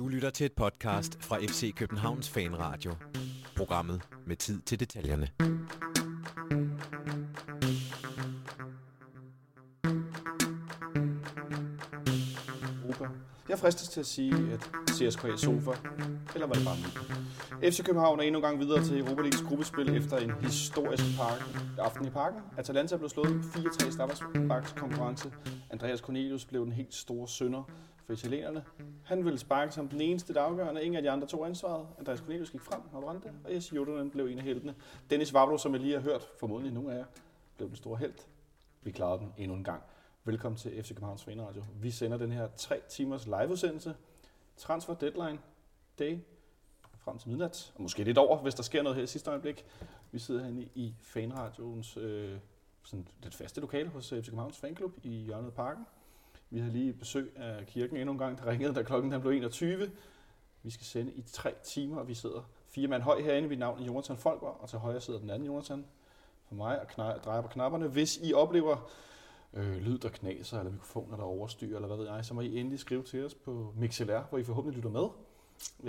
Du 0.00 0.08
lytter 0.08 0.30
til 0.30 0.46
et 0.46 0.52
podcast 0.52 1.22
fra 1.22 1.38
FC 1.38 1.74
Københavns 1.74 2.28
Fanradio. 2.28 2.94
Programmet 3.56 4.02
med 4.26 4.36
tid 4.36 4.60
til 4.60 4.80
detaljerne. 4.80 5.28
Europa. 12.82 13.04
Jeg 13.48 13.58
fristes 13.58 13.88
til 13.88 14.00
at 14.00 14.06
sige, 14.06 14.34
at 14.52 14.70
CSKA 14.90 15.36
sofa, 15.36 15.70
eller 16.34 16.46
var 16.46 16.54
det 16.54 16.64
bare 16.64 16.76
mig? 16.76 17.72
FC 17.72 17.84
København 17.84 18.20
er 18.20 18.24
endnu 18.24 18.38
en 18.38 18.44
gang 18.44 18.60
videre 18.60 18.84
til 18.84 18.98
Europa 18.98 19.22
Leagues 19.22 19.42
gruppespil 19.42 19.96
efter 19.96 20.16
en 20.16 20.30
historisk 20.40 21.04
park, 21.16 21.42
aften 21.78 22.06
i 22.06 22.10
parken. 22.10 22.40
Atalanta 22.56 22.96
blev 22.96 23.08
slået 23.08 23.26
4-3 23.26 24.76
i 24.76 24.78
konkurrence. 24.78 25.32
Andreas 25.70 25.98
Cornelius 25.98 26.44
blev 26.44 26.64
den 26.64 26.72
helt 26.72 26.94
store 26.94 27.28
sønder 27.28 27.62
for 28.10 28.14
italienerne. 28.14 28.64
Han 29.04 29.24
ville 29.24 29.38
sparke 29.38 29.72
som 29.72 29.88
den 29.88 30.00
eneste, 30.00 30.34
der 30.34 30.42
afgørende. 30.42 30.84
Ingen 30.84 30.96
af 30.96 31.02
de 31.02 31.10
andre 31.10 31.26
tog 31.26 31.46
ansvaret. 31.46 31.86
Andreas 31.98 32.18
Cornelius 32.18 32.50
gik 32.50 32.60
frem 32.60 32.80
og 32.92 33.02
brændte, 33.02 33.32
og 33.44 33.54
Jesse 33.54 33.76
Jodonen 33.76 34.10
blev 34.10 34.26
en 34.26 34.38
af 34.38 34.44
heltene. 34.44 34.74
Dennis 35.10 35.34
Vavlo, 35.34 35.58
som 35.58 35.72
jeg 35.72 35.80
lige 35.80 35.94
har 35.94 36.00
hørt, 36.00 36.28
formodentlig 36.40 36.72
nogle 36.72 36.92
af 36.92 36.98
jer, 36.98 37.04
blev 37.56 37.68
den 37.68 37.76
store 37.76 37.98
held. 37.98 38.14
Vi 38.82 38.90
klarede 38.90 39.18
den 39.18 39.34
endnu 39.36 39.56
en 39.56 39.64
gang. 39.64 39.82
Velkommen 40.24 40.58
til 40.58 40.82
FC 40.82 40.88
Københavns 40.88 41.24
Fanradio. 41.24 41.64
Vi 41.80 41.90
sender 41.90 42.18
den 42.18 42.32
her 42.32 42.48
3 42.56 42.80
timers 42.88 43.26
liveudsendelse. 43.26 43.94
Transfer 44.56 44.94
deadline 44.94 45.38
day 45.98 46.18
frem 46.98 47.18
til 47.18 47.28
midnat, 47.28 47.72
og 47.74 47.82
måske 47.82 48.04
lidt 48.04 48.18
over, 48.18 48.38
hvis 48.38 48.54
der 48.54 48.62
sker 48.62 48.82
noget 48.82 48.96
her 48.96 49.04
i 49.04 49.06
sidste 49.06 49.30
øjeblik. 49.30 49.64
Vi 50.12 50.18
sidder 50.18 50.40
herinde 50.40 50.68
i 50.74 50.94
Fanradioens 51.00 51.96
øh, 51.96 52.38
sådan 52.82 53.08
lidt 53.22 53.34
faste 53.34 53.60
lokale 53.60 53.88
hos 53.88 54.08
FC 54.08 54.24
Københavns 54.24 54.58
Fanklub 54.58 54.92
i 55.02 55.10
hjørnet 55.10 55.46
af 55.46 55.54
parken. 55.54 55.84
Vi 56.50 56.60
har 56.60 56.70
lige 56.70 56.92
besøg 56.92 57.32
af 57.36 57.66
kirken 57.66 57.96
endnu 57.96 58.12
en 58.12 58.18
gang, 58.18 58.38
der 58.38 58.46
ringede, 58.46 58.74
da 58.74 58.82
klokken 58.82 59.12
den 59.12 59.20
blev 59.20 59.32
21. 59.32 59.90
Vi 60.62 60.70
skal 60.70 60.86
sende 60.86 61.12
i 61.12 61.22
tre 61.22 61.54
timer, 61.64 61.96
og 62.00 62.08
vi 62.08 62.14
sidder 62.14 62.42
fire 62.68 62.88
mand 62.88 63.02
høj 63.02 63.20
herinde. 63.22 63.48
Vi 63.48 63.56
navn 63.56 63.80
er 63.82 63.86
Jonathan 63.86 64.16
Folker, 64.16 64.46
og 64.46 64.68
til 64.68 64.78
højre 64.78 65.00
sidder 65.00 65.20
den 65.20 65.30
anden 65.30 65.46
Jonathan 65.46 65.86
for 66.48 66.54
mig 66.54 66.80
og 66.80 66.86
kna- 66.86 67.20
drejer 67.24 67.40
på 67.42 67.48
knapperne. 67.48 67.88
Hvis 67.88 68.20
I 68.22 68.32
oplever 68.32 68.90
øh, 69.54 69.76
lyd, 69.76 69.98
der 69.98 70.08
knaser, 70.08 70.58
eller 70.58 70.72
mikrofoner, 70.72 71.16
der 71.16 71.24
overstyrer, 71.24 71.74
eller 71.76 71.86
hvad 71.88 71.96
ved 71.96 72.06
jeg, 72.08 72.24
så 72.24 72.34
må 72.34 72.40
I 72.40 72.58
endelig 72.58 72.78
skrive 72.78 73.02
til 73.02 73.24
os 73.26 73.34
på 73.34 73.74
MixLR, 73.76 74.20
hvor 74.28 74.38
I 74.38 74.44
forhåbentlig 74.44 74.76
lytter 74.76 74.90
med. 74.90 75.08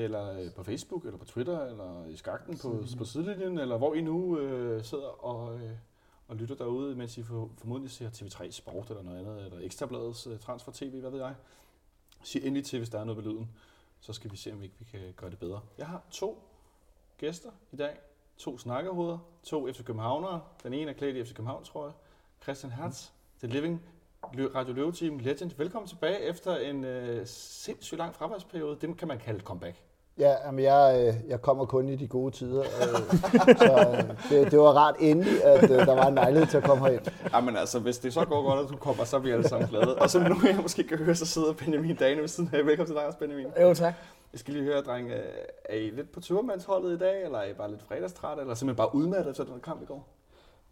Eller 0.04 0.40
øh, 0.40 0.54
på 0.56 0.64
Facebook, 0.64 1.06
eller 1.06 1.18
på 1.18 1.26
Twitter, 1.26 1.66
eller 1.66 2.06
i 2.06 2.16
skakten 2.16 2.58
på, 2.58 2.84
på 2.98 3.06
sidelinjen, 3.06 3.60
eller 3.60 3.78
hvor 3.78 3.94
I 3.94 4.02
nu 4.02 4.38
øh, 4.40 4.84
sidder 4.84 5.26
og, 5.26 5.56
øh, 5.60 5.72
og 6.32 6.38
lytter 6.38 6.56
derude, 6.56 6.96
mens 6.96 7.18
I 7.18 7.24
for, 7.24 7.50
formodentlig 7.58 7.92
ser 7.92 8.10
TV3 8.10 8.52
Sport 8.52 8.90
eller 8.90 9.04
noget 9.04 9.20
andet, 9.20 9.46
eller 9.46 9.60
Ekstrabladets 9.60 10.28
øh, 10.28 10.40
Transfer 10.40 10.72
TV, 10.76 11.00
hvad 11.00 11.12
ved 11.12 11.20
jeg. 11.20 11.36
Sig 12.24 12.44
endelig 12.44 12.66
til, 12.66 12.80
hvis 12.80 12.90
der 12.90 13.00
er 13.00 13.04
noget 13.04 13.18
ved 13.18 13.32
lyden, 13.32 13.50
så 14.00 14.14
skal 14.14 14.32
vi 14.32 14.38
se, 14.38 14.54
om 14.54 14.64
ikke 14.64 14.76
vi 14.80 14.86
kan 14.86 15.14
gøre 15.16 15.30
det 15.30 15.40
bedre. 15.40 15.62
Jeg 15.78 15.88
har 15.88 16.04
to 16.12 16.44
gæster 17.18 17.50
i 17.72 17.76
dag, 17.76 17.98
to 18.38 18.58
snakkerhoveder, 18.58 19.18
to 19.44 19.74
FC 19.74 19.84
Københavnere. 19.84 20.42
Den 20.64 20.74
ene 20.74 20.92
er 20.92 20.96
klædt 20.96 21.16
i 21.16 21.24
FC 21.24 21.34
København, 21.34 21.64
tror 21.64 21.86
jeg. 21.86 21.94
Christian 22.44 22.72
Hertz, 22.72 23.10
The 23.40 23.48
Living 23.48 23.82
Radio 24.24 24.74
Løve 24.74 24.92
Team 24.92 25.20
Legend. 25.20 25.52
Velkommen 25.58 25.88
tilbage 25.90 26.20
efter 26.20 26.58
en 26.58 26.84
øh, 26.84 27.28
sindssygt 27.28 27.98
lang 27.98 28.16
fraværsperiode. 28.16 28.78
Det 28.82 28.98
kan 28.98 29.08
man 29.08 29.20
kalde 29.20 29.38
et 29.38 29.46
comeback. 29.46 29.84
Ja, 30.20 30.36
jamen 30.46 30.64
jeg, 30.64 31.06
øh, 31.08 31.30
jeg 31.30 31.42
kommer 31.42 31.66
kun 31.66 31.90
i 31.90 31.96
de 31.96 32.08
gode 32.08 32.32
tider, 32.32 32.62
øh, 32.62 33.20
så 33.58 33.88
øh, 33.92 34.30
det, 34.30 34.52
det 34.52 34.60
var 34.60 34.74
rart 34.74 34.96
endelig, 35.00 35.44
at 35.44 35.70
der 35.70 35.96
var 35.96 36.08
en 36.08 36.16
lejlighed 36.16 36.48
til 36.48 36.58
at 36.58 36.64
komme 36.64 36.86
herind. 36.86 37.02
Jamen 37.34 37.58
altså, 37.58 37.80
hvis 37.80 37.98
det 38.00 38.14
så 38.14 38.26
går 38.26 38.44
godt, 38.44 38.60
at 38.66 38.72
du 38.72 38.78
kommer, 38.78 39.04
så 39.04 39.16
er 39.16 39.20
vi 39.20 39.32
alle 39.32 39.50
sammen 39.50 39.70
glade. 39.70 39.96
Og 39.96 40.10
som 40.10 40.22
nu 40.22 40.36
jeg 40.48 40.60
måske 40.62 40.84
kan 40.84 40.98
høre, 40.98 41.16
så 41.16 41.26
sidder 41.26 41.54
Benjamin 41.54 41.96
Dane 41.96 42.22
ved 42.22 42.28
siden 42.28 42.50
af. 42.54 42.66
Velkommen 42.66 42.88
til 42.88 42.96
dig 42.96 43.06
også, 43.06 43.20
Benjamin. 43.20 43.48
Jo, 43.62 43.74
tak. 43.74 43.94
Jeg 44.34 44.40
skal 44.40 44.54
lige 44.54 44.64
høre, 44.64 44.82
drenge, 44.82 45.14
øh, 45.14 45.22
er 45.66 45.76
I 45.76 45.90
lidt 45.90 46.12
på 46.12 46.20
turmandsholdet 46.20 46.96
i 46.96 46.98
dag, 46.98 47.24
eller 47.26 47.38
er 47.38 47.50
I 47.50 47.54
bare 47.54 47.70
lidt 47.70 47.82
fredagstræt, 47.82 48.40
eller 48.40 48.54
simpelthen 48.54 48.78
bare 48.78 48.96
udmattet 48.96 49.32
efter 49.32 49.44
den 49.44 49.62
kamp 49.64 49.82
i 49.82 49.86
går? 49.86 50.08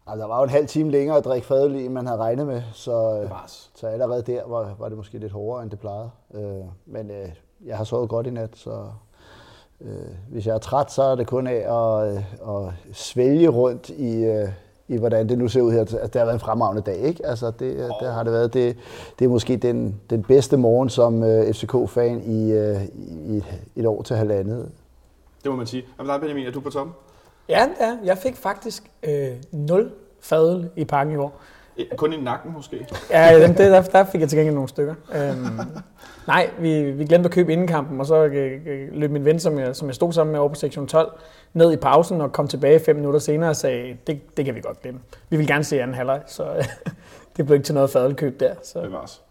Altså, 0.08 0.22
der 0.22 0.28
var 0.28 0.38
jo 0.38 0.44
en 0.44 0.50
halv 0.50 0.68
time 0.68 0.92
længere 0.92 1.18
at 1.18 1.26
drikke 1.26 1.48
fadøl 1.48 1.76
end 1.76 1.94
man 1.94 2.06
havde 2.08 2.20
regnet 2.20 2.48
med, 2.48 2.62
så, 2.74 3.28
så 3.76 3.88
allerede 3.88 4.22
der 4.22 4.48
var, 4.48 4.76
var 4.80 4.90
det 4.90 4.98
måske 4.98 5.18
lidt 5.18 5.32
hårdere, 5.32 5.64
end 5.64 5.72
det 5.72 5.80
plejede. 5.80 6.10
Men 6.86 7.12
jeg 7.66 7.78
har 7.78 7.84
sovet 7.84 8.10
godt 8.10 8.28
i 8.28 8.30
nat, 8.30 8.58
så 8.58 8.88
øh, 9.82 9.92
hvis 10.30 10.48
jeg 10.48 10.56
er 10.56 10.60
træt, 10.60 10.92
så 10.92 11.04
er 11.04 11.16
det 11.16 11.28
kun 11.28 11.48
af 11.48 11.54
at, 11.54 12.12
øh, 12.12 12.24
at 12.50 12.74
svælge 12.94 13.48
rundt 13.50 13.90
i, 13.90 14.24
øh, 14.24 14.50
i, 14.88 14.98
hvordan 14.98 15.30
det 15.30 15.38
nu 15.38 15.48
ser 15.48 15.62
ud 15.62 15.72
her. 15.72 15.80
Altså, 15.80 15.98
det 15.98 16.16
har 16.16 16.26
været 16.26 16.34
en 16.34 16.40
fremragende 16.40 16.82
dag, 16.82 16.98
ikke? 16.98 17.26
Altså, 17.26 17.52
det, 17.52 17.76
øh, 17.76 17.90
det 18.02 18.14
har 18.14 18.24
det 18.24 18.34
været. 18.34 18.54
Det, 18.54 18.78
det 19.20 19.26
er 19.26 19.30
måske 19.30 19.58
den, 19.58 20.02
den 20.10 20.24
bedste 20.24 20.58
morgen 20.58 20.90
som 20.90 21.24
øh, 21.24 21.54
FCK-fan 21.54 22.22
i, 22.22 22.52
øh, 22.52 22.84
i 23.28 23.38
et, 23.38 23.62
et 23.76 23.86
år 23.86 24.02
til 24.02 24.16
halvandet. 24.16 24.72
Det 25.44 25.52
må 25.52 25.58
man 25.58 25.68
sige. 25.68 25.86
Jamen 25.98 26.10
dig, 26.12 26.20
Benjamin, 26.20 26.48
er 26.48 26.52
du 26.52 26.60
på 26.60 26.70
toppen? 26.70 26.96
Ja, 27.50 27.68
ja 27.80 27.98
jeg 28.04 28.18
fik 28.18 28.36
faktisk 28.36 28.92
øh, 29.04 29.32
0 29.52 29.92
fadøl 30.20 30.70
i 30.76 30.86
pakken 30.86 31.16
i 31.16 31.18
år. 31.18 31.42
Eh, 31.80 31.98
Kun 31.98 32.14
i 32.14 32.18
nakken 32.18 32.54
måske. 32.54 32.88
Ja, 33.10 33.42
dem, 33.44 33.56
det, 33.56 33.72
der, 33.72 33.82
der 33.82 34.06
fik 34.06 34.22
jeg 34.22 34.30
til 34.30 34.38
gengæld 34.38 34.56
nogle 34.56 34.70
stykker. 34.70 34.96
Øhm, 35.16 35.60
nej, 36.28 36.50
vi, 36.60 36.92
vi 36.92 37.06
glemte 37.06 37.28
at 37.28 37.34
købe 37.34 37.54
inden 37.54 37.68
kampen, 37.68 38.00
og 38.00 38.06
så 38.06 38.26
øh, 38.26 38.62
øh, 38.66 38.88
løb 38.92 39.12
min 39.12 39.26
ven, 39.26 39.40
som 39.40 39.60
jeg, 39.60 39.76
som 39.76 39.88
jeg 39.88 39.96
stod 39.96 40.14
sammen 40.14 40.32
med 40.32 40.40
over 40.40 40.50
på 40.50 40.56
sektion 40.56 40.88
12, 40.88 41.12
ned 41.54 41.74
i 41.74 41.76
pausen 41.76 42.22
og 42.22 42.32
kom 42.32 42.48
tilbage 42.48 42.80
fem 42.80 42.96
minutter 42.96 43.20
senere 43.20 43.50
og 43.50 43.56
sagde, 43.56 43.98
det, 44.08 44.38
det 44.38 44.46
kan 44.46 44.56
vi 44.56 44.62
godt 44.62 44.82
glemme. 44.82 45.00
Vi 45.30 45.38
vil 45.38 45.48
gerne 45.48 45.64
se 45.64 45.82
anden 45.82 45.96
halvleg, 45.96 46.22
så 46.28 46.44
øh, 46.44 46.64
det 47.38 47.46
blev 47.46 47.54
ikke 47.54 47.66
til 47.66 47.76
noget 47.76 47.90
fadølkøb 47.90 48.40
der. 48.40 48.54
Så. 48.64 48.82
Bevares. 48.82 49.22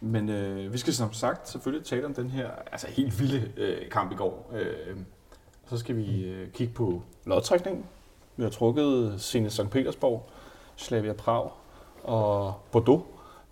Men 0.00 0.28
øh, 0.28 0.72
vi 0.72 0.78
skal 0.78 0.92
som 0.92 1.12
sagt 1.12 1.48
selvfølgelig 1.48 1.86
tale 1.86 2.06
om 2.06 2.14
den 2.14 2.30
her 2.30 2.46
altså 2.72 2.86
helt 2.90 3.20
vilde 3.20 3.48
øh, 3.56 3.90
kamp 3.90 4.12
i 4.12 4.14
går. 4.14 4.52
Øh, 4.56 4.96
så 5.70 5.78
skal 5.78 5.96
vi 5.96 6.24
øh, 6.24 6.48
kigge 6.50 6.74
på 6.74 7.02
lodtrækningen. 7.26 7.84
Vi 8.36 8.42
har 8.42 8.50
trukket 8.50 9.14
Zenit 9.18 9.52
St. 9.52 9.70
Petersborg, 9.70 10.28
Slavia 10.76 11.12
Prag 11.12 11.50
og 12.04 12.54
Bordeaux. 12.72 13.02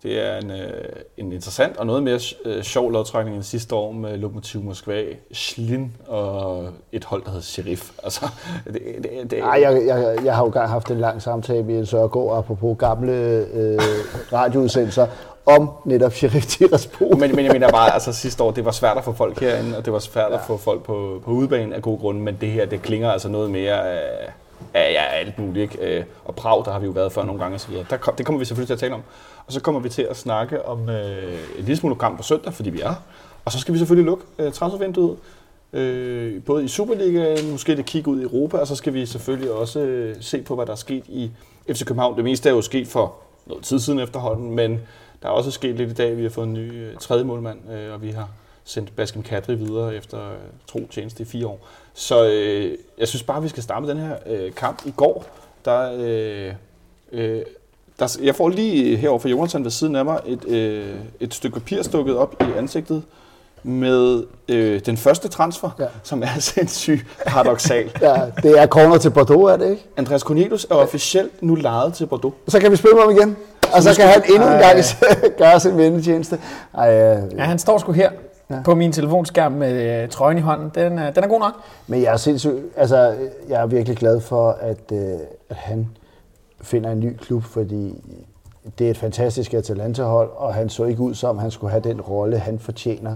Det 0.03 0.27
er 0.27 0.37
en, 0.37 0.51
øh, 0.51 0.83
en 1.17 1.31
interessant 1.31 1.77
og 1.77 1.85
noget 1.85 2.03
mere 2.03 2.19
øh, 2.45 2.63
sjov 2.63 2.91
lodtrækning 2.91 3.35
end 3.35 3.43
sidste 3.43 3.75
år 3.75 3.91
med 3.91 4.17
Lokomotiv 4.17 4.61
Moskva, 4.61 5.03
Schlin 5.31 5.93
og 6.07 6.69
et 6.91 7.03
hold, 7.03 7.23
der 7.23 7.29
hedder 7.29 7.43
Sheriff. 7.43 7.91
Altså, 8.03 8.25
det, 8.73 8.81
det, 9.03 9.31
det, 9.31 9.39
Nej, 9.39 9.59
jeg, 9.61 9.87
jeg, 9.87 10.17
jeg 10.25 10.35
har 10.35 10.43
jo 10.43 10.49
gang 10.49 10.69
haft 10.69 10.91
en 10.91 10.99
lang 10.99 11.21
samtale 11.21 11.63
med 11.63 11.75
Jens 11.75 11.93
Ørgaard, 11.93 12.37
apropos 12.37 12.77
gamle 12.79 13.13
øh, 13.53 13.79
radioudsendelser, 14.33 15.07
om 15.45 15.69
netop 15.85 16.13
Sheriff 16.13 16.45
Tiraspol. 16.45 17.17
Men, 17.17 17.35
men 17.35 17.45
jeg 17.45 17.53
mener 17.53 17.71
bare, 17.71 17.93
altså 17.93 18.13
sidste 18.13 18.43
år, 18.43 18.51
det 18.51 18.65
var 18.65 18.71
svært 18.71 18.97
at 18.97 19.03
få 19.03 19.13
folk 19.13 19.39
herinde, 19.39 19.77
og 19.77 19.85
det 19.85 19.93
var 19.93 19.99
svært 19.99 20.31
ja. 20.31 20.35
at 20.35 20.41
få 20.47 20.57
folk 20.57 20.83
på, 20.83 21.21
på 21.25 21.31
udebanen 21.31 21.73
af 21.73 21.81
gode 21.81 21.97
grunde, 21.97 22.21
men 22.21 22.37
det 22.41 22.49
her, 22.49 22.65
det 22.65 22.81
klinger 22.81 23.11
altså 23.11 23.29
noget 23.29 23.51
mere 23.51 23.89
af, 23.89 24.31
af 24.73 24.91
ja, 24.93 25.03
alt 25.03 25.39
muligt. 25.39 25.71
Ikke? 25.73 25.97
Øh, 25.99 26.05
og 26.25 26.35
Prag, 26.35 26.65
der 26.65 26.71
har 26.71 26.79
vi 26.79 26.85
jo 26.85 26.91
været 26.91 27.11
før 27.11 27.23
nogle 27.23 27.41
gange, 27.41 27.59
så 27.59 27.67
der, 27.89 27.97
kom- 27.97 28.15
det 28.15 28.25
kommer 28.25 28.39
vi 28.39 28.45
selvfølgelig 28.45 28.67
til 28.67 28.73
at 28.73 28.79
tale 28.79 28.93
om. 28.93 29.01
Og 29.47 29.53
så 29.53 29.61
kommer 29.61 29.81
vi 29.81 29.89
til 29.89 30.01
at 30.01 30.17
snakke 30.17 30.65
om 30.65 30.89
øh, 30.89 31.33
en 31.57 31.63
lille 31.63 31.75
smule 31.75 31.95
kamp 31.95 32.17
på 32.17 32.23
søndag, 32.23 32.53
fordi 32.53 32.69
vi 32.69 32.81
er. 32.81 32.93
Og 33.45 33.51
så 33.51 33.59
skal 33.59 33.73
vi 33.73 33.79
selvfølgelig 33.79 34.05
lukke 34.05 34.23
øh, 34.39 34.51
transfervinduet, 34.51 35.17
øh, 35.73 36.43
både 36.43 36.63
i 36.63 36.67
Superligaen, 36.67 37.51
måske 37.51 37.75
lidt 37.75 37.87
kigge 37.87 38.11
ud 38.11 38.19
i 38.19 38.23
Europa, 38.23 38.57
og 38.57 38.67
så 38.67 38.75
skal 38.75 38.93
vi 38.93 39.05
selvfølgelig 39.05 39.51
også 39.51 39.79
øh, 39.79 40.15
se 40.19 40.41
på, 40.41 40.55
hvad 40.55 40.65
der 40.65 40.71
er 40.71 40.75
sket 40.75 41.03
i 41.07 41.31
FC 41.71 41.85
København. 41.85 42.15
Det 42.15 42.23
meste 42.23 42.49
er 42.49 42.53
jo 42.53 42.61
sket 42.61 42.87
for 42.87 43.15
noget 43.45 43.63
tid 43.63 43.79
siden 43.79 43.99
efterhånden, 43.99 44.51
men 44.51 44.79
der 45.21 45.27
er 45.27 45.31
også 45.31 45.51
sket 45.51 45.75
lidt 45.75 45.89
i 45.89 45.93
dag. 45.93 46.17
Vi 46.17 46.23
har 46.23 46.29
fået 46.29 46.47
en 46.47 46.53
ny 46.53 46.73
øh, 46.73 46.97
tredje 46.97 47.23
målmand, 47.23 47.59
øh, 47.71 47.93
og 47.93 48.01
vi 48.01 48.11
har 48.11 48.29
sendt 48.63 48.95
Baskem 48.95 49.23
Kadri 49.23 49.55
videre 49.55 49.95
efter 49.95 50.17
øh, 50.31 50.37
tro 50.67 50.87
tjeneste 50.91 51.23
i 51.23 51.25
fire 51.25 51.47
år. 51.47 51.67
Så 51.97 52.25
øh, 52.25 52.77
jeg 52.97 53.07
synes 53.07 53.23
bare, 53.23 53.41
vi 53.41 53.47
skal 53.47 53.63
starte 53.63 53.85
med 53.85 53.95
den 53.95 54.03
her 54.03 54.15
øh, 54.25 54.51
kamp 54.55 54.81
i 54.85 54.91
går. 54.95 55.25
Der, 55.65 55.91
øh, 55.99 56.53
øh, 57.11 57.41
der, 57.99 58.17
jeg 58.23 58.35
får 58.35 58.49
lige 58.49 58.97
herovre 58.97 59.19
fra 59.19 59.29
Jonathan 59.29 59.63
ved 59.63 59.71
siden 59.71 59.95
af 59.95 60.05
mig 60.05 60.19
et, 60.25 60.45
øh, 60.47 60.95
et 61.19 61.33
stykke 61.33 61.53
papir 61.53 61.81
stukket 61.81 62.17
op 62.17 62.35
i 62.41 62.57
ansigtet 62.57 63.03
med 63.63 64.23
øh, 64.49 64.81
den 64.85 64.97
første 64.97 65.27
transfer, 65.27 65.69
ja. 65.79 65.85
Som 66.03 66.23
er 66.23 66.39
sindssygt 66.55 67.05
paradoxal. 67.25 67.91
Ja, 68.01 68.21
det 68.43 68.59
er 68.59 68.67
corner 68.67 68.97
til 68.97 69.09
Bordeaux, 69.09 69.51
er 69.51 69.57
det 69.57 69.69
ikke? 69.69 69.85
Andreas 69.97 70.21
Cornelius 70.21 70.67
er 70.69 70.75
officielt 70.75 71.43
nu 71.43 71.55
lejet 71.55 71.93
til 71.93 72.05
Bordeaux. 72.05 72.35
Så 72.47 72.59
kan 72.59 72.71
vi 72.71 72.75
spille 72.75 72.95
med 72.95 73.03
ham 73.03 73.11
igen, 73.11 73.37
og 73.73 73.83
så 73.83 73.95
kan 73.95 74.07
han 74.07 74.23
endnu 74.29 74.47
en 74.47 74.59
gang 74.59 74.79
gøre 75.37 75.59
sin 75.59 75.77
vendetjeneste. 75.77 76.39
Ej, 76.73 76.93
øh, 76.93 77.37
Ja, 77.37 77.43
han 77.43 77.59
står 77.59 77.77
sgu 77.77 77.91
her 77.91 78.09
ja. 78.49 78.61
på 78.65 78.75
min 78.75 78.91
telefonskærm 78.91 79.51
med 79.51 80.03
øh, 80.03 80.09
trøjen 80.09 80.37
i 80.37 80.41
hånden. 80.41 80.71
Den, 80.75 80.99
er- 80.99 81.11
den 81.11 81.23
er 81.23 81.27
god 81.27 81.39
nok. 81.39 81.53
Men 81.87 82.01
jeg 82.01 82.13
er 82.13 82.17
sindssygt, 82.17 82.63
altså, 82.75 83.15
jeg 83.49 83.61
er 83.61 83.65
virkelig 83.65 83.97
glad 83.97 84.19
for, 84.19 84.49
at, 84.51 84.91
øh, 84.91 85.19
at 85.49 85.55
han 85.55 85.87
finder 86.61 86.91
en 86.91 86.99
ny 86.99 87.15
klub, 87.17 87.43
fordi 87.43 88.03
det 88.79 88.87
er 88.87 88.91
et 88.91 88.97
fantastisk 88.97 89.53
Atalanta-hold, 89.53 90.29
og 90.35 90.53
han 90.53 90.69
så 90.69 90.83
ikke 90.85 91.01
ud 91.01 91.13
som, 91.13 91.37
han 91.37 91.51
skulle 91.51 91.71
have 91.71 91.81
den 91.83 92.01
rolle, 92.01 92.37
han 92.37 92.59
fortjener. 92.59 93.15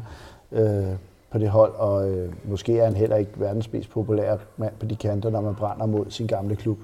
Øh, 0.52 0.84
på 1.32 1.38
det 1.38 1.50
hold, 1.50 1.74
og 1.78 2.10
øh, 2.10 2.34
måske 2.44 2.80
er 2.80 2.86
han 2.86 2.96
heller 2.96 3.16
ikke 3.16 3.32
verdens 3.36 3.72
mest 3.74 3.90
populære 3.90 4.38
mand 4.58 4.74
på 4.80 4.86
de 4.86 4.96
kanter, 4.96 5.30
når 5.30 5.42
man 5.42 5.56
brænder 5.56 5.86
mod 5.86 6.06
sin 6.10 6.28
gamle 6.28 6.56
klub. 6.56 6.78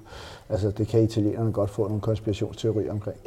Altså, 0.50 0.72
det 0.72 0.88
kan 0.88 1.04
italienerne 1.04 1.52
godt 1.52 1.70
få 1.70 1.88
nogle 1.88 2.02
konspirationsteorier 2.02 2.92
omkring. 2.92 3.18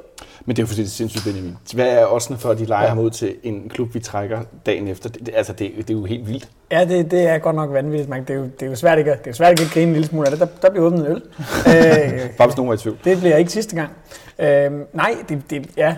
Men 0.44 0.56
det 0.56 0.62
er 0.62 0.64
jo 0.64 0.66
fordi, 0.66 0.80
det 0.80 0.86
er 0.86 0.90
sindssygt, 0.90 1.24
Benjamin. 1.24 1.56
Hvad 1.74 1.86
er 1.88 2.04
også 2.04 2.36
for, 2.36 2.50
at 2.50 2.58
de 2.58 2.64
leger 2.64 2.82
ja. 2.82 2.88
ham 2.88 2.98
ud 2.98 3.10
til 3.10 3.34
en 3.42 3.68
klub, 3.68 3.94
vi 3.94 4.00
trækker 4.00 4.40
dagen 4.66 4.88
efter? 4.88 5.08
Det, 5.08 5.26
det, 5.26 5.34
altså, 5.36 5.52
det, 5.52 5.72
det 5.76 5.90
er 5.90 5.94
jo 5.94 6.04
helt 6.04 6.26
vildt. 6.28 6.48
Ja, 6.72 6.84
det, 6.84 7.10
det 7.10 7.22
er 7.28 7.38
godt 7.38 7.56
nok 7.56 7.72
vanvittigt. 7.72 8.08
Man, 8.08 8.20
det, 8.22 8.30
er 8.30 8.34
jo, 8.34 8.42
det 8.44 8.62
er 8.62 8.66
jo 8.66 8.74
svært 8.76 8.98
ikke, 8.98 9.12
at- 9.12 9.18
det 9.18 9.26
er 9.26 9.30
jo 9.30 9.34
svært 9.34 9.50
ikke 9.50 9.62
at 9.62 9.70
grine 9.74 9.86
en 9.86 9.92
lille 9.92 10.08
smule 10.08 10.26
af 10.26 10.30
det. 10.30 10.40
Der, 10.40 10.46
der 10.62 10.70
bliver 10.70 10.86
åbnet 10.86 11.00
en 11.00 11.06
øl. 11.06 11.16
øh, 11.66 12.30
Bare 12.38 12.48
hvis 12.48 12.56
nogen 12.56 12.68
var 12.68 12.74
i 12.74 12.78
tvivl. 12.78 12.98
det 13.04 13.18
bliver 13.18 13.36
ikke 13.36 13.52
sidste 13.52 13.76
gang. 13.76 13.90
Øh, 14.38 14.80
nej, 14.94 15.14
det, 15.28 15.42
det, 15.50 15.66
ja, 15.76 15.96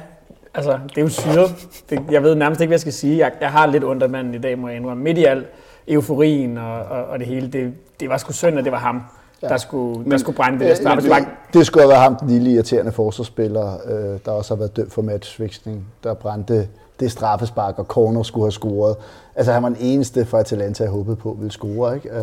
altså, 0.55 0.79
det 0.89 0.99
er 0.99 1.03
jo 1.03 1.09
syret. 1.09 1.69
Det, 1.91 2.01
jeg 2.11 2.23
ved 2.23 2.35
nærmest 2.35 2.61
ikke, 2.61 2.69
hvad 2.69 2.75
jeg 2.75 2.81
skal 2.81 2.93
sige. 2.93 3.19
Jeg, 3.19 3.33
jeg 3.41 3.51
har 3.51 3.67
lidt 3.67 3.85
ondt 3.85 4.03
af 4.03 4.09
manden 4.11 4.35
i 4.35 4.39
dag, 4.39 4.59
må 4.59 4.69
jeg 4.69 4.77
indrømme. 4.77 5.03
Midt 5.03 5.19
i 5.19 5.25
al 5.25 5.45
euforien 5.89 6.59
og, 6.59 6.83
og, 6.83 7.05
og 7.05 7.19
det 7.19 7.27
hele, 7.27 7.49
det, 7.49 7.75
det 8.01 8.09
var 8.09 8.17
sgu 8.19 8.33
synd, 8.33 8.59
at 8.59 8.65
det 8.65 8.73
var 8.73 8.79
ham, 8.79 9.03
ja. 9.43 9.49
der, 9.49 9.57
skulle, 9.57 10.11
der 10.11 10.17
skulle 10.17 10.37
brænde 10.37 10.59
det 10.59 10.69
der 10.69 10.75
straffespark. 10.75 11.23
det, 11.23 11.55
det 11.55 11.67
skulle 11.67 11.83
have 11.83 11.89
været 11.91 12.03
ham, 12.03 12.17
den 12.17 12.29
lille 12.29 12.51
irriterende 12.53 12.93
forsvarsspiller, 12.93 13.75
øh, 13.87 14.19
der 14.25 14.31
også 14.31 14.55
har 14.55 14.59
været 14.59 14.77
dømt 14.77 14.93
for 14.93 15.03
matchfixing, 15.03 15.87
der 16.05 16.15
brændte 16.15 16.69
det 17.01 17.13
straffespark, 17.13 17.79
og 17.79 17.85
Corner 17.85 18.23
skulle 18.23 18.45
have 18.45 18.53
scoret. 18.53 18.97
Altså, 19.35 19.53
han 19.53 19.63
var 19.63 19.69
den 19.69 19.79
eneste 19.81 20.25
fra 20.27 20.41
Atalanta, 20.41 20.83
jeg 20.85 20.91
håbede 20.93 21.17
på 21.17 21.37
ville 21.39 21.53
score, 21.53 21.95
ikke? 21.95 22.09
Øh, 22.09 22.17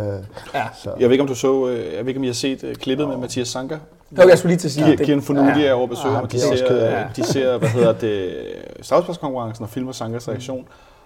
Ja. 0.54 0.63
så. 0.83 0.89
Jeg 1.00 1.04
ved 1.10 1.12
ikke, 1.12 1.21
om 1.21 1.27
du 1.27 1.36
så, 1.36 1.68
øh, 1.68 1.77
jeg 1.94 2.00
ved 2.01 2.07
ikke, 2.07 2.18
om 2.19 2.24
I 2.24 2.27
har 2.27 2.33
set 2.33 2.63
øh, 2.63 2.75
klippet 2.75 3.07
med 3.07 3.18
Mathias 3.18 3.48
Sanka. 3.48 3.77
Jo, 4.18 4.27
jeg 4.30 4.38
skulle 4.38 4.50
lige 4.51 4.60
til 4.60 4.68
at 4.68 4.71
sige, 4.71 4.86
Ja, 4.86 4.92
det- 4.92 5.00
Kieran 5.06 5.21
Fonuti 5.21 5.66
er 5.66 5.74
over 5.74 5.83
at 5.83 5.89
besøge 5.89 6.07
Ja, 6.10 6.16
ham, 6.16 6.24
og 6.24 6.31
de 6.31 6.38
er 6.38 6.42
ser, 6.57 6.86
af. 6.88 7.06
de 7.16 7.24
ser, 7.24 7.57
hvad 7.57 7.69
hedder 7.69 7.94
det, 7.94 8.33
straffesparkskonkurrencen 8.81 9.63
og 9.63 9.69
filmer 9.69 9.92
Sankas 9.92 10.27
reaktion. 10.27 10.66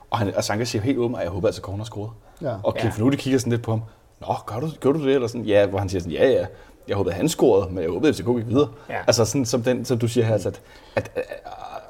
Og, 0.10 0.18
han, 0.18 0.34
og 0.36 0.44
Sanka 0.44 0.64
siger 0.66 0.82
helt 0.82 0.98
åben, 0.98 1.16
at 1.16 1.22
jeg 1.22 1.30
håber 1.30 1.48
altså, 1.48 1.60
at 1.62 1.66
Corner 1.66 1.84
scorede. 1.84 2.10
Ja. 2.42 2.54
Og 2.64 2.76
Kieran 2.76 3.10
Ja. 3.12 3.16
Kigger 3.16 3.40
sådan 3.40 3.52
lidt 3.52 3.62
på 3.62 3.72
ham. 3.72 3.82
Nå, 4.22 4.34
gør 4.46 4.60
du, 4.60 4.68
gør 4.80 4.92
du 4.92 5.06
det? 5.06 5.16
Eller 5.16 5.28
sådan, 5.28 5.46
ja, 5.46 5.66
hvor 5.66 5.80
han 5.80 5.90
siger 5.90 6.02
sådan, 6.02 6.14
ja, 6.14 6.30
ja. 6.30 6.46
Jeg 6.88 6.96
håbede, 6.96 7.16
han 7.16 7.30
scorede, 7.30 7.74
men 7.74 7.84
jeg 7.84 7.92
håbede, 7.92 8.10
at 8.10 8.16
FCK 8.16 8.26
gik 8.26 8.48
videre. 8.48 8.68
Ja. 8.90 8.98
Altså 9.08 9.26
sådan 9.26 9.46
som, 9.46 9.64
den, 9.64 9.86
som 9.86 10.00
du 10.00 10.08
siger 10.08 10.26
her, 10.26 10.34
altså, 10.34 10.50
at, 10.50 10.60
at, 10.96 11.12
at, 11.16 11.26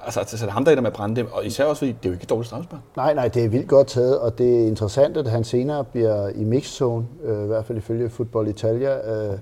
altså, 0.05 0.19
at, 0.19 0.43
at 0.43 0.51
ham 0.51 0.65
der 0.65 0.81
med 0.81 0.87
at 0.87 0.93
brænde 0.93 1.15
dem, 1.15 1.27
og 1.31 1.45
især 1.45 1.65
også 1.65 1.79
fordi, 1.79 1.91
det 1.91 2.05
er 2.05 2.09
jo 2.09 2.13
ikke 2.13 2.23
et 2.23 2.29
dårligt 2.29 2.47
straffespark. 2.47 2.79
Nej, 2.95 3.13
nej, 3.13 3.27
det 3.27 3.45
er 3.45 3.49
vildt 3.49 3.67
godt 3.67 3.87
taget, 3.87 4.19
og 4.19 4.37
det 4.37 4.63
er 4.63 4.67
interessant, 4.67 5.17
at 5.17 5.27
han 5.27 5.43
senere 5.43 5.83
bliver 5.83 6.29
i 6.29 6.43
mixzone, 6.43 7.05
øh, 7.23 7.43
i 7.43 7.47
hvert 7.47 7.65
fald 7.65 7.77
ifølge 7.77 8.09
Football 8.09 8.47
Italia, 8.47 9.13
øh, 9.13 9.39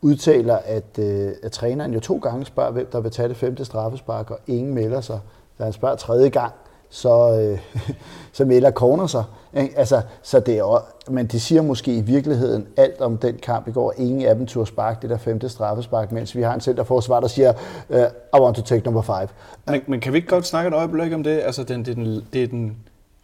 udtaler, 0.00 0.58
at, 0.64 0.98
øh, 0.98 1.32
at 1.42 1.52
træneren 1.52 1.94
jo 1.94 2.00
to 2.00 2.18
gange 2.18 2.46
spørger, 2.46 2.70
hvem 2.70 2.86
der 2.92 3.00
vil 3.00 3.10
tage 3.10 3.28
det 3.28 3.36
femte 3.36 3.64
straffespark, 3.64 4.30
og 4.30 4.38
ingen 4.46 4.74
melder 4.74 5.00
sig. 5.00 5.20
Da 5.58 5.64
han 5.64 5.72
spørger 5.72 5.96
tredje 5.96 6.28
gang, 6.28 6.52
så, 6.96 7.40
øh, 7.40 7.58
så 8.32 8.44
melder 8.44 8.70
corner 8.70 9.06
sig. 9.06 9.24
Ikke? 9.56 9.78
Altså, 9.78 10.00
så 10.22 10.40
det 10.40 10.58
er, 10.58 10.62
også- 10.62 10.86
men 11.08 11.26
de 11.26 11.40
siger 11.40 11.62
måske 11.62 11.96
i 11.96 12.00
virkeligheden 12.00 12.66
alt 12.76 13.00
om 13.00 13.16
den 13.18 13.36
kamp 13.42 13.68
i 13.68 13.72
går. 13.72 13.94
Ingen 13.96 14.22
af 14.26 14.34
dem 14.34 14.46
turde 14.46 14.66
sparke 14.66 14.98
det 15.02 15.10
der 15.10 15.18
femte 15.18 15.48
straffespark, 15.48 16.12
mens 16.12 16.36
vi 16.36 16.42
har 16.42 16.54
en 16.54 16.60
centerforsvar, 16.60 17.20
der 17.20 17.28
siger, 17.28 17.52
øh, 17.90 18.00
I 18.36 18.40
want 18.40 18.56
to 18.56 18.62
take 18.62 18.84
number 18.84 19.02
five. 19.02 19.28
Men, 19.66 19.80
men 19.86 20.00
kan 20.00 20.12
vi 20.12 20.16
ikke 20.18 20.28
godt 20.28 20.46
snakke 20.46 20.68
et 20.68 20.74
øjeblik 20.74 21.12
om 21.12 21.22
det? 21.22 21.40
Altså, 21.44 21.64
den, 21.64 21.84
det, 21.84 21.90
er 21.90 21.94
den, 21.94 22.22
det 22.32 22.42
er 22.42 22.46
den 22.48 22.76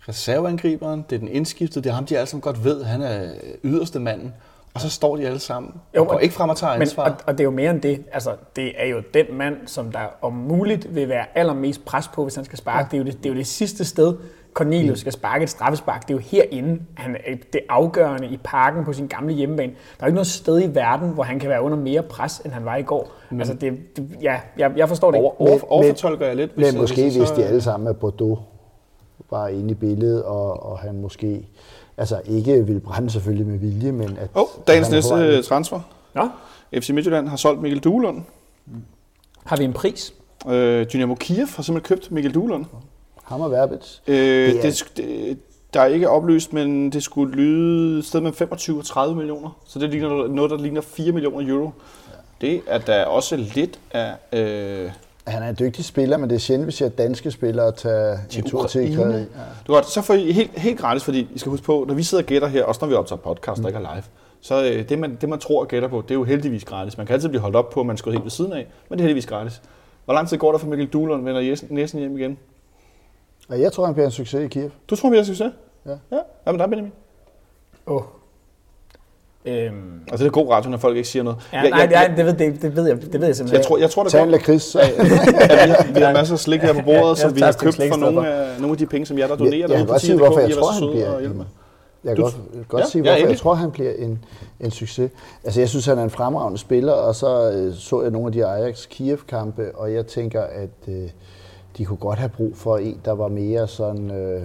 reserveangriberen, 0.08 1.04
det 1.10 1.16
er 1.16 1.20
den 1.20 1.28
indskiftede, 1.28 1.84
det 1.84 1.90
er 1.90 1.94
ham, 1.94 2.06
de 2.06 2.19
alle 2.19 2.26
sammen 2.30 2.40
godt 2.40 2.64
ved, 2.64 2.84
han 2.84 3.02
er 3.02 3.20
yderste 3.64 3.98
manden. 4.00 4.34
Og 4.74 4.80
så 4.80 4.90
står 4.90 5.16
de 5.16 5.26
alle 5.26 5.38
sammen 5.38 5.74
Jo, 5.96 6.00
og 6.02 6.08
går 6.08 6.19
ikke 6.19 6.34
frem 6.34 6.50
og 6.50 6.56
tager 6.56 6.72
Men, 6.72 6.82
ansvar. 6.82 7.04
og, 7.10 7.14
og 7.26 7.32
det 7.32 7.40
er 7.40 7.44
jo 7.44 7.50
mere 7.50 7.70
end 7.70 7.80
det. 7.80 8.04
Altså, 8.12 8.30
det 8.56 8.72
er 8.82 8.86
jo 8.86 9.02
den 9.14 9.26
mand, 9.32 9.56
som 9.66 9.92
der 9.92 10.00
om 10.22 10.32
muligt 10.32 10.94
vil 10.94 11.08
være 11.08 11.24
allermest 11.34 11.84
pres 11.84 12.08
på, 12.08 12.22
hvis 12.22 12.34
han 12.34 12.44
skal 12.44 12.58
sparke. 12.58 12.86
Det, 12.90 12.94
er 12.94 12.98
jo 12.98 13.04
det, 13.04 13.19
det 13.19 13.26
er 13.26 13.30
jo 13.30 13.36
det 13.36 13.46
sidste 13.46 13.84
sted, 13.84 14.14
Cornelius 14.54 14.98
skal 15.00 15.12
sparke 15.12 15.42
et 15.42 15.50
straffespark. 15.50 16.02
Det 16.08 16.14
er 16.14 16.19
jo 16.19 16.22
herinde. 16.24 16.80
Han 16.94 17.16
er 17.26 17.34
det 17.52 17.60
afgørende 17.69 18.28
i 18.28 18.36
parken 18.44 18.84
på 18.84 18.92
sin 18.92 19.06
gamle 19.06 19.32
hjemmebane. 19.34 19.72
Der 19.72 19.76
er 20.00 20.06
jo 20.06 20.06
ikke 20.06 20.14
noget 20.14 20.26
sted 20.26 20.62
i 20.62 20.74
verden, 20.74 21.08
hvor 21.10 21.22
han 21.22 21.38
kan 21.38 21.48
være 21.48 21.62
under 21.62 21.78
mere 21.78 22.02
pres, 22.02 22.38
end 22.38 22.52
han 22.52 22.64
var 22.64 22.76
i 22.76 22.82
går. 22.82 23.08
Mm. 23.30 23.38
Altså, 23.38 23.54
det, 23.54 23.96
det, 23.96 24.08
ja, 24.22 24.40
jeg, 24.58 24.72
jeg 24.76 24.88
forstår 24.88 25.10
det 25.10 25.19
ikke. 25.19 25.24
Over, 25.26 25.34
over, 25.50 25.72
overfortolker 25.72 26.26
jeg 26.26 26.36
lidt. 26.36 26.56
Men 26.56 26.76
måske 26.76 27.02
hvis 27.02 27.28
så- 27.28 27.34
de 27.36 27.44
alle 27.44 27.60
sammen 27.60 27.88
er 27.88 27.92
Bordeaux 27.92 28.38
var 29.30 29.48
inde 29.48 29.70
i 29.70 29.74
billedet, 29.74 30.22
og, 30.22 30.62
og 30.66 30.78
han 30.78 31.00
måske 31.00 31.48
altså 31.97 32.21
ikke 32.25 32.67
ville 32.67 32.81
brænde 32.81 33.11
selvfølgelig 33.11 33.47
med 33.47 33.59
vilje, 33.59 33.93
men 33.93 34.17
at... 34.19 34.29
Åh, 34.35 34.43
oh, 34.43 34.49
dagens 34.67 34.87
at 34.89 34.93
næste 34.93 35.15
ud. 35.15 35.43
transfer. 35.43 35.81
Nå, 36.15 36.29
FC 36.81 36.91
Midtjylland 36.91 37.29
har 37.29 37.37
solgt 37.37 37.62
Mikkel 37.62 37.81
Duelund. 37.81 38.23
har 39.44 39.56
vi 39.56 39.65
en 39.65 39.73
pris? 39.73 40.15
Øh, 40.49 40.87
Dynamo 40.93 41.15
Kiev 41.15 41.47
har 41.56 41.62
simpelthen 41.62 41.97
købt 41.97 42.11
Mikkel 42.11 42.35
Duelund. 42.35 42.65
Ham 43.25 43.41
og 43.41 43.50
Verbitz. 43.50 43.99
Øh, 44.06 44.17
Det 44.17 44.56
er- 44.59 44.62
det, 44.62 44.85
det, 44.97 45.39
der 45.75 45.81
er 45.81 45.87
ikke 45.87 46.11
oplyst, 46.11 46.53
men 46.53 46.91
det 46.93 47.03
skulle 47.03 47.35
lyde 47.35 47.99
et 47.99 48.05
sted 48.05 48.21
med 48.21 48.33
25 48.33 48.79
og 48.79 48.85
30 48.85 49.17
millioner. 49.17 49.56
Så 49.67 49.79
det 49.79 49.91
ligner 49.91 50.29
noget, 50.29 50.50
der 50.50 50.56
ligner 50.59 50.81
4 50.81 51.12
millioner 51.12 51.49
euro. 51.55 51.71
Det 52.41 52.61
er 52.67 52.79
der 52.79 53.05
også 53.05 53.37
lidt 53.37 53.79
af... 53.91 54.12
Øh, 54.33 54.91
Han 55.26 55.42
er 55.42 55.48
en 55.48 55.56
dygtig 55.58 55.84
spiller, 55.84 56.16
men 56.16 56.30
det 56.30 56.36
er 56.36 56.40
sjældent, 56.40 56.66
vi 56.66 56.72
ser 56.72 56.88
danske 56.88 57.30
spillere 57.30 57.72
tage 57.72 58.19
Til 58.28 58.44
en 58.44 58.50
tur 58.50 58.66
til 58.66 58.92
Ukraine. 58.92 59.14
Ja. 59.14 59.22
Er 59.22 59.66
godt, 59.66 59.86
så 59.86 60.02
får 60.02 60.14
I 60.14 60.32
helt, 60.32 60.58
helt 60.58 60.80
gratis, 60.80 61.04
fordi 61.04 61.28
I 61.34 61.38
skal 61.38 61.50
huske 61.50 61.66
på, 61.66 61.84
når 61.88 61.94
vi 61.94 62.02
sidder 62.02 62.24
og 62.24 62.26
gætter 62.26 62.48
her, 62.48 62.64
også 62.64 62.78
når 62.82 62.88
vi 62.88 62.94
optager 62.94 63.20
podcast, 63.20 63.62
der 63.62 63.69
ikke 63.69 63.80
er 63.80 63.94
live, 63.94 64.04
så 64.40 64.64
øh, 64.64 64.88
det 64.88 64.98
man, 64.98 65.19
det, 65.20 65.28
man 65.28 65.38
tror 65.38 65.60
og 65.60 65.69
gætter 65.69 65.88
på, 65.88 66.02
det 66.02 66.10
er 66.10 66.14
jo 66.14 66.24
heldigvis 66.24 66.64
gratis. 66.64 66.96
Man 66.96 67.06
kan 67.06 67.14
altid 67.14 67.28
blive 67.28 67.40
holdt 67.40 67.56
op 67.56 67.70
på, 67.70 67.80
at 67.80 67.86
man 67.86 67.96
skal 67.96 68.12
helt 68.12 68.24
ved 68.24 68.30
siden 68.30 68.52
af, 68.52 68.66
men 68.88 68.98
det 68.98 69.04
er 69.04 69.08
heldigvis 69.08 69.26
gratis. 69.26 69.62
Hvor 70.04 70.14
lang 70.14 70.28
tid 70.28 70.38
går 70.38 70.52
der 70.52 70.58
for 70.58 70.66
Mikkel 70.66 70.88
Duhlund 70.88 71.24
vender 71.24 71.64
næsen 71.70 71.98
hjem 71.98 72.19
igen? 72.19 72.38
Jeg 73.50 73.72
tror, 73.72 73.84
han 73.84 73.94
bliver 73.94 74.06
en 74.06 74.12
succes 74.12 74.44
i 74.44 74.48
Kiev. 74.48 74.70
Du 74.90 74.96
tror, 74.96 75.10
vi 75.10 75.16
har 75.16 75.24
succes? 75.24 75.52
Ja. 75.86 75.90
Ja, 75.90 76.19
hvad 76.42 76.52
med 76.52 76.58
dig, 76.58 76.70
Benjamin? 76.70 76.92
Åh. 77.86 77.96
Oh. 77.96 78.02
Øhm, 79.47 80.00
Altså, 80.11 80.25
det 80.25 80.31
er 80.31 80.33
god 80.33 80.50
radio, 80.50 80.71
når 80.71 80.79
folk 80.79 80.97
ikke 80.97 81.09
siger 81.09 81.23
noget. 81.23 81.39
ja, 81.53 81.61
Jeg- 81.61 81.71
nej, 81.71 81.79
jeg- 81.81 81.91
jeg, 81.93 82.15
det, 82.17 82.27
ved, 82.27 82.33
det, 82.35 82.62
det, 82.62 82.77
ved 82.77 82.87
jeg, 82.87 83.03
det 83.12 83.21
ved 83.21 83.27
jeg 83.27 83.37
simpelthen 83.37 83.59
Jeg 83.59 83.67
tror, 83.67 83.79
jeg 83.79 83.91
tror, 83.91 84.05
Tag 84.05 84.21
en 84.23 84.27
går, 84.27 84.33
lakrids. 84.33 84.62
så- 84.62 84.79
at 84.81 84.91
vi, 84.99 85.09
har, 85.09 85.87
vi 85.94 86.00
har 86.00 86.12
masser 86.12 86.35
af 86.35 86.39
slik 86.39 86.61
her 86.61 86.73
på 86.73 86.81
bordet, 86.85 87.09
Ja, 87.09 87.15
som 87.15 87.29
jeg 87.31 87.37
vi 87.37 87.41
har 87.41 87.53
købt 87.53 87.77
for 87.77 87.97
nogle 87.97 88.29
af, 88.29 88.61
nogle 88.61 88.73
af 88.73 88.79
de 88.79 88.87
penge, 88.87 89.06
som 89.06 89.19
jeg 89.19 89.29
der 89.29 89.37
donerer. 89.37 89.55
Jeg, 89.59 89.69
jeg 89.71 89.79
kan 89.79 89.87
godt 89.87 90.00
sige, 90.00 90.17
hvorfor 90.17 90.41
jeg 90.41 90.50
tror, 90.53 90.73
han 90.73 90.91
bliver 90.91 91.19
en, 91.19 91.44
jeg 92.05 92.17
Du- 92.17 92.23
kan 92.23 92.23
godt, 92.23 92.69
godt 92.69 92.81
Ja, 92.83 92.87
sige, 92.89 93.03
ja, 93.03 93.03
hvorfor 93.03 93.12
jeg 93.17 93.21
endelig. 93.21 93.39
tror, 93.41 93.55
han 93.55 93.71
bliver 93.71 93.93
en, 93.99 94.25
en 94.61 94.71
succes. 94.71 95.11
Altså, 95.44 95.61
jeg 95.61 95.69
synes, 95.69 95.87
han 95.87 95.99
er 95.99 96.03
en 96.03 96.11
fremragende 96.11 96.59
spiller, 96.59 96.93
og 96.93 97.15
så 97.15 97.50
øh, 97.50 97.75
så 97.75 98.03
jeg 98.03 98.11
nogle 98.11 98.27
af 98.27 98.33
de 98.33 98.47
Ajax-Kiev-kampe, 98.47 99.71
og 99.75 99.93
jeg 99.94 100.06
tænker, 100.06 100.41
at 100.43 100.89
øh, 100.89 101.09
de 101.79 101.85
kunne 101.85 101.97
godt 101.97 102.19
have 102.19 102.29
brug 102.37 102.53
for 102.56 102.77
en, 102.77 103.00
der 103.05 103.12
var 103.12 103.29
mere 103.29 103.69
sådan... 103.69 104.11
Øh, 104.11 104.43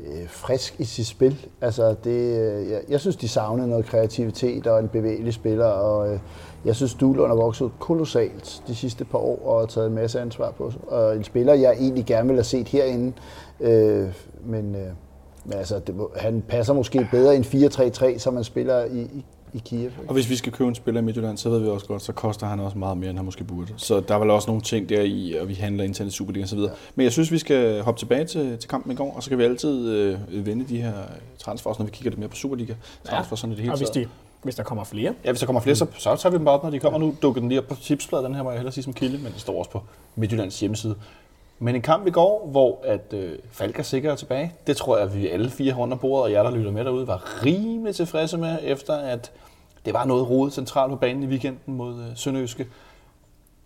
øh, 0.00 0.28
frisk 0.28 0.80
i 0.80 0.84
sit 0.84 1.06
spil. 1.06 1.46
Altså 1.60 1.94
det, 2.04 2.40
øh, 2.40 2.70
jeg, 2.70 2.80
jeg 2.88 3.00
synes, 3.00 3.16
de 3.16 3.28
savnede 3.28 3.68
noget 3.68 3.86
kreativitet 3.86 4.66
og 4.66 4.80
en 4.80 4.88
bevægelig 4.88 5.34
spiller, 5.34 5.66
og 5.66 6.12
øh, 6.12 6.18
jeg 6.64 6.76
synes, 6.76 6.94
Duelund 6.94 7.28
har 7.28 7.36
vokset 7.36 7.70
kolossalt 7.78 8.62
de 8.66 8.74
sidste 8.74 9.04
par 9.04 9.18
år 9.18 9.42
og 9.46 9.60
har 9.60 9.66
taget 9.66 9.86
en 9.86 9.94
masse 9.94 10.20
ansvar 10.20 10.50
på 10.50 10.70
sig. 10.70 10.80
Og 10.88 11.16
en 11.16 11.24
spiller, 11.24 11.54
jeg 11.54 11.72
egentlig 11.72 12.04
gerne 12.04 12.26
ville 12.26 12.38
have 12.38 12.44
set 12.44 12.68
herinde, 12.68 13.12
øh, 13.60 14.08
men, 14.44 14.74
øh, 14.74 14.88
men 15.44 15.58
altså, 15.58 15.78
det, 15.78 15.94
han 16.16 16.42
passer 16.48 16.74
måske 16.74 17.08
bedre 17.10 17.34
i 17.34 17.38
en 17.38 17.44
4-3-3, 17.44 18.18
som 18.18 18.34
man 18.34 18.44
spiller 18.44 18.84
i, 18.84 19.00
i, 19.00 19.24
i 19.54 19.58
Kiev. 19.64 19.82
ikke? 19.82 19.96
Og 20.08 20.14
hvis 20.14 20.30
vi 20.30 20.36
skal 20.36 20.52
købe 20.52 20.68
en 20.68 20.74
spiller 20.74 21.00
i 21.00 21.04
Midtjylland, 21.04 21.38
så 21.38 21.50
ved 21.50 21.58
vi 21.58 21.68
også 21.68 21.86
godt, 21.86 22.02
så 22.02 22.12
koster 22.12 22.46
han 22.46 22.60
også 22.60 22.78
meget 22.78 22.98
mere, 22.98 23.10
end 23.10 23.18
han 23.18 23.24
måske 23.24 23.44
burde. 23.44 23.74
Så 23.76 24.00
der 24.00 24.14
er 24.14 24.18
vel 24.18 24.30
også 24.30 24.50
nogle 24.50 24.62
ting 24.62 24.88
der 24.88 25.02
i, 25.02 25.34
og 25.40 25.48
vi 25.48 25.54
handler 25.54 25.84
internt 25.84 26.12
i 26.12 26.16
Superliga 26.16 26.42
og 26.44 26.48
så 26.48 26.56
videre. 26.56 26.72
Men 26.94 27.04
jeg 27.04 27.12
synes, 27.12 27.32
vi 27.32 27.38
skal 27.38 27.82
hoppe 27.82 27.98
tilbage 28.00 28.24
til, 28.24 28.58
til 28.58 28.68
kampen 28.70 28.92
i 28.92 28.94
går, 28.94 29.14
og 29.16 29.22
så 29.22 29.28
kan 29.28 29.38
vi 29.38 29.44
altid 29.44 29.88
øh, 29.88 30.18
vende 30.46 30.64
de 30.68 30.82
her 30.82 30.92
transfers, 31.38 31.78
når 31.78 31.86
vi 31.86 31.90
kigger 31.90 32.10
lidt 32.10 32.18
mere 32.18 32.28
på 32.28 32.36
Superliga. 32.36 32.74
Transfer 33.04 33.36
sådan 33.36 33.52
i 33.52 33.56
det 33.56 33.62
hele 33.62 33.74
og 33.74 33.78
hvis, 33.78 33.90
de, 33.90 34.06
hvis 34.42 34.54
der 34.54 34.62
kommer 34.62 34.84
flere. 34.84 35.14
Ja, 35.24 35.30
hvis 35.30 35.40
der 35.40 35.46
kommer 35.46 35.60
flere, 35.60 35.76
så, 35.76 35.86
så 35.98 36.16
tager 36.16 36.30
vi 36.30 36.36
dem 36.36 36.44
bare 36.44 36.54
op, 36.54 36.62
når 36.62 36.70
de 36.70 36.78
kommer. 36.78 36.98
Nu 36.98 37.14
dukker 37.22 37.40
den 37.40 37.48
lige 37.48 37.60
op 37.60 37.66
på 37.66 37.74
tipsbladet, 37.74 38.24
den 38.24 38.34
her 38.34 38.42
må 38.42 38.50
jeg 38.50 38.58
hellere 38.58 38.72
sige 38.72 38.84
som 38.84 38.92
kilde, 38.92 39.18
men 39.18 39.32
det 39.32 39.40
står 39.40 39.58
også 39.58 39.70
på 39.70 39.82
Midtjyllands 40.16 40.60
hjemmeside. 40.60 40.94
Men 41.58 41.74
en 41.74 41.82
kamp 41.82 42.06
i 42.06 42.10
går, 42.10 42.48
hvor 42.50 42.80
at 42.84 43.12
øh, 43.12 43.38
Falk 43.50 43.78
er 43.78 43.82
sikker 43.82 44.14
tilbage, 44.14 44.52
det 44.66 44.76
tror 44.76 44.96
jeg, 44.96 45.06
at 45.06 45.14
vi 45.14 45.28
alle 45.28 45.50
fire 45.50 45.72
om 45.72 45.98
bordet, 45.98 46.24
og 46.24 46.32
jer, 46.32 46.42
der 46.42 46.50
lytter 46.50 46.70
med 46.70 46.84
derude, 46.84 47.06
var 47.06 47.44
rimelig 47.44 47.94
tilfredse 47.94 48.38
med, 48.38 48.58
efter 48.62 48.94
at 48.94 49.32
det 49.84 49.94
var 49.94 50.04
noget 50.04 50.30
rodet 50.30 50.54
centralt 50.54 50.90
på 50.90 50.96
banen 50.96 51.22
i 51.22 51.26
weekenden 51.26 51.74
mod 51.74 52.00
øh, 52.00 52.06
Sønderjyske. 52.14 52.66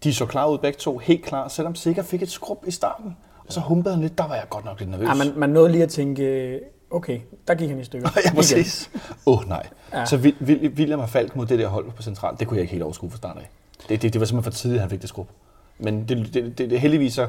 De 0.05 0.15
så 0.15 0.27
klar 0.27 0.47
ud 0.47 0.59
begge 0.59 0.79
to, 0.79 0.99
helt 0.99 1.25
klar, 1.25 1.49
selvom 1.49 1.75
Sikker 1.75 2.03
fik 2.03 2.23
et 2.23 2.31
skrub 2.31 2.65
i 2.67 2.71
starten. 2.71 3.17
Og 3.47 3.53
så 3.53 3.61
humpede 3.61 3.95
han 3.95 4.03
lidt, 4.03 4.19
der 4.19 4.29
var 4.29 4.35
jeg 4.35 4.45
godt 4.51 4.65
nok 4.65 4.79
lidt 4.79 4.91
nervøs. 4.91 5.09
Ja, 5.09 5.15
man, 5.15 5.33
man 5.37 5.51
nåede 5.51 5.73
lige 5.73 5.83
at 5.83 5.91
tænke, 5.91 6.61
okay, 6.91 7.21
der 7.49 7.55
gik 7.55 7.69
han 7.69 7.81
i 7.81 7.85
stykker. 7.85 8.09
ja, 8.25 8.35
præcis. 8.35 8.91
Åh 9.27 9.39
oh, 9.39 9.49
nej. 9.49 9.67
Ja. 9.93 10.05
Så 10.05 10.33
William 10.77 11.01
og 11.01 11.09
Falk 11.09 11.37
mod 11.37 11.47
det 11.47 11.59
der 11.59 11.69
hold 11.69 11.93
på 11.93 12.03
centralt, 12.03 12.41
det 12.41 12.49
kunne 12.49 12.57
jeg 12.57 12.63
ikke 12.63 12.73
helt 12.73 12.83
overskue 12.83 13.11
fra 13.11 13.17
start 13.17 13.37
af. 13.37 13.51
Det, 13.89 14.03
det, 14.03 14.13
det 14.13 14.21
var 14.21 14.27
simpelthen 14.27 14.53
for 14.53 14.59
tidligt, 14.59 14.79
at 14.79 14.81
han 14.81 14.91
fik 14.91 15.01
det 15.01 15.09
skrub. 15.09 15.29
Men 15.79 16.09
det, 16.09 16.35
det, 16.35 16.59
det, 16.59 16.71
det, 16.71 16.81
heldigvis 16.81 17.15
så 17.15 17.27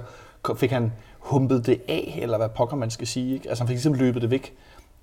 fik 0.56 0.72
han 0.72 0.92
humpet 1.20 1.66
det 1.66 1.82
af, 1.88 2.20
eller 2.22 2.38
hvad 2.38 2.50
pokker 2.50 2.76
man 2.76 2.90
skal 2.90 3.08
sige. 3.08 3.34
Ikke? 3.34 3.50
Altså 3.50 3.64
han 3.64 3.68
fik 3.68 3.76
ligesom 3.76 3.94
løbet 3.94 4.22
det 4.22 4.32
væk. 4.32 4.54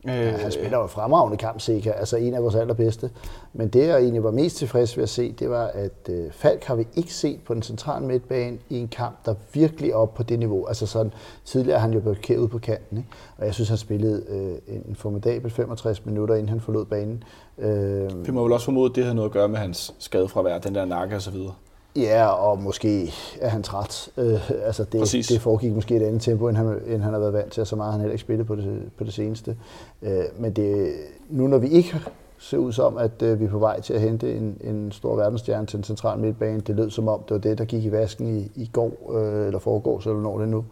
Ja, 0.06 0.30
han 0.30 0.52
spiller 0.52 0.78
jo 0.78 0.86
fremragende 0.86 1.36
kamp, 1.36 1.60
Sika, 1.60 1.90
altså 1.90 2.16
en 2.16 2.34
af 2.34 2.42
vores 2.42 2.54
allerbedste. 2.54 3.10
Men 3.52 3.68
det, 3.68 3.86
jeg 3.86 3.98
egentlig 3.98 4.24
var 4.24 4.30
mest 4.30 4.56
tilfreds 4.56 4.96
ved 4.96 5.02
at 5.02 5.08
se, 5.08 5.32
det 5.32 5.50
var, 5.50 5.66
at 5.66 6.08
øh, 6.08 6.32
Falk 6.32 6.64
har 6.64 6.74
vi 6.74 6.86
ikke 6.96 7.14
set 7.14 7.40
på 7.44 7.54
den 7.54 7.62
centrale 7.62 8.06
midtbane 8.06 8.58
i 8.68 8.78
en 8.78 8.88
kamp, 8.88 9.16
der 9.26 9.34
virkelig 9.52 9.90
er 9.90 9.94
op 9.94 10.14
på 10.14 10.22
det 10.22 10.38
niveau. 10.38 10.66
Altså 10.66 10.86
sådan, 10.86 11.12
tidligere 11.44 11.78
har 11.78 11.86
han 11.86 11.94
jo 11.94 12.00
blevet 12.00 12.30
ud 12.38 12.48
på 12.48 12.58
kanten, 12.58 12.98
ikke? 12.98 13.08
og 13.38 13.46
jeg 13.46 13.54
synes, 13.54 13.68
han 13.68 13.78
spillede 13.78 14.24
øh, 14.28 14.78
en 14.88 14.96
formidabel 14.96 15.50
65 15.50 16.06
minutter, 16.06 16.34
inden 16.34 16.48
han 16.48 16.60
forlod 16.60 16.84
banen. 16.84 17.24
Øh, 17.58 18.26
vi 18.26 18.32
må 18.32 18.42
vel 18.42 18.52
også 18.52 18.64
formode, 18.64 18.90
at 18.90 18.96
det 18.96 19.04
har 19.04 19.12
noget 19.12 19.28
at 19.28 19.32
gøre 19.32 19.48
med 19.48 19.58
hans 19.58 19.94
skadefravær, 19.98 20.58
den 20.58 20.74
der 20.74 20.84
nakke 20.84 21.16
og 21.16 21.22
så 21.22 21.30
videre. 21.30 21.54
Ja, 21.96 22.26
og 22.26 22.62
måske 22.62 23.12
er 23.40 23.48
han 23.48 23.62
træt. 23.62 24.08
Øh, 24.16 24.50
altså 24.64 24.84
det, 24.84 25.28
det 25.28 25.40
foregik 25.40 25.72
måske 25.72 25.96
et 25.96 26.02
andet 26.02 26.22
tempo, 26.22 26.48
end 26.48 26.56
han, 26.56 26.66
end 26.86 27.02
han 27.02 27.12
har 27.12 27.20
været 27.20 27.32
vant 27.32 27.52
til, 27.52 27.60
og 27.60 27.66
så 27.66 27.76
meget 27.76 27.86
har 27.86 27.92
han 27.92 28.00
heller 28.00 28.12
ikke 28.12 28.22
spillet 28.22 28.46
på 28.46 28.56
det, 28.56 28.82
på 28.98 29.04
det 29.04 29.12
seneste. 29.12 29.56
Øh, 30.02 30.22
men 30.38 30.52
det, 30.52 30.92
nu 31.28 31.46
når 31.46 31.58
vi 31.58 31.68
ikke 31.68 32.00
ser 32.38 32.58
ud 32.58 32.72
som, 32.72 32.98
at 32.98 33.22
øh, 33.22 33.40
vi 33.40 33.44
er 33.44 33.48
på 33.48 33.58
vej 33.58 33.80
til 33.80 33.94
at 33.94 34.00
hente 34.00 34.36
en, 34.36 34.56
en 34.64 34.92
stor 34.92 35.16
verdensstjerne 35.16 35.66
til 35.66 35.76
en 35.76 35.84
central 35.84 36.18
midtbane, 36.18 36.60
det 36.60 36.76
lød 36.76 36.90
som 36.90 37.08
om, 37.08 37.20
det 37.28 37.34
var 37.34 37.40
det, 37.40 37.58
der 37.58 37.64
gik 37.64 37.84
i 37.84 37.92
vasken 37.92 38.38
i, 38.38 38.62
i 38.62 38.70
går, 38.72 39.12
øh, 39.18 39.46
eller 39.46 39.58
foregårs, 39.58 40.06
eller 40.06 40.20
når 40.20 40.38
det 40.38 40.48
nu. 40.48 40.64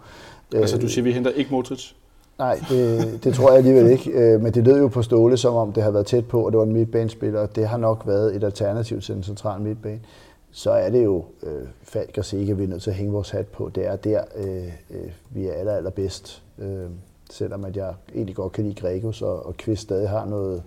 Altså 0.54 0.78
du 0.78 0.88
siger, 0.88 1.02
vi 1.02 1.12
henter 1.12 1.30
ikke 1.30 1.50
Modric? 1.50 1.92
Nej, 2.38 2.60
det, 2.70 3.24
det 3.24 3.34
tror 3.34 3.48
jeg 3.48 3.58
alligevel 3.58 3.90
ikke. 3.90 4.10
Øh, 4.10 4.40
men 4.40 4.54
det 4.54 4.64
lød 4.64 4.78
jo 4.78 4.88
på 4.88 5.02
Ståle, 5.02 5.36
som 5.36 5.54
om 5.54 5.72
det 5.72 5.82
har 5.82 5.90
været 5.90 6.06
tæt 6.06 6.26
på, 6.26 6.46
og 6.46 6.52
det 6.52 6.58
var 6.58 6.64
en 6.64 6.72
midtbanespiller. 6.72 7.46
Det 7.46 7.68
har 7.68 7.76
nok 7.76 8.02
været 8.06 8.36
et 8.36 8.44
alternativ 8.44 9.00
til 9.00 9.14
en 9.14 9.22
central 9.22 9.60
midtbane 9.60 10.00
så 10.50 10.70
er 10.70 10.90
det 10.90 11.04
jo 11.04 11.24
øh, 11.42 11.68
Falk 11.82 12.18
og 12.18 12.24
Sikke, 12.24 12.56
vi 12.56 12.64
er 12.64 12.68
nødt 12.68 12.82
til 12.82 12.90
at 12.90 12.96
hænge 12.96 13.12
vores 13.12 13.30
hat 13.30 13.46
på. 13.46 13.70
Det 13.74 13.86
er 13.86 13.96
der, 13.96 14.24
øh, 14.36 14.72
øh, 14.90 15.10
vi 15.30 15.46
er 15.46 15.52
aller, 15.52 15.72
allerbedst. 15.72 16.42
Øh, 16.58 16.86
selvom 17.30 17.64
at 17.64 17.76
jeg 17.76 17.94
egentlig 18.14 18.36
godt 18.36 18.52
kan 18.52 18.64
lide 18.64 18.74
Gregus, 18.74 19.22
og, 19.22 19.46
og 19.46 19.56
Kvist 19.56 19.82
stadig 19.82 20.08
har 20.08 20.26
noget 20.26 20.62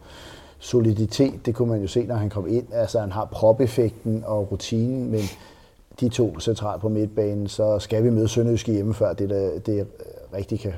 soliditet. 0.60 1.46
Det 1.46 1.56
kunne 1.56 1.70
man 1.70 1.82
jo 1.82 1.88
se, 1.88 2.06
når 2.06 2.16
han 2.16 2.30
kom 2.30 2.48
ind. 2.48 2.68
Altså, 2.74 3.00
han 3.00 3.12
har 3.12 3.26
propeffekten 3.26 4.24
og 4.26 4.52
rutinen, 4.52 5.12
men 5.12 5.22
de 6.00 6.10
to 6.10 6.40
centralt 6.40 6.82
på 6.82 6.90
midtbanen, 6.90 7.48
så 7.48 7.80
skal 7.80 8.04
vi 8.04 8.10
møde 8.10 8.28
Sønderjyske 8.28 8.72
hjemme, 8.72 8.94
før 8.94 9.14
det, 9.14 9.30
der, 9.30 9.60
det 9.60 9.88
rigtig 10.34 10.60
kan 10.60 10.74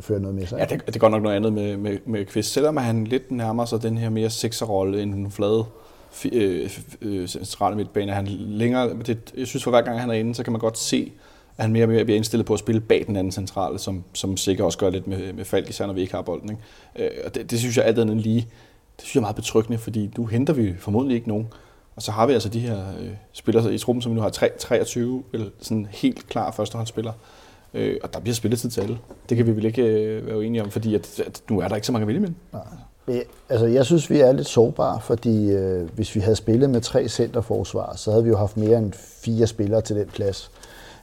føre 0.00 0.20
noget 0.20 0.34
med 0.34 0.46
sig. 0.46 0.58
Ja, 0.58 0.64
det, 0.64 0.86
det 0.86 1.00
går 1.00 1.08
nok 1.08 1.22
noget 1.22 1.36
andet 1.36 1.52
med, 1.52 1.76
med, 1.76 1.98
med 2.06 2.24
Kvist. 2.24 2.52
Selvom 2.52 2.76
han 2.76 3.04
lidt 3.04 3.30
nærmer 3.30 3.64
sig 3.64 3.82
den 3.82 3.98
her 3.98 4.10
mere 4.10 4.30
sekserrolle 4.30 5.02
end 5.02 5.12
den 5.12 5.30
flade 5.30 5.64
øh, 6.32 6.70
øh, 7.00 7.28
centrale 7.28 7.76
midtbane. 7.76 8.12
Han 8.12 8.26
længere, 8.26 8.98
det, 9.06 9.32
jeg 9.36 9.46
synes, 9.46 9.64
for 9.64 9.70
hver 9.70 9.82
gang 9.82 10.00
han 10.00 10.10
er 10.10 10.14
inde, 10.14 10.34
så 10.34 10.42
kan 10.42 10.52
man 10.52 10.60
godt 10.60 10.78
se, 10.78 11.12
at 11.56 11.64
han 11.64 11.72
mere 11.72 11.84
og 11.84 11.88
mere 11.88 12.04
bliver 12.04 12.16
indstillet 12.16 12.46
på 12.46 12.52
at 12.52 12.58
spille 12.58 12.80
bag 12.80 13.04
den 13.06 13.16
anden 13.16 13.32
centrale, 13.32 13.78
som, 13.78 14.04
som 14.12 14.36
sikkert 14.36 14.64
også 14.64 14.78
gør 14.78 14.90
lidt 14.90 15.06
med, 15.06 15.32
med 15.32 15.44
Falk, 15.44 15.68
især 15.68 15.86
når 15.86 15.94
vi 15.94 16.00
ikke 16.00 16.14
har 16.14 16.22
bolden. 16.22 16.50
Ikke? 16.50 17.10
Øh, 17.14 17.24
og 17.24 17.34
det, 17.34 17.50
det, 17.50 17.58
synes 17.58 17.76
jeg 17.76 17.84
alt 17.84 17.98
andet 17.98 18.16
lige, 18.16 18.40
det 18.96 19.04
synes 19.04 19.14
jeg 19.14 19.20
er 19.20 19.22
meget 19.22 19.36
betryggende, 19.36 19.78
fordi 19.78 20.10
nu 20.18 20.26
henter 20.26 20.52
vi 20.52 20.74
formodentlig 20.78 21.14
ikke 21.14 21.28
nogen. 21.28 21.48
Og 21.96 22.02
så 22.02 22.12
har 22.12 22.26
vi 22.26 22.32
altså 22.32 22.48
de 22.48 22.60
her 22.60 22.78
øh, 23.00 23.10
spillere 23.32 23.74
i 23.74 23.78
truppen, 23.78 24.02
som 24.02 24.12
vi 24.12 24.16
nu 24.16 24.22
har 24.22 24.28
3, 24.28 24.50
23, 24.58 25.22
eller 25.32 25.46
sådan 25.60 25.88
helt 25.90 26.28
klar 26.28 26.50
førsteholdsspillere. 26.50 27.14
Øh, 27.74 27.96
og 28.02 28.14
der 28.14 28.20
bliver 28.20 28.34
spilletid 28.34 28.70
til 28.70 28.80
alle. 28.80 28.98
Det 29.28 29.36
kan 29.36 29.46
vi 29.46 29.56
vel 29.56 29.64
ikke 29.64 29.82
øh, 29.82 30.26
være 30.26 30.38
uenige 30.38 30.62
om, 30.62 30.70
fordi 30.70 30.94
at, 30.94 31.20
at 31.20 31.42
nu 31.50 31.60
er 31.60 31.68
der 31.68 31.74
ikke 31.74 31.86
så 31.86 31.92
mange 31.92 32.02
at 32.02 32.08
vælge 32.08 32.20
med. 32.20 32.30
Nej. 32.52 32.62
Altså, 33.48 33.66
jeg 33.66 33.86
synes, 33.86 34.10
vi 34.10 34.20
er 34.20 34.32
lidt 34.32 34.48
sårbare, 34.48 35.00
fordi 35.00 35.50
øh, 35.50 35.88
hvis 35.94 36.14
vi 36.14 36.20
havde 36.20 36.36
spillet 36.36 36.70
med 36.70 36.80
tre 36.80 37.08
centerforsvar, 37.08 37.96
så 37.96 38.10
havde 38.10 38.24
vi 38.24 38.30
jo 38.30 38.36
haft 38.36 38.56
mere 38.56 38.78
end 38.78 38.92
fire 38.96 39.46
spillere 39.46 39.80
til 39.80 39.96
den 39.96 40.06
plads. 40.06 40.50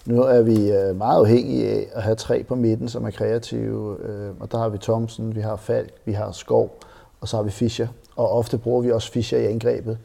Nu 0.06 0.22
er 0.22 0.42
vi 0.42 0.72
øh, 0.72 0.96
meget 0.96 1.20
afhængige 1.20 1.70
af 1.70 1.88
at 1.94 2.04
have 2.04 2.16
tre 2.16 2.44
på 2.44 2.56
midten, 2.56 2.90
som 2.90 3.06
er 3.06 3.12
kreative, 3.12 3.98
øh, 4.04 4.30
og 4.40 4.52
der 4.52 4.58
har 4.58 4.70
vi 4.70 4.78
Thomsen, 4.78 5.36
vi 5.36 5.42
har 5.42 5.56
Falk, 5.56 5.90
vi 6.06 6.14
har 6.14 6.32
Skov, 6.32 6.78
og 7.22 7.28
så 7.28 7.36
har 7.38 7.44
vi 7.44 7.52
Fischer. 7.52 7.88
Og 8.16 8.32
ofte 8.32 8.58
bruger 8.58 8.82
vi 8.82 8.92
også 8.92 9.12
Fischer 9.12 9.40
i 9.40 9.46
angrebet. 9.46 9.98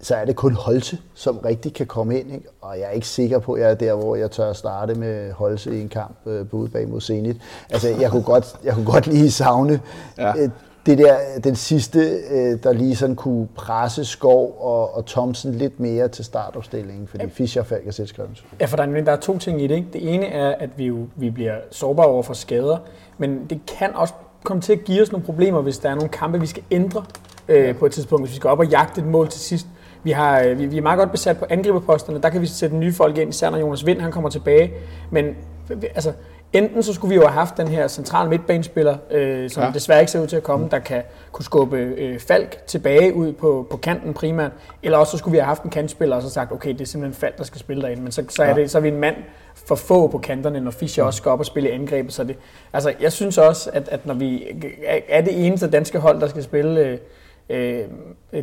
Så 0.00 0.14
er 0.14 0.24
det 0.24 0.36
kun 0.36 0.54
Holse, 0.54 0.98
som 1.14 1.38
rigtig 1.38 1.74
kan 1.74 1.86
komme 1.86 2.20
ind, 2.20 2.32
ikke? 2.32 2.48
og 2.60 2.78
jeg 2.78 2.86
er 2.86 2.90
ikke 2.90 3.08
sikker 3.08 3.38
på, 3.38 3.52
at 3.52 3.62
jeg 3.62 3.70
er 3.70 3.74
der, 3.74 3.94
hvor 3.94 4.16
jeg 4.16 4.30
tør 4.30 4.52
starte 4.52 4.94
med 4.94 5.32
Holse 5.32 5.78
i 5.78 5.80
en 5.80 5.88
kamp 5.88 6.16
øh, 6.26 6.48
på 6.48 6.56
udebag 6.56 6.88
mod 6.88 7.00
Zenit. 7.00 7.36
Altså, 7.70 7.88
jeg 7.88 8.10
kunne 8.10 8.22
godt, 8.22 8.56
jeg 8.64 8.74
kunne 8.74 8.86
godt 8.86 9.06
lige 9.06 9.30
savne 9.30 9.80
ja. 10.18 10.32
øh, 10.36 10.50
det 10.90 10.98
der, 10.98 11.16
den 11.44 11.56
sidste, 11.56 11.98
øh, 12.30 12.58
der 12.62 12.72
lige 12.72 12.96
sådan 12.96 13.16
kunne 13.16 13.48
presse 13.54 14.04
Skov 14.04 14.56
og, 14.60 14.96
og 14.96 15.06
Thomsen 15.06 15.54
lidt 15.54 15.80
mere 15.80 16.08
til 16.08 16.24
startopstillingen, 16.24 17.06
fordi 17.06 17.24
ja. 17.24 17.30
Fischer 17.32 17.62
Falk 17.62 17.86
er 17.86 17.90
selvskrevet. 17.90 18.44
Ja, 18.60 18.66
for 18.66 18.76
der 18.76 18.84
er, 18.84 19.04
der 19.04 19.12
er 19.12 19.16
to 19.16 19.38
ting 19.38 19.62
i 19.62 19.66
det. 19.66 19.74
Ikke? 19.74 19.88
Det 19.92 20.14
ene 20.14 20.26
er, 20.26 20.54
at 20.58 20.70
vi, 20.76 20.84
jo, 20.84 21.06
vi 21.16 21.30
bliver 21.30 21.54
sårbare 21.70 22.06
over 22.06 22.22
for 22.22 22.34
skader, 22.34 22.78
men 23.18 23.46
det 23.50 23.60
kan 23.78 23.94
også 23.94 24.14
komme 24.44 24.60
til 24.60 24.72
at 24.72 24.84
give 24.84 25.02
os 25.02 25.12
nogle 25.12 25.26
problemer, 25.26 25.60
hvis 25.60 25.78
der 25.78 25.90
er 25.90 25.94
nogle 25.94 26.08
kampe, 26.08 26.40
vi 26.40 26.46
skal 26.46 26.62
ændre 26.70 27.04
øh, 27.48 27.76
på 27.76 27.86
et 27.86 27.92
tidspunkt, 27.92 28.24
hvis 28.24 28.30
vi 28.30 28.36
skal 28.36 28.50
op 28.50 28.58
og 28.58 28.66
jagte 28.66 29.00
et 29.00 29.06
mål 29.06 29.28
til 29.28 29.40
sidst. 29.40 29.66
Vi, 30.02 30.10
har, 30.10 30.40
øh, 30.40 30.58
vi, 30.58 30.66
vi 30.66 30.78
er 30.78 30.82
meget 30.82 30.98
godt 30.98 31.10
besat 31.10 31.38
på 31.38 31.46
angriberposterne, 31.50 32.22
der 32.22 32.28
kan 32.28 32.40
vi 32.40 32.46
sætte 32.46 32.76
nye 32.76 32.92
folk 32.92 33.18
ind, 33.18 33.30
især 33.30 33.50
når 33.50 33.58
Jonas 33.58 33.86
Vind 33.86 34.00
han 34.00 34.12
kommer 34.12 34.30
tilbage. 34.30 34.72
Men 35.10 35.24
altså, 35.94 36.12
enten 36.52 36.82
så 36.82 36.92
skulle 36.92 37.08
vi 37.08 37.14
jo 37.14 37.20
have 37.20 37.32
haft 37.32 37.56
den 37.56 37.68
her 37.68 37.88
centrale 37.88 38.30
midtbanespiller, 38.30 38.96
øh, 39.10 39.50
som 39.50 39.62
ja. 39.62 39.70
desværre 39.70 40.00
ikke 40.00 40.12
ser 40.12 40.20
ud 40.20 40.26
til 40.26 40.36
at 40.36 40.42
komme, 40.42 40.68
der 40.70 40.78
kan 40.78 41.02
kunne 41.32 41.44
skubbe 41.44 41.76
øh, 41.76 42.20
Falk 42.20 42.66
tilbage 42.66 43.14
ud 43.14 43.32
på, 43.32 43.66
på 43.70 43.76
kanten 43.76 44.14
primært, 44.14 44.52
eller 44.82 44.98
også 44.98 45.10
så 45.10 45.18
skulle 45.18 45.32
vi 45.32 45.38
have 45.38 45.46
haft 45.46 45.62
en 45.62 45.70
kantspiller 45.70 46.16
og 46.16 46.22
så 46.22 46.30
sagt, 46.30 46.52
okay, 46.52 46.72
det 46.72 46.80
er 46.80 46.84
simpelthen 46.84 47.20
Falk, 47.20 47.38
der 47.38 47.44
skal 47.44 47.60
spille 47.60 47.82
derinde, 47.82 48.02
men 48.02 48.12
så, 48.12 48.24
så, 48.28 48.42
er, 48.42 48.54
det, 48.54 48.70
så 48.70 48.78
er 48.78 48.82
vi 48.82 48.88
en 48.88 49.00
mand 49.00 49.16
for 49.54 49.74
få 49.74 50.06
på 50.06 50.18
kanterne, 50.18 50.60
når 50.60 50.70
Fischer 50.70 51.04
også 51.04 51.16
skal 51.16 51.30
op 51.30 51.38
og 51.38 51.46
spille 51.46 51.70
angrebet. 51.70 52.12
Så 52.12 52.24
det, 52.24 52.36
altså, 52.72 52.94
jeg 53.00 53.12
synes 53.12 53.38
også, 53.38 53.70
at, 53.72 53.88
at 53.88 54.06
når 54.06 54.14
vi 54.14 54.46
er 55.08 55.20
det 55.20 55.46
eneste 55.46 55.70
danske 55.70 55.98
hold, 55.98 56.20
der 56.20 56.28
skal 56.28 56.42
spille 56.42 56.80
øh, 56.80 56.98
øh, 57.50 57.84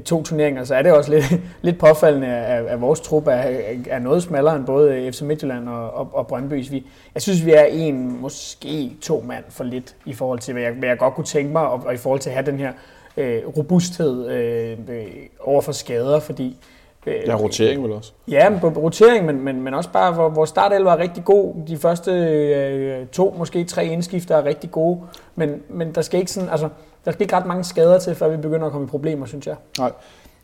to 0.05 0.23
turneringer, 0.23 0.63
så 0.63 0.75
er 0.75 0.81
det 0.81 0.93
også 0.93 1.11
lidt, 1.11 1.25
lidt 1.61 1.79
påfaldende, 1.79 2.27
at, 2.27 2.65
at 2.65 2.81
vores 2.81 2.99
trup 2.99 3.27
er, 3.27 3.43
er 3.89 3.99
noget 3.99 4.23
smallere 4.23 4.55
end 4.55 4.65
både 4.65 5.11
FC 5.11 5.21
Midtjylland 5.21 5.69
og, 5.69 5.91
og, 5.93 6.09
og 6.13 6.27
Brøndby. 6.27 6.69
Vi, 6.69 6.85
jeg 7.13 7.21
synes, 7.21 7.45
vi 7.45 7.51
er 7.51 7.63
en, 7.63 8.21
måske 8.21 8.91
to 9.01 9.23
mand 9.27 9.43
for 9.49 9.63
lidt 9.63 9.95
i 10.05 10.13
forhold 10.13 10.39
til, 10.39 10.53
hvad 10.53 10.63
jeg, 10.63 10.71
hvad 10.71 10.89
jeg 10.89 10.97
godt 10.97 11.13
kunne 11.13 11.25
tænke 11.25 11.51
mig, 11.51 11.61
og, 11.61 11.83
og 11.85 11.93
i 11.93 11.97
forhold 11.97 12.19
til 12.19 12.29
at 12.29 12.33
have 12.33 12.45
den 12.45 12.59
her 12.59 12.71
øh, 13.17 13.41
robusthed 13.57 14.29
øh, 14.29 14.77
øh, 14.89 15.05
over 15.39 15.61
for 15.61 15.71
skader, 15.71 16.19
fordi 16.19 16.57
øh, 17.05 17.15
Ja, 17.27 17.35
rotering 17.35 17.83
vel 17.83 17.91
også. 17.91 18.11
Ja, 18.27 18.49
rotering, 18.63 19.25
men, 19.25 19.43
men, 19.43 19.61
men 19.61 19.73
også 19.73 19.89
bare, 19.89 20.13
hvor, 20.13 20.29
hvor 20.29 20.45
startelver 20.45 20.91
er 20.91 20.97
rigtig 20.97 21.25
god. 21.25 21.55
De 21.67 21.77
første 21.77 22.11
øh, 22.11 23.07
to, 23.07 23.35
måske 23.37 23.63
tre 23.63 23.85
indskifter 23.85 24.37
er 24.37 24.45
rigtig 24.45 24.71
gode, 24.71 24.99
men, 25.35 25.61
men 25.69 25.95
der 25.95 26.01
skal 26.01 26.19
ikke 26.19 26.31
sådan, 26.31 26.49
altså, 26.49 26.69
der 27.05 27.11
skal 27.11 27.21
ikke 27.21 27.35
ret 27.35 27.45
mange 27.45 27.63
skader 27.63 27.99
til, 27.99 28.15
før 28.15 28.29
vi 28.29 28.37
begynder 28.37 28.65
at 28.65 28.71
komme 28.71 28.87
i 28.87 28.89
problemer, 28.89 29.25
synes 29.25 29.47
jeg. 29.47 29.55
Nej. 29.79 29.91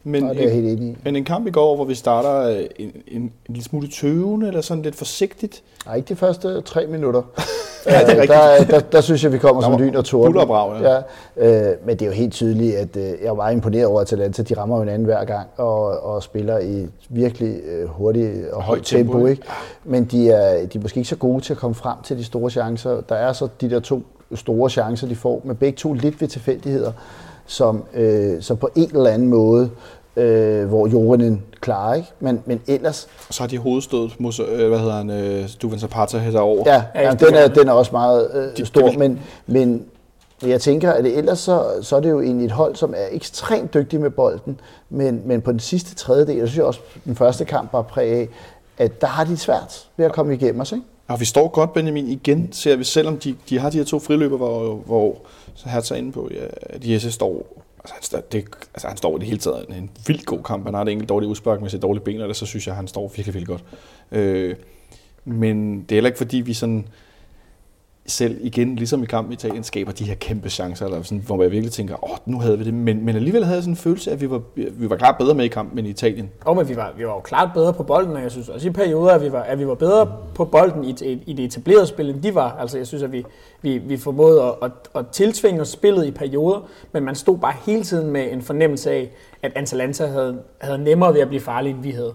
Men, 0.05 0.23
Nej, 0.23 0.33
det 0.33 0.45
er 0.45 0.49
helt 0.49 0.67
enig 0.67 0.89
i. 0.89 0.97
Men 1.03 1.15
en 1.15 1.23
kamp 1.23 1.47
i 1.47 1.51
går, 1.51 1.75
hvor 1.75 1.85
vi 1.85 1.95
starter 1.95 2.49
øh, 2.49 2.65
en, 2.75 2.91
en, 3.07 3.21
en 3.21 3.31
lille 3.47 3.63
smule 3.63 3.87
tøvende, 3.87 4.47
eller 4.47 4.61
sådan 4.61 4.83
lidt 4.83 4.95
forsigtigt. 4.95 5.63
Nej, 5.85 5.95
ikke 5.95 6.07
de 6.07 6.15
første 6.15 6.61
tre 6.61 6.87
minutter. 6.87 7.21
ja, 7.85 7.99
det 7.99 8.09
er 8.09 8.21
rigtigt. 8.21 8.29
Der, 8.29 8.63
der, 8.65 8.79
der, 8.79 9.01
synes 9.01 9.23
jeg, 9.23 9.33
vi 9.33 9.37
kommer 9.37 9.61
som 9.61 9.77
lyn 9.77 9.95
og 9.95 10.05
torden. 10.05 10.35
ja. 10.81 11.01
ja 11.37 11.71
øh, 11.71 11.77
men 11.85 11.97
det 11.97 12.01
er 12.01 12.09
jo 12.09 12.11
helt 12.11 12.33
tydeligt, 12.33 12.75
at 12.75 12.97
øh, 12.97 13.13
jeg 13.23 13.37
var 13.37 13.49
imponeret 13.49 13.85
over 13.85 14.01
Atalanta. 14.01 14.43
De 14.43 14.57
rammer 14.57 14.79
hinanden 14.79 15.05
hver 15.05 15.25
gang, 15.25 15.47
og, 15.57 16.03
og 16.03 16.23
spiller 16.23 16.59
i 16.59 16.87
virkelig 17.09 17.59
øh, 17.65 17.87
hurtigt 17.87 18.49
og 18.51 18.63
højt 18.63 18.83
tempo. 18.83 19.13
tempo 19.13 19.25
ikke? 19.25 19.43
Men 19.83 20.05
de 20.05 20.31
er, 20.31 20.65
de 20.65 20.77
er 20.77 20.81
måske 20.81 20.97
ikke 20.97 21.09
så 21.09 21.15
gode 21.15 21.41
til 21.41 21.53
at 21.53 21.59
komme 21.59 21.75
frem 21.75 21.97
til 22.03 22.17
de 22.17 22.23
store 22.23 22.49
chancer. 22.49 23.01
Der 23.01 23.15
er 23.15 23.33
så 23.33 23.47
de 23.61 23.69
der 23.69 23.79
to 23.79 24.03
store 24.35 24.69
chancer, 24.69 25.07
de 25.07 25.15
får, 25.15 25.41
med 25.43 25.55
begge 25.55 25.77
to 25.77 25.93
lidt 25.93 26.21
ved 26.21 26.27
tilfældigheder, 26.27 26.91
som, 27.45 27.83
øh, 27.93 28.41
som 28.41 28.57
på 28.57 28.69
en 28.75 28.89
eller 28.95 29.09
anden 29.09 29.27
måde, 29.27 29.69
øh, 30.15 30.67
hvor 30.67 30.87
Jorinen 30.87 31.43
klarer, 31.61 31.93
ikke? 31.93 32.07
Men, 32.19 32.43
men 32.45 32.61
ellers... 32.67 33.07
Så 33.29 33.43
har 33.43 33.47
de 33.47 33.57
hovedstødet 33.57 34.19
mod, 34.19 34.33
øh, 34.49 34.69
hvad 34.69 34.79
hedder 34.79 34.93
han, 34.93 35.09
øh, 35.09 35.49
Duvan 35.61 35.79
Zapata 35.79 36.17
herover. 36.17 36.63
Ja, 36.65 36.83
ja, 36.95 37.01
ja 37.01 37.13
den, 37.13 37.35
er, 37.35 37.47
den 37.47 37.67
er 37.67 37.71
også 37.71 37.91
meget 37.91 38.29
øh, 38.33 38.57
de, 38.57 38.65
stor, 38.65 38.87
de, 38.87 38.97
men, 38.97 39.19
men 39.47 39.85
jeg 40.45 40.61
tænker, 40.61 40.91
at 40.91 41.03
det 41.03 41.17
ellers 41.17 41.39
så, 41.39 41.63
så 41.81 41.95
er 41.95 41.99
det 41.99 42.09
jo 42.09 42.21
egentlig 42.21 42.45
et 42.45 42.51
hold, 42.51 42.75
som 42.75 42.93
er 42.97 43.05
ekstremt 43.11 43.73
dygtig 43.73 43.99
med 43.99 44.09
bolden, 44.09 44.59
men, 44.89 45.21
men 45.25 45.41
på 45.41 45.51
den 45.51 45.59
sidste 45.59 45.95
tredjedel, 45.95 46.37
jeg 46.37 46.47
synes 46.47 46.57
jeg 46.57 46.65
også, 46.65 46.79
den 47.05 47.15
første 47.15 47.45
kamp 47.45 47.73
var 47.73 47.81
præg 47.81 48.11
af, 48.11 48.29
at 48.77 49.01
der 49.01 49.07
har 49.07 49.23
de 49.23 49.37
svært 49.37 49.87
ved 49.97 50.05
at 50.05 50.13
komme 50.13 50.33
igennem 50.33 50.61
os, 50.61 50.71
ikke? 50.71 50.85
Og 51.07 51.19
vi 51.19 51.25
står 51.25 51.47
godt, 51.47 51.73
Benjamin. 51.73 52.07
Igen 52.07 52.51
ser 52.51 52.75
vi, 52.75 52.83
selvom 52.83 53.17
de, 53.17 53.35
de 53.49 53.59
har 53.59 53.69
de 53.69 53.77
her 53.77 53.85
to 53.85 53.99
friløber, 53.99 54.37
hvor, 54.37 54.75
hvor 54.75 55.21
så 55.55 55.69
her 55.69 55.81
tager 55.81 55.99
inde 55.99 56.11
på, 56.11 56.29
ja, 56.31 56.45
at 56.61 56.89
Jesse 56.89 57.11
står 57.11 57.63
Altså 57.83 57.93
han, 57.93 58.03
står, 58.03 58.21
det, 58.31 58.45
altså 58.73 58.87
han 58.87 58.97
står 58.97 59.15
i 59.15 59.19
det 59.19 59.27
hele 59.27 59.39
taget 59.39 59.65
en, 59.69 59.89
vildt 60.07 60.25
god 60.25 60.43
kamp. 60.43 60.65
Han 60.65 60.73
har 60.73 60.83
det 60.83 60.91
enkelt 60.91 61.09
dårligt 61.09 61.29
udspark 61.29 61.61
med 61.61 61.69
sit 61.69 61.81
dårlige 61.81 62.03
ben, 62.03 62.21
og 62.21 62.27
det, 62.27 62.35
så 62.35 62.45
synes 62.45 62.67
jeg, 62.67 62.71
at 62.71 62.75
han 62.75 62.87
står 62.87 63.07
virkelig, 63.07 63.33
virkelig 63.33 63.47
godt. 63.47 63.63
Øh, 64.11 64.55
men 65.25 65.81
det 65.81 65.91
er 65.91 65.95
heller 65.95 66.07
ikke 66.07 66.17
fordi, 66.17 66.37
vi 66.37 66.53
sådan 66.53 66.87
selv 68.05 68.37
igen, 68.41 68.75
ligesom 68.75 69.03
i 69.03 69.05
kampen 69.05 69.31
i 69.31 69.33
Italien, 69.33 69.63
skaber 69.63 69.91
de 69.91 70.03
her 70.03 70.15
kæmpe 70.15 70.49
chancer, 70.49 70.85
eller 70.85 71.01
sådan, 71.01 71.23
hvor 71.25 71.41
jeg 71.41 71.51
virkelig 71.51 71.71
tænker, 71.71 72.03
åh, 72.03 72.11
oh, 72.11 72.17
nu 72.25 72.39
havde 72.39 72.57
vi 72.57 72.63
det. 72.63 72.73
Men, 72.73 73.05
men 73.05 73.15
alligevel 73.15 73.43
havde 73.43 73.55
jeg 73.55 73.63
sådan 73.63 73.73
en 73.73 73.77
følelse 73.77 74.09
af, 74.09 74.15
at 74.15 74.21
vi 74.21 74.29
var, 74.29 74.41
vi 74.55 74.89
var 74.89 74.95
klart 74.95 75.15
bedre 75.17 75.35
med 75.35 75.45
i 75.45 75.47
kampen 75.47 75.79
end 75.79 75.87
i 75.87 75.91
Italien. 75.91 76.29
Og 76.45 76.55
men 76.55 76.69
vi 76.69 76.75
var, 76.75 76.93
vi 76.97 77.05
var 77.05 77.13
jo 77.13 77.19
klart 77.19 77.49
bedre 77.53 77.73
på 77.73 77.83
bolden, 77.83 78.15
og 78.15 78.21
jeg 78.21 78.31
synes 78.31 78.49
også 78.49 78.67
i 78.67 78.71
perioder, 78.71 79.13
at 79.13 79.21
vi 79.21 79.31
var, 79.31 79.41
at 79.41 79.59
vi 79.59 79.67
var 79.67 79.75
bedre 79.75 80.11
på 80.35 80.45
bolden 80.45 80.83
i, 80.83 80.95
i, 81.01 81.23
i 81.25 81.33
det 81.33 81.45
etablerede 81.45 81.87
spil, 81.87 82.09
end 82.09 82.21
de 82.21 82.35
var. 82.35 82.57
Altså 82.59 82.77
jeg 82.77 82.87
synes, 82.87 83.03
at 83.03 83.11
vi, 83.11 83.25
vi, 83.61 83.77
vi 83.77 83.97
formåede 83.97 84.41
at, 84.43 84.53
at, 84.61 84.71
at 84.95 85.07
tiltvinge 85.07 85.61
os 85.61 85.69
spillet 85.69 86.05
i 86.05 86.11
perioder, 86.11 86.67
men 86.91 87.03
man 87.03 87.15
stod 87.15 87.37
bare 87.37 87.53
hele 87.65 87.83
tiden 87.83 88.11
med 88.11 88.31
en 88.31 88.41
fornemmelse 88.41 88.91
af, 88.91 89.11
at 89.43 89.51
Atalanta 89.55 90.05
havde, 90.05 90.39
havde 90.61 90.77
nemmere 90.77 91.13
ved 91.13 91.21
at 91.21 91.27
blive 91.27 91.41
farlig, 91.41 91.71
end 91.71 91.81
vi 91.81 91.91
havde. 91.91 92.13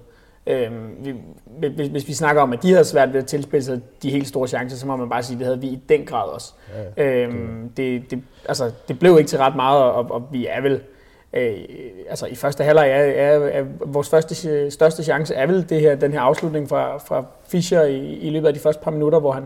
Øhm, 0.48 0.96
vi, 1.00 1.14
hvis, 1.68 1.88
hvis 1.88 2.08
vi 2.08 2.12
snakker 2.12 2.42
om, 2.42 2.52
at 2.52 2.62
de 2.62 2.70
havde 2.72 2.84
svært 2.84 3.12
ved 3.12 3.20
at 3.20 3.26
tilspille 3.26 3.64
sig 3.64 3.80
de 4.02 4.10
helt 4.10 4.28
store 4.28 4.48
chancer, 4.48 4.76
så 4.76 4.86
må 4.86 4.96
man 4.96 5.08
bare 5.08 5.22
sige, 5.22 5.34
at 5.34 5.38
det 5.38 5.46
havde 5.46 5.60
vi 5.60 5.66
i 5.66 5.80
den 5.88 6.04
grad 6.06 6.28
også. 6.28 6.52
Ja, 6.96 7.04
øhm, 7.04 7.68
det, 7.76 8.10
det, 8.10 8.22
altså, 8.48 8.70
det 8.88 8.98
blev 8.98 9.18
ikke 9.18 9.28
til 9.28 9.38
ret 9.38 9.56
meget, 9.56 9.82
og, 9.82 10.10
og 10.10 10.28
vi 10.32 10.46
er 10.46 10.60
vel... 10.60 10.80
Øh, 11.32 11.54
altså 12.08 12.26
i 12.26 12.34
første 12.34 12.64
halvleg 12.64 12.90
er, 12.90 12.94
er, 12.96 13.38
er, 13.38 13.64
vores 13.86 14.08
første, 14.08 14.70
største 14.70 15.04
chance 15.04 15.34
er 15.34 15.46
vel 15.46 15.68
det 15.68 15.80
her, 15.80 15.94
den 15.94 16.12
her 16.12 16.20
afslutning 16.20 16.68
fra, 16.68 16.96
fra 16.96 17.24
Fischer 17.48 17.82
i, 17.82 17.98
i 17.98 18.30
løbet 18.30 18.48
af 18.48 18.54
de 18.54 18.60
første 18.60 18.82
par 18.82 18.90
minutter, 18.90 19.18
hvor 19.18 19.32
han, 19.32 19.44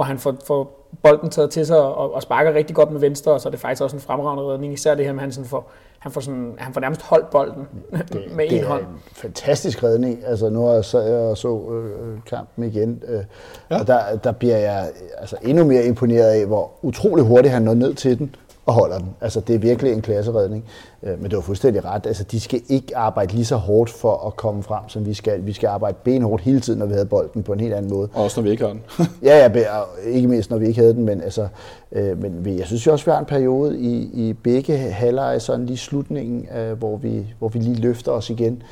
hvor 0.00 0.04
han 0.04 0.18
får, 0.18 0.34
får 0.46 0.88
bolden 1.02 1.30
taget 1.30 1.50
til 1.50 1.66
sig 1.66 1.78
og, 1.78 2.14
og 2.14 2.22
sparker 2.22 2.54
rigtig 2.54 2.76
godt 2.76 2.90
med 2.90 3.00
venstre, 3.00 3.32
og 3.32 3.40
så 3.40 3.48
er 3.48 3.50
det 3.50 3.60
faktisk 3.60 3.82
også 3.82 3.96
en 3.96 4.02
fremragende 4.02 4.52
redning, 4.52 4.72
især 4.72 4.94
det 4.94 5.04
her 5.04 5.12
med, 5.12 5.20
at 5.20 5.22
han 5.22 5.32
sådan 5.32 5.48
får, 5.48 5.70
han 5.98 6.12
får, 6.12 6.20
sådan, 6.20 6.54
han 6.58 6.74
får 6.74 6.80
nærmest 6.80 7.02
holdt 7.02 7.30
bolden 7.30 7.68
det, 8.12 8.36
med 8.36 8.46
en 8.50 8.64
hånd. 8.64 8.80
Det 8.80 8.86
er 8.86 8.92
en 8.92 9.00
fantastisk 9.12 9.82
redning. 9.82 10.20
Altså, 10.26 10.48
nu 10.48 10.64
har 10.64 10.72
jeg 10.72 10.84
så, 10.84 11.00
jeg 11.00 11.36
så 11.36 11.70
øh, 11.72 12.18
kampen 12.26 12.64
igen, 12.64 13.02
øh, 13.08 13.24
ja. 13.70 13.80
og 13.80 13.86
der, 13.86 14.16
der 14.16 14.32
bliver 14.32 14.56
jeg 14.56 14.90
altså, 15.18 15.36
endnu 15.42 15.64
mere 15.64 15.84
imponeret 15.84 16.28
af, 16.28 16.46
hvor 16.46 16.70
utrolig 16.82 17.24
hurtigt 17.24 17.52
han 17.52 17.62
når 17.62 17.74
ned 17.74 17.94
til 17.94 18.18
den, 18.18 18.34
og 18.70 18.74
holder 18.74 18.98
den. 18.98 19.08
Altså, 19.20 19.40
det 19.40 19.54
er 19.54 19.58
virkelig 19.58 19.92
en 19.92 20.02
klasseredning. 20.02 20.64
Øh, 21.02 21.20
men 21.22 21.30
det 21.30 21.36
var 21.36 21.42
fuldstændig 21.42 21.84
ret. 21.84 22.06
Altså, 22.06 22.24
de 22.24 22.40
skal 22.40 22.60
ikke 22.68 22.96
arbejde 22.96 23.32
lige 23.32 23.44
så 23.44 23.56
hårdt 23.56 23.90
for 23.90 24.26
at 24.26 24.36
komme 24.36 24.62
frem, 24.62 24.88
som 24.88 25.06
vi 25.06 25.14
skal. 25.14 25.46
Vi 25.46 25.52
skal 25.52 25.66
arbejde 25.66 25.96
benhårdt 26.04 26.42
hele 26.42 26.60
tiden, 26.60 26.78
når 26.78 26.86
vi 26.86 26.92
havde 26.92 27.06
bolden 27.06 27.42
på 27.42 27.52
en 27.52 27.60
helt 27.60 27.74
anden 27.74 27.90
måde. 27.90 28.08
Og 28.14 28.24
også 28.24 28.40
når 28.40 28.44
vi 28.44 28.50
ikke 28.50 28.64
har 28.64 28.72
den. 28.72 28.82
ja, 29.22 29.48
ja, 29.54 29.82
ikke 30.06 30.28
mindst 30.28 30.50
når 30.50 30.58
vi 30.58 30.66
ikke 30.66 30.80
havde 30.80 30.94
den, 30.94 31.04
men, 31.04 31.20
altså, 31.20 31.48
øh, 31.92 32.22
men 32.22 32.58
jeg 32.58 32.66
synes 32.66 32.86
jo 32.86 32.92
også, 32.92 33.04
vi 33.04 33.10
har 33.10 33.18
en 33.18 33.24
periode 33.24 33.78
i, 33.78 34.10
i 34.12 34.32
begge 34.32 34.76
halvleje, 34.78 35.40
sådan 35.40 35.66
lige 35.66 35.78
slutningen, 35.78 36.48
øh, 36.56 36.78
hvor, 36.78 36.96
vi, 36.96 37.26
hvor 37.38 37.48
vi 37.48 37.58
lige 37.58 37.80
løfter 37.80 38.12
os 38.12 38.30
igen 38.30 38.62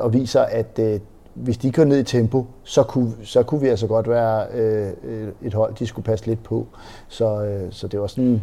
og 0.00 0.12
viser, 0.12 0.40
at 0.40 0.80
hvis 1.34 1.58
de 1.58 1.72
går 1.72 1.84
ned 1.84 1.98
i 1.98 2.02
tempo, 2.02 2.46
så 2.62 2.82
kunne, 2.82 3.12
så 3.24 3.42
kunne 3.42 3.60
vi 3.60 3.68
altså 3.68 3.86
godt 3.86 4.08
være 4.08 4.46
øh, 4.54 5.28
et 5.42 5.54
hold, 5.54 5.74
de 5.74 5.86
skulle 5.86 6.04
passe 6.04 6.26
lidt 6.26 6.42
på. 6.42 6.66
Så, 7.08 7.44
øh, 7.44 7.66
så 7.70 7.88
det 7.88 8.00
var 8.00 8.06
sådan 8.06 8.42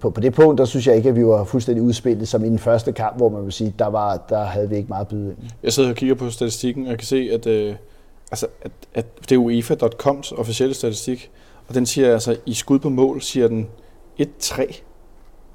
på, 0.00 0.10
på 0.10 0.20
det 0.20 0.34
punkt, 0.34 0.58
der 0.58 0.64
synes 0.64 0.86
jeg 0.86 0.96
ikke, 0.96 1.08
at 1.08 1.16
vi 1.16 1.26
var 1.26 1.44
fuldstændig 1.44 1.82
udspillet 1.82 2.28
som 2.28 2.44
i 2.44 2.48
den 2.48 2.58
første 2.58 2.92
kamp, 2.92 3.16
hvor 3.16 3.28
man 3.28 3.44
vil 3.44 3.52
sige, 3.52 3.74
der, 3.78 3.86
var, 3.86 4.16
der 4.28 4.44
havde 4.44 4.68
vi 4.68 4.76
ikke 4.76 4.88
meget 4.88 5.08
byde 5.08 5.28
ind. 5.28 5.50
Jeg 5.62 5.72
sidder 5.72 5.88
og 5.90 5.96
kigger 5.96 6.14
på 6.14 6.30
statistikken, 6.30 6.84
og 6.84 6.90
jeg 6.90 6.98
kan 6.98 7.06
se, 7.06 7.28
at, 7.32 7.46
øh, 7.46 7.74
altså, 8.30 8.46
at, 8.62 8.72
at 8.94 9.06
det 9.28 9.32
er 9.32 9.38
UEFA.coms 9.38 10.32
officielle 10.32 10.74
statistik, 10.74 11.30
og 11.68 11.74
den 11.74 11.86
siger 11.86 12.12
altså, 12.12 12.36
i 12.46 12.54
skud 12.54 12.78
på 12.78 12.88
mål, 12.88 13.22
siger 13.22 13.48
den 13.48 13.68
1-3. 14.20 14.82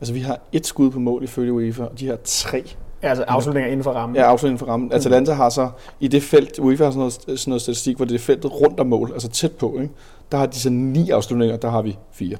Altså 0.01 0.13
vi 0.13 0.19
har 0.19 0.39
et 0.51 0.65
skud 0.65 0.91
på 0.91 0.99
mål 0.99 1.23
ifølge 1.23 1.53
UEFA, 1.53 1.83
og 1.83 1.99
de 1.99 2.07
har 2.07 2.17
tre. 2.23 2.63
Ja, 3.03 3.09
altså 3.09 3.23
afslutninger 3.23 3.71
inden 3.71 3.83
for 3.83 3.91
rammen. 3.91 4.15
Ja, 4.15 4.21
afslutninger 4.21 4.51
inden 4.51 4.65
for 4.65 4.71
rammen. 4.71 4.89
Mm. 4.89 4.95
Atalanta 4.95 5.31
har 5.31 5.49
så 5.49 5.69
i 5.99 6.07
det 6.07 6.23
felt, 6.23 6.59
UEFA 6.59 6.83
har 6.83 6.91
sådan 6.91 6.99
noget, 6.99 7.13
sådan 7.13 7.51
noget 7.51 7.61
statistik, 7.61 7.95
hvor 7.95 8.05
det 8.05 8.15
er 8.15 8.19
feltet 8.19 8.61
rundt 8.61 8.79
om 8.79 8.87
mål, 8.87 9.11
altså 9.13 9.29
tæt 9.29 9.51
på, 9.51 9.79
ikke? 9.81 9.93
der 10.31 10.37
har 10.37 10.45
de 10.45 10.59
så 10.59 10.69
ni 10.69 11.09
afslutninger, 11.09 11.57
der 11.57 11.69
har 11.69 11.81
vi 11.81 11.97
fire. 12.11 12.37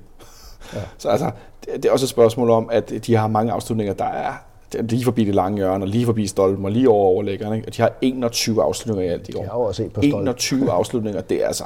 Ja. 0.74 0.80
Så 0.98 1.10
altså, 1.10 1.32
det, 1.66 1.86
er 1.86 1.92
også 1.92 2.06
et 2.06 2.10
spørgsmål 2.10 2.50
om, 2.50 2.70
at 2.72 2.94
de 3.08 3.16
har 3.16 3.28
mange 3.28 3.52
afslutninger, 3.52 3.94
der 3.94 4.06
er 4.06 4.34
lige 4.82 5.04
forbi 5.04 5.24
det 5.24 5.36
lange 5.36 5.58
hjørne, 5.58 5.84
og 5.84 5.88
lige 5.88 6.06
forbi 6.06 6.28
stolpen, 6.28 6.66
og 6.66 6.72
lige 6.72 6.90
over 6.90 7.06
overlæggeren. 7.06 7.56
Ikke? 7.56 7.68
Og 7.68 7.76
de 7.76 7.82
har 7.82 7.92
21 8.02 8.64
afslutninger 8.64 9.12
i 9.12 9.14
alt 9.14 9.30
i 9.30 9.36
år. 9.36 9.42
Jeg 9.42 9.52
har 9.52 9.58
også 9.58 9.90
på 9.94 10.02
21 10.04 10.72
afslutninger, 10.72 11.22
det 11.22 11.44
er 11.44 11.48
altså 11.48 11.66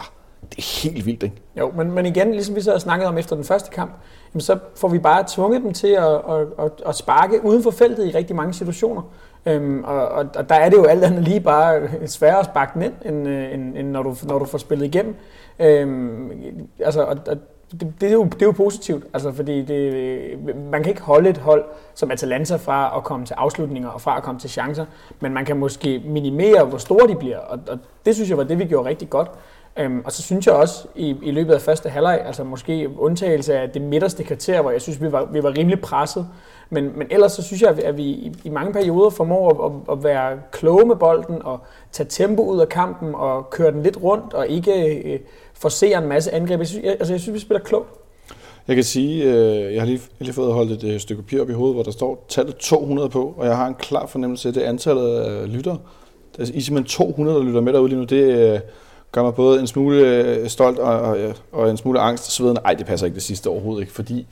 det 0.49 0.57
er 0.57 0.89
helt 0.89 1.05
vildt, 1.05 1.23
ikke? 1.23 1.35
Jo, 1.59 1.71
men, 1.75 1.91
men 1.91 2.05
igen, 2.05 2.31
ligesom 2.31 2.55
vi 2.55 2.61
så 2.61 2.71
har 2.71 2.79
snakket 2.79 3.07
om 3.07 3.17
efter 3.17 3.35
den 3.35 3.45
første 3.45 3.69
kamp, 3.69 3.91
jamen 4.33 4.41
så 4.41 4.57
får 4.75 4.87
vi 4.87 4.99
bare 4.99 5.23
tvunget 5.27 5.61
dem 5.61 5.73
til 5.73 5.87
at, 5.87 6.13
at, 6.13 6.47
at, 6.59 6.71
at 6.85 6.95
sparke 6.95 7.45
uden 7.45 7.63
for 7.63 7.71
feltet 7.71 8.07
i 8.07 8.11
rigtig 8.11 8.35
mange 8.35 8.53
situationer. 8.53 9.01
Øhm, 9.45 9.83
og, 9.83 10.07
og, 10.07 10.25
og 10.35 10.49
der 10.49 10.55
er 10.55 10.69
det 10.69 10.77
jo 10.77 10.83
alt 10.83 11.03
andet 11.03 11.23
lige 11.23 11.39
bare 11.39 11.89
sværere 12.07 12.39
at 12.39 12.45
sparke 12.45 12.71
den 12.73 12.81
ind, 12.81 12.93
end, 13.05 13.27
øh, 13.27 13.53
end, 13.53 13.77
end 13.77 13.89
når, 13.89 14.03
du, 14.03 14.15
når 14.23 14.39
du 14.39 14.45
får 14.45 14.57
spillet 14.57 14.85
igennem. 14.85 15.15
Øhm, 15.59 16.31
altså, 16.79 17.03
og, 17.03 17.17
og 17.27 17.37
det, 17.71 17.93
det, 18.01 18.09
er 18.09 18.13
jo, 18.13 18.23
det 18.23 18.41
er 18.41 18.45
jo 18.45 18.51
positivt, 18.51 19.03
altså, 19.13 19.31
fordi 19.31 19.61
det, 19.61 20.39
man 20.71 20.83
kan 20.83 20.89
ikke 20.89 21.01
holde 21.01 21.29
et 21.29 21.37
hold 21.37 21.65
som 21.95 22.11
Atalanta 22.11 22.55
fra 22.55 22.97
at 22.97 23.03
komme 23.03 23.25
til 23.25 23.33
afslutninger 23.33 23.89
og 23.89 24.01
fra 24.01 24.17
at 24.17 24.23
komme 24.23 24.39
til 24.39 24.49
chancer, 24.49 24.85
men 25.19 25.33
man 25.33 25.45
kan 25.45 25.57
måske 25.57 26.01
minimere, 26.05 26.65
hvor 26.65 26.77
store 26.77 27.07
de 27.07 27.15
bliver, 27.15 27.37
og, 27.37 27.59
og 27.67 27.79
det 28.05 28.15
synes 28.15 28.29
jeg 28.29 28.37
var 28.37 28.43
det, 28.43 28.59
vi 28.59 28.65
gjorde 28.65 28.89
rigtig 28.89 29.09
godt. 29.09 29.31
Øhm, 29.77 30.01
og 30.05 30.11
så 30.11 30.21
synes 30.21 30.47
jeg 30.47 30.55
også 30.55 30.87
i, 30.95 31.15
i 31.23 31.31
løbet 31.31 31.53
af 31.53 31.61
første 31.61 31.89
halvleg, 31.89 32.21
altså 32.25 32.43
måske 32.43 32.89
undtagelse 32.97 33.55
af 33.55 33.69
det 33.69 33.81
midterste 33.81 34.23
kvarter, 34.23 34.61
hvor 34.61 34.71
jeg 34.71 34.81
synes, 34.81 35.01
vi 35.01 35.11
var, 35.11 35.25
vi 35.25 35.43
var 35.43 35.57
rimelig 35.57 35.81
presset, 35.81 36.27
men, 36.73 36.91
men 36.97 37.07
ellers 37.09 37.31
så 37.31 37.43
synes 37.43 37.61
jeg, 37.61 37.79
at 37.79 37.97
vi 37.97 38.03
i, 38.03 38.33
i 38.43 38.49
mange 38.49 38.73
perioder 38.73 39.09
formår 39.09 39.49
at, 39.49 39.71
at, 39.71 39.97
at 39.97 40.03
være 40.03 40.39
kloge 40.51 40.85
med 40.85 40.95
bolden 40.95 41.41
og 41.41 41.59
tage 41.91 42.09
tempo 42.09 42.43
ud 42.43 42.59
af 42.59 42.69
kampen 42.69 43.15
og 43.15 43.49
køre 43.49 43.71
den 43.71 43.83
lidt 43.83 44.03
rundt 44.03 44.33
og 44.33 44.47
ikke 44.47 45.01
øh, 45.03 45.19
forser 45.53 45.97
en 45.97 46.07
masse 46.07 46.33
angreb. 46.33 46.59
Jeg 46.59 46.67
synes, 46.67 46.85
jeg, 46.85 46.91
altså, 46.91 47.13
jeg 47.13 47.21
synes, 47.21 47.33
vi 47.33 47.39
spiller 47.39 47.59
klogt. 47.59 47.89
Jeg 48.67 48.75
kan 48.75 48.83
sige, 48.83 49.23
øh, 49.23 49.73
jeg 49.73 49.81
har 49.81 49.87
lige, 49.87 50.01
lige 50.19 50.33
fået 50.33 50.53
holdt 50.53 50.71
et 50.71 50.83
øh, 50.83 50.99
stykke 50.99 51.21
papir 51.21 51.41
op 51.41 51.49
i 51.49 51.53
hovedet, 51.53 51.75
hvor 51.75 51.83
der 51.83 51.91
står 51.91 52.25
tallet 52.29 52.55
200 52.55 53.09
på, 53.09 53.33
og 53.37 53.45
jeg 53.45 53.57
har 53.57 53.67
en 53.67 53.75
klar 53.75 54.05
fornemmelse 54.05 54.47
af 54.47 54.53
det 54.53 54.61
antallet 54.61 55.19
af 55.19 55.41
øh, 55.41 55.49
lytter. 55.49 55.77
Der 56.37 56.41
er 56.41 56.45
simpelthen 56.45 56.83
200, 56.83 57.37
der 57.37 57.43
lytter 57.43 57.61
med 57.61 57.73
derude 57.73 57.89
lige 57.89 57.99
nu. 57.99 58.05
Det 58.05 58.53
øh, 58.53 58.59
gør 59.11 59.23
mig 59.23 59.35
både 59.35 59.59
en 59.59 59.67
smule 59.67 59.99
øh, 59.99 60.47
stolt 60.47 60.79
og, 60.79 60.99
og, 60.99 61.17
og 61.51 61.69
en 61.69 61.77
smule 61.77 61.99
angst 61.99 62.27
og 62.27 62.31
så 62.31 62.43
Ej, 62.47 62.53
Nej, 62.53 62.73
det 62.73 62.85
passer 62.85 63.05
ikke 63.05 63.15
det 63.15 63.23
sidste 63.23 63.49
overhovedet 63.49 63.81
ikke, 63.81 63.93
fordi 63.93 64.27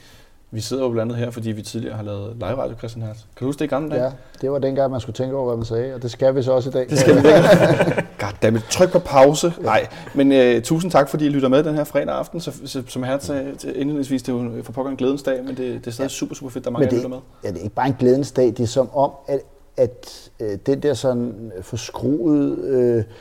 vi 0.52 0.62
sidder 0.62 0.84
jo 0.84 0.90
blandt 0.90 1.12
andet 1.12 1.26
her, 1.26 1.32
fordi 1.32 1.52
vi 1.52 1.62
tidligere 1.62 1.96
har 1.96 2.04
lavet 2.04 2.36
live 2.36 2.56
radio, 2.56 2.78
Christian 2.78 3.06
Hertz. 3.06 3.20
Kan 3.20 3.40
du 3.40 3.46
huske 3.46 3.60
det 3.60 3.66
i 3.66 3.68
gamle 3.68 3.90
dage? 3.90 4.04
Ja, 4.04 4.12
det 4.42 4.52
var 4.52 4.60
dengang, 4.60 4.92
man 4.92 5.02
skulle 5.02 5.14
tænke 5.14 5.36
over, 5.36 5.46
hvad 5.46 5.56
man 5.56 5.66
sagde, 5.66 5.96
og 5.96 6.02
det 6.02 6.12
skal 6.12 6.36
vi 6.36 6.44
så 6.44 6.52
også 6.52 6.70
i 6.70 6.72
dag. 6.72 6.90
Det 6.90 7.00
skal 7.00 7.16
vi 7.16 7.22
Goddammit, 8.22 8.64
tryk 8.70 8.92
på 8.92 9.00
pause. 9.00 9.54
Ja. 9.58 9.64
Nej, 9.64 9.88
men 10.14 10.56
uh, 10.56 10.62
tusind 10.64 10.92
tak, 10.92 11.10
fordi 11.10 11.26
I 11.26 11.30
lytter 11.30 11.50
med 11.50 11.64
den 11.64 11.76
her 11.76 11.84
fredag 11.84 12.16
aften. 12.16 12.42
Så, 12.42 12.52
så, 12.66 12.84
som 12.88 13.04
Hertz 13.04 13.26
sagde 13.26 13.56
indledningsvis, 13.76 14.24
det 14.24 14.36
er 14.36 14.38
jo 14.38 14.64
for 14.64 14.72
pokker 14.72 14.92
en 14.92 14.98
glædens 14.98 15.24
dag, 15.24 15.44
men 15.44 15.58
det, 15.58 15.58
det 15.58 15.88
er 15.88 15.92
stadig 15.92 16.10
ja. 16.10 16.14
super, 16.14 16.36
super 16.36 16.50
fedt, 16.50 16.64
der 16.64 16.70
er 16.70 16.74
mange, 16.74 16.88
der 16.88 16.96
lytter 16.96 17.10
med. 17.10 17.18
Ja, 17.44 17.50
det 17.50 17.58
er 17.58 17.64
ikke 17.64 17.76
bare 17.76 17.88
en 17.88 17.96
glædens 18.00 18.32
dag, 18.32 18.46
det 18.46 18.60
er 18.60 18.68
som 18.68 18.96
om, 18.96 19.12
at, 19.28 19.40
at 19.78 20.30
uh, 20.40 20.48
den 20.66 20.84
der 20.84 20.94
sådan 20.94 21.52
forskruede... 21.62 22.98
Uh, 22.98 23.14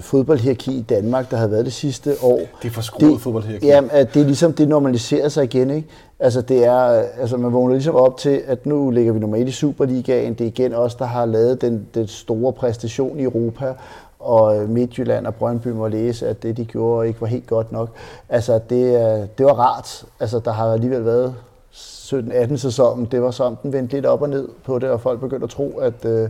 fodboldhierarki 0.00 0.78
i 0.78 0.82
Danmark, 0.82 1.30
der 1.30 1.36
har 1.36 1.46
været 1.46 1.64
det 1.64 1.72
sidste 1.72 2.14
år. 2.22 2.40
Det 2.62 2.68
er 2.68 2.72
forskruet 2.72 3.20
fodboldhierarki. 3.20 3.66
Ja, 3.66 3.82
at 3.90 4.14
det 4.14 4.22
er 4.22 4.26
ligesom, 4.26 4.52
det 4.52 4.68
normaliserer 4.68 5.28
sig 5.28 5.44
igen, 5.44 5.70
ikke? 5.70 5.88
Altså, 6.18 6.40
det 6.40 6.64
er, 6.64 7.04
altså 7.20 7.36
man 7.36 7.52
vågner 7.52 7.74
ligesom 7.74 7.94
op 7.94 8.16
til, 8.18 8.42
at 8.46 8.66
nu 8.66 8.90
ligger 8.90 9.12
vi 9.12 9.18
nummer 9.18 9.36
et 9.36 9.48
i 9.48 9.50
Superligaen. 9.50 10.34
Det 10.34 10.40
er 10.40 10.48
igen 10.48 10.74
os, 10.74 10.94
der 10.94 11.04
har 11.04 11.26
lavet 11.26 11.60
den, 11.60 11.86
den 11.94 12.06
store 12.06 12.52
præstation 12.52 13.20
i 13.20 13.22
Europa. 13.22 13.74
Og 14.18 14.68
Midtjylland 14.68 15.26
og 15.26 15.34
Brøndby 15.34 15.68
må 15.68 15.88
læse, 15.88 16.28
at 16.28 16.42
det, 16.42 16.56
de 16.56 16.64
gjorde, 16.64 17.08
ikke 17.08 17.20
var 17.20 17.26
helt 17.26 17.46
godt 17.46 17.72
nok. 17.72 17.90
Altså, 18.28 18.60
det, 18.70 19.28
det 19.38 19.46
var 19.46 19.52
rart. 19.52 20.04
Altså, 20.20 20.38
der 20.38 20.52
har 20.52 20.72
alligevel 20.72 21.04
været 21.04 21.34
17-18 21.72 22.56
sæsonen. 22.56 23.08
Det 23.10 23.22
var 23.22 23.30
som, 23.30 23.56
den 23.56 23.72
vendte 23.72 23.94
lidt 23.94 24.06
op 24.06 24.22
og 24.22 24.28
ned 24.28 24.48
på 24.64 24.78
det, 24.78 24.90
og 24.90 25.00
folk 25.00 25.20
begyndte 25.20 25.44
at 25.44 25.50
tro, 25.50 25.78
at, 25.78 26.04
øh, 26.04 26.28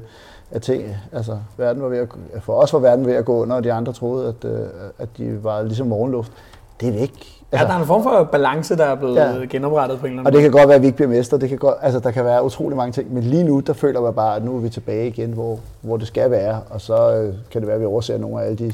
at 0.51 0.63
ting, 0.63 0.97
altså, 1.13 1.39
verden 1.57 1.83
var 1.83 1.89
ved 1.89 1.99
at, 1.99 2.09
for 2.41 2.53
os 2.53 2.73
var 2.73 2.79
verden 2.79 3.07
ved 3.07 3.15
at 3.15 3.25
gå 3.25 3.43
under, 3.43 3.57
og 3.57 3.65
de 3.65 3.73
andre 3.73 3.93
troede, 3.93 4.29
at, 4.29 4.51
øh, 4.51 4.67
at 4.99 5.09
de 5.19 5.45
var 5.45 5.63
ligesom 5.63 5.87
morgenluft. 5.87 6.33
Det 6.81 6.89
er 6.89 6.93
væk 6.93 7.37
Altså, 7.53 7.67
ja, 7.67 7.73
der 7.73 7.77
er 7.77 7.81
en 7.81 7.87
form 7.87 8.03
for 8.03 8.29
balance, 8.33 8.77
der 8.77 8.85
er 8.85 8.95
blevet 8.95 9.17
ja. 9.17 9.47
genoprettet 9.51 9.99
på 10.01 10.07
en 10.07 10.13
eller 10.13 10.21
anden 10.21 10.25
måde. 10.25 10.29
Og 10.29 10.33
det 10.33 10.43
kan 10.43 10.51
godt 10.51 10.69
være, 10.69 10.77
at 10.77 10.83
vi 10.83 10.87
ikke 10.87 10.97
bliver 10.97 11.09
mester. 11.09 11.37
Det 11.37 11.49
kan 11.49 11.59
godt, 11.59 11.77
altså, 11.83 12.01
der 12.01 12.11
kan 12.11 12.25
være 12.25 12.45
utrolig 12.45 12.77
mange 12.77 12.93
ting. 12.93 13.15
Men 13.15 13.23
lige 13.23 13.45
nu, 13.45 13.61
der 13.61 13.73
føler 13.73 14.05
jeg 14.05 14.15
bare, 14.15 14.37
at 14.37 14.45
nu 14.45 14.57
er 14.57 14.61
vi 14.61 14.69
tilbage 14.69 15.09
igen, 15.09 15.33
hvor, 15.33 15.61
hvor 15.81 15.97
det 15.97 16.07
skal 16.07 16.31
være. 16.31 16.61
Og 16.71 16.81
så 16.81 17.17
øh, 17.17 17.35
kan 17.51 17.61
det 17.61 17.67
være, 17.67 17.75
at 17.75 17.81
vi 17.81 17.87
overser 17.87 18.19
nogle 18.19 18.43
af 18.43 18.47
alle 18.47 18.59
de 18.59 18.73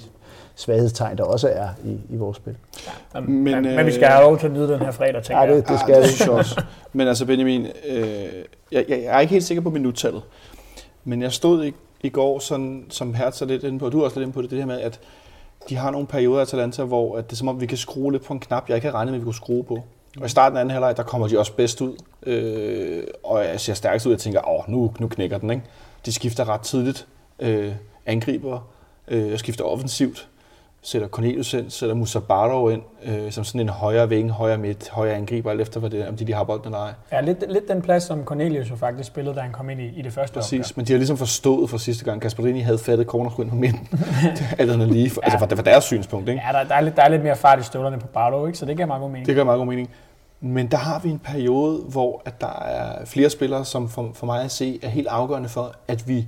svaghedstegn, 0.54 1.18
der 1.18 1.24
også 1.24 1.48
er 1.48 1.68
i, 1.84 2.00
i 2.10 2.16
vores 2.16 2.36
spil. 2.36 2.56
Ja, 3.14 3.20
men, 3.20 3.42
men, 3.42 3.62
men, 3.62 3.78
øh, 3.78 3.86
vi 3.86 3.92
skal 3.92 4.06
have 4.06 4.22
lov 4.22 4.38
til 4.38 4.46
at 4.46 4.52
nyde 4.52 4.68
den 4.68 4.78
her 4.78 4.90
fredag, 4.90 5.22
tænker 5.22 5.42
ja, 5.42 5.54
det, 5.54 5.68
det 5.68 5.80
skal 5.80 5.94
ja, 5.94 6.26
vi 6.26 6.30
også. 6.30 6.62
men 6.92 7.08
altså 7.08 7.26
Benjamin, 7.26 7.66
øh, 7.88 8.06
jeg, 8.72 8.84
jeg, 8.88 8.98
er 9.04 9.20
ikke 9.20 9.32
helt 9.32 9.44
sikker 9.44 9.62
på 9.62 9.70
minuttallet. 9.70 10.22
Men 11.04 11.22
jeg 11.22 11.32
stod 11.32 11.64
i, 11.64 11.74
i 12.00 12.08
går, 12.08 12.38
sådan, 12.38 12.86
som 12.88 13.14
Hertz 13.14 13.42
er 13.42 13.46
lidt 13.46 13.64
inde 13.64 13.78
på, 13.78 13.86
og 13.86 13.92
du 13.92 14.00
er 14.00 14.04
også 14.04 14.18
lidt 14.18 14.26
inde 14.26 14.34
på 14.34 14.42
det, 14.42 14.50
det 14.50 14.58
her 14.58 14.66
med, 14.66 14.80
at 14.80 15.00
de 15.68 15.76
har 15.76 15.90
nogle 15.90 16.06
perioder 16.06 16.38
af 16.38 16.42
Atalanta, 16.42 16.84
hvor 16.84 17.16
at 17.16 17.24
det 17.24 17.32
er 17.32 17.36
som 17.36 17.48
om, 17.48 17.60
vi 17.60 17.66
kan 17.66 17.78
skrue 17.78 18.12
lidt 18.12 18.24
på 18.24 18.32
en 18.32 18.40
knap, 18.40 18.68
jeg 18.68 18.74
ikke 18.74 18.84
havde 18.84 18.96
regnet 18.96 19.12
med, 19.12 19.18
at 19.18 19.20
vi 19.20 19.24
kunne 19.24 19.34
skrue 19.34 19.64
på. 19.64 19.82
Og 20.20 20.26
i 20.26 20.28
starten 20.28 20.56
af 20.56 20.60
anden 20.60 20.72
halvleg, 20.72 20.96
der 20.96 21.02
kommer 21.02 21.28
de 21.28 21.38
også 21.38 21.52
bedst 21.52 21.80
ud, 21.80 21.96
øh, 22.22 23.04
og 23.24 23.44
jeg 23.44 23.60
ser 23.60 23.74
stærkest 23.74 24.06
ud, 24.06 24.10
og 24.12 24.14
jeg 24.14 24.20
tænker, 24.20 24.48
åh, 24.48 24.70
nu, 24.70 24.94
nu 24.98 25.08
knækker 25.08 25.38
den, 25.38 25.50
ikke? 25.50 25.62
De 26.06 26.12
skifter 26.12 26.48
ret 26.48 26.60
tidligt, 26.60 27.06
øh, 27.38 27.72
angriber, 28.06 28.68
øh, 29.08 29.38
skifter 29.38 29.64
offensivt, 29.64 30.28
sætter 30.84 31.08
Cornelius 31.08 31.54
ind, 31.54 31.70
sætter 31.70 31.94
Musa 31.94 32.18
Barrow 32.18 32.68
ind, 32.68 32.82
øh, 33.04 33.32
som 33.32 33.44
sådan 33.44 33.60
en 33.60 33.68
højre 33.68 34.08
ving, 34.08 34.30
højre 34.30 34.58
midt, 34.58 34.88
højre 34.88 35.14
angriber, 35.14 35.50
alt 35.50 35.60
efter 35.60 35.88
det 35.88 36.08
om 36.08 36.16
de 36.16 36.24
lige 36.24 36.36
har 36.36 36.44
bolden 36.44 36.66
eller 36.66 36.78
ej. 36.78 36.92
Ja, 37.12 37.20
lidt, 37.20 37.44
lidt 37.48 37.68
den 37.68 37.82
plads, 37.82 38.02
som 38.02 38.24
Cornelius 38.24 38.70
jo 38.70 38.76
faktisk 38.76 39.06
spillede, 39.06 39.36
da 39.36 39.40
han 39.40 39.52
kom 39.52 39.70
ind 39.70 39.80
i, 39.80 39.98
i 39.98 40.02
det 40.02 40.12
første 40.12 40.34
Præcis, 40.34 40.70
opgør. 40.70 40.80
men 40.80 40.86
de 40.86 40.92
har 40.92 40.98
ligesom 40.98 41.16
forstået 41.16 41.70
for 41.70 41.76
sidste 41.76 42.04
gang, 42.04 42.20
Gasparini 42.20 42.60
havde 42.60 42.78
fattet 42.78 43.06
cornerskynd 43.06 43.50
på 43.50 43.56
midten. 43.56 43.88
Alt 44.58 44.70
andet 44.70 44.88
lige, 44.88 45.10
for, 45.10 45.20
ja. 45.24 45.32
altså 45.32 45.46
fra, 45.46 45.56
fra 45.56 45.62
deres 45.62 45.84
synspunkt, 45.84 46.28
ikke? 46.28 46.42
Ja, 46.46 46.58
der, 46.58 46.64
der, 46.64 46.74
er 46.74 46.80
lidt, 46.80 46.96
der 46.96 47.02
er 47.02 47.08
lidt 47.08 47.22
mere 47.22 47.36
fart 47.36 47.60
i 47.60 47.62
støvlerne 47.62 47.98
på 47.98 48.06
Barlow, 48.06 48.46
ikke? 48.46 48.58
så 48.58 48.66
det 48.66 48.76
giver 48.76 48.86
meget 48.86 49.00
god 49.00 49.10
mening. 49.10 49.26
Det 49.26 49.34
gør 49.36 49.44
meget 49.44 49.58
god 49.58 49.66
mening. 49.66 49.90
Men 50.40 50.66
der 50.66 50.76
har 50.76 50.98
vi 50.98 51.08
en 51.10 51.18
periode, 51.18 51.78
hvor 51.88 52.22
at 52.24 52.40
der 52.40 52.62
er 52.62 53.04
flere 53.04 53.30
spillere, 53.30 53.64
som 53.64 53.88
for, 53.88 54.10
for 54.14 54.26
mig 54.26 54.44
at 54.44 54.50
se 54.50 54.78
er 54.82 54.88
helt 54.88 55.08
afgørende 55.08 55.48
for, 55.48 55.74
at 55.88 56.08
vi, 56.08 56.26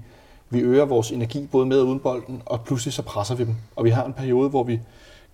vi 0.50 0.60
øger 0.60 0.84
vores 0.84 1.10
energi 1.10 1.48
både 1.52 1.66
med 1.66 1.80
og 1.80 1.86
uden 1.86 2.00
bolden, 2.00 2.42
og 2.46 2.64
pludselig 2.64 2.94
så 2.94 3.02
presser 3.02 3.34
vi 3.34 3.44
dem. 3.44 3.56
Og 3.76 3.84
vi 3.84 3.90
har 3.90 4.04
en 4.04 4.12
periode, 4.12 4.48
hvor 4.48 4.62
vi 4.62 4.80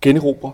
generober, 0.01 0.51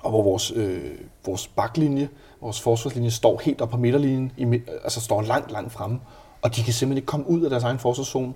og 0.00 0.10
hvor 0.10 0.22
vores, 0.22 0.52
øh, 0.56 0.80
vores 1.26 1.48
baklinje, 1.48 2.08
vores 2.40 2.60
forsvarslinje 2.60 3.10
står 3.10 3.40
helt 3.44 3.60
op 3.60 3.68
på 3.68 3.76
midterlinjen, 3.76 4.32
i, 4.36 4.60
altså 4.84 5.00
står 5.00 5.22
langt, 5.22 5.52
langt 5.52 5.72
fremme, 5.72 6.00
og 6.42 6.56
de 6.56 6.62
kan 6.62 6.72
simpelthen 6.72 6.98
ikke 6.98 7.06
komme 7.06 7.28
ud 7.28 7.42
af 7.42 7.50
deres 7.50 7.64
egen 7.64 7.78
forsvarszone. 7.78 8.32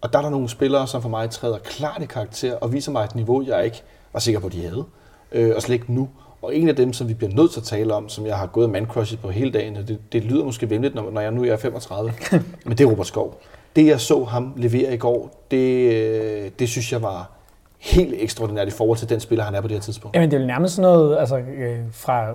Og 0.00 0.12
der 0.12 0.18
er 0.18 0.22
der 0.22 0.30
nogle 0.30 0.48
spillere, 0.48 0.86
som 0.86 1.02
for 1.02 1.08
mig 1.08 1.30
træder 1.30 1.58
klart 1.58 2.02
i 2.02 2.06
karakter 2.06 2.56
og 2.56 2.72
viser 2.72 2.92
mig 2.92 3.04
et 3.04 3.14
niveau, 3.14 3.42
jeg 3.42 3.64
ikke 3.64 3.82
var 4.12 4.20
sikker 4.20 4.40
på, 4.40 4.48
de 4.48 4.62
havde, 4.62 4.84
øh, 5.32 5.52
og 5.56 5.62
slet 5.62 5.74
ikke 5.74 5.92
nu. 5.92 6.08
Og 6.42 6.56
en 6.56 6.68
af 6.68 6.76
dem, 6.76 6.92
som 6.92 7.08
vi 7.08 7.14
bliver 7.14 7.32
nødt 7.32 7.52
til 7.52 7.60
at 7.60 7.64
tale 7.64 7.94
om, 7.94 8.08
som 8.08 8.26
jeg 8.26 8.36
har 8.36 8.46
gået 8.46 8.70
man 8.70 8.86
på 9.22 9.30
hele 9.30 9.50
dagen, 9.50 9.76
og 9.76 9.88
det, 9.88 10.12
det 10.12 10.24
lyder 10.24 10.44
måske 10.44 10.70
vemmeligt, 10.70 10.94
når, 10.94 11.10
når 11.10 11.20
jeg 11.20 11.30
nu 11.30 11.44
er 11.44 11.56
35, 11.56 12.12
men 12.66 12.78
det 12.78 12.84
er 12.84 12.90
Robert 12.90 13.06
Skov. 13.06 13.40
Det, 13.76 13.86
jeg 13.86 14.00
så 14.00 14.24
ham 14.24 14.52
levere 14.56 14.94
i 14.94 14.96
går, 14.96 15.30
det, 15.50 15.92
øh, 15.92 16.50
det 16.58 16.68
synes 16.68 16.92
jeg 16.92 17.02
var 17.02 17.30
helt 17.78 18.14
ekstraordinært 18.18 18.68
i 18.68 18.70
forhold 18.70 18.98
til 18.98 19.08
den 19.08 19.20
spiller, 19.20 19.44
han 19.44 19.54
er 19.54 19.60
på 19.60 19.68
det 19.68 19.76
her 19.76 19.80
tidspunkt. 19.82 20.16
Jamen, 20.16 20.30
det 20.30 20.36
er 20.36 20.40
jo 20.40 20.46
nærmest 20.46 20.74
sådan 20.74 20.90
noget, 20.92 21.18
altså 21.18 21.36
øh, 21.36 21.78
fra, 21.92 22.26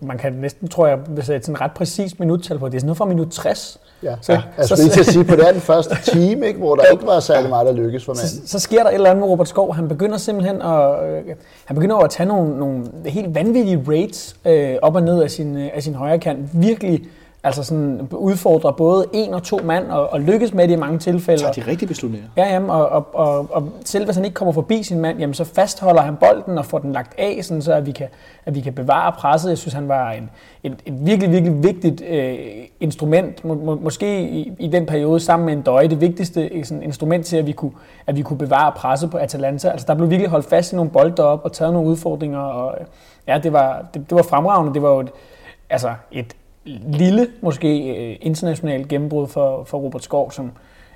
man 0.00 0.18
kan 0.18 0.32
næsten, 0.32 0.68
tror 0.68 0.86
jeg, 0.86 0.98
sætte 1.20 1.46
sådan 1.46 1.60
ret 1.60 1.72
præcis 1.72 2.18
minuttal 2.18 2.58
på, 2.58 2.68
det 2.68 2.74
er 2.74 2.78
sådan 2.78 2.86
noget 2.86 2.98
fra 2.98 3.04
minut 3.04 3.28
60. 3.30 3.80
Ja, 4.02 4.14
Så- 4.20 4.26
så, 4.26 4.32
jeg 4.58 4.68
så- 4.68 4.90
til 4.92 5.00
at 5.00 5.06
sige, 5.06 5.24
på 5.24 5.36
det 5.36 5.46
den 5.52 5.60
første 5.60 5.94
time, 6.12 6.46
ikke, 6.46 6.58
hvor 6.58 6.74
der 6.76 6.82
ikke 6.92 7.06
var 7.06 7.20
særlig 7.20 7.48
meget, 7.50 7.66
der 7.66 7.72
lykkedes 7.72 8.04
for 8.04 8.14
Så, 8.14 8.22
manden. 8.36 8.46
så 8.48 8.58
sker 8.58 8.82
der 8.82 8.90
et 8.90 8.94
eller 8.94 9.10
andet 9.10 9.20
med 9.22 9.28
Robert 9.28 9.48
Skov. 9.48 9.74
Han 9.74 9.88
begynder 9.88 10.18
simpelthen 10.18 10.62
at, 10.62 11.04
øh, 11.10 11.22
han 11.64 11.74
begynder 11.76 11.96
at 11.96 12.10
tage 12.10 12.26
nogle, 12.26 12.58
nogle 12.58 12.84
helt 13.06 13.34
vanvittige 13.34 13.84
rates 13.88 14.36
øh, 14.44 14.76
op 14.82 14.94
og 14.94 15.02
ned 15.02 15.22
af 15.22 15.30
sin, 15.30 15.56
øh, 15.56 15.70
af 15.74 15.82
sin 15.82 15.94
højre 15.94 16.18
kant. 16.18 16.48
Virkelig 16.52 17.02
altså 17.42 17.62
sådan, 17.62 18.08
udfordrer 18.12 18.70
både 18.70 19.06
en 19.12 19.34
og 19.34 19.42
to 19.42 19.60
mand, 19.64 19.86
og, 19.86 20.12
og 20.12 20.20
lykkes 20.20 20.54
med 20.54 20.68
det 20.68 20.74
i 20.74 20.76
mange 20.76 20.98
tilfælde. 20.98 21.40
Tager 21.40 21.52
de 21.52 21.66
rigtige 21.66 21.88
beslutninger? 21.88 22.28
Ja, 22.36 22.52
jamen, 22.52 22.70
og, 22.70 22.88
og, 22.88 23.06
og, 23.12 23.48
og 23.50 23.68
selv 23.84 24.04
hvis 24.04 24.16
han 24.16 24.24
ikke 24.24 24.34
kommer 24.34 24.52
forbi 24.52 24.82
sin 24.82 25.00
mand, 25.00 25.18
jamen, 25.18 25.34
så 25.34 25.44
fastholder 25.44 26.02
han 26.02 26.16
bolden 26.16 26.58
og 26.58 26.64
får 26.64 26.78
den 26.78 26.92
lagt 26.92 27.14
af, 27.18 27.44
sådan 27.44 27.62
så 27.62 27.72
at 27.72 27.86
vi, 27.86 27.92
kan, 27.92 28.06
at 28.46 28.54
vi 28.54 28.60
kan 28.60 28.72
bevare 28.72 29.12
presset. 29.12 29.50
Jeg 29.50 29.58
synes, 29.58 29.74
han 29.74 29.88
var 29.88 30.10
en, 30.10 30.30
et, 30.62 30.76
et 30.86 31.06
virkelig, 31.06 31.32
virkelig 31.32 31.62
vigtigt 31.62 32.02
øh, 32.08 32.38
instrument, 32.80 33.44
må, 33.44 33.54
må, 33.54 33.74
måske 33.74 34.22
i, 34.22 34.52
i 34.58 34.66
den 34.68 34.86
periode 34.86 35.20
sammen 35.20 35.46
med 35.46 35.54
en 35.54 35.62
døje, 35.62 35.88
det 35.88 36.00
vigtigste 36.00 36.42
øh, 36.42 36.64
sådan, 36.64 36.82
instrument 36.82 37.26
til, 37.26 37.36
at 37.36 37.46
vi, 37.46 37.52
kunne, 37.52 37.72
at 38.06 38.16
vi 38.16 38.22
kunne 38.22 38.38
bevare 38.38 38.72
presset 38.72 39.10
på 39.10 39.18
Atalanta. 39.18 39.68
Altså, 39.68 39.86
der 39.86 39.94
blev 39.94 40.10
virkelig 40.10 40.30
holdt 40.30 40.46
fast 40.46 40.72
i 40.72 40.76
nogle 40.76 40.90
bolde 40.90 41.24
op 41.24 41.44
og 41.44 41.52
taget 41.52 41.72
nogle 41.72 41.88
udfordringer, 41.88 42.38
og 42.38 42.76
øh, 42.80 42.86
ja, 43.28 43.38
det 43.38 43.52
var, 43.52 43.84
det, 43.94 44.10
det 44.10 44.16
var 44.16 44.22
fremragende. 44.22 44.74
Det 44.74 44.82
var 44.82 44.90
jo 44.90 45.00
et, 45.00 45.10
altså 45.70 45.94
et 46.12 46.36
lille, 46.88 47.26
måske 47.42 47.88
øh, 47.88 48.16
internationalt 48.20 48.88
gennembrud 48.88 49.26
for, 49.26 49.64
for 49.64 49.78
Robert 49.78 50.04
Skov, 50.04 50.32
som 50.32 50.52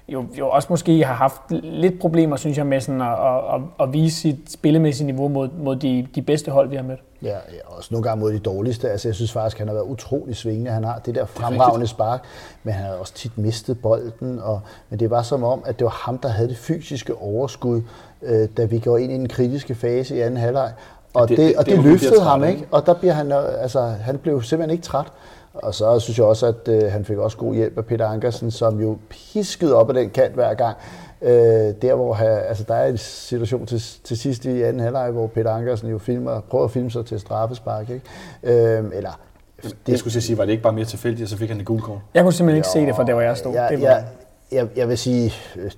jo, 0.09 0.25
jo 0.39 0.49
også 0.49 0.67
måske 0.71 1.05
har 1.05 1.15
haft 1.15 1.41
lidt 1.63 2.01
problemer, 2.01 2.37
synes 2.37 2.59
jeg, 2.59 2.67
med 2.67 2.81
sådan 2.81 3.01
at, 3.01 3.09
at, 3.09 3.55
at, 3.55 3.61
at 3.81 3.93
vise 3.93 4.17
sit 4.21 4.53
spillemæssige 4.53 5.07
niveau 5.07 5.29
mod, 5.29 5.49
mod 5.59 5.77
de, 5.77 6.07
de 6.15 6.23
bedste 6.23 6.51
hold, 6.51 6.69
vi 6.69 6.77
har 6.77 6.83
mødt. 6.83 7.01
Ja, 7.23 7.29
ja, 7.29 7.37
også 7.77 7.89
nogle 7.93 8.09
gange 8.09 8.21
mod 8.21 8.33
de 8.33 8.39
dårligste. 8.39 8.91
Altså, 8.91 9.09
jeg 9.09 9.15
synes 9.15 9.33
faktisk, 9.33 9.59
han 9.59 9.67
har 9.69 9.75
været 9.75 9.85
utrolig 9.87 10.37
svingende. 10.37 10.71
Han 10.71 10.85
har 10.85 10.99
det 11.07 11.15
der 11.15 11.25
fremragende 11.27 11.87
spark, 11.87 12.23
men 12.65 12.75
han 12.75 12.85
har 12.87 12.93
også 12.93 13.15
tit 13.15 13.39
mistet 13.39 13.83
bolden. 13.83 14.39
Og, 14.39 14.61
men 14.91 14.99
det 15.01 15.11
var 15.11 15.23
som 15.23 15.45
om, 15.45 15.63
at 15.67 15.79
det 15.79 15.85
var 15.85 15.91
ham, 16.05 16.19
der 16.19 16.29
havde 16.29 16.49
det 16.49 16.57
fysiske 16.57 17.15
overskud, 17.15 17.83
øh, 18.23 18.49
da 18.57 18.65
vi 18.65 18.79
går 18.79 18.99
ind 18.99 19.13
i 19.13 19.15
den 19.15 19.29
kritiske 19.29 19.75
fase 19.75 20.17
i 20.17 20.21
anden 20.21 20.37
halvleg. 20.41 20.73
Og 21.15 21.29
det- 21.29 21.39
det, 21.39 21.57
og 21.57 21.67
det 21.67 21.77
det, 21.77 21.85
løftede 21.85 22.21
ham, 22.21 22.45
ikke? 22.45 22.67
Og 22.71 22.87
der 22.87 22.95
bliver 22.95 23.13
han, 23.15 23.33
øh, 23.33 23.63
altså, 23.63 23.81
han 23.81 24.19
blev 24.19 24.43
simpelthen 24.43 24.71
ikke 24.73 24.85
træt. 24.85 25.07
Og 25.55 25.75
så 25.75 25.99
synes 25.99 26.19
jeg 26.19 26.27
også, 26.27 26.47
at 26.47 26.69
øh, 26.69 26.93
han 26.93 27.05
fik 27.05 27.19
også 27.19 27.37
god 27.37 27.55
hjælp 27.55 27.79
af 27.79 27.85
Peter 27.85 28.07
Ankersen, 28.07 28.51
som 28.51 28.81
jo 28.81 28.99
piskede 29.11 29.75
op 29.75 29.91
ad 29.91 29.95
den 29.95 30.11
kant 30.11 30.35
hver 30.35 30.55
gang. 30.55 30.77
Øh, 31.23 31.33
der 31.83 31.95
hvor 31.95 32.13
han, 32.15 32.27
altså, 32.49 32.65
der 32.69 32.75
er 32.75 32.89
en 32.89 32.99
situation 32.99 33.67
til, 33.67 33.83
til 34.05 34.19
sidst 34.19 34.45
i 34.45 34.63
anden 34.63 34.83
halvleg, 34.83 35.11
hvor 35.11 35.27
Peter 35.27 35.51
Ankersen 35.51 35.89
jo 35.89 35.99
filmer, 35.99 36.41
prøver 36.41 36.65
at 36.65 36.71
filme 36.71 36.91
sig 36.91 37.07
til 37.07 37.21
straffespark. 37.21 37.91
Ikke? 37.91 38.77
Øh, 38.79 38.85
eller, 38.93 39.21
Det 39.87 39.99
skulle 39.99 40.15
jeg 40.15 40.23
sige, 40.23 40.39
var 40.39 40.45
det 40.45 40.53
ikke 40.53 40.63
bare 40.63 40.73
mere 40.73 40.85
tilfældigt, 40.85 41.23
og 41.23 41.29
så 41.29 41.37
fik 41.37 41.49
han 41.49 41.59
det 41.59 41.67
gule 41.67 41.83
kort? 41.83 41.99
Jeg 42.15 42.23
kunne 42.23 42.33
simpelthen 42.33 42.57
ikke 42.57 42.69
se 42.69 42.87
det 42.87 42.97
fra 42.97 43.05
der, 43.05 43.13
hvor 43.13 43.23
jeg 43.23 43.37
stod. 43.37 43.53
Ja, 43.53 43.69
det 43.69 43.83
var, 43.83 43.89
ja, 43.89 44.03
jeg, 44.55 44.69
jeg 44.77 44.89
vil 44.89 44.99
sige, 44.99 45.33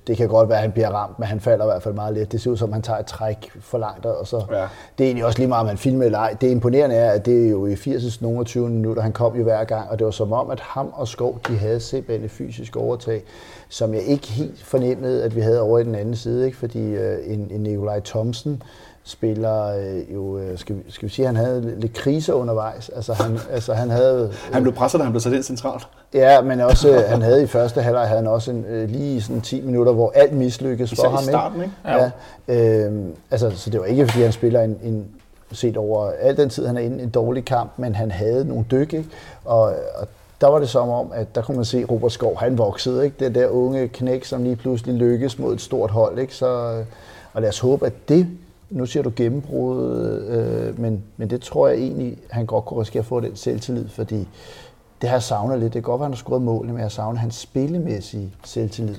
det 0.07 0.17
kan 0.17 0.29
godt 0.29 0.49
være, 0.49 0.59
at 0.59 0.62
han 0.62 0.73
bliver 0.73 0.89
ramt, 0.91 1.19
men 1.19 1.29
han 1.29 1.41
falder 1.41 1.65
i 1.65 1.69
hvert 1.69 1.83
fald 1.83 1.95
meget 1.95 2.15
let. 2.15 2.33
Det 2.33 2.41
ser 2.41 2.51
ud 2.51 2.57
som, 2.57 2.69
at 2.69 2.75
han 2.75 2.83
tager 2.83 2.99
et 3.01 3.07
træk 3.07 3.51
for 3.61 3.79
langt, 3.79 4.07
og 4.07 4.27
så 4.27 4.37
Ja. 4.51 4.55
det 4.99 5.05
er 5.05 5.09
egentlig 5.09 5.25
også 5.25 5.39
lige 5.39 5.49
meget, 5.49 5.61
om 5.61 5.67
han 5.69 5.79
filmer 5.79 6.05
eller 6.05 6.19
ej. 6.19 6.37
Det 6.41 6.51
imponerende 6.51 6.97
er, 6.97 7.11
at 7.11 7.27
det 7.27 7.47
er 7.47 7.51
jo 7.51 7.67
i 7.67 7.77
80. 7.77 8.21
nogle 8.23 8.45
20 8.45 8.69
minutter, 8.69 9.03
han 9.03 9.12
kom 9.12 9.37
jo 9.37 9.43
hver 9.43 9.65
gang, 9.65 9.91
og 9.91 9.99
det 9.99 10.05
var 10.05 10.11
som 10.11 10.33
om, 10.33 10.51
at 10.51 10.61
ham 10.61 10.91
og 10.95 11.09
Skov, 11.09 11.41
de 11.49 11.57
havde 11.57 11.81
simpelthen 11.81 12.25
et 12.25 12.31
fysisk 12.31 12.77
overtag, 12.77 13.23
som 13.69 13.95
jeg 13.95 14.03
ikke 14.03 14.27
helt 14.27 14.65
fornemmede, 14.65 15.25
at 15.25 15.37
vi 15.37 15.41
havde 15.41 15.61
over 15.61 15.79
i 15.79 15.85
den 15.85 15.95
anden 15.95 16.17
side, 16.17 16.47
ikke? 16.47 16.57
fordi 16.57 16.83
øh, 16.85 17.19
en, 17.27 17.49
en 17.51 17.61
Nikolaj 17.61 18.01
Thomsen, 18.01 18.62
spiller 19.07 19.66
øh, 19.66 20.14
jo, 20.14 20.38
øh, 20.38 20.59
skal, 20.59 20.77
vi, 20.77 20.81
skal 20.88 21.09
vi 21.09 21.14
sige, 21.14 21.29
at 21.29 21.37
han 21.37 21.45
havde 21.45 21.75
lidt 21.81 21.92
kriser 21.92 22.33
undervejs. 22.33 22.88
Altså 22.88 23.12
han, 23.12 23.38
altså 23.51 23.75
han 23.75 23.90
havde... 23.90 24.33
Han 24.53 24.62
blev 24.62 24.75
presset, 24.75 24.99
da 24.99 25.05
han 25.05 25.12
blev 25.12 25.21
sat 25.21 25.33
ind 25.33 25.42
centralt. 25.42 25.88
Ja, 26.14 26.40
men 26.40 26.61
også, 26.61 26.90
øh, 26.90 27.03
han 27.09 27.23
havde 27.23 27.42
i 27.42 27.47
første 27.47 27.83
halvleg 27.83 28.09
havde 28.09 28.21
han 28.21 28.27
også 28.27 28.51
en, 28.51 28.64
øh, 28.64 28.88
lige 28.88 29.23
sådan 29.23 29.40
10 29.40 29.61
minutter, 29.61 29.92
hvor 29.92 30.12
alt 30.14 30.33
mislykkedes 30.33 30.95
for 31.01 31.09
ham. 31.09 31.23
i 31.23 31.27
starten, 31.27 31.62
ikke? 31.62 32.11
Ja. 32.49 32.88
Øh, 32.88 33.05
altså, 33.31 33.51
så 33.51 33.71
det 33.71 33.81
var 33.81 33.87
ikke, 33.87 34.09
fordi 34.09 34.23
han 34.23 34.33
spiller 34.33 34.61
en, 34.61 34.79
en 34.83 35.07
set 35.53 35.77
over 35.77 36.11
al 36.21 36.37
den 36.37 36.49
tid, 36.49 36.66
han 36.66 36.77
er 36.77 36.81
inde 36.81 37.03
en 37.03 37.11
dårlig 37.11 37.45
kamp, 37.45 37.71
men 37.77 37.95
han 37.95 38.11
havde 38.11 38.45
nogle 38.45 38.64
dyk, 38.71 38.92
ikke? 38.92 39.09
Og, 39.45 39.62
og 39.99 40.09
der 40.40 40.47
var 40.47 40.59
det 40.59 40.69
som 40.69 40.88
om, 40.88 41.12
at 41.14 41.35
der 41.35 41.42
kunne 41.42 41.57
man 41.57 41.64
se 41.64 41.85
Robert 41.85 42.12
Skov, 42.12 42.38
han 42.38 42.59
voksede, 42.59 43.05
ikke? 43.05 43.16
Det 43.19 43.35
der 43.35 43.49
unge 43.49 43.88
knæk, 43.88 44.25
som 44.25 44.42
lige 44.42 44.57
pludselig 44.57 44.95
lykkes 44.95 45.38
mod 45.38 45.55
et 45.55 45.61
stort 45.61 45.90
hold, 45.90 46.19
ikke? 46.19 46.35
Så, 46.35 46.73
øh, 46.73 46.85
og 47.33 47.42
lad 47.42 47.49
os 47.49 47.59
håbe, 47.59 47.87
at 47.87 47.92
det, 48.09 48.29
nu 48.70 48.87
siger 48.87 49.02
du 49.02 49.12
gennembrud, 49.16 50.18
øh, 50.29 50.81
men, 50.81 51.02
men 51.16 51.31
det 51.31 51.40
tror 51.40 51.68
jeg 51.68 51.79
egentlig, 51.79 52.18
han 52.31 52.46
godt 52.46 52.64
kunne 52.64 52.81
risikere 52.81 53.00
at 53.00 53.07
få 53.07 53.20
den 53.20 53.37
selvtillid, 53.37 53.88
fordi 53.88 54.29
det 55.00 55.09
har 55.09 55.16
jeg 55.16 55.22
savnet 55.22 55.59
lidt. 55.59 55.74
Det 55.74 55.83
kan 55.83 55.90
godt 55.90 56.00
være, 56.00 56.07
han 56.07 56.12
har 56.12 56.16
scoret 56.16 56.42
målene, 56.42 56.72
men 56.72 56.83
jeg 56.83 56.92
savner 56.92 57.20
hans 57.20 57.35
spillemæssige 57.35 58.35
selvtillid. 58.44 58.96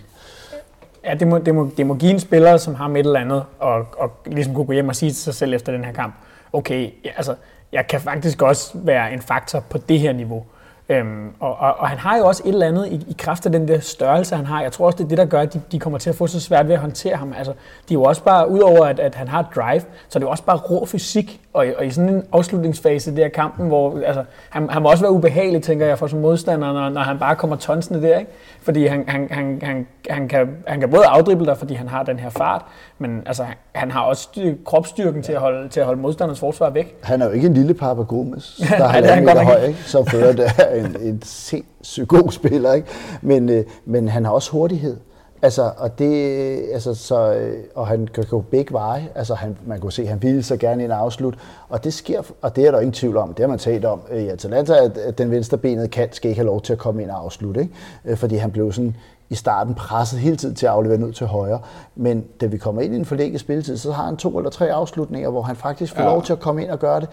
Ja, 1.03 1.13
det 1.13 1.27
må, 1.27 1.37
det, 1.37 1.55
må, 1.55 1.69
det 1.77 1.87
må 1.87 1.95
give 1.95 2.11
en 2.11 2.19
spiller, 2.19 2.57
som 2.57 2.75
har 2.75 2.87
med 2.87 3.01
et 3.01 3.05
eller 3.05 3.19
andet, 3.19 3.43
og, 3.59 3.85
og 3.97 4.11
ligesom 4.25 4.53
kunne 4.53 4.65
gå 4.65 4.73
hjem 4.73 4.89
og 4.89 4.95
sige 4.95 5.11
til 5.11 5.17
sig 5.17 5.33
selv 5.33 5.53
efter 5.53 5.71
den 5.71 5.85
her 5.85 5.93
kamp, 5.93 6.15
okay, 6.53 6.91
ja, 7.05 7.09
altså, 7.17 7.35
jeg 7.71 7.87
kan 7.87 8.01
faktisk 8.01 8.41
også 8.41 8.71
være 8.73 9.13
en 9.13 9.21
faktor 9.21 9.59
på 9.59 9.77
det 9.77 9.99
her 9.99 10.13
niveau. 10.13 10.45
Øhm, 10.89 11.29
og, 11.39 11.57
og, 11.59 11.75
og 11.79 11.87
han 11.87 11.97
har 11.97 12.17
jo 12.17 12.25
også 12.27 12.41
et 12.45 12.49
eller 12.53 12.67
andet 12.67 12.87
i, 12.87 12.95
i 12.95 13.15
kraft 13.19 13.45
af 13.45 13.51
den 13.51 13.67
der 13.67 13.79
størrelse, 13.79 14.35
han 14.35 14.45
har. 14.45 14.61
Jeg 14.61 14.71
tror 14.71 14.85
også, 14.85 14.97
det 14.97 15.03
er 15.03 15.07
det, 15.07 15.17
der 15.17 15.25
gør, 15.25 15.39
at 15.39 15.53
de, 15.53 15.61
de 15.71 15.79
kommer 15.79 15.99
til 15.99 16.09
at 16.09 16.15
få 16.15 16.27
så 16.27 16.39
svært 16.39 16.67
ved 16.67 16.73
at 16.73 16.79
håndtere 16.81 17.15
ham. 17.15 17.33
Altså, 17.37 17.51
de 17.89 17.93
er 17.93 17.97
jo 17.99 18.03
også 18.03 18.23
bare, 18.23 18.49
udover 18.49 18.85
at, 18.85 18.99
at 18.99 19.15
han 19.15 19.27
har 19.27 19.49
drive, 19.55 19.79
så 19.81 19.85
er 20.17 20.19
det 20.19 20.25
jo 20.25 20.29
også 20.29 20.43
bare 20.43 20.57
rå 20.57 20.85
fysik. 20.85 21.41
Og, 21.53 21.67
i- 21.67 21.73
og 21.77 21.85
i 21.85 21.89
sådan 21.89 22.09
en 22.09 22.23
afslutningsfase 22.31 23.15
der 23.15 23.25
af 23.25 23.31
kampen, 23.31 23.67
hvor 23.67 23.99
altså, 24.05 24.23
han, 24.49 24.69
han 24.69 24.81
må 24.81 24.89
også 24.89 25.03
være 25.03 25.11
ubehagelig, 25.11 25.63
tænker 25.63 25.85
jeg, 25.85 25.99
for 25.99 26.07
som 26.07 26.19
modstander, 26.19 26.73
når, 26.73 26.89
når 26.89 27.01
han 27.01 27.19
bare 27.19 27.35
kommer 27.35 27.55
tonsende 27.55 28.01
der. 28.01 28.17
Ikke? 28.19 28.31
Fordi 28.61 28.85
han, 28.87 29.03
han, 29.07 29.27
han, 29.31 29.59
han, 29.63 29.87
han, 30.09 30.27
kan, 30.27 30.47
han 30.67 30.79
kan 30.79 30.89
både 30.89 31.05
afdrible 31.05 31.45
dig, 31.45 31.57
fordi 31.57 31.73
han 31.73 31.87
har 31.87 32.03
den 32.03 32.19
her 32.19 32.29
fart, 32.29 32.61
men 32.99 33.23
altså, 33.25 33.45
han, 33.75 33.91
har 33.91 34.01
også 34.01 34.23
styr- 34.23 34.63
kropsstyrken 34.65 35.23
til 35.23 35.33
at 35.33 35.39
holde, 35.39 35.69
til 35.69 35.79
at 35.79 35.85
holde 35.85 36.01
modstanders 36.01 36.39
forsvar 36.39 36.69
væk. 36.69 36.95
Han 37.03 37.21
er 37.21 37.25
jo 37.25 37.31
ikke 37.31 37.47
en 37.47 37.53
lille 37.53 37.73
Papa 37.73 38.01
Gomes, 38.01 38.61
der 38.69 38.77
Nej, 38.79 38.87
er 38.97 39.01
det 39.01 39.09
er 39.09 39.13
han 39.15 39.25
godt 39.25 39.43
høj, 39.43 39.63
ikke? 39.63 39.83
som 39.83 40.05
fører 40.05 40.33
er 40.57 40.76
en, 40.79 41.01
en 41.01 41.21
sindssygt 41.21 42.07
god 42.07 42.31
spiller. 42.39 42.73
Ikke? 42.73 42.87
Men, 43.21 43.49
øh, 43.49 43.65
men 43.85 44.07
han 44.07 44.25
har 44.25 44.31
også 44.31 44.51
hurtighed. 44.51 44.97
Altså, 45.41 45.71
og, 45.77 45.99
det, 45.99 46.39
øh, 46.39 46.57
altså, 46.73 46.93
så, 46.93 47.33
øh, 47.33 47.57
og 47.75 47.87
han 47.87 48.07
kan 48.13 48.23
gå 48.23 48.41
begge 48.41 48.73
veje. 48.73 49.07
Altså, 49.15 49.33
han, 49.33 49.57
man 49.65 49.79
kunne 49.79 49.91
se, 49.91 50.01
at 50.01 50.07
han 50.07 50.21
ville 50.21 50.43
så 50.43 50.57
gerne 50.57 50.83
ind 50.83 50.91
og 50.91 50.99
afslutte. 50.99 51.39
Og 51.69 51.83
det 51.83 51.93
sker, 51.93 52.21
og 52.41 52.55
det 52.55 52.67
er 52.67 52.71
der 52.71 52.79
ingen 52.79 52.93
tvivl 52.93 53.17
om. 53.17 53.33
Det 53.33 53.43
har 53.43 53.47
man 53.47 53.59
talt 53.59 53.85
om 53.85 54.01
i 54.11 54.27
Atalanta, 54.27 54.73
at, 54.73 54.97
at 54.97 55.17
den 55.17 55.31
venstrebenede 55.31 55.87
kant 55.87 56.15
skal 56.15 56.29
ikke 56.29 56.39
have 56.39 56.45
lov 56.45 56.61
til 56.61 56.73
at 56.73 56.79
komme 56.79 57.01
ind 57.01 57.11
og 57.11 57.19
afslutte. 57.19 57.61
Ikke? 57.61 57.73
Øh, 58.05 58.17
fordi 58.17 58.35
han 58.35 58.51
blev 58.51 58.71
sådan 58.71 58.95
i 59.29 59.35
starten 59.35 59.75
presset 59.75 60.19
hele 60.19 60.35
tiden 60.37 60.55
til 60.55 60.65
at 60.65 60.71
aflevere 60.71 60.97
ned 60.97 61.13
til 61.13 61.27
højre. 61.27 61.59
Men 61.95 62.25
da 62.41 62.45
vi 62.45 62.57
kommer 62.57 62.81
ind 62.81 62.93
i 62.93 62.97
en 62.97 63.05
forlægget 63.05 63.39
spilletid, 63.39 63.77
så 63.77 63.91
har 63.91 64.05
han 64.05 64.17
to 64.17 64.37
eller 64.37 64.49
tre 64.49 64.71
afslutninger, 64.71 65.29
hvor 65.29 65.41
han 65.41 65.55
faktisk 65.55 65.95
får 65.95 66.03
Ja. 66.03 66.09
lov 66.09 66.23
til 66.23 66.33
at 66.33 66.39
komme 66.39 66.63
ind 66.63 66.71
og 66.71 66.79
gøre 66.79 66.99
det. 66.99 67.09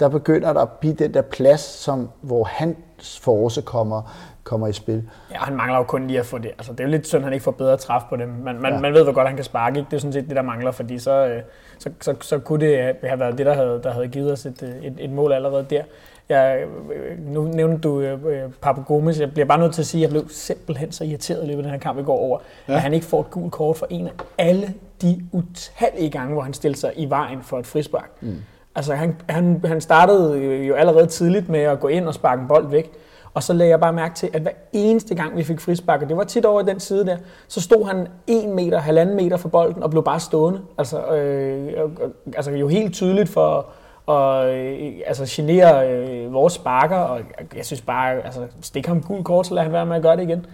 der 0.00 0.08
begynder 0.08 0.52
der 0.52 0.60
at 0.60 0.68
blive 0.70 0.94
den 0.94 1.14
der 1.14 1.22
plads, 1.22 1.60
som, 1.60 2.10
hvor 2.20 2.44
hans 2.44 3.18
force 3.22 3.62
kommer, 3.62 4.02
kommer 4.44 4.66
i 4.68 4.72
spil. 4.72 5.02
Ja, 5.32 5.36
han 5.38 5.56
mangler 5.56 5.76
jo 5.78 5.84
kun 5.84 6.06
lige 6.06 6.18
at 6.20 6.26
få 6.26 6.38
det. 6.38 6.46
Altså, 6.58 6.72
det 6.72 6.80
er 6.80 6.84
jo 6.84 6.90
lidt 6.90 7.06
synd, 7.06 7.18
at 7.18 7.24
han 7.24 7.32
ikke 7.32 7.44
får 7.44 7.50
bedre 7.50 7.76
træf 7.76 8.02
på 8.10 8.16
dem. 8.16 8.28
Man, 8.28 8.60
man, 8.60 8.72
ja. 8.72 8.80
man 8.80 8.92
ved, 8.92 9.02
hvor 9.04 9.12
godt 9.12 9.26
han 9.26 9.36
kan 9.36 9.44
sparke. 9.44 9.78
Ikke? 9.78 9.90
Det 9.90 9.96
er 9.96 10.00
sådan 10.00 10.12
set 10.12 10.28
det, 10.28 10.36
der 10.36 10.42
mangler, 10.42 10.70
fordi 10.70 10.98
så, 10.98 11.26
øh, 11.26 11.42
så, 11.78 11.90
så, 12.00 12.14
så 12.20 12.38
kunne 12.38 12.66
det 12.66 12.94
have 13.04 13.20
været 13.20 13.38
det, 13.38 13.46
der 13.46 13.54
havde, 13.54 13.80
der 13.84 13.92
havde 13.92 14.08
givet 14.08 14.32
os 14.32 14.46
et, 14.46 14.62
øh, 14.62 14.84
et, 14.84 14.94
et 14.98 15.10
mål 15.10 15.32
allerede 15.32 15.66
der. 15.70 15.82
Jeg, 16.28 16.64
øh, 16.94 17.18
nu 17.26 17.42
nævnte 17.42 17.78
du 17.78 18.00
uh, 18.00 18.52
Papu 18.62 18.82
Gomes. 18.82 19.20
Jeg 19.20 19.32
bliver 19.32 19.46
bare 19.46 19.58
nødt 19.58 19.74
til 19.74 19.82
at 19.82 19.86
sige, 19.86 20.00
at 20.00 20.02
jeg 20.02 20.10
blev 20.10 20.28
simpelthen 20.28 20.92
så 20.92 21.04
irriteret 21.04 21.44
i 21.44 21.46
løbet 21.46 21.58
af 21.58 21.62
den 21.62 21.72
her 21.72 21.78
kamp 21.78 21.98
i 21.98 22.02
går 22.02 22.18
over, 22.18 22.38
ja. 22.68 22.74
at 22.74 22.80
han 22.80 22.94
ikke 22.94 23.06
får 23.06 23.20
et 23.20 23.30
gult 23.30 23.52
kort 23.52 23.76
for 23.76 23.86
en 23.90 24.06
af 24.06 24.12
alle 24.38 24.74
de 25.02 25.22
utallige 25.32 26.10
gange, 26.10 26.32
hvor 26.32 26.42
han 26.42 26.54
stiller 26.54 26.76
sig 26.76 26.92
i 26.96 27.10
vejen 27.10 27.42
for 27.42 27.58
et 27.58 27.66
frispark. 27.66 28.10
Mm. 28.20 28.36
Altså, 28.74 28.94
han, 28.94 29.16
han, 29.28 29.60
han 29.64 29.80
startede 29.80 30.38
jo 30.38 30.74
allerede 30.74 31.06
tidligt 31.06 31.48
med 31.48 31.60
at 31.60 31.80
gå 31.80 31.88
ind 31.88 32.08
og 32.08 32.14
sparke 32.14 32.42
en 32.42 32.48
bold 32.48 32.68
væk. 32.68 32.92
Og 33.34 33.42
så 33.42 33.52
lagde 33.52 33.70
jeg 33.70 33.80
bare 33.80 33.92
mærke 33.92 34.14
til, 34.14 34.30
at 34.32 34.42
hver 34.42 34.50
eneste 34.72 35.14
gang 35.14 35.36
vi 35.36 35.44
fik 35.44 35.60
frispark, 35.60 36.02
og 36.02 36.08
det 36.08 36.16
var 36.16 36.24
tit 36.24 36.44
over 36.44 36.62
den 36.62 36.80
side 36.80 37.06
der, 37.06 37.16
så 37.48 37.60
stod 37.60 37.84
han 37.84 38.06
en 38.26 38.54
meter, 38.54 38.78
halvanden 38.78 39.16
meter 39.16 39.36
fra 39.36 39.48
bolden 39.48 39.82
og 39.82 39.90
blev 39.90 40.04
bare 40.04 40.20
stående. 40.20 40.60
Altså, 40.78 41.14
øh, 41.14 41.90
altså 42.36 42.50
jo 42.50 42.68
helt 42.68 42.94
tydeligt 42.94 43.28
for 43.28 43.66
at 44.08 44.54
øh, 44.54 44.92
altså, 45.06 45.24
genere 45.28 45.90
øh, 45.90 46.32
vores 46.32 46.52
sparker, 46.52 46.96
og 46.96 47.20
jeg 47.56 47.66
synes 47.66 47.80
bare, 47.80 48.24
altså, 48.24 48.46
stik 48.60 48.86
ham 48.86 49.02
gul 49.02 49.24
kort, 49.24 49.46
så 49.46 49.54
lad 49.54 49.62
han 49.62 49.72
være 49.72 49.86
med 49.86 49.96
at 49.96 50.02
gøre 50.02 50.16
det 50.16 50.22
igen. 50.22 50.46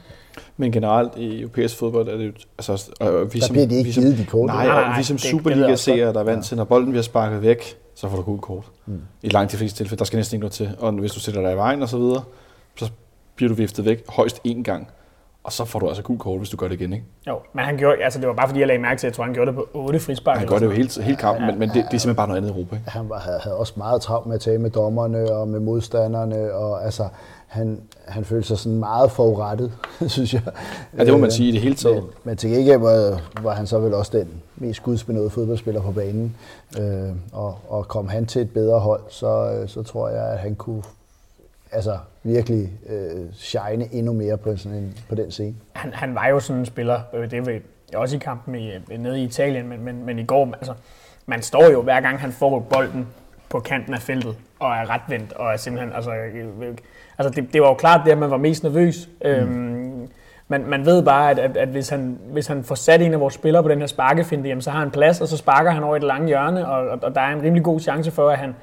Men 0.56 0.72
generelt 0.72 1.12
i 1.16 1.40
europæisk 1.40 1.78
fodbold 1.78 2.08
er 2.08 2.16
det 2.16 2.26
jo... 2.26 2.32
Altså, 2.58 2.90
og 3.00 3.34
vi 3.34 3.38
der 3.38 3.46
som, 3.46 3.52
bliver 3.52 3.66
de 3.66 3.74
ikke 3.74 3.86
vi 3.86 3.92
som, 3.92 4.02
givet 4.02 4.18
de 4.18 4.24
kort. 4.24 4.46
Nej, 4.46 4.66
nej, 4.66 4.80
nej, 4.80 4.98
vi 4.98 5.02
som 5.02 5.18
Superliga-seere, 5.18 6.12
der 6.12 6.20
er 6.20 6.24
vant 6.24 6.44
til, 6.44 6.56
når 6.56 6.64
bolden 6.64 6.90
bliver 6.90 7.02
sparket 7.02 7.42
væk, 7.42 7.76
så 7.94 8.08
får 8.08 8.16
du 8.16 8.22
gul 8.22 8.38
kort. 8.38 8.64
Mm. 8.86 9.00
I 9.22 9.28
langt 9.28 9.52
de 9.52 9.56
fleste 9.56 9.76
tilfælde, 9.76 9.98
der 9.98 10.04
skal 10.04 10.16
næsten 10.16 10.36
ikke 10.36 10.40
noget 10.40 10.52
til. 10.52 10.70
Og 10.78 10.92
hvis 10.92 11.12
du 11.12 11.20
sætter 11.20 11.42
dig 11.42 11.52
i 11.52 11.56
vejen 11.56 11.82
og 11.82 11.88
så 11.88 11.98
videre, 11.98 12.22
så 12.76 12.90
bliver 13.36 13.48
du 13.48 13.54
viftet 13.54 13.84
væk 13.84 14.04
højst 14.08 14.40
én 14.48 14.62
gang. 14.62 14.88
Og 15.44 15.52
så 15.52 15.64
får 15.64 15.78
du 15.78 15.88
altså 15.88 16.02
gul 16.02 16.18
kort, 16.18 16.38
hvis 16.38 16.50
du 16.50 16.56
gør 16.56 16.68
det 16.68 16.80
igen, 16.80 16.92
ikke? 16.92 17.04
Jo, 17.26 17.38
men 17.52 17.64
han 17.64 17.76
gjorde, 17.76 18.04
altså 18.04 18.20
det 18.20 18.28
var 18.28 18.34
bare 18.34 18.48
fordi, 18.48 18.60
jeg 18.60 18.66
lagde 18.66 18.82
mærke 18.82 18.98
til, 18.98 19.06
at 19.06 19.10
jeg 19.10 19.16
tror, 19.16 19.24
han 19.24 19.34
gjorde 19.34 19.46
det 19.46 19.54
på 19.54 19.68
otte 19.74 20.00
frispark. 20.00 20.38
Han 20.38 20.48
gør 20.48 20.58
det 20.58 20.66
jo 20.66 20.70
helt, 20.70 21.02
helt 21.02 21.18
kampen, 21.18 21.44
ja, 21.44 21.50
men, 21.50 21.58
men 21.58 21.68
det, 21.68 21.74
det, 21.74 21.84
er 21.84 21.88
simpelthen 21.90 22.14
bare 22.14 22.28
noget 22.28 22.40
andet 22.40 22.50
i 22.50 22.52
Europa, 22.52 22.76
ikke? 22.76 22.90
Han 22.90 23.08
var, 23.08 23.18
havde, 23.18 23.38
havde 23.38 23.56
også 23.56 23.72
meget 23.76 24.02
travlt 24.02 24.26
med 24.26 24.34
at 24.34 24.40
tale 24.40 24.58
med 24.58 24.70
dommerne 24.70 25.32
og 25.32 25.48
med 25.48 25.60
modstanderne, 25.60 26.54
og 26.54 26.84
altså, 26.84 27.08
han, 27.46 27.80
han 28.08 28.24
følte 28.24 28.48
sig 28.48 28.58
sådan 28.58 28.78
meget 28.78 29.10
forurettet, 29.10 29.72
synes 30.06 30.34
jeg. 30.34 30.42
Ja, 30.98 31.04
det 31.04 31.12
må 31.12 31.18
man 31.18 31.30
sige 31.30 31.48
i 31.48 31.52
det 31.52 31.60
hele 31.60 31.74
taget. 31.74 32.02
Men, 32.02 32.12
men 32.24 32.36
til 32.36 32.50
gengæld 32.50 32.80
var, 32.80 33.20
var 33.42 33.54
han 33.54 33.66
så 33.66 33.78
vel 33.78 33.94
også 33.94 34.18
den 34.18 34.28
mest 34.56 34.82
gudsbenåede 34.82 35.30
fodboldspiller 35.30 35.82
på 35.82 35.92
banen. 35.92 36.36
Øh, 36.80 37.10
og, 37.32 37.58
og 37.68 37.88
kom 37.88 38.08
han 38.08 38.26
til 38.26 38.42
et 38.42 38.50
bedre 38.50 38.78
hold, 38.78 39.02
så, 39.08 39.62
så 39.66 39.82
tror 39.82 40.08
jeg, 40.08 40.26
at 40.26 40.38
han 40.38 40.54
kunne 40.54 40.82
altså 41.72 41.98
virkelig 42.24 42.70
øh, 42.88 43.32
shine 43.32 43.94
endnu 43.94 44.12
mere 44.12 44.38
på, 44.38 44.56
sådan 44.56 44.78
en, 44.78 44.98
på 45.08 45.14
den 45.14 45.30
scene. 45.30 45.54
Han, 45.72 45.92
han 45.92 46.14
var 46.14 46.28
jo 46.28 46.40
sådan 46.40 46.60
en 46.60 46.66
spiller, 46.66 47.00
øh, 47.14 47.30
det 47.30 47.46
var 47.46 47.60
også 47.98 48.16
i 48.16 48.18
kampen 48.18 48.54
i, 48.54 48.72
øh, 48.72 48.98
nede 48.98 49.20
i 49.20 49.24
Italien, 49.24 49.68
men, 49.68 49.84
men, 49.84 50.06
men 50.06 50.18
i 50.18 50.24
går, 50.24 50.52
altså, 50.52 50.74
man 51.26 51.42
står 51.42 51.70
jo 51.70 51.82
hver 51.82 52.00
gang 52.00 52.20
han 52.20 52.32
får 52.32 52.58
bolden 52.60 53.08
på 53.48 53.60
kanten 53.60 53.94
af 53.94 54.00
feltet, 54.02 54.36
og 54.58 54.70
er 54.70 54.90
retvendt, 54.90 55.32
og 55.32 55.52
er 55.52 55.56
simpelthen, 55.56 55.92
altså, 55.94 56.14
øh, 56.14 56.76
altså 57.18 57.40
det, 57.40 57.52
det 57.52 57.62
var 57.62 57.68
jo 57.68 57.74
klart 57.74 58.00
det, 58.04 58.12
at 58.12 58.18
man 58.18 58.30
var 58.30 58.36
mest 58.36 58.62
nervøs. 58.62 59.08
Mm. 59.24 59.30
Øhm, 59.30 60.08
man, 60.48 60.66
man 60.66 60.86
ved 60.86 61.02
bare, 61.02 61.30
at, 61.30 61.38
at, 61.38 61.56
at 61.56 61.68
hvis, 61.68 61.88
han, 61.88 62.18
hvis 62.32 62.46
han 62.46 62.64
får 62.64 62.74
sat 62.74 63.02
en 63.02 63.12
af 63.12 63.20
vores 63.20 63.34
spillere 63.34 63.62
på 63.62 63.68
den 63.68 63.78
her 63.78 63.86
sparkefinte, 63.86 64.48
jamen, 64.48 64.62
så 64.62 64.70
har 64.70 64.78
han 64.78 64.90
plads, 64.90 65.20
og 65.20 65.28
så 65.28 65.36
sparker 65.36 65.70
han 65.70 65.82
over 65.82 65.96
et 65.96 66.02
langt 66.02 66.26
hjørne, 66.26 66.68
og, 66.68 66.88
og, 66.88 66.98
og 67.02 67.14
der 67.14 67.20
er 67.20 67.32
en 67.32 67.42
rimelig 67.42 67.64
god 67.64 67.80
chance 67.80 68.10
for, 68.10 68.30
at 68.30 68.38
han, 68.38 68.54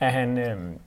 at 0.00 0.12
han, 0.12 0.38
øhm, 0.38 0.78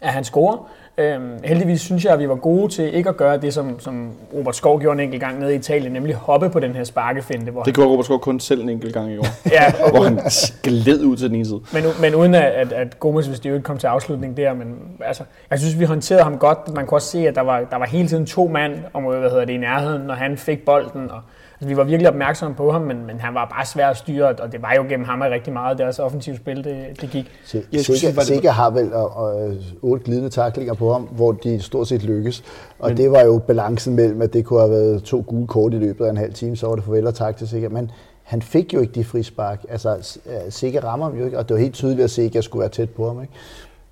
at 0.00 0.12
han 0.12 0.24
scorer. 0.24 0.70
Øhm, 0.98 1.38
heldigvis 1.44 1.80
synes 1.80 2.04
jeg, 2.04 2.12
at 2.12 2.18
vi 2.18 2.28
var 2.28 2.34
gode 2.34 2.72
til 2.72 2.94
ikke 2.94 3.08
at 3.08 3.16
gøre 3.16 3.36
det, 3.36 3.54
som, 3.54 3.80
som 3.80 4.10
Robert 4.34 4.56
Skov 4.56 4.80
gjorde 4.80 4.94
en 4.94 5.00
enkelt 5.00 5.22
gang 5.22 5.40
nede 5.40 5.54
i 5.54 5.56
Italien, 5.56 5.92
nemlig 5.92 6.14
hoppe 6.14 6.50
på 6.50 6.60
den 6.60 6.74
her 6.74 6.84
sparkefinte. 6.84 7.52
Hvor 7.52 7.62
det 7.62 7.74
gjorde 7.74 7.90
Robert 7.90 8.04
Skov 8.04 8.20
kun 8.20 8.40
selv 8.40 8.62
en 8.62 8.68
enkelt 8.68 8.94
gang 8.94 9.12
i 9.12 9.18
år, 9.18 9.26
ja, 9.56 9.72
hvor 9.90 10.02
han 10.02 10.20
gled 10.62 11.04
ud 11.04 11.16
til 11.16 11.28
den 11.28 11.36
ene 11.36 11.44
side. 11.44 11.60
Men, 11.72 11.84
men 12.00 12.14
uden 12.14 12.34
at, 12.34 12.42
at, 12.42 12.72
at 12.72 13.00
Gomes, 13.00 13.26
hvis 13.26 13.40
det 13.40 13.50
jo 13.50 13.54
ikke 13.54 13.64
kom 13.64 13.78
til 13.78 13.86
afslutning 13.86 14.36
der, 14.36 14.54
men 14.54 14.78
altså, 15.04 15.22
jeg 15.50 15.58
synes, 15.58 15.78
vi 15.78 15.84
håndterede 15.84 16.22
ham 16.22 16.38
godt. 16.38 16.74
Man 16.74 16.86
kunne 16.86 16.96
også 16.96 17.08
se, 17.08 17.28
at 17.28 17.34
der 17.34 17.40
var, 17.40 17.60
der 17.70 17.76
var 17.76 17.86
hele 17.86 18.08
tiden 18.08 18.26
to 18.26 18.48
mand 18.48 18.78
om, 18.92 19.02
hvad 19.02 19.30
hedder 19.30 19.44
det, 19.44 19.52
i 19.52 19.56
nærheden, 19.56 20.02
når 20.02 20.14
han 20.14 20.38
fik 20.38 20.64
bolden, 20.64 21.10
og 21.10 21.20
Altså, 21.60 21.68
vi 21.68 21.76
var 21.76 21.84
virkelig 21.84 22.08
opmærksomme 22.08 22.56
på 22.56 22.72
ham, 22.72 22.82
men, 22.82 23.06
men 23.06 23.20
han 23.20 23.34
var 23.34 23.44
bare 23.56 23.66
svær 23.66 23.88
at 23.88 23.96
styre, 23.96 24.28
og 24.28 24.52
det 24.52 24.62
var 24.62 24.74
jo 24.76 24.82
gennem 24.88 25.06
ham 25.06 25.20
rigtig 25.20 25.52
meget 25.52 25.78
deres 25.78 25.98
offensive 25.98 26.36
spil, 26.36 26.64
det, 26.64 27.00
det 27.00 27.10
gik. 27.10 27.30
Sikker, 27.44 28.22
Sikker 28.22 28.50
har 28.50 28.70
vel 28.70 28.92
og, 28.92 29.16
og, 29.16 29.54
otte 29.82 30.04
glidende 30.04 30.30
taklinger 30.30 30.74
på 30.74 30.92
ham, 30.92 31.02
hvor 31.02 31.32
de 31.32 31.60
stort 31.60 31.88
set 31.88 32.02
lykkes. 32.02 32.44
Og 32.78 32.88
men, 32.88 32.96
det 32.96 33.10
var 33.10 33.20
jo 33.20 33.38
balancen 33.38 33.96
mellem, 33.96 34.22
at 34.22 34.32
det 34.32 34.44
kunne 34.44 34.60
have 34.60 34.70
været 34.70 35.02
to 35.02 35.24
gule 35.26 35.46
kort 35.46 35.74
i 35.74 35.76
løbet 35.76 36.04
af 36.04 36.10
en 36.10 36.16
halv 36.16 36.32
time, 36.32 36.56
så 36.56 36.66
var 36.66 36.74
det 36.74 36.84
farvel 36.84 37.06
og 37.06 37.14
tak 37.14 37.36
til 37.36 37.48
Sikker. 37.48 37.68
Men 37.68 37.90
han 38.22 38.42
fik 38.42 38.74
jo 38.74 38.80
ikke 38.80 38.92
de 38.92 39.04
frispark. 39.04 39.64
Altså, 39.68 40.18
Sikker 40.48 40.84
rammer 40.84 41.06
ham 41.06 41.18
jo 41.18 41.24
ikke, 41.24 41.38
og 41.38 41.48
det 41.48 41.54
var 41.54 41.60
helt 41.60 41.74
tydeligt, 41.74 42.04
at 42.04 42.10
Sikker 42.10 42.40
skulle 42.40 42.60
være 42.60 42.70
tæt 42.70 42.90
på 42.90 43.06
ham. 43.06 43.22
Ikke? 43.22 43.32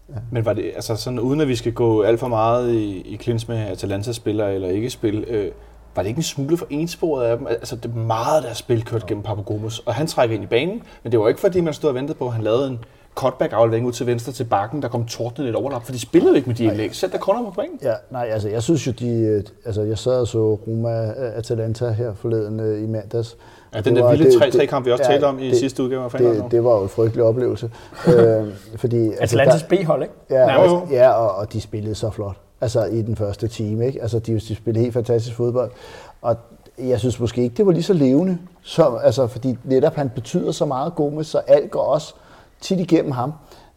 Ja. 0.08 0.14
Men 0.32 0.44
var 0.44 0.52
det, 0.52 0.72
altså 0.74 0.96
sådan, 0.96 1.18
uden 1.18 1.40
at 1.40 1.48
vi 1.48 1.56
skal 1.56 1.72
gå 1.72 2.02
alt 2.02 2.20
for 2.20 2.28
meget 2.28 2.72
i, 2.72 3.00
i 3.00 3.16
klins 3.16 3.48
med 3.48 3.56
Atalanta-spillere 3.56 4.54
eller 4.54 4.68
ikke 4.68 4.90
spil, 4.90 5.24
øh, 5.28 5.50
var 5.98 6.02
det 6.02 6.08
ikke 6.08 6.18
en 6.18 6.22
smule 6.22 6.56
for 6.56 6.66
ensporet 6.70 7.24
af 7.24 7.38
dem? 7.38 7.46
Altså, 7.46 7.76
det 7.76 7.84
er 7.84 7.94
meget 7.94 8.42
der 8.42 8.54
spil 8.54 8.84
kørt 8.84 9.06
gennem 9.06 9.22
Papagomus, 9.22 9.78
og 9.78 9.94
han 9.94 10.06
trækker 10.06 10.34
ind 10.34 10.44
i 10.44 10.46
banen, 10.46 10.82
men 11.02 11.12
det 11.12 11.20
var 11.20 11.28
ikke 11.28 11.40
fordi, 11.40 11.60
man 11.60 11.74
stod 11.74 11.88
og 11.88 11.94
ventede 11.94 12.18
på, 12.18 12.26
at 12.26 12.32
han 12.32 12.44
lavede 12.44 12.68
en 12.68 12.78
cutback 13.14 13.52
aflevering 13.52 13.86
ud 13.86 13.92
til 13.92 14.06
venstre 14.06 14.32
til 14.32 14.44
bakken, 14.44 14.82
der 14.82 14.88
kom 14.88 15.06
tordnet 15.06 15.44
lidt 15.44 15.56
overlap, 15.56 15.84
for 15.84 15.92
de 15.92 16.00
spillede 16.00 16.36
ikke 16.36 16.48
med 16.48 16.56
de 16.56 16.64
indlæg. 16.64 16.94
Sæt 16.94 17.12
der 17.12 17.18
kunder 17.18 17.44
på 17.44 17.50
banen. 17.50 17.78
Ja, 17.82 17.92
nej, 18.10 18.28
altså 18.32 18.48
jeg 18.48 18.62
synes 18.62 18.86
jo, 18.86 18.92
de, 18.92 19.08
øh, 19.08 19.42
altså 19.64 19.82
jeg 19.82 19.98
sad 19.98 20.20
og 20.20 20.26
så 20.26 20.54
Roma 20.54 21.06
øh, 21.06 21.38
Atalanta 21.38 21.90
her 21.90 22.14
forleden 22.14 22.60
uh, 22.60 22.82
i 22.82 22.86
mandags. 22.86 23.36
Ja, 23.74 23.80
den 23.80 23.96
der 23.96 24.10
vilde 24.10 24.30
3-3-kamp, 24.30 24.86
vi 24.86 24.92
også 24.92 25.04
ja, 25.04 25.10
talte 25.10 25.24
om 25.24 25.38
i 25.38 25.48
det, 25.48 25.56
sidste 25.56 25.82
udgave 25.82 26.04
af 26.04 26.10
det, 26.10 26.44
det 26.50 26.64
var 26.64 26.76
jo 26.76 26.82
en 26.82 26.88
frygtelig 26.88 27.24
oplevelse. 27.24 27.70
øh, 28.08 28.46
fordi, 28.76 29.06
altså, 29.06 29.22
Atalantas 29.22 29.62
B-hold, 29.62 30.02
ikke? 30.02 30.14
Ja, 30.30 30.62
ja, 30.62 30.80
ja 30.90 31.10
og, 31.10 31.34
og 31.34 31.52
de 31.52 31.60
spillede 31.60 31.94
så 31.94 32.10
flot 32.10 32.47
altså 32.60 32.84
i 32.84 33.02
den 33.02 33.16
første 33.16 33.48
time. 33.48 33.86
Ikke? 33.86 34.02
Altså, 34.02 34.18
de, 34.18 34.34
de 34.34 34.54
spillede 34.54 34.82
helt 34.82 34.94
fantastisk 34.94 35.36
fodbold. 35.36 35.70
Og 36.22 36.36
jeg 36.78 36.98
synes 36.98 37.20
måske 37.20 37.42
ikke, 37.42 37.56
det 37.56 37.66
var 37.66 37.72
lige 37.72 37.82
så 37.82 37.92
levende, 37.92 38.38
som, 38.62 38.98
altså, 39.02 39.26
fordi 39.26 39.58
netop 39.64 39.94
han 39.94 40.10
betyder 40.10 40.52
så 40.52 40.64
meget 40.64 40.92
med, 40.98 41.24
så 41.24 41.38
alt 41.38 41.70
går 41.70 41.80
også 41.80 42.14
tit 42.60 42.80
igennem 42.80 43.12
ham. 43.12 43.32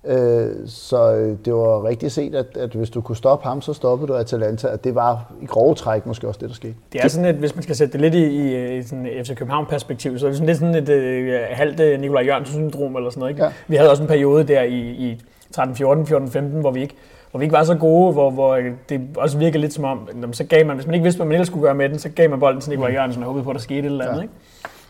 Øh, 0.06 0.50
så 0.65 1.15
øh, 1.15 1.38
det 1.46 1.54
var 1.54 1.86
rigtigt 1.88 2.12
set, 2.12 2.36
at, 2.36 2.58
at 2.58 2.70
hvis 2.70 2.89
du 2.89 3.02
kunne 3.02 3.15
stoppe 3.15 3.48
ham, 3.48 3.62
så 3.62 3.74
stoppede 3.74 4.08
du 4.08 4.13
Atalanta, 4.13 4.67
og 4.67 4.84
det 4.84 4.96
var 4.96 5.34
i 5.41 5.46
grove 5.46 5.76
træk 5.76 6.06
måske 6.06 6.28
også 6.28 6.39
det, 6.39 6.50
der 6.50 6.56
skete. 6.56 6.74
Det 6.94 7.02
er 7.02 7.08
sådan 7.08 7.30
et, 7.30 7.36
hvis 7.36 7.56
man 7.56 7.63
skal 7.63 7.76
sætte 7.76 7.94
det 7.94 8.02
lidt 8.02 8.13
i, 8.13 8.26
i, 8.26 8.78
i 8.78 8.84
sådan 8.84 9.08
FC 9.24 9.36
København-perspektiv, 9.36 10.20
så 10.20 10.26
er 10.26 10.30
det 10.30 10.38
sådan 10.38 10.48
lidt 10.48 10.58
sådan 10.58 10.76
et 10.76 10.89
uh, 10.89 11.58
halvt 11.58 12.02
Nikolaj 12.02 12.24
Jørgensen-syndrom 12.24 12.96
eller 12.96 13.10
sådan 13.10 13.20
noget. 13.20 13.32
Ikke? 13.32 13.44
Ja. 13.44 13.52
Vi 13.67 13.76
havde 13.76 13.91
også 13.91 14.04
en 14.04 14.10
periode 14.10 14.44
der 14.44 14.62
i, 14.62 14.80
i 14.80 15.22
13-14, 15.58 15.62
14-15, 15.62 16.39
hvor 16.39 16.72
vi 16.72 16.82
ikke 16.82 16.96
hvor 17.32 17.38
vi 17.38 17.44
ikke 17.46 17.54
var 17.54 17.63
så 17.63 17.76
gode, 17.76 18.13
hvor, 18.13 18.30
hvor 18.30 18.60
det 18.89 19.02
også 19.15 19.38
virkede 19.38 19.62
lidt 19.62 19.74
som 19.74 19.84
om, 19.84 20.34
så 20.34 20.44
gav 20.44 20.65
man, 20.65 20.76
hvis 20.76 20.86
man 20.86 20.94
ikke 20.94 21.04
vidste, 21.04 21.17
hvad 21.17 21.26
man 21.26 21.34
ellers 21.34 21.48
skulle 21.48 21.63
gøre 21.63 21.76
med 21.76 21.89
den, 21.89 22.00
så 22.00 22.10
gav 22.10 22.30
man 22.30 22.39
bolden 22.39 22.62
til 22.62 22.70
Nikolaj 22.70 22.89
mm. 22.89 22.96
Jørgensen 22.96 23.24
og 23.24 23.28
håbede 23.28 23.44
på, 23.44 23.50
at 23.50 23.56
der 23.56 23.62
skete 23.62 23.80
et 23.80 23.86
eller 23.86 24.06
andet. 24.06 24.17
Ja. 24.17 24.22
Ikke? 24.22 24.34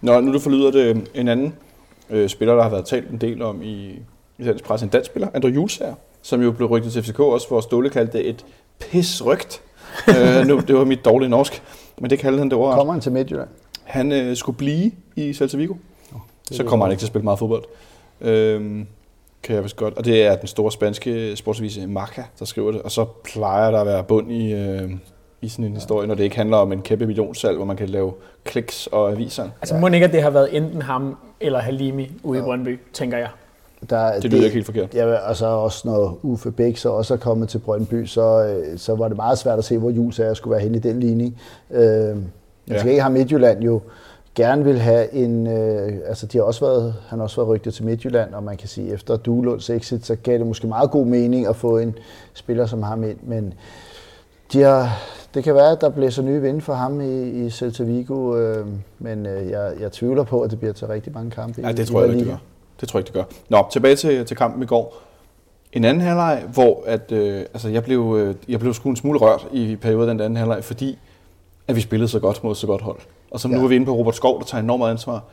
Nå, 0.01 0.19
nu 0.19 0.33
du 0.33 0.39
forlyder 0.39 0.71
det 0.71 1.09
en 1.13 1.27
anden 1.27 1.55
øh, 2.09 2.29
spiller, 2.29 2.55
der 2.55 2.63
har 2.63 2.69
været 2.69 2.85
talt 2.85 3.09
en 3.09 3.17
del 3.17 3.41
om 3.41 3.61
i, 3.63 3.99
i 4.37 4.43
dansk 4.43 4.63
presse, 4.63 4.83
en 4.85 4.89
dansk 4.89 5.11
spiller, 5.11 5.27
Andrew 5.33 5.51
Julsager, 5.51 5.93
som 6.21 6.41
jo 6.41 6.51
blev 6.51 6.67
rygtet 6.67 6.91
til 6.91 7.03
FCK 7.03 7.19
også, 7.19 7.47
hvor 7.47 7.61
Ståle 7.61 7.89
kaldte 7.89 8.17
det 8.17 8.29
et 8.29 8.45
pisrygt. 8.79 9.61
øh, 10.09 10.47
nu, 10.47 10.59
det 10.59 10.75
var 10.75 10.85
mit 10.85 11.05
dårlige 11.05 11.29
norsk, 11.29 11.63
men 11.99 12.09
det 12.09 12.19
kaldte 12.19 12.39
han 12.39 12.49
det 12.49 12.57
ord. 12.57 12.75
Kommer 12.75 12.93
han 12.93 13.01
til 13.01 13.11
Midtjylland? 13.11 13.49
Han 13.83 14.11
øh, 14.11 14.35
skulle 14.35 14.57
blive 14.57 14.91
i 15.15 15.33
Celta 15.33 15.57
Vigo. 15.57 15.73
Oh, 16.13 16.19
så 16.51 16.63
kommer 16.63 16.85
han 16.85 16.91
ikke 16.91 16.99
til 16.99 17.05
at 17.05 17.07
spille 17.07 17.23
meget 17.23 17.39
fodbold. 17.39 17.63
Øh, 18.21 18.85
kan 19.43 19.55
jeg 19.55 19.63
vist 19.63 19.75
godt. 19.75 19.97
Og 19.97 20.05
det 20.05 20.23
er 20.25 20.35
den 20.35 20.47
store 20.47 20.71
spanske 20.71 21.35
sportsvis 21.35 21.79
Marca, 21.87 22.23
der 22.39 22.45
skriver 22.45 22.71
det. 22.71 22.81
Og 22.81 22.91
så 22.91 23.05
plejer 23.23 23.71
der 23.71 23.79
at 23.79 23.87
være 23.87 24.03
bund 24.03 24.31
i, 24.31 24.53
øh, 24.53 24.91
i 25.41 25.49
sådan 25.49 25.65
en 25.65 25.71
ja. 25.71 25.77
historie, 25.77 26.07
når 26.07 26.15
det 26.15 26.23
ikke 26.23 26.35
handler 26.35 26.57
om 26.57 26.71
en 26.71 26.81
kæmpe 26.81 27.05
millionsalg, 27.05 27.55
hvor 27.55 27.65
man 27.65 27.77
kan 27.77 27.89
lave 27.89 28.13
kliks 28.43 28.87
og 28.87 29.11
aviser. 29.11 29.49
Altså 29.61 29.77
må 29.77 29.87
ikke, 29.87 30.05
at 30.05 30.13
det 30.13 30.21
har 30.21 30.29
været 30.29 30.57
enten 30.57 30.81
ham 30.81 31.17
eller 31.39 31.59
Halimi 31.59 32.11
ude 32.23 32.37
ja. 32.37 32.43
i 32.43 32.45
Brøndby, 32.45 32.79
tænker 32.93 33.17
jeg. 33.17 33.29
Der, 33.89 34.13
det 34.13 34.23
lyder 34.23 34.37
det, 34.37 34.43
ikke 34.43 34.53
helt 34.53 34.65
forkert. 34.65 34.95
Ja, 34.95 35.29
og 35.29 35.35
så 35.35 35.45
også 35.45 35.87
når 35.87 36.19
Uffe 36.23 36.51
Bæk 36.51 36.77
så 36.77 36.89
også 36.89 37.13
er 37.13 37.17
kommet 37.17 37.49
til 37.49 37.57
Brøndby, 37.59 38.05
så, 38.05 38.45
øh, 38.45 38.77
så 38.77 38.95
var 38.95 39.07
det 39.07 39.17
meget 39.17 39.37
svært 39.37 39.59
at 39.59 39.65
se, 39.65 39.77
hvor 39.77 39.89
Jules 39.89 40.19
er 40.19 40.33
skulle 40.33 40.51
være 40.51 40.61
henne 40.61 40.77
i 40.77 40.81
den 40.81 40.99
ligning. 40.99 41.41
Øh, 41.71 41.81
jeg 41.81 42.15
ja. 42.69 42.79
skal 42.79 42.91
ikke 42.91 43.01
have 43.01 43.13
Midtjylland 43.13 43.63
jo 43.63 43.81
gerne 44.35 44.63
vil 44.63 44.79
have 44.79 45.13
en, 45.13 45.47
øh, 45.47 45.93
altså 46.05 46.25
de 46.25 46.37
har 46.37 46.45
også 46.45 46.65
været, 46.65 46.95
han 47.07 47.19
har 47.19 47.23
også 47.23 47.35
været 47.35 47.49
rygtet 47.49 47.73
til 47.73 47.85
Midtjylland, 47.85 48.33
og 48.33 48.43
man 48.43 48.57
kan 48.57 48.67
sige, 48.67 48.93
efter 48.93 49.17
Duelunds 49.17 49.69
exit, 49.69 50.05
så 50.05 50.15
gav 50.15 50.37
det 50.37 50.47
måske 50.47 50.67
meget 50.67 50.91
god 50.91 51.05
mening 51.05 51.47
at 51.47 51.55
få 51.55 51.77
en 51.77 51.95
spiller 52.33 52.65
som 52.65 52.83
ham 52.83 53.03
ind, 53.03 53.17
men 53.23 53.53
de 54.53 54.61
har, 54.61 54.89
det 55.33 55.43
kan 55.43 55.55
være, 55.55 55.71
at 55.71 55.81
der 55.81 55.89
blæser 55.89 56.23
nye 56.23 56.41
vinde 56.41 56.61
for 56.61 56.73
ham 56.73 57.01
i, 57.01 57.29
i 57.45 57.49
Celta 57.49 57.83
Vigo, 57.83 58.37
øh, 58.37 58.67
men 58.99 59.25
øh, 59.25 59.49
jeg, 59.49 59.73
jeg 59.79 59.91
tvivler 59.91 60.23
på, 60.23 60.41
at 60.41 60.51
det 60.51 60.59
bliver 60.59 60.73
til 60.73 60.87
rigtig 60.87 61.13
mange 61.13 61.31
kampe. 61.31 61.61
Ja, 61.61 61.71
det 61.71 61.87
tror 61.87 62.01
jeg 62.01 62.09
ikke, 62.09 62.19
det 62.19 62.27
gør. 62.27 62.37
Det 62.81 62.89
tror 62.89 62.99
jeg 62.99 63.07
ikke, 63.07 63.17
det 63.17 63.27
gør. 63.49 63.57
Nå, 63.57 63.67
tilbage 63.71 63.95
til, 63.95 64.25
til 64.25 64.37
kampen 64.37 64.63
i 64.63 64.65
går. 64.65 65.01
En 65.73 65.85
anden 65.85 66.01
halvleg, 66.01 66.43
hvor 66.53 66.83
at, 66.85 67.11
øh, 67.11 67.39
altså 67.39 67.69
jeg, 67.69 67.83
blev, 67.83 68.15
øh, 68.19 68.35
jeg 68.47 68.59
blev 68.59 68.73
sgu 68.73 68.89
en 68.89 68.95
smule 68.95 69.19
rørt 69.19 69.47
i 69.51 69.75
perioden 69.75 70.09
den 70.09 70.19
anden 70.19 70.37
halvleg, 70.37 70.63
fordi 70.63 70.99
at 71.67 71.75
vi 71.75 71.81
spillede 71.81 72.09
så 72.09 72.19
godt 72.19 72.43
mod 72.43 72.55
så 72.55 72.67
godt 72.67 72.81
hold. 72.81 72.99
Og 73.31 73.39
så 73.39 73.47
ja. 73.47 73.55
nu 73.55 73.63
er 73.63 73.67
vi 73.67 73.75
inde 73.75 73.85
på 73.85 73.93
Robert 73.93 74.15
Skov, 74.15 74.39
der 74.39 74.45
tager 74.45 74.63
enormt 74.63 74.79
meget 74.79 74.91
ansvar. 74.91 75.23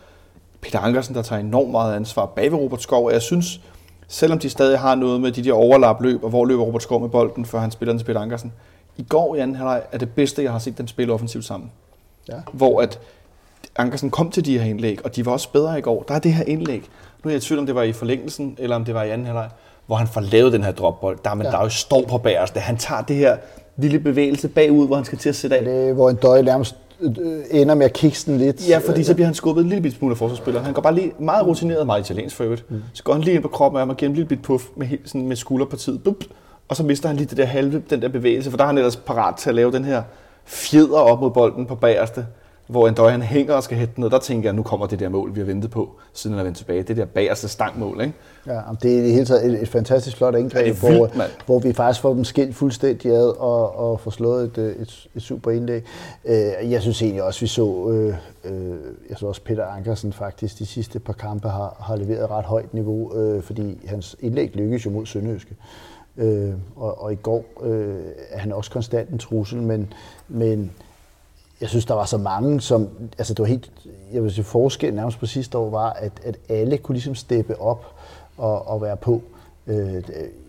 Peter 0.61 0.79
Ankersen, 0.79 1.15
der 1.15 1.23
tager 1.23 1.41
enormt 1.41 1.71
meget 1.71 1.97
ansvar 1.97 2.27
bag 2.27 2.53
ved 2.53 2.59
Robert 2.59 2.83
Skov. 2.83 3.07
Og 3.07 3.13
jeg 3.13 3.23
synes, 3.23 3.61
selvom 4.09 4.39
de 4.39 4.51
stadig 4.51 4.79
har 4.79 4.95
noget 4.95 5.21
med 5.21 5.33
de 5.33 5.45
der 5.45 5.53
overlapløb, 5.53 6.25
og 6.25 6.31
hvor 6.31 6.45
løber 6.45 6.63
Robert 6.63 6.83
Skov 6.83 7.01
med 7.01 7.09
bolden, 7.09 7.45
før 7.45 7.59
han 7.59 7.71
spiller 7.71 7.93
den 7.93 7.99
til 7.99 8.05
Peter 8.05 8.21
Ankersen. 8.21 8.53
I 8.97 9.03
går 9.03 9.35
i 9.35 9.39
anden 9.39 9.57
halvleg 9.57 9.83
er 9.93 9.99
det 9.99 10.11
bedste, 10.11 10.43
jeg 10.43 10.53
har 10.53 10.59
set 10.59 10.79
dem 10.79 10.87
spille 10.87 11.13
offensivt 11.13 11.45
sammen. 11.45 11.71
Ja. 12.29 12.35
Hvor 12.53 12.81
at 12.81 12.99
Ankersen 13.77 14.11
kom 14.11 14.31
til 14.31 14.45
de 14.45 14.59
her 14.59 14.71
indlæg, 14.71 15.05
og 15.05 15.17
de 15.17 15.27
var 15.27 15.33
også 15.33 15.53
bedre 15.53 15.79
i 15.79 15.81
går. 15.81 16.05
Der 16.09 16.15
er 16.15 16.19
det 16.19 16.33
her 16.33 16.45
indlæg. 16.45 16.83
Nu 17.25 17.29
er 17.29 17.33
jeg 17.33 17.37
i 17.37 17.41
tvivl, 17.41 17.59
om 17.61 17.67
det 17.67 17.75
var 17.75 17.83
i 17.83 17.93
forlængelsen, 17.93 18.57
eller 18.59 18.77
om 18.77 18.85
det 18.85 18.95
var 18.95 19.03
i 19.03 19.11
anden 19.11 19.27
halvleg, 19.27 19.49
hvor 19.87 19.97
han 19.97 20.07
får 20.07 20.21
lavet 20.21 20.53
den 20.53 20.65
her 20.65 20.73
dropbold. 20.73 21.19
Der, 21.25 21.35
men 21.35 21.47
ja. 21.47 21.51
der 21.51 21.59
er 21.59 21.63
jo 21.63 21.69
står 21.69 22.03
på 22.09 22.19
bagerste. 22.19 22.61
Han 22.61 22.77
tager 22.77 23.03
det 23.03 23.17
her 23.17 23.37
lille 23.77 23.99
bevægelse 23.99 24.49
bagud, 24.49 24.87
hvor 24.87 24.97
han 24.97 25.05
skal 25.05 25.19
til 25.19 25.29
at 25.29 25.37
sætte 25.37 25.57
af. 25.57 25.65
Det, 25.65 25.95
hvor 25.95 26.11
en 26.11 26.17
døj 26.17 26.43
nærmest 26.43 26.77
ender 27.51 27.75
med 27.75 27.85
at 27.85 27.93
kigge 27.93 28.17
den 28.27 28.39
lidt. 28.39 28.69
Ja, 28.69 28.79
fordi 28.79 29.05
så 29.05 29.15
bliver 29.15 29.27
han 29.27 29.35
skubbet 29.35 29.63
en 29.63 29.69
lille 29.69 29.83
bit 29.83 29.95
smule 29.95 30.13
af 30.13 30.19
forsvarsspilleren. 30.19 30.65
Han 30.65 30.75
går 30.75 30.83
bare 30.83 30.95
lige 30.95 31.13
meget 31.19 31.47
rutineret, 31.47 31.87
meget 31.87 32.01
italiensk 32.01 32.37
for 32.37 32.45
øvrigt. 32.45 32.71
Mm. 32.71 32.83
Så 32.93 33.03
går 33.03 33.13
han 33.13 33.23
lige 33.23 33.35
ind 33.35 33.43
på 33.43 33.49
kroppen 33.49 33.77
af 33.77 33.81
ham 33.81 33.91
og 33.91 33.97
giver 33.97 34.09
en 34.09 34.15
lille 34.15 34.29
bit 34.29 34.43
puff 34.43 34.65
med, 34.77 34.89
sådan 35.05 35.29
med 35.29 35.37
skulderpartiet. 35.37 36.03
Bup, 36.05 36.25
og 36.69 36.77
så 36.77 36.83
mister 36.83 37.09
han 37.09 37.17
lige 37.17 37.27
det 37.27 37.37
der 37.37 37.45
halve, 37.45 37.83
den 37.91 38.03
der 38.03 38.09
bevægelse, 38.09 38.51
for 38.51 38.57
der 38.57 38.65
er 38.65 38.69
han 38.69 38.79
ellers 38.79 38.97
parat 38.97 39.37
til 39.37 39.49
at 39.49 39.55
lave 39.55 39.73
den 39.73 39.85
her 39.85 40.03
fjeder 40.45 40.99
op 40.99 41.21
mod 41.21 41.31
bolden 41.31 41.67
på 41.67 41.75
bagerste 41.75 42.27
hvor 42.69 42.89
Endøj 42.89 43.11
han 43.11 43.23
hænger 43.23 43.55
og 43.55 43.63
skal 43.63 43.79
hætte 43.79 44.01
ned, 44.01 44.11
der 44.11 44.19
tænker 44.19 44.49
jeg, 44.49 44.55
nu 44.55 44.63
kommer 44.63 44.87
det 44.87 45.01
der 45.01 45.09
mål, 45.09 45.35
vi 45.35 45.41
har 45.41 45.47
ventet 45.47 45.71
på, 45.71 45.91
siden 46.13 46.35
han 46.35 46.41
er 46.41 46.45
vendt 46.45 46.59
tilbage. 46.59 46.83
Det 46.83 46.97
der 46.97 47.05
bagerste 47.05 47.49
stangmål, 47.49 48.01
ikke? 48.01 48.15
Ja, 48.47 48.61
det 48.83 48.99
er 48.99 49.05
i 49.05 49.13
hele 49.13 49.25
taget 49.25 49.47
et, 49.47 49.63
et 49.63 49.69
fantastisk 49.69 50.17
flot 50.17 50.35
indgreb, 50.35 50.67
ja, 50.67 50.89
vildt, 50.89 51.13
hvor, 51.15 51.25
hvor 51.47 51.59
vi 51.59 51.73
faktisk 51.73 52.01
får 52.01 52.15
dem 52.15 52.25
skilt 52.25 52.57
fuldstændig 52.57 53.13
ad 53.13 53.41
og, 53.41 53.79
og 53.79 54.01
får 54.01 54.11
slået 54.11 54.45
et, 54.45 54.59
et, 54.81 55.09
et 55.15 55.23
super 55.23 55.51
indlæg. 55.51 55.85
Øh, 56.25 56.71
jeg 56.71 56.83
synes 56.83 57.03
egentlig 57.03 57.23
også, 57.23 57.41
vi 57.41 57.47
så, 57.47 57.89
øh, 57.91 58.15
øh, 58.45 58.79
jeg 59.11 59.19
så 59.19 59.27
også 59.27 59.43
Peter 59.45 59.67
Ankersen 59.67 60.13
faktisk 60.13 60.59
de 60.59 60.67
sidste 60.67 60.99
par 60.99 61.13
kampe 61.13 61.49
har, 61.49 61.77
har 61.81 61.97
leveret 61.97 62.31
ret 62.31 62.45
højt 62.45 62.75
niveau, 62.75 63.17
øh, 63.17 63.43
fordi 63.43 63.79
hans 63.87 64.17
indlæg 64.21 64.57
lykkes 64.57 64.87
jo 64.87 64.91
mod 64.91 65.07
Sønderjyske. 65.07 65.57
Øh, 66.17 66.53
og, 66.77 67.03
og 67.03 67.13
i 67.13 67.17
går 67.17 67.45
øh, 67.63 67.97
er 68.31 68.39
han 68.39 68.53
også 68.53 68.71
konstant 68.71 69.11
en 69.11 69.19
trussel, 69.19 69.63
men, 69.63 69.93
men 70.29 70.71
jeg 71.61 71.69
synes, 71.69 71.85
der 71.85 71.95
var 71.95 72.05
så 72.05 72.19
mange, 72.19 72.61
som... 72.61 72.89
Altså, 73.19 73.35
det 73.35 73.41
var 73.41 73.47
helt... 73.47 73.71
Jeg 74.13 74.23
vil 74.23 74.33
sige, 74.33 74.45
forskellen 74.45 74.97
nærmest 74.97 75.19
på 75.19 75.27
sidste 75.27 75.59
år 75.59 75.71
var, 75.71 75.91
at, 75.91 76.13
at 76.25 76.37
alle 76.49 76.79
kunne 76.79 76.95
ligesom 76.95 77.15
steppe 77.15 77.61
op 77.61 77.87
og, 78.37 78.69
og 78.69 78.83
være 78.83 78.97
på. 78.97 79.23
Øh, 79.67 80.03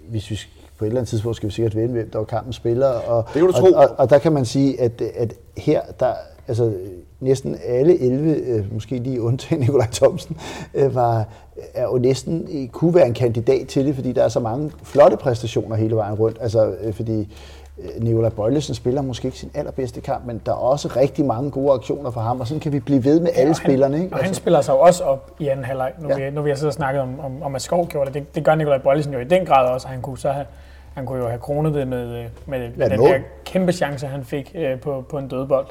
hvis 0.10 0.32
vi 0.32 0.40
på 0.78 0.86
et 0.86 0.88
eller 0.88 1.00
andet 1.00 1.10
tidspunkt 1.10 1.36
skal 1.36 1.50
vi 1.50 1.54
sikkert 1.54 1.76
vinde, 1.76 1.94
hvem 1.94 2.10
der 2.10 2.20
var 2.20 2.26
kampen 2.26 2.54
spiller. 2.54 2.88
Og, 2.88 3.24
det 3.26 3.34
kan 3.34 3.46
du 3.46 3.52
tro. 3.52 3.66
Og, 3.66 3.74
og, 3.74 3.90
og 3.98 4.10
der 4.10 4.18
kan 4.18 4.32
man 4.32 4.46
sige, 4.46 4.82
at, 4.82 5.02
at 5.02 5.34
her, 5.58 5.82
der, 6.00 6.14
altså 6.48 6.74
næsten 7.20 7.58
alle 7.66 8.00
11, 8.00 8.36
øh, 8.36 8.74
måske 8.74 8.98
lige 8.98 9.22
undtagen 9.22 9.60
Nikolaj 9.64 9.88
Thomsen, 9.92 10.38
øh, 10.74 10.96
var, 10.96 11.28
er 11.74 11.84
jo 11.84 11.98
næsten, 11.98 12.70
kunne 12.72 12.96
være 12.96 13.08
en 13.08 13.14
kandidat 13.14 13.68
til 13.68 13.86
det, 13.86 13.96
fordi 13.96 14.12
der 14.12 14.24
er 14.24 14.30
så 14.30 14.40
mange 14.40 14.72
flotte 14.84 15.18
præstationer 15.18 15.76
hele 15.76 15.96
vejen 15.96 16.16
rundt. 16.16 16.38
Altså, 16.42 16.74
øh, 16.82 16.94
fordi 16.94 17.36
Øh, 17.84 18.04
Nikolaj 18.04 18.30
Bøjlesen 18.30 18.76
spiller 18.76 19.02
måske 19.02 19.26
ikke 19.26 19.38
sin 19.38 19.52
allerbedste 19.54 20.02
kamp, 20.02 20.26
men 20.26 20.42
der 20.46 20.52
er 20.52 20.56
også 20.56 20.88
rigtig 20.96 21.26
mange 21.26 21.52
gode 21.52 21.74
aktioner 21.74 22.12
for 22.12 22.22
ham, 22.22 22.40
og 22.40 22.48
sådan 22.48 22.60
kan 22.60 22.72
vi 22.72 22.80
blive 22.80 23.04
ved 23.04 23.20
med 23.20 23.32
ja, 23.32 23.40
alle 23.40 23.48
han, 23.48 23.56
spillerne. 23.56 23.98
Ikke? 23.98 24.08
Og 24.08 24.14
altså. 24.14 24.26
han 24.26 24.34
spiller 24.34 24.62
sig 24.62 24.74
jo 24.74 24.80
også 24.80 25.04
op 25.04 25.32
i 25.40 25.48
anden 25.48 25.66
halvleg, 25.66 25.94
nu, 26.00 26.10
ja. 26.10 26.16
vi, 26.16 26.36
nu 26.36 26.42
vi 26.42 26.50
har 26.50 26.56
siddet 26.56 26.70
og 26.70 26.74
snakket 26.74 27.02
om, 27.02 27.20
om, 27.20 27.44
om 27.44 27.56
at 27.56 27.62
Skov 27.62 27.88
gjorde 27.88 28.06
det. 28.06 28.14
det. 28.14 28.36
Det 28.36 28.44
gør 28.44 28.56
Nikolaj 28.56 28.78
Bøjlesen 28.78 29.14
jo 29.14 29.20
i 29.20 29.24
den 29.24 29.46
grad 29.46 29.68
også, 29.68 29.88
han 29.88 30.02
kunne 30.02 30.18
så 30.18 30.32
have, 30.32 30.46
han 30.94 31.06
kunne 31.06 31.20
jo 31.20 31.28
have 31.28 31.40
kronet 31.40 31.74
det 31.74 31.88
med, 31.88 32.08
øh, 32.18 32.26
med, 32.46 32.70
med 32.76 32.90
den 32.90 33.00
der 33.00 33.20
kæmpe 33.46 33.72
chance, 33.72 34.08
han 34.08 34.24
fik 34.24 34.52
øh, 34.56 34.80
på, 34.80 35.06
på 35.10 35.18
en 35.18 35.28
dødbold. 35.28 35.68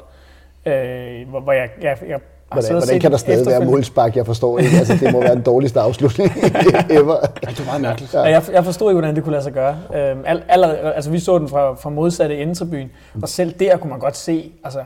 Øh, 0.65 1.29
hvor, 1.29 1.39
hvor 1.39 1.51
jeg, 1.51 1.69
jeg, 1.81 1.97
jeg 2.07 2.19
Hvordan, 2.51 2.71
hvordan 2.71 2.99
kan 2.99 3.11
der 3.11 3.17
stadig 3.17 3.47
være 3.47 3.65
målspark? 3.65 4.15
Jeg 4.15 4.25
forstår 4.25 4.59
ikke. 4.59 4.77
Altså, 4.77 4.93
det 4.93 5.13
må 5.13 5.19
være 5.19 5.35
den 5.35 5.41
dårligste 5.41 5.79
afslutning 5.79 6.31
ever. 6.89 7.17
Ja, 7.43 7.49
det 7.49 7.59
var 7.59 7.65
meget 7.65 7.81
mærkeligt. 7.81 8.13
Ja. 8.13 8.21
Jeg, 8.21 8.43
jeg 8.51 8.65
forstod 8.65 8.91
ikke, 8.91 8.99
hvordan 8.99 9.15
det 9.15 9.23
kunne 9.23 9.31
lade 9.31 9.43
sig 9.43 9.53
gøre. 9.53 9.77
Øhm, 9.95 10.23
all, 10.25 10.43
all, 10.47 10.63
altså, 10.65 11.11
vi 11.11 11.19
så 11.19 11.39
den 11.39 11.49
fra, 11.49 11.73
fra 11.73 11.89
modsatte 11.89 12.37
indtribyen, 12.37 12.91
og 13.21 13.29
selv 13.29 13.53
der 13.59 13.77
kunne 13.77 13.89
man 13.89 13.99
godt 13.99 14.17
se, 14.17 14.51
altså, 14.63 14.79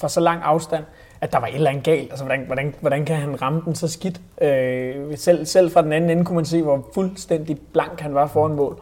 fra 0.00 0.08
så 0.08 0.20
lang 0.20 0.40
afstand, 0.44 0.84
at 1.20 1.32
der 1.32 1.38
var 1.38 1.46
et 1.46 1.54
eller 1.54 1.70
andet 1.70 1.84
galt. 1.84 2.10
Altså, 2.10 2.24
hvordan, 2.24 2.44
hvordan, 2.46 2.74
hvordan 2.80 3.04
kan 3.04 3.16
han 3.16 3.42
ramme 3.42 3.62
den 3.64 3.74
så 3.74 3.88
skidt? 3.88 4.20
Øh, 4.42 4.94
selv, 5.16 5.46
selv 5.46 5.70
fra 5.70 5.82
den 5.82 5.92
anden 5.92 6.10
ende 6.10 6.24
kunne 6.24 6.36
man 6.36 6.44
se, 6.44 6.62
hvor 6.62 6.86
fuldstændig 6.94 7.58
blank 7.72 8.00
han 8.00 8.14
var 8.14 8.26
foran 8.26 8.52
mål. 8.56 8.80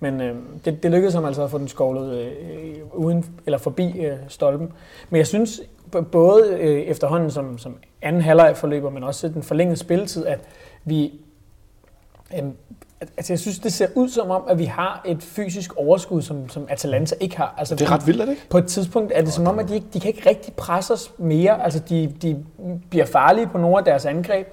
Men 0.00 0.20
øh, 0.20 0.34
det, 0.64 0.82
det 0.82 0.90
lykkedes 0.90 1.14
ham 1.14 1.24
altså 1.24 1.42
at 1.44 1.50
få 1.50 1.58
den 1.58 1.68
skovlet 1.68 2.18
øh, 2.18 2.30
uden, 2.94 3.24
eller 3.46 3.58
forbi 3.58 4.00
øh, 4.00 4.16
stolpen. 4.28 4.72
Men 5.10 5.18
jeg 5.18 5.26
synes 5.26 5.60
både 6.12 6.56
øh, 6.60 6.80
efterhånden 6.80 7.30
som, 7.30 7.58
som 7.58 7.76
anden 8.02 8.22
halvleg 8.22 8.56
forløber, 8.56 8.90
men 8.90 9.04
også 9.04 9.28
den 9.28 9.42
forlængede 9.42 9.76
spilletid, 9.76 10.26
at 10.26 10.40
vi... 10.84 11.12
Øh, 12.38 12.44
altså 13.16 13.32
jeg 13.32 13.38
synes, 13.38 13.58
det 13.58 13.72
ser 13.72 13.86
ud 13.94 14.08
som 14.08 14.30
om, 14.30 14.42
at 14.48 14.58
vi 14.58 14.64
har 14.64 15.02
et 15.06 15.22
fysisk 15.22 15.76
overskud, 15.76 16.22
som, 16.22 16.48
som 16.48 16.66
Atalanta 16.68 17.14
ikke 17.20 17.36
har. 17.36 17.54
Altså, 17.58 17.74
det 17.74 17.86
er 17.86 17.92
ret 17.92 18.06
vildt, 18.06 18.20
er 18.20 18.24
det 18.24 18.32
ikke? 18.32 18.48
På 18.50 18.58
et 18.58 18.66
tidspunkt 18.66 19.12
er 19.14 19.22
det 19.22 19.32
som 19.32 19.46
om, 19.46 19.58
at 19.58 19.68
de, 19.68 19.74
ikke, 19.74 19.86
de 19.92 20.00
kan 20.00 20.08
ikke 20.08 20.28
rigtig 20.28 20.54
presse 20.54 20.92
os 20.92 21.12
mere. 21.18 21.64
Altså 21.64 21.78
de, 21.78 22.14
de 22.22 22.44
bliver 22.90 23.06
farlige 23.06 23.46
på 23.46 23.58
nogle 23.58 23.78
af 23.78 23.84
deres 23.84 24.06
angreb, 24.06 24.46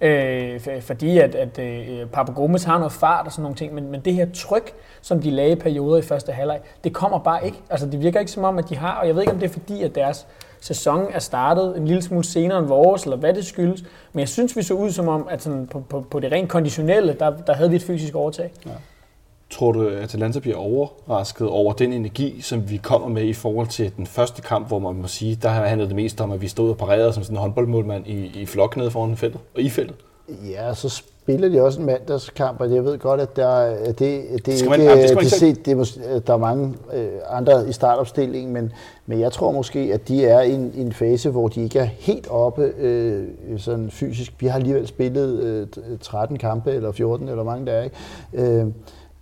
øh, 0.00 0.60
fordi 0.80 1.18
at, 1.18 1.34
at 1.34 1.58
øh, 1.58 2.06
Papa 2.06 2.32
Gomes 2.32 2.64
har 2.64 2.78
noget 2.78 2.92
fart 2.92 3.26
og 3.26 3.32
sådan 3.32 3.42
nogle 3.42 3.56
ting, 3.56 3.74
men, 3.74 3.90
men 3.90 4.00
det 4.00 4.14
her 4.14 4.26
tryk, 4.34 4.72
som 5.02 5.22
de 5.22 5.30
lagde 5.30 5.52
i 5.52 5.54
perioder 5.54 5.98
i 5.98 6.02
første 6.02 6.32
halvleg, 6.32 6.60
det 6.84 6.92
kommer 6.92 7.18
bare 7.18 7.46
ikke. 7.46 7.58
Altså 7.70 7.86
det 7.86 8.00
virker 8.00 8.20
ikke 8.20 8.32
som 8.32 8.44
om, 8.44 8.58
at 8.58 8.68
de 8.68 8.76
har, 8.76 8.92
og 8.94 9.06
jeg 9.06 9.14
ved 9.14 9.22
ikke, 9.22 9.32
om 9.32 9.38
det 9.38 9.48
er 9.48 9.52
fordi, 9.52 9.82
at 9.82 9.94
deres 9.94 10.26
sæson 10.64 11.06
er 11.12 11.18
startet 11.18 11.76
en 11.76 11.86
lille 11.86 12.02
smule 12.02 12.24
senere 12.24 12.58
end 12.58 12.66
vores, 12.66 13.02
eller 13.02 13.16
hvad 13.16 13.34
det 13.34 13.46
skyldes. 13.46 13.84
Men 14.12 14.20
jeg 14.20 14.28
synes, 14.28 14.56
vi 14.56 14.62
så 14.62 14.74
ud 14.74 14.90
som 14.90 15.08
om, 15.08 15.26
at 15.30 15.42
sådan 15.42 15.66
på, 15.66 15.80
på, 15.80 16.00
på 16.10 16.20
det 16.20 16.32
rent 16.32 16.48
konditionelle, 16.48 17.16
der, 17.20 17.30
der 17.46 17.54
havde 17.54 17.70
vi 17.70 17.76
et 17.76 17.82
fysisk 17.82 18.14
overtag. 18.14 18.50
Ja. 18.66 18.70
Tror 19.50 19.72
du, 19.72 19.88
at 19.88 19.92
Atalanta 19.92 20.38
bliver 20.38 20.56
overrasket 20.56 21.48
over 21.48 21.72
den 21.72 21.92
energi, 21.92 22.40
som 22.40 22.70
vi 22.70 22.76
kommer 22.76 23.08
med 23.08 23.22
i 23.22 23.32
forhold 23.32 23.66
til 23.66 23.92
den 23.96 24.06
første 24.06 24.42
kamp, 24.42 24.68
hvor 24.68 24.78
man 24.78 24.94
må 24.94 25.06
sige, 25.06 25.38
der 25.42 25.48
handlede 25.48 25.88
det 25.88 25.96
mest 25.96 26.20
om, 26.20 26.32
at 26.32 26.40
vi 26.40 26.48
stod 26.48 26.70
og 26.70 26.76
parerede 26.76 27.12
som 27.12 27.22
sådan 27.22 27.36
en 27.36 27.40
håndboldmålmand 27.40 28.06
i, 28.06 28.40
i 28.40 28.46
flok 28.46 28.76
nede 28.76 28.90
foran 28.90 29.16
feltet 29.16 29.40
og 29.54 29.60
i 29.60 29.70
feltet? 29.70 29.96
Ja, 30.28 30.74
så 30.74 30.88
spiller 30.88 31.48
de 31.48 31.62
også 31.62 31.80
en 31.80 31.86
mandagskamp, 31.86 32.60
og 32.60 32.74
jeg 32.74 32.84
ved 32.84 32.98
godt, 32.98 33.20
at 33.20 33.36
der, 33.36 33.76
det, 33.86 33.96
det, 33.98 34.46
det, 34.46 34.68
man, 34.68 34.80
ikke, 34.80 34.92
det, 34.92 35.10
det, 35.10 35.40
det, 35.40 35.66
det, 35.66 35.94
det, 35.94 36.26
der 36.26 36.32
er 36.32 36.38
mange 36.38 36.74
øh, 36.94 37.08
andre 37.28 37.68
i 37.68 37.72
startopstillingen, 37.72 38.52
men, 38.52 38.72
men 39.06 39.20
jeg 39.20 39.32
tror 39.32 39.52
måske, 39.52 39.78
at 39.78 40.08
de 40.08 40.26
er 40.26 40.40
i 40.40 40.52
en, 40.52 40.72
en 40.76 40.92
fase, 40.92 41.30
hvor 41.30 41.48
de 41.48 41.62
ikke 41.62 41.78
er 41.78 41.84
helt 41.84 42.30
oppe 42.30 42.62
øh, 42.62 43.28
sådan 43.58 43.90
fysisk. 43.90 44.32
Vi 44.40 44.46
har 44.46 44.54
alligevel 44.54 44.86
spillet 44.86 45.42
øh, 45.42 45.98
13 46.00 46.38
kampe, 46.38 46.72
eller 46.72 46.92
14, 46.92 47.28
eller 47.28 47.44
mange 47.44 47.66
der 47.66 47.72
er, 47.72 47.82
ikke? 47.82 47.96
Øh, 48.32 48.66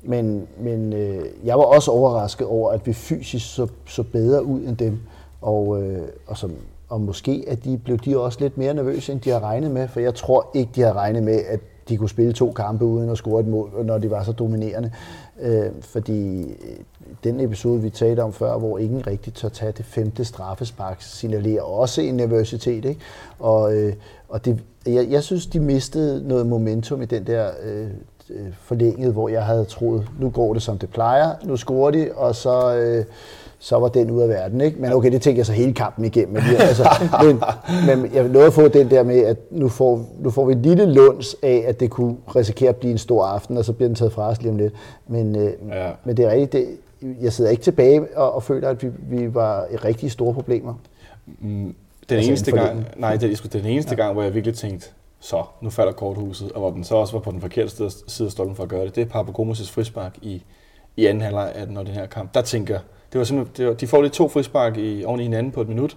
men 0.03 0.47
men 0.61 0.93
øh, 0.93 1.25
jeg 1.45 1.59
var 1.59 1.65
også 1.65 1.91
overrasket 1.91 2.47
over, 2.47 2.71
at 2.71 2.87
vi 2.87 2.93
fysisk 2.93 3.55
så, 3.55 3.67
så 3.87 4.03
bedre 4.03 4.45
ud 4.45 4.61
end 4.61 4.77
dem. 4.77 4.99
Og, 5.43 5.83
øh, 5.83 6.03
og, 6.27 6.37
som, 6.37 6.53
og 6.93 7.01
måske 7.01 7.45
at 7.49 7.65
de 7.65 7.79
blev 7.79 7.99
de 7.99 8.19
også 8.19 8.39
lidt 8.41 8.59
mere 8.59 8.75
nervøse, 8.75 9.13
end 9.13 9.21
de 9.21 9.31
har 9.31 9.41
regnet 9.41 9.71
med. 9.71 9.89
For 9.89 10.01
jeg 10.01 10.15
tror 10.15 10.51
ikke, 10.55 10.71
de 10.75 10.81
har 10.81 10.93
regnet 10.97 11.23
med, 11.23 11.41
at 11.49 11.61
de 11.89 11.97
kunne 11.97 12.09
spille 12.09 12.33
to 12.33 12.53
kampe 12.53 12.85
uden 12.85 13.11
at 13.11 13.17
score 13.17 13.41
et 13.41 13.47
mål, 13.47 13.85
når 13.85 13.99
de 13.99 14.11
var 14.11 14.23
så 14.23 14.33
dominerende. 14.33 14.93
Øh, 15.41 15.67
fordi 15.81 16.43
øh, 16.43 16.77
den 17.25 17.41
episode, 17.41 17.83
vi 17.83 17.91
talte 17.91 18.21
om 18.21 18.33
før, 18.33 18.59
hvor 18.59 18.79
ingen 18.79 19.07
rigtig 19.07 19.35
tør 19.35 19.49
tage 19.49 19.73
det 19.73 19.85
femte 19.85 20.25
straffespark, 20.25 21.03
signalerer 21.03 21.63
også 21.63 22.01
en 22.01 22.15
nervøsitet. 22.15 22.85
Ikke? 22.85 23.01
Og, 23.39 23.75
øh, 23.75 23.95
og 24.29 24.45
det, 24.45 24.61
jeg, 24.87 25.07
jeg 25.11 25.23
synes, 25.23 25.47
de 25.47 25.61
mistede 25.61 26.29
noget 26.29 26.47
momentum 26.47 27.03
i 27.03 27.07
den 27.07 27.27
der 27.27 27.51
øh, 27.63 27.89
øh, 28.31 28.53
forlænget, 28.61 29.13
hvor 29.13 29.29
jeg 29.29 29.45
havde 29.45 29.65
troet, 29.65 30.07
nu 30.21 30.31
går 30.31 30.53
det 30.53 30.63
som 30.63 30.79
det 30.79 30.91
plejer, 30.91 31.31
nu 31.45 31.57
scorer 31.57 31.91
de, 31.91 32.11
og 32.15 32.35
så, 32.35 32.77
øh, 32.77 33.05
så 33.63 33.79
var 33.79 33.89
den 33.89 34.11
ud 34.11 34.23
af 34.23 34.29
verden. 34.29 34.61
Ikke? 34.61 34.81
Men 34.81 34.93
okay, 34.93 35.13
det 35.13 35.23
tænker 35.23 35.39
jeg 35.39 35.47
så 35.47 35.53
hele 35.53 35.73
kampen 35.73 36.05
igennem. 36.05 36.33
Men, 36.33 36.43
altså, 36.59 36.89
men, 37.25 37.41
men 37.87 38.15
jeg 38.15 38.29
nåede 38.29 38.47
at 38.47 38.53
få 38.53 38.69
den 38.69 38.91
der 38.91 39.03
med, 39.03 39.21
at 39.21 39.37
nu 39.51 39.69
får, 39.69 40.09
nu 40.19 40.31
får 40.31 40.45
vi 40.45 40.53
et 40.53 40.59
lille 40.59 40.95
lunds 40.95 41.37
af, 41.43 41.65
at 41.67 41.81
det 41.81 41.91
kunne 41.91 42.17
risikere 42.37 42.69
at 42.69 42.77
blive 42.77 42.93
en 42.93 42.99
stor 42.99 43.25
aften, 43.25 43.57
og 43.57 43.65
så 43.65 43.73
bliver 43.73 43.89
den 43.89 43.95
taget 43.95 44.13
fra 44.13 44.29
os 44.29 44.43
lige 44.43 44.51
om 44.51 44.57
lidt. 44.57 44.75
Men, 45.09 45.37
øh, 45.37 45.53
ja. 45.69 45.91
men 46.05 46.17
det 46.17 46.25
er 46.25 46.31
rigtigt, 46.31 46.53
det, 46.53 46.67
jeg 47.23 47.33
sidder 47.33 47.51
ikke 47.51 47.63
tilbage 47.63 48.17
og, 48.17 48.35
og 48.35 48.43
føler, 48.43 48.69
at 48.69 48.83
vi, 48.83 48.91
vi 49.09 49.35
var 49.35 49.67
i 49.73 49.77
rigtig 49.77 50.11
store 50.11 50.35
problemer. 50.35 50.75
Mm, 51.27 51.75
den 52.09 52.17
altså 52.17 52.31
eneste 52.31 52.53
gang, 52.53 52.87
nej, 52.97 53.17
det, 53.17 53.45
er 53.45 53.49
den 53.49 53.67
eneste 53.67 53.91
ja. 53.91 53.97
gang, 53.97 54.13
hvor 54.13 54.23
jeg 54.23 54.35
virkelig 54.35 54.57
tænkte, 54.57 54.89
så 55.21 55.43
nu 55.61 55.71
falder 55.71 55.93
korthuset, 55.93 56.53
og 56.53 56.61
hvor 56.61 56.71
den 56.71 56.85
så 56.85 56.95
også 56.95 57.13
var 57.13 57.21
på 57.21 57.31
den 57.31 57.41
forkerte 57.41 57.91
side 58.07 58.27
af 58.27 58.33
stolpen 58.33 58.57
for 58.57 58.63
at 58.63 58.69
gøre 58.69 58.85
det, 58.85 58.97
det 58.97 59.11
er 59.11 59.23
Papagomos' 59.23 59.73
frispark 59.73 60.19
i, 60.23 60.43
i 60.97 61.07
anden 61.07 61.23
halvleg 61.23 61.53
af 61.55 61.67
den, 61.67 61.77
den 61.77 61.87
her 61.87 62.07
kamp. 62.07 62.35
Der 62.35 62.43
tænker 62.43 62.79
det 63.13 63.19
var 63.19 63.25
simpelthen, 63.25 63.57
det 63.57 63.67
var, 63.67 63.73
de 63.75 63.87
får 63.87 64.03
lige 64.03 64.11
to 64.11 64.29
frispark 64.29 64.77
i, 64.77 65.05
oven 65.05 65.21
i 65.21 65.23
hinanden 65.23 65.53
på 65.53 65.61
et 65.61 65.69
minut, 65.69 65.97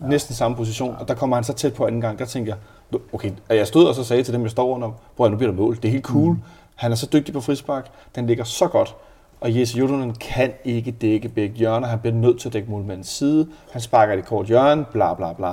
ja. 0.00 0.06
næsten 0.06 0.34
samme 0.34 0.56
position, 0.56 0.96
og 1.00 1.08
der 1.08 1.14
kommer 1.14 1.36
han 1.36 1.44
så 1.44 1.52
tæt 1.52 1.74
på 1.74 1.86
anden 1.86 2.00
gang, 2.00 2.18
der 2.18 2.24
tænker 2.24 2.54
jeg, 2.92 3.00
okay, 3.12 3.30
at 3.48 3.56
jeg 3.56 3.66
stod 3.66 3.84
og 3.84 3.94
så 3.94 4.04
sagde 4.04 4.22
til 4.22 4.34
dem, 4.34 4.42
jeg 4.42 4.50
står 4.50 4.68
under, 4.68 4.90
hvor 5.16 5.28
nu 5.28 5.36
bliver 5.36 5.52
der 5.52 5.58
mål, 5.58 5.76
det 5.76 5.84
er 5.84 5.92
helt 5.92 6.04
cool. 6.04 6.32
Mm. 6.32 6.42
Han 6.74 6.92
er 6.92 6.96
så 6.96 7.08
dygtig 7.12 7.34
på 7.34 7.40
frispark, 7.40 7.90
den 8.14 8.26
ligger 8.26 8.44
så 8.44 8.68
godt. 8.68 8.94
Og 9.40 9.58
Jesse 9.58 9.78
Jutunen 9.78 10.14
kan 10.14 10.52
ikke 10.64 10.90
dække 10.90 11.28
begge 11.28 11.54
hjørner. 11.56 11.86
Han 11.86 11.98
bliver 11.98 12.14
nødt 12.14 12.40
til 12.40 12.48
at 12.48 12.52
dække 12.52 12.70
målmandens 12.70 13.08
side. 13.08 13.48
Han 13.72 13.80
sparker 13.80 14.16
det 14.16 14.24
kort 14.26 14.46
hjørne, 14.46 14.84
bla 14.92 15.14
bla 15.14 15.32
bla. 15.32 15.52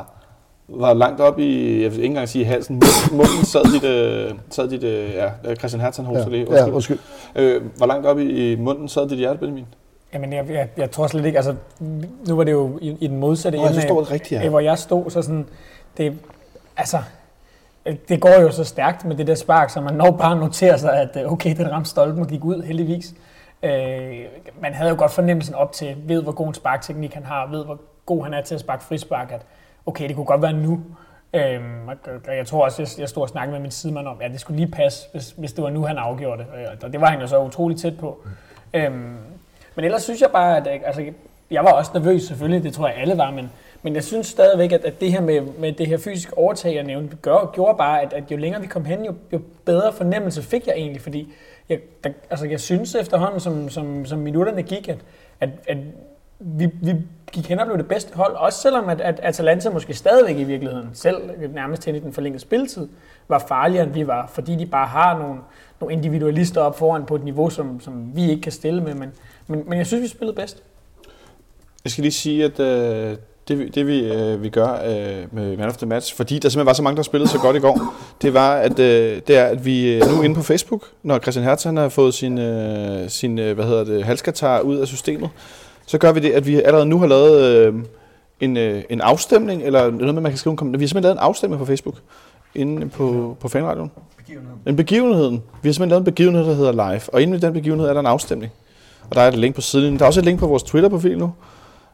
Var 0.68 0.94
langt 0.94 1.22
op 1.22 1.40
i, 1.40 1.82
jeg 1.84 1.92
vil 1.92 2.00
ikke 2.00 2.06
engang 2.06 2.30
sige 2.30 2.46
halsen, 2.46 2.82
munden, 3.12 3.46
sad 3.46 3.74
dit, 3.74 3.84
øh, 3.84 4.34
sad 4.50 4.70
dit 4.70 4.84
øh, 4.84 5.14
ja, 5.14 5.56
Christian 5.56 5.82
Hertz, 5.82 5.98
han 5.98 6.06
hoster 6.06 6.32
Ja, 6.32 6.38
det. 6.38 6.48
ja, 6.50 6.70
undskyld. 6.70 7.00
Øh, 7.36 7.62
hvor 7.78 7.86
langt 7.86 8.06
op 8.06 8.20
i, 8.20 8.52
i 8.52 8.56
munden 8.56 8.88
sad 8.88 9.10
dit 9.10 9.18
hjerte, 9.18 9.40
Benjamin? 9.40 9.66
Jamen, 10.14 10.34
jeg, 10.34 10.50
jeg, 10.50 10.68
jeg 10.78 10.92
tror 10.92 11.08
slet 11.08 11.26
ikke, 11.26 11.38
altså, 11.38 11.56
nu 12.28 12.36
var 12.36 12.44
det 12.44 12.52
jo 12.52 12.78
i, 12.82 12.98
i 13.00 13.08
den 13.08 13.18
modsatte 13.18 13.58
ende 13.58 13.74
det 13.74 14.12
rigtigt, 14.12 14.42
ja. 14.42 14.50
hvor 14.50 14.60
jeg 14.60 14.78
stod, 14.78 15.10
så 15.10 15.22
sådan, 15.22 15.46
det, 15.98 16.18
altså, 16.78 16.98
det 18.10 18.22
går 18.22 18.42
jo 18.42 18.52
så 18.52 18.64
stærkt 18.64 19.06
med 19.06 19.16
det 19.16 19.28
der 19.28 19.36
spark, 19.36 19.70
så 19.70 19.82
man 19.82 19.94
når 19.94 20.12
bare 20.12 20.32
at 20.32 20.38
notere 20.38 20.80
sig, 20.80 21.02
at 21.02 21.24
øh, 21.24 21.32
okay, 21.32 21.56
den 21.56 21.72
ramte 21.72 21.90
stolpen 21.90 22.22
og 22.22 22.28
gik 22.28 22.44
ud, 22.44 22.64
heldigvis. 22.64 23.14
Øh, 23.64 24.26
man 24.62 24.74
havde 24.74 24.90
jo 24.90 24.96
godt 24.98 25.12
fornemmelsen 25.12 25.56
op 25.56 25.72
til, 25.72 25.96
ved 26.04 26.24
hvor 26.24 26.32
god 26.32 26.48
en 26.48 26.54
sparkteknik 26.54 27.14
han 27.14 27.24
har, 27.24 27.48
ved 27.52 27.66
hvor 27.66 27.80
god 28.06 28.24
han 28.24 28.34
er 28.34 28.42
til 28.42 28.56
at 28.56 28.62
sparke 28.62 28.84
frispark, 28.84 29.32
at 29.32 29.42
okay, 29.86 30.08
det 30.08 30.16
kunne 30.16 30.26
godt 30.26 30.42
være 30.42 30.54
nu. 30.54 30.82
Øhm, 31.34 31.88
og 32.28 32.36
jeg 32.38 32.48
tror 32.48 32.66
også, 32.66 32.82
jeg, 32.82 32.90
jeg 33.00 33.10
stod 33.10 33.24
og 33.24 33.30
snakkede 33.30 33.52
med 33.52 33.62
min 33.62 33.72
sidemand 33.72 34.08
om, 34.08 34.18
at 34.22 34.32
det 34.32 34.40
skulle 34.40 34.58
lige 34.58 34.72
passe, 34.72 35.08
hvis, 35.12 35.32
hvis 35.38 35.54
det 35.54 35.64
var 35.64 35.70
nu, 35.70 35.86
han 35.86 35.98
afgjorde 35.98 36.38
det. 36.44 36.48
Øh, 36.60 36.78
Og 36.84 36.94
det 36.94 37.02
var 37.02 37.08
han 37.08 37.22
jo 37.22 37.28
så 37.28 37.44
utrolig 37.44 37.78
tæt 37.78 37.98
på. 37.98 38.24
Øhm, 38.74 39.18
men 39.78 39.86
ellers 39.86 40.04
synes 40.04 40.22
jeg 40.22 40.30
bare, 40.32 40.58
at 40.58 40.68
øh, 40.68 40.82
altså, 40.86 41.06
jeg 41.52 41.64
var 41.64 41.72
også 41.72 41.92
nervøs 41.94 42.24
selvfølgelig, 42.24 42.64
det 42.64 42.74
tror 42.74 42.88
jeg 42.88 42.98
alle 42.98 43.18
var, 43.18 43.32
men, 43.32 43.50
men 43.84 43.96
jeg 43.96 44.04
synes 44.04 44.28
stadigvæk, 44.28 44.72
at, 44.72 44.86
at 44.86 45.02
det 45.02 45.12
her 45.12 45.22
med, 45.22 45.42
med 45.42 45.72
det 45.74 45.88
her 45.88 45.98
fysiske 45.98 46.38
overtag, 46.38 46.76
jeg 46.76 46.84
nævnte, 46.84 47.16
gør, 47.16 47.52
gjorde 47.54 47.78
bare, 47.78 48.02
at, 48.02 48.14
at 48.14 48.32
jo 48.32 48.38
længere 48.38 48.62
vi 48.62 48.68
kom 48.68 48.86
hen, 48.86 49.06
jo, 49.06 49.14
jo 49.34 49.42
bedre 49.66 49.94
fornemmelse 49.94 50.44
fik 50.44 50.68
jeg 50.68 50.76
egentlig, 50.76 51.02
fordi 51.02 51.34
jeg, 51.70 51.80
der, 52.04 52.10
altså, 52.30 52.46
jeg 52.46 52.60
synes 52.60 52.96
efterhånden, 52.96 53.40
som, 53.40 53.70
som, 53.70 54.06
som 54.06 54.20
minutterne 54.20 54.64
gik, 54.64 54.90
at, 54.90 54.98
at, 55.40 55.50
at 55.68 55.78
vi, 56.40 56.70
vi 56.82 56.96
gik 57.32 57.50
hen 57.50 57.60
og 57.60 57.66
blev 57.66 57.78
det 57.78 57.88
bedste 57.88 58.16
hold, 58.16 58.36
også 58.36 58.62
selvom 58.62 58.90
at, 58.90 59.02
at 59.02 59.20
Atalanta 59.24 59.70
måske 59.70 59.94
stadigvæk 59.94 60.38
i 60.38 60.44
virkeligheden, 60.44 60.90
selv 60.94 61.32
nærmest 61.54 61.86
hen 61.86 61.96
i 61.96 62.00
den 62.00 62.14
forlængede 62.14 62.42
spilletid, 62.42 62.88
var 63.28 63.40
farligere 63.48 63.84
end 63.84 63.94
vi 63.94 64.08
var, 64.08 64.28
fordi 64.28 64.56
de 64.56 64.66
bare 64.66 64.88
har 64.88 65.18
nogle, 65.20 65.40
nogle 65.82 65.94
individualister 65.94 66.62
op 66.62 66.78
foran 66.78 67.06
på 67.06 67.16
et 67.16 67.24
niveau, 67.24 67.50
som, 67.50 67.80
som 67.80 68.16
vi 68.16 68.30
ikke 68.30 68.42
kan 68.42 68.52
stille 68.52 68.82
med, 68.84 68.94
men, 68.94 69.14
men, 69.48 69.64
men 69.68 69.78
jeg 69.78 69.88
synes, 69.88 70.04
vi 70.04 70.08
spillede 70.08 70.36
bedst. 70.36 70.64
Jeg 71.84 71.92
skal 71.92 72.02
lige 72.02 72.12
sige, 72.12 72.46
at 72.46 72.60
øh, 72.60 73.18
det, 73.48 73.60
vi- 73.60 73.70
det 73.70 73.88
vi, 73.88 74.00
øh, 74.14 74.44
vi 74.44 74.50
gør 74.50 74.74
øh, 74.74 75.26
med 75.36 75.58
Man 75.58 75.68
of 75.68 75.78
the 75.78 75.86
Match, 75.86 76.16
fordi 76.16 76.34
der 76.40 76.50
simpelthen 76.50 76.66
var 76.66 76.74
så 76.74 76.82
mange, 76.82 76.98
der 76.98 77.04
spillede 77.04 77.30
så 77.32 77.40
godt 77.40 77.56
i 77.56 77.60
går, 77.60 77.94
det 78.22 78.34
var, 78.34 78.56
at, 78.56 78.80
øh, 78.80 79.22
det 79.28 79.38
er, 79.38 79.46
at 79.46 79.66
vi 79.66 79.94
øh, 79.94 80.02
nu 80.16 80.22
inde 80.22 80.36
på 80.36 80.42
Facebook, 80.44 80.84
når 81.04 81.20
Christian 81.20 81.46
Hertz 81.46 81.64
han 81.64 81.78
har 81.78 81.90
fået 81.90 82.14
sin, 82.14 82.38
øh, 82.38 83.10
sin 83.10 83.40
øh, 83.40 83.56
hvad 83.56 83.66
hedder 83.66 83.84
det, 83.84 84.04
halskatar 84.04 84.60
ud 84.60 84.76
af 84.78 84.88
systemet, 84.88 85.30
så 85.86 85.98
gør 85.98 86.12
vi 86.12 86.20
det, 86.20 86.32
at 86.32 86.48
vi 86.48 86.62
allerede 86.62 86.86
nu 86.86 87.00
har 87.00 87.08
lavet 87.08 87.42
øh, 87.44 87.74
en, 88.40 88.58
øh, 88.58 88.84
en 88.90 89.02
afstemning, 89.02 89.64
eller 89.64 89.92
noget 89.92 90.14
med, 90.14 90.22
man 90.24 90.32
kan 90.32 90.38
skrive 90.38 90.52
en 90.52 90.58
kommentar. 90.58 90.78
Vi 90.78 90.84
har 90.84 90.88
simpelthen 90.88 91.04
lavet 91.04 91.16
en 91.16 91.24
afstemning 91.24 91.60
på 91.60 91.66
Facebook, 91.66 91.96
inde 92.56 92.90
på, 92.90 93.38
på 93.40 93.48
fanradioen. 93.48 93.92
En 94.68 94.76
begivenhed. 94.76 95.30
Vi 95.32 95.38
har 95.38 95.40
simpelthen 95.74 95.90
lavet 95.90 96.02
en 96.02 96.06
begivenhed, 96.06 96.46
der 96.46 96.54
hedder 96.54 96.72
live, 96.72 97.02
og 97.14 97.22
inde 97.22 97.38
i 97.38 97.40
den 97.40 97.54
begivenhed 97.54 97.88
er 97.90 97.94
der 97.94 98.00
en 98.00 98.06
afstemning. 98.06 98.52
Og 99.10 99.16
der 99.16 99.22
er 99.22 99.28
et 99.28 99.38
link 99.38 99.56
på 99.56 99.62
siden. 99.62 99.98
Der 99.98 100.02
er 100.02 100.08
også 100.08 100.20
et 100.20 100.26
link 100.26 100.40
på 100.40 100.48
vores 100.48 100.64
Twitter-profil 100.64 101.18
nu, 101.18 101.32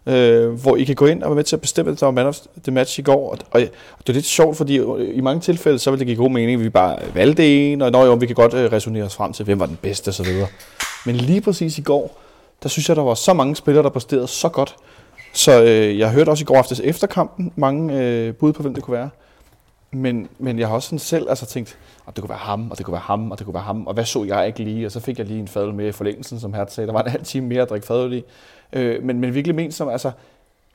øh, 0.06 0.52
hvor 0.52 0.76
I 0.76 0.84
kan 0.84 0.96
gå 0.96 1.06
ind 1.06 1.24
og 1.24 1.30
være 1.30 1.36
med 1.36 1.44
til 1.44 1.56
at 1.56 1.62
bestemme, 1.62 1.92
at 1.92 2.00
der 2.00 2.06
var 2.06 2.12
man 2.12 2.26
of 2.26 2.40
the 2.64 2.72
match 2.72 3.00
i 3.00 3.02
går. 3.02 3.32
Og, 3.32 3.38
og, 3.52 3.62
og 3.98 4.00
det 4.00 4.10
er 4.10 4.14
lidt 4.14 4.26
sjovt, 4.26 4.58
fordi 4.58 4.80
i 5.14 5.22
mange 5.22 5.42
tilfælde, 5.42 5.80
så 5.80 5.90
vil 5.92 6.00
det 6.00 6.08
give 6.08 6.18
god 6.18 6.30
mening, 6.30 6.60
at 6.60 6.64
vi 6.64 6.70
bare 6.70 6.98
valgte 7.14 7.72
en, 7.72 7.82
og 7.82 7.92
når 7.92 8.06
jo, 8.06 8.14
vi 8.14 8.26
kan 8.26 8.36
godt 8.36 8.54
øh, 8.54 8.72
resonere 8.72 9.04
os 9.04 9.16
frem 9.16 9.34
til, 9.34 9.46
hvem 9.46 9.60
var 9.60 9.66
den 9.66 9.78
bedste 9.82 10.10
osv. 10.10 10.28
Men 11.06 11.16
lige 11.16 11.42
præcis 11.42 11.78
i 11.78 11.82
går, 11.82 12.20
der 12.64 12.70
synes 12.70 12.90
jeg, 12.90 12.96
der 12.96 13.04
var 13.04 13.14
så 13.14 13.34
mange 13.34 13.56
spillere, 13.56 13.84
der 13.84 13.90
præsterede 13.90 14.28
så 14.28 14.50
godt. 14.50 14.76
Så 15.34 15.64
øh, 15.64 16.00
jeg 16.00 16.12
hørte 16.12 16.30
også 16.30 16.42
i 16.42 16.46
går 16.46 16.58
aftes 16.58 16.80
efter 16.80 17.08
kampen 17.08 17.52
mange 17.56 18.00
øh, 18.00 18.34
bud 18.34 18.54
på, 18.54 18.62
hvem 18.62 18.74
det 18.74 18.84
kunne 18.84 18.98
være. 18.98 19.10
Men, 19.94 20.30
men 20.40 20.60
jeg 20.60 20.68
har 20.68 20.76
også 20.76 20.86
sådan 20.86 21.00
selv 21.00 21.30
altså 21.30 21.46
tænkt, 21.46 21.78
at 22.08 22.16
det 22.16 22.22
kunne 22.22 22.30
være 22.30 22.38
ham, 22.38 22.72
og 22.72 22.78
det 22.78 22.86
kunne 22.86 22.92
være 22.92 23.02
ham, 23.02 23.32
og 23.32 23.40
det 23.40 23.46
kunne 23.46 23.54
være 23.54 23.64
ham, 23.64 23.88
og 23.88 23.94
hvad 23.94 24.06
så 24.06 24.24
jeg 24.24 24.48
ikke 24.48 24.64
lige? 24.64 24.86
Og 24.86 24.92
så 24.92 25.00
fik 25.00 25.18
jeg 25.18 25.28
lige 25.28 25.40
en 25.40 25.48
fadøl 25.48 25.74
med 25.74 25.88
i 25.88 25.92
forlængelsen, 25.92 26.40
som 26.40 26.54
her 26.54 26.66
sagde. 26.70 26.88
Der 26.88 26.94
var 26.94 27.04
en 27.04 27.12
halv 27.12 27.24
time 27.34 27.48
mere 27.48 27.62
at 27.62 27.70
drikke 27.70 27.88
fadøl 27.88 28.14
i. 28.14 28.24
Øh, 28.74 29.04
men, 29.04 29.20
men 29.20 29.34
virkelig 29.34 29.56
ment 29.56 29.74
som, 29.74 29.90
altså, 29.90 30.12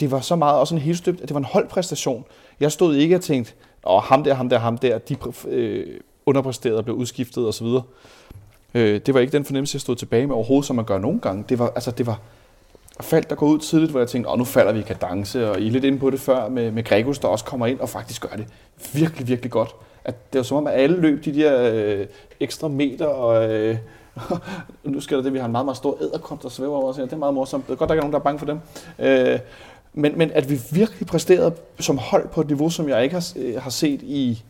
det 0.01 0.11
var 0.11 0.21
så 0.21 0.37
meget 0.37 0.59
også 0.61 0.75
en 0.75 0.81
helt 0.81 0.99
støbt, 0.99 1.21
at 1.21 1.29
det 1.29 1.35
var 1.35 1.41
en 1.41 1.45
holdpræstation. 1.45 2.25
Jeg 2.61 2.73
stod 2.73 2.97
ikke 2.97 3.15
og 3.15 3.21
tænkte, 3.21 3.53
åh, 3.87 4.03
ham 4.03 4.25
der, 4.25 4.35
ham 4.35 4.49
der, 4.49 4.59
ham 4.59 4.79
der, 4.79 4.99
de 4.99 5.17
øh, 5.49 6.01
underpræsterede 6.27 6.79
og 6.79 6.85
blev 6.85 6.97
udskiftet 6.97 7.49
osv. 7.49 7.67
Øh, 8.75 9.01
det 9.07 9.15
var 9.15 9.21
ikke 9.21 9.33
den 9.33 9.45
fornemmelse, 9.45 9.77
jeg 9.77 9.81
stod 9.81 9.97
tilbage 9.97 10.27
med 10.27 10.35
overhovedet, 10.35 10.67
som 10.67 10.77
man 10.77 10.85
gør 10.85 10.99
nogle 10.99 11.21
gange. 11.21 11.45
Det 11.49 11.59
var, 11.59 11.73
altså, 11.75 11.91
det 11.91 12.07
var 12.07 12.21
faldt 13.01 13.31
der 13.31 13.37
går 13.37 13.47
ud 13.47 13.59
tidligt, 13.59 13.91
hvor 13.91 14.01
jeg 14.01 14.09
tænkte, 14.09 14.31
åh, 14.31 14.39
nu 14.39 14.45
falder 14.45 14.73
vi 14.73 14.79
i 14.79 14.83
kadence, 14.83 15.51
og 15.51 15.61
I 15.61 15.67
er 15.67 15.71
lidt 15.71 15.85
inde 15.85 15.99
på 15.99 16.11
det 16.11 16.21
før 16.21 16.49
med, 16.49 16.71
med 16.71 16.85
Gregus, 16.85 17.19
der 17.19 17.29
også 17.29 17.45
kommer 17.45 17.67
ind 17.67 17.81
og 17.81 17.89
faktisk 17.89 18.23
gør 18.23 18.37
det 18.37 18.47
virkelig, 18.95 19.29
virkelig 19.29 19.51
godt. 19.51 19.75
At 20.05 20.33
det 20.33 20.39
var 20.39 20.43
som 20.43 20.57
om, 20.57 20.67
at 20.67 20.73
alle 20.75 20.97
løb 21.01 21.25
de 21.25 21.35
der 21.35 21.71
øh, 21.75 22.07
ekstra 22.41 22.69
meter, 22.69 23.07
og 23.07 23.51
øh, 23.55 23.77
nu 24.85 25.01
sker 25.01 25.17
der 25.17 25.23
det, 25.23 25.33
vi 25.33 25.39
har 25.39 25.47
en 25.47 25.53
meget, 25.53 25.65
meget 25.65 25.77
stor 25.77 25.99
æderkop, 26.03 26.43
der 26.43 26.49
svæver 26.49 26.77
over 26.77 26.89
os 26.89 26.97
her. 26.97 27.05
Det 27.05 27.13
er 27.13 27.17
meget 27.17 27.35
morsomt. 27.35 27.67
Det 27.67 27.73
er 27.73 27.77
godt, 27.77 27.89
der 27.89 27.95
ikke 27.95 28.01
er 28.01 28.03
nogen, 28.03 28.13
der 28.13 28.19
er 28.19 28.23
bange 28.23 28.39
for 28.39 28.47
dem. 28.47 28.59
Øh, 28.99 29.39
men, 29.95 30.19
men 30.19 30.31
at 30.35 30.51
vi 30.51 30.61
virkelig 30.71 31.07
præsterede 31.07 31.55
som 31.81 31.99
hold 31.99 32.29
på 32.29 32.41
et 32.41 32.47
niveau, 32.47 32.71
som 32.71 32.89
jeg 32.89 33.03
ikke 33.03 33.13
har, 33.15 33.33
øh, 33.37 33.63
har 33.63 33.71
set 33.71 34.01
i, 34.03 34.43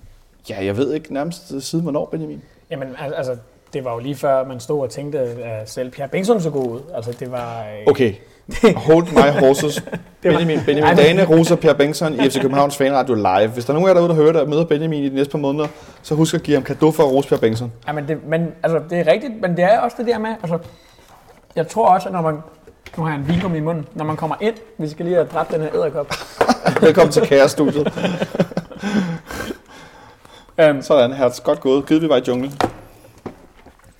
ja, 0.50 0.64
jeg 0.64 0.76
ved 0.76 0.94
ikke, 0.94 1.12
nærmest 1.14 1.62
siden 1.62 1.82
hvornår, 1.82 2.04
Benjamin? 2.06 2.42
Jamen, 2.70 2.88
al- 2.98 3.14
altså, 3.14 3.36
det 3.72 3.84
var 3.84 3.92
jo 3.92 3.98
lige 3.98 4.14
før, 4.14 4.44
man 4.44 4.60
stod 4.60 4.80
og 4.80 4.90
tænkte, 4.90 5.18
at 5.18 5.70
selv 5.70 5.90
Pierre 5.90 6.08
Bengtsson 6.08 6.40
så 6.40 6.50
god 6.50 6.66
ud. 6.70 6.80
Altså, 6.94 7.12
det 7.12 7.30
var... 7.32 7.60
øh, 7.60 7.86
Okay, 7.86 8.14
hold 8.88 9.12
my 9.12 9.40
horses. 9.40 9.82
Benjamin, 10.22 10.60
Benjamin 10.66 10.96
Dane, 10.96 11.24
Rosa 11.24 11.54
Per 11.54 11.72
Bengtsson 11.72 12.14
i 12.14 12.28
FC 12.30 12.40
Københavns 12.40 12.76
Fanradio 12.76 13.14
live. 13.14 13.46
Hvis 13.46 13.64
der 13.64 13.70
er 13.70 13.74
nogen 13.74 13.88
af 13.88 13.94
jer 13.94 14.00
derude, 14.00 14.08
der 14.08 14.14
hører 14.14 14.40
og 14.40 14.48
møder 14.48 14.64
Benjamin 14.64 15.04
i 15.04 15.08
de 15.08 15.14
næste 15.14 15.30
par 15.30 15.38
måneder, 15.38 15.68
så 16.02 16.14
husk 16.14 16.34
at 16.34 16.42
give 16.42 16.56
ham 16.56 16.64
kado 16.64 16.90
for 16.90 17.02
Rosa 17.02 17.28
Per 17.28 17.36
Bengtsson. 17.36 17.72
Ja, 17.86 17.92
men 17.92 18.08
det, 18.08 18.26
men, 18.26 18.48
altså, 18.62 18.80
det 18.90 18.98
er 19.00 19.12
rigtigt, 19.12 19.32
men 19.40 19.56
det 19.56 19.64
er 19.64 19.78
også 19.78 19.96
det 19.98 20.06
der 20.06 20.18
med, 20.18 20.30
altså, 20.42 20.58
jeg 21.56 21.68
tror 21.68 21.86
også, 21.88 22.08
at 22.08 22.12
når 22.14 22.22
man, 22.22 22.34
nu 22.96 23.02
har 23.02 23.10
jeg 23.10 23.18
en 23.20 23.28
vingummi 23.28 23.58
i 23.58 23.60
munden, 23.60 23.86
når 23.94 24.04
man 24.04 24.16
kommer 24.16 24.36
ind, 24.40 24.54
vi 24.78 24.88
skal 24.88 25.04
lige 25.04 25.14
have 25.16 25.28
dræbt 25.32 25.50
den 25.52 25.60
her 25.60 25.74
æderkop. 25.74 26.14
Velkommen 26.80 27.12
til 27.12 27.22
Kaos-studiet. 27.22 27.92
Øhm, 30.60 30.82
Sådan, 30.82 31.12
hertz. 31.12 31.40
Godt 31.40 31.60
gået. 31.60 31.86
Givet 31.86 32.02
vi 32.02 32.08
var 32.08 32.16
i 32.16 32.22
junglen. 32.28 32.52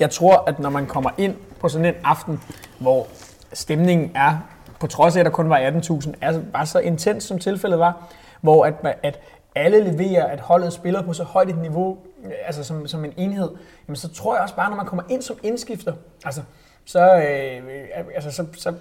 jeg 0.01 0.11
tror, 0.11 0.45
at 0.47 0.59
når 0.59 0.71
man 0.71 0.87
kommer 0.87 1.11
ind 1.19 1.35
på 1.61 1.69
sådan 1.69 1.85
en 1.85 1.95
aften, 2.05 2.41
hvor 2.79 3.07
stemningen 3.53 4.11
er, 4.15 4.39
på 4.81 4.87
trods 4.87 5.17
af, 5.17 5.21
at 5.21 5.27
der 5.27 5.33
kun 5.33 5.51
var 5.51 5.59
18.000, 5.59 6.13
er 6.21 6.41
var 6.53 6.65
så 6.65 6.79
intens, 6.79 7.25
som 7.25 7.39
tilfældet 7.39 7.79
var, 7.79 8.09
hvor 8.41 8.65
at, 8.65 8.75
at 9.03 9.21
alle 9.55 9.91
leverer, 9.93 10.27
at 10.27 10.41
holdet 10.41 10.73
spiller 10.73 11.03
på 11.03 11.13
så 11.13 11.25
højt 11.25 11.49
et 11.49 11.59
niveau, 11.59 11.99
altså 12.47 12.65
som, 12.65 12.87
som 12.87 13.05
en 13.05 13.13
enhed, 13.17 13.51
jamen 13.89 13.97
så 13.97 14.09
tror 14.09 14.35
jeg 14.35 14.43
også 14.43 14.55
bare, 14.55 14.71
når 14.71 14.77
man 14.77 14.87
kommer 14.87 15.03
ind 15.09 15.23
som 15.23 15.37
indskifter, 15.43 15.93
altså, 16.25 16.43
så, 16.85 17.15
øh, 17.15 17.57
øh, 17.57 18.07
altså, 18.15 18.31
så, 18.31 18.47
så, 18.57 18.75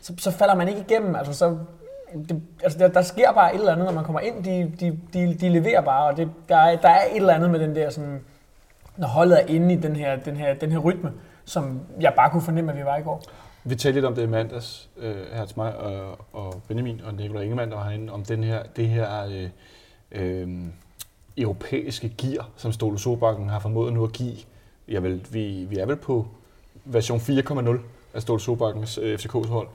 så, 0.00 0.12
så 0.18 0.30
falder 0.30 0.54
man 0.54 0.68
ikke 0.68 0.80
igennem. 0.80 1.16
Altså, 1.16 1.32
så, 1.32 1.58
det, 2.28 2.42
altså 2.62 2.78
der, 2.78 2.88
der 2.88 3.02
sker 3.02 3.32
bare 3.32 3.54
et 3.54 3.58
eller 3.58 3.72
andet, 3.72 3.86
når 3.86 3.92
man 3.92 4.04
kommer 4.04 4.20
ind. 4.20 4.44
De, 4.44 4.72
de, 4.80 4.98
de, 5.12 5.34
de 5.34 5.48
leverer 5.48 5.80
bare, 5.80 6.06
og 6.06 6.16
det, 6.16 6.30
der, 6.48 6.56
er, 6.56 6.76
der 6.76 6.88
er 6.88 7.04
et 7.04 7.16
eller 7.16 7.34
andet 7.34 7.50
med 7.50 7.60
den 7.60 7.74
der, 7.74 7.90
sådan, 7.90 8.20
når 8.96 9.08
holdet 9.08 9.42
er 9.42 9.46
inde 9.46 9.74
i 9.74 9.76
den 9.76 9.96
her, 9.96 10.16
den, 10.16 10.36
her, 10.36 10.54
den 10.54 10.72
her 10.72 10.78
rytme, 10.78 11.12
som 11.44 11.80
jeg 12.00 12.12
bare 12.16 12.30
kunne 12.30 12.42
fornemme, 12.42 12.72
at 12.72 12.78
vi 12.78 12.84
var 12.84 12.96
i 12.96 13.02
går. 13.02 13.22
Vi 13.66 13.74
talte 13.74 13.96
lidt 13.96 14.04
om 14.04 14.14
det 14.14 14.22
i 14.22 14.26
mandags, 14.26 14.90
øh, 14.96 15.16
her 15.32 15.44
til 15.44 15.58
mig 15.58 15.76
og, 15.76 16.18
og 16.32 16.62
Benjamin 16.68 17.00
og 17.04 17.14
Nikolaj 17.14 17.42
Ingemann, 17.42 17.70
der 17.70 17.76
var 17.76 17.84
herinde, 17.84 18.12
om 18.12 18.24
den 18.24 18.44
her, 18.44 18.62
det 18.76 18.88
her 18.88 19.26
øh, 19.26 19.48
øh, 20.12 20.48
europæiske 21.36 22.08
gear, 22.18 22.48
som 22.56 22.72
Ståle 22.72 22.98
Sobakken 22.98 23.48
har 23.48 23.58
formået 23.58 23.92
nu 23.92 24.04
at 24.04 24.12
give. 24.12 24.36
Ja, 24.88 24.98
vel, 24.98 25.26
vi, 25.30 25.66
vi 25.70 25.78
er 25.78 25.86
vel 25.86 25.96
på 25.96 26.26
version 26.84 27.18
4.0 27.18 27.78
af 28.14 28.22
Ståle 28.22 28.40
Sobakkens 28.40 28.98
øh, 28.98 29.18
FCK's 29.18 29.48
hold. 29.48 29.68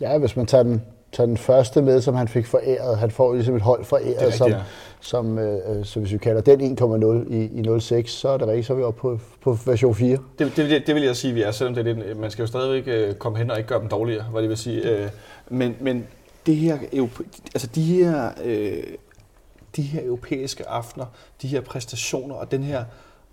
Ja, 0.00 0.18
hvis 0.18 0.36
man 0.36 0.46
tager 0.46 0.62
den, 0.62 0.82
tager 1.16 1.26
den 1.26 1.36
første 1.36 1.82
med, 1.82 2.00
som 2.00 2.14
han 2.14 2.28
fik 2.28 2.46
foræret. 2.46 2.98
Han 2.98 3.10
får 3.10 3.34
ligesom 3.34 3.56
et 3.56 3.62
hold 3.62 3.84
foræret, 3.84 4.16
rigtigt, 4.20 4.34
som, 4.34 4.50
ja. 4.50 4.60
som 5.00 5.38
øh, 5.38 5.84
så 5.84 6.00
hvis 6.00 6.12
vi 6.12 6.18
kalder 6.18 6.40
den 6.40 6.78
1,0 6.80 7.32
i, 7.34 7.76
i 7.76 7.80
06, 7.80 8.10
så 8.10 8.28
er 8.28 8.36
det 8.36 8.48
rigtigt, 8.48 8.66
så 8.66 8.72
er 8.72 8.76
vi 8.76 8.82
oppe 8.82 9.00
på, 9.00 9.18
på 9.40 9.58
version 9.66 9.94
4. 9.94 10.18
Det, 10.38 10.56
det, 10.56 10.86
det 10.86 10.94
vil 10.94 11.02
jeg 11.02 11.16
sige, 11.16 11.34
vi 11.34 11.42
er, 11.42 11.50
selvom 11.50 11.74
det 11.74 11.86
er 11.86 11.94
lidt, 11.94 12.18
man 12.18 12.30
skal 12.30 12.42
jo 12.42 12.46
stadigvæk 12.46 12.94
øh, 12.94 13.14
komme 13.14 13.38
hen 13.38 13.50
og 13.50 13.58
ikke 13.58 13.68
gøre 13.68 13.80
dem 13.80 13.88
dårligere, 13.88 14.24
hvad 14.24 14.42
det 14.42 14.48
vil 14.48 14.56
sige. 14.56 14.90
Øh, 14.90 15.08
men, 15.48 15.76
men 15.80 16.06
det 16.46 16.56
her, 16.56 16.78
altså 17.54 17.68
de 17.74 17.82
her, 17.82 18.30
øh, 18.44 18.82
de 19.76 19.82
her 19.82 20.04
europæiske 20.04 20.68
aftener, 20.68 21.06
de 21.42 21.48
her 21.48 21.60
præstationer 21.60 22.34
og 22.34 22.50
den 22.50 22.62
her, 22.62 22.84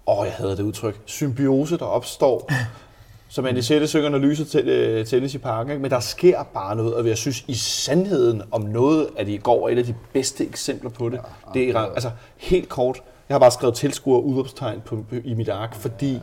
åh, 0.07 0.25
jeg 0.25 0.33
havde 0.33 0.51
det 0.51 0.63
udtryk, 0.63 1.01
symbiose, 1.05 1.77
der 1.77 1.85
opstår, 1.85 2.51
som 3.33 3.45
Andy 3.45 3.59
Sætte 3.59 3.87
synger, 3.87 4.09
når 4.09 4.17
lyset 4.17 4.47
til, 4.47 4.67
øh, 4.67 5.05
tennis 5.05 5.35
i 5.35 5.37
parken. 5.37 5.71
Ikke? 5.71 5.81
Men 5.81 5.91
der 5.91 5.99
sker 5.99 6.43
bare 6.53 6.75
noget, 6.75 6.93
og 6.93 7.07
jeg 7.07 7.17
synes 7.17 7.45
i 7.47 7.53
sandheden 7.53 8.41
om 8.51 8.61
noget 8.61 9.07
det 9.19 9.27
i 9.27 9.37
går, 9.37 9.67
er 9.67 9.71
et 9.73 9.77
af 9.77 9.83
de 9.83 9.95
bedste 10.13 10.47
eksempler 10.47 10.89
på 10.89 11.09
det. 11.09 11.19
det 11.53 11.69
er, 11.69 11.77
altså 11.77 12.09
helt 12.37 12.69
kort, 12.69 13.03
jeg 13.29 13.35
har 13.35 13.39
bare 13.39 13.51
skrevet 13.51 13.75
tilskuer 13.75 14.19
udopstegn 14.19 14.81
på, 14.85 15.03
i 15.23 15.33
mit 15.33 15.49
ark, 15.49 15.75
fordi 15.75 16.19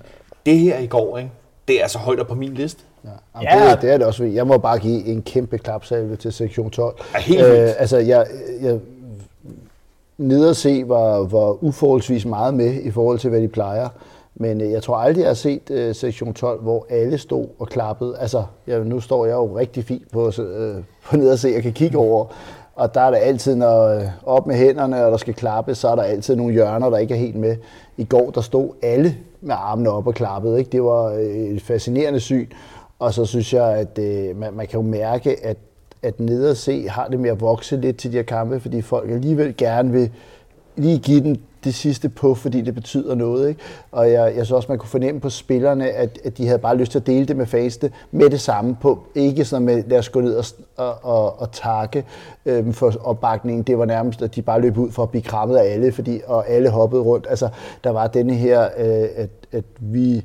det 0.46 0.58
her 0.58 0.78
i 0.78 0.86
går, 0.86 1.18
ikke? 1.18 1.30
det 1.68 1.78
er 1.78 1.82
altså 1.82 1.98
højt 1.98 2.20
op 2.20 2.26
på 2.26 2.34
min 2.34 2.54
liste. 2.54 2.82
Ja, 3.04 3.08
Jamen, 3.34 3.64
Ja. 3.64 3.70
det, 3.74 3.82
det 3.82 3.92
er 3.92 3.98
det 3.98 4.06
også. 4.06 4.24
Jeg 4.24 4.46
må 4.46 4.58
bare 4.58 4.78
give 4.78 5.04
en 5.04 5.22
kæmpe 5.22 5.58
klapsalve 5.58 6.16
til 6.16 6.32
sektion 6.32 6.70
12. 6.70 6.96
Ja, 7.14 7.20
helt 7.20 7.44
vildt. 7.44 7.74
altså, 7.78 7.98
jeg, 7.98 8.26
jeg 8.60 8.78
nede 10.18 10.50
at 10.50 10.56
se 10.56 10.84
var, 10.86 11.18
var 11.18 11.64
uforholdsvis 11.64 12.24
meget 12.26 12.54
med 12.54 12.82
i 12.82 12.90
forhold 12.90 13.18
til, 13.18 13.30
hvad 13.30 13.40
de 13.40 13.48
plejer. 13.48 13.88
Men 14.34 14.60
øh, 14.60 14.70
jeg 14.70 14.82
tror 14.82 14.96
aldrig, 14.96 15.20
jeg 15.20 15.28
har 15.28 15.34
set 15.34 15.70
øh, 15.70 15.94
sektion 15.94 16.34
12, 16.34 16.62
hvor 16.62 16.86
alle 16.90 17.18
stod 17.18 17.46
og 17.58 17.68
klappede. 17.68 18.18
Altså, 18.18 18.44
jeg, 18.66 18.84
nu 18.84 19.00
står 19.00 19.26
jeg 19.26 19.34
jo 19.34 19.58
rigtig 19.58 19.84
fint 19.84 20.10
på, 20.12 20.26
øh, 20.26 20.76
på 21.04 21.16
nede 21.16 21.32
at 21.32 21.38
se, 21.38 21.48
jeg 21.48 21.62
kan 21.62 21.72
kigge 21.72 21.98
over. 21.98 22.26
Og 22.74 22.94
der 22.94 23.00
er 23.00 23.10
der 23.10 23.18
altid, 23.18 23.54
når 23.54 23.86
øh, 23.86 24.02
op 24.26 24.46
med 24.46 24.56
hænderne, 24.56 25.04
og 25.04 25.10
der 25.10 25.16
skal 25.16 25.34
klappes, 25.34 25.78
så 25.78 25.88
er 25.88 25.94
der 25.94 26.02
altid 26.02 26.36
nogle 26.36 26.52
hjørner, 26.52 26.90
der 26.90 26.98
ikke 26.98 27.14
er 27.14 27.18
helt 27.18 27.36
med. 27.36 27.56
I 27.96 28.04
går, 28.04 28.30
der 28.30 28.40
stod 28.40 28.68
alle 28.82 29.16
med 29.40 29.54
armene 29.58 29.90
op 29.90 30.06
og 30.06 30.14
klappede. 30.14 30.58
Ikke? 30.58 30.70
Det 30.70 30.82
var 30.82 31.04
øh, 31.04 31.24
et 31.24 31.62
fascinerende 31.62 32.20
syn. 32.20 32.46
Og 32.98 33.14
så 33.14 33.24
synes 33.24 33.54
jeg, 33.54 33.76
at 33.76 33.98
øh, 33.98 34.36
man, 34.36 34.54
man 34.54 34.66
kan 34.66 34.80
jo 34.80 34.86
mærke, 34.86 35.46
at, 35.46 35.56
at 36.02 36.20
nede 36.20 36.50
at 36.50 36.56
se 36.56 36.88
har 36.88 37.08
det 37.08 37.20
med 37.20 37.30
at 37.30 37.40
vokse 37.40 37.76
lidt 37.76 37.96
til 37.96 38.12
de 38.12 38.16
her 38.16 38.22
kampe, 38.22 38.60
fordi 38.60 38.82
folk 38.82 39.10
alligevel 39.10 39.56
gerne 39.56 39.92
vil 39.92 40.10
lige 40.76 40.98
give 40.98 41.20
den 41.20 41.42
det 41.64 41.74
sidste 41.74 42.08
på, 42.08 42.34
fordi 42.34 42.60
det 42.60 42.74
betyder 42.74 43.14
noget. 43.14 43.48
Ikke? 43.48 43.60
Og 43.92 44.12
jeg, 44.12 44.24
jeg 44.36 44.46
synes 44.46 44.50
også, 44.50 44.66
man 44.68 44.78
kunne 44.78 44.88
fornemme 44.88 45.20
på 45.20 45.30
spillerne, 45.30 45.90
at, 45.90 46.18
at 46.24 46.38
de 46.38 46.46
havde 46.46 46.58
bare 46.58 46.76
lyst 46.76 46.92
til 46.92 46.98
at 46.98 47.06
dele 47.06 47.26
det 47.26 47.36
med 47.36 47.46
faste 47.46 47.92
med 48.10 48.30
det 48.30 48.40
samme 48.40 48.76
på. 48.80 48.98
Ikke 49.14 49.44
sådan 49.44 49.66
med, 49.66 49.82
lad 49.86 49.98
os 49.98 50.08
gå 50.08 50.20
ned 50.20 50.36
og, 50.36 50.44
og, 50.76 50.98
og, 51.02 51.40
og 51.40 51.52
takke 51.52 52.04
øhm, 52.46 52.72
for 52.72 52.92
opbakningen. 53.04 53.62
Det 53.62 53.78
var 53.78 53.84
nærmest, 53.84 54.22
at 54.22 54.34
de 54.34 54.42
bare 54.42 54.60
løb 54.60 54.78
ud 54.78 54.90
for 54.90 55.02
at 55.02 55.10
blive 55.10 55.22
krammet 55.22 55.56
af 55.56 55.72
alle, 55.72 55.92
fordi, 55.92 56.20
og 56.26 56.48
alle 56.48 56.68
hoppede 56.68 57.02
rundt. 57.02 57.26
Altså, 57.30 57.48
der 57.84 57.90
var 57.90 58.06
denne 58.06 58.34
her, 58.34 58.62
øh, 58.62 59.08
at, 59.16 59.30
at 59.52 59.64
vi 59.78 60.16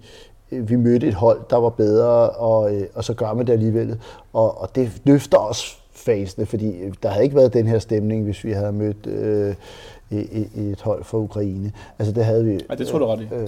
øh, 0.51 0.69
vi 0.69 0.75
mødte 0.75 1.07
et 1.07 1.13
hold, 1.13 1.39
der 1.49 1.57
var 1.57 1.69
bedre, 1.69 2.29
og, 2.29 2.75
øh, 2.75 2.87
og 2.93 3.03
så 3.03 3.13
gør 3.13 3.33
man 3.33 3.47
det 3.47 3.53
alligevel. 3.53 3.99
Og, 4.33 4.61
og 4.61 4.75
det 4.75 4.91
løfter 5.03 5.37
også 5.37 5.77
fasene, 5.91 6.45
fordi 6.45 6.71
øh, 6.71 6.93
der 7.03 7.09
havde 7.09 7.23
ikke 7.23 7.35
været 7.35 7.53
den 7.53 7.67
her 7.67 7.79
stemning, 7.79 8.23
hvis 8.23 8.43
vi 8.43 8.51
havde 8.51 8.71
mødt 8.71 9.07
øh, 9.07 9.55
et, 10.11 10.49
et 10.55 10.81
hold 10.81 11.03
fra 11.03 11.17
Ukraine. 11.17 11.71
Altså 11.99 12.13
det 12.13 12.25
havde 12.25 12.45
vi. 12.45 12.59
Ja, 12.69 12.75
det 12.75 12.87
tror 12.87 12.99
du 12.99 13.05
ret 13.05 13.21
i. 13.21 13.27
Øh, 13.35 13.41
øh, 13.41 13.47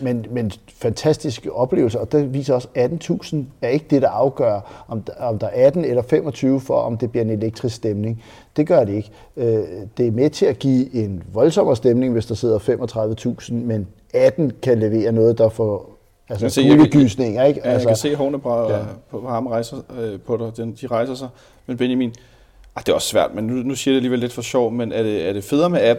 men, 0.00 0.26
men 0.30 0.52
fantastiske 0.68 1.52
oplevelser, 1.52 1.98
og 1.98 2.12
det 2.12 2.34
viser 2.34 2.54
også, 2.54 2.68
at 2.74 2.90
18.000 3.10 3.36
er 3.62 3.68
ikke 3.68 3.86
det, 3.90 4.02
der 4.02 4.08
afgør, 4.08 4.84
om 4.88 5.02
der, 5.02 5.12
om 5.18 5.38
der 5.38 5.46
er 5.46 5.66
18 5.66 5.84
eller 5.84 6.02
25 6.02 6.60
for, 6.60 6.74
om 6.80 6.96
det 6.98 7.10
bliver 7.10 7.24
en 7.24 7.30
elektrisk 7.30 7.76
stemning. 7.76 8.22
Det 8.56 8.66
gør 8.66 8.84
det 8.84 8.92
ikke. 8.92 9.10
Øh, 9.36 9.64
det 9.96 10.06
er 10.06 10.10
med 10.10 10.30
til 10.30 10.46
at 10.46 10.58
give 10.58 10.94
en 10.94 11.22
voldsommere 11.32 11.76
stemning, 11.76 12.12
hvis 12.12 12.26
der 12.26 12.34
sidder 12.34 12.58
35.000, 13.40 13.52
men 13.54 13.86
18 14.14 14.52
kan 14.62 14.78
levere 14.78 15.12
noget, 15.12 15.38
der 15.38 15.48
får 15.48 15.98
altså 16.28 16.62
kuldegysninger, 16.68 17.44
ikke? 17.44 17.60
Ja, 17.64 17.72
jeg 17.72 17.86
kan 17.86 17.96
se 17.96 18.14
hårene 18.14 18.38
på, 18.38 18.70
Ja. 18.70 18.78
på 19.10 19.28
ham 19.28 19.46
rejser, 19.46 19.76
øh, 20.00 20.20
på 20.20 20.36
dig. 20.36 20.56
Den, 20.56 20.76
de 20.80 20.86
rejser 20.86 21.14
sig. 21.14 21.28
Men 21.66 21.76
Benjamin, 21.76 22.14
ah, 22.78 22.86
det 22.86 22.92
er 22.92 22.94
også 22.94 23.08
svært, 23.08 23.34
men 23.34 23.46
nu, 23.46 23.54
nu 23.54 23.74
siger 23.74 23.92
jeg 23.92 23.94
det 23.94 23.98
alligevel 23.98 24.18
lidt 24.18 24.32
for 24.32 24.42
sjov, 24.42 24.72
men 24.72 24.92
er 24.92 25.02
det, 25.02 25.28
er 25.28 25.32
det 25.32 25.44
federe 25.44 25.70
med 25.70 25.96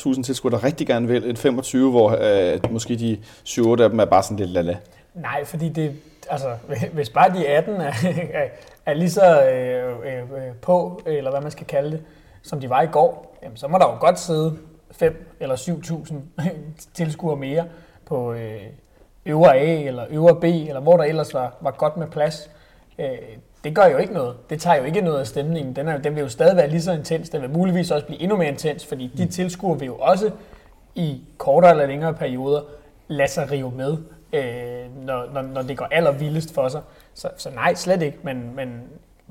18.000 0.00 0.22
tilskuere, 0.22 0.56
der 0.56 0.64
rigtig 0.64 0.86
gerne 0.86 1.08
vil, 1.08 1.28
end 1.28 1.36
25, 1.36 1.90
hvor 1.90 2.18
øh, 2.20 2.72
måske 2.72 2.96
de 2.96 3.18
7-8 3.48 3.82
af 3.82 3.90
dem 3.90 4.00
er 4.00 4.04
bare 4.04 4.22
sådan 4.22 4.36
lidt 4.36 4.50
lala? 4.50 4.76
Nej, 5.14 5.44
fordi 5.44 5.68
det, 5.68 5.92
altså, 6.30 6.48
hvis 6.92 7.10
bare 7.10 7.34
de 7.34 7.46
18 7.46 7.74
er, 7.74 7.92
er, 8.32 8.48
er 8.86 8.94
lige 8.94 9.10
så 9.10 9.42
øh, 9.42 9.88
øh, 10.06 10.22
øh, 10.22 10.54
på, 10.62 11.02
eller 11.06 11.30
hvad 11.30 11.40
man 11.40 11.50
skal 11.50 11.66
kalde 11.66 11.90
det, 11.90 12.02
som 12.42 12.60
de 12.60 12.70
var 12.70 12.82
i 12.82 12.86
går, 12.86 13.38
jamen, 13.42 13.56
så 13.56 13.68
må 13.68 13.78
der 13.78 13.86
jo 13.86 14.00
godt 14.00 14.18
sidde 14.18 14.56
5 14.90 15.36
eller 15.40 15.56
7.000 15.56 16.14
tilskuere 16.94 17.36
mere 17.36 17.64
på 18.06 18.32
øh, 18.32 18.62
øvre 19.26 19.56
A 19.56 19.82
eller 19.86 20.06
øvre 20.10 20.40
B, 20.40 20.44
eller 20.44 20.80
hvor 20.80 20.96
der 20.96 21.04
ellers 21.04 21.34
var, 21.34 21.56
var 21.60 21.70
godt 21.70 21.96
med 21.96 22.06
plads. 22.06 22.50
Øh, 22.98 23.06
det 23.64 23.74
gør 23.74 23.86
jo 23.86 23.96
ikke 23.96 24.12
noget. 24.12 24.36
Det 24.50 24.60
tager 24.60 24.76
jo 24.76 24.84
ikke 24.84 25.00
noget 25.00 25.20
af 25.20 25.26
stemningen. 25.26 25.76
Den, 25.76 25.88
er, 25.88 25.98
den 25.98 26.14
vil 26.14 26.22
jo 26.22 26.28
stadig 26.28 26.56
være 26.56 26.68
lige 26.68 26.82
så 26.82 26.92
intens. 26.92 27.30
Den 27.30 27.42
vil 27.42 27.50
muligvis 27.50 27.90
også 27.90 28.06
blive 28.06 28.20
endnu 28.20 28.36
mere 28.36 28.48
intens, 28.48 28.86
fordi 28.86 29.06
de 29.06 29.26
tilskuere 29.26 29.78
vil 29.78 29.86
jo 29.86 29.96
også 29.96 30.30
i 30.94 31.20
kortere 31.38 31.70
eller 31.70 31.86
længere 31.86 32.14
perioder 32.14 32.60
lade 33.08 33.28
sig 33.28 33.50
rive 33.50 33.70
med, 33.70 33.96
øh, 34.32 35.04
når, 35.06 35.32
når, 35.32 35.42
når 35.42 35.62
det 35.62 35.78
går 35.78 35.88
allervildest 35.90 36.54
for 36.54 36.68
sig. 36.68 36.80
Så, 37.14 37.28
så 37.36 37.50
nej, 37.50 37.74
slet 37.74 38.02
ikke. 38.02 38.18
Men, 38.22 38.56
men 38.56 38.82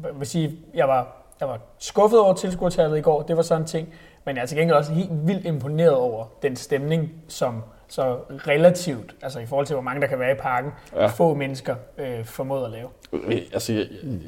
jeg 0.03 0.19
vil 0.19 0.27
sige, 0.27 0.57
jeg 0.73 0.87
var, 0.87 1.25
jeg 1.39 1.47
var 1.47 1.59
skuffet 1.79 2.19
over 2.19 2.33
tilskuertallet 2.33 2.97
i 2.97 3.01
går. 3.01 3.21
Det 3.21 3.37
var 3.37 3.41
sådan 3.41 3.61
en 3.61 3.67
ting. 3.67 3.93
Men 4.25 4.35
jeg 4.35 4.41
er 4.41 4.45
til 4.45 4.57
gengæld 4.57 4.77
også 4.77 4.93
helt 4.93 5.27
vildt 5.27 5.45
imponeret 5.45 5.93
over 5.93 6.25
den 6.41 6.55
stemning, 6.55 7.11
som 7.27 7.63
så 7.89 8.17
relativt, 8.29 9.15
altså 9.21 9.39
i 9.39 9.45
forhold 9.45 9.65
til 9.65 9.73
hvor 9.73 9.83
mange 9.83 10.01
der 10.01 10.07
kan 10.07 10.19
være 10.19 10.31
i 10.31 10.35
parken, 10.39 10.71
Ja. 10.95 11.07
få 11.07 11.33
mennesker 11.33 11.75
øh, 11.97 12.25
formået 12.25 12.65
at 12.65 12.71
lave. 12.71 12.87
Øh, 13.13 13.41
Altså, 13.53 13.73
jeg, 13.73 13.85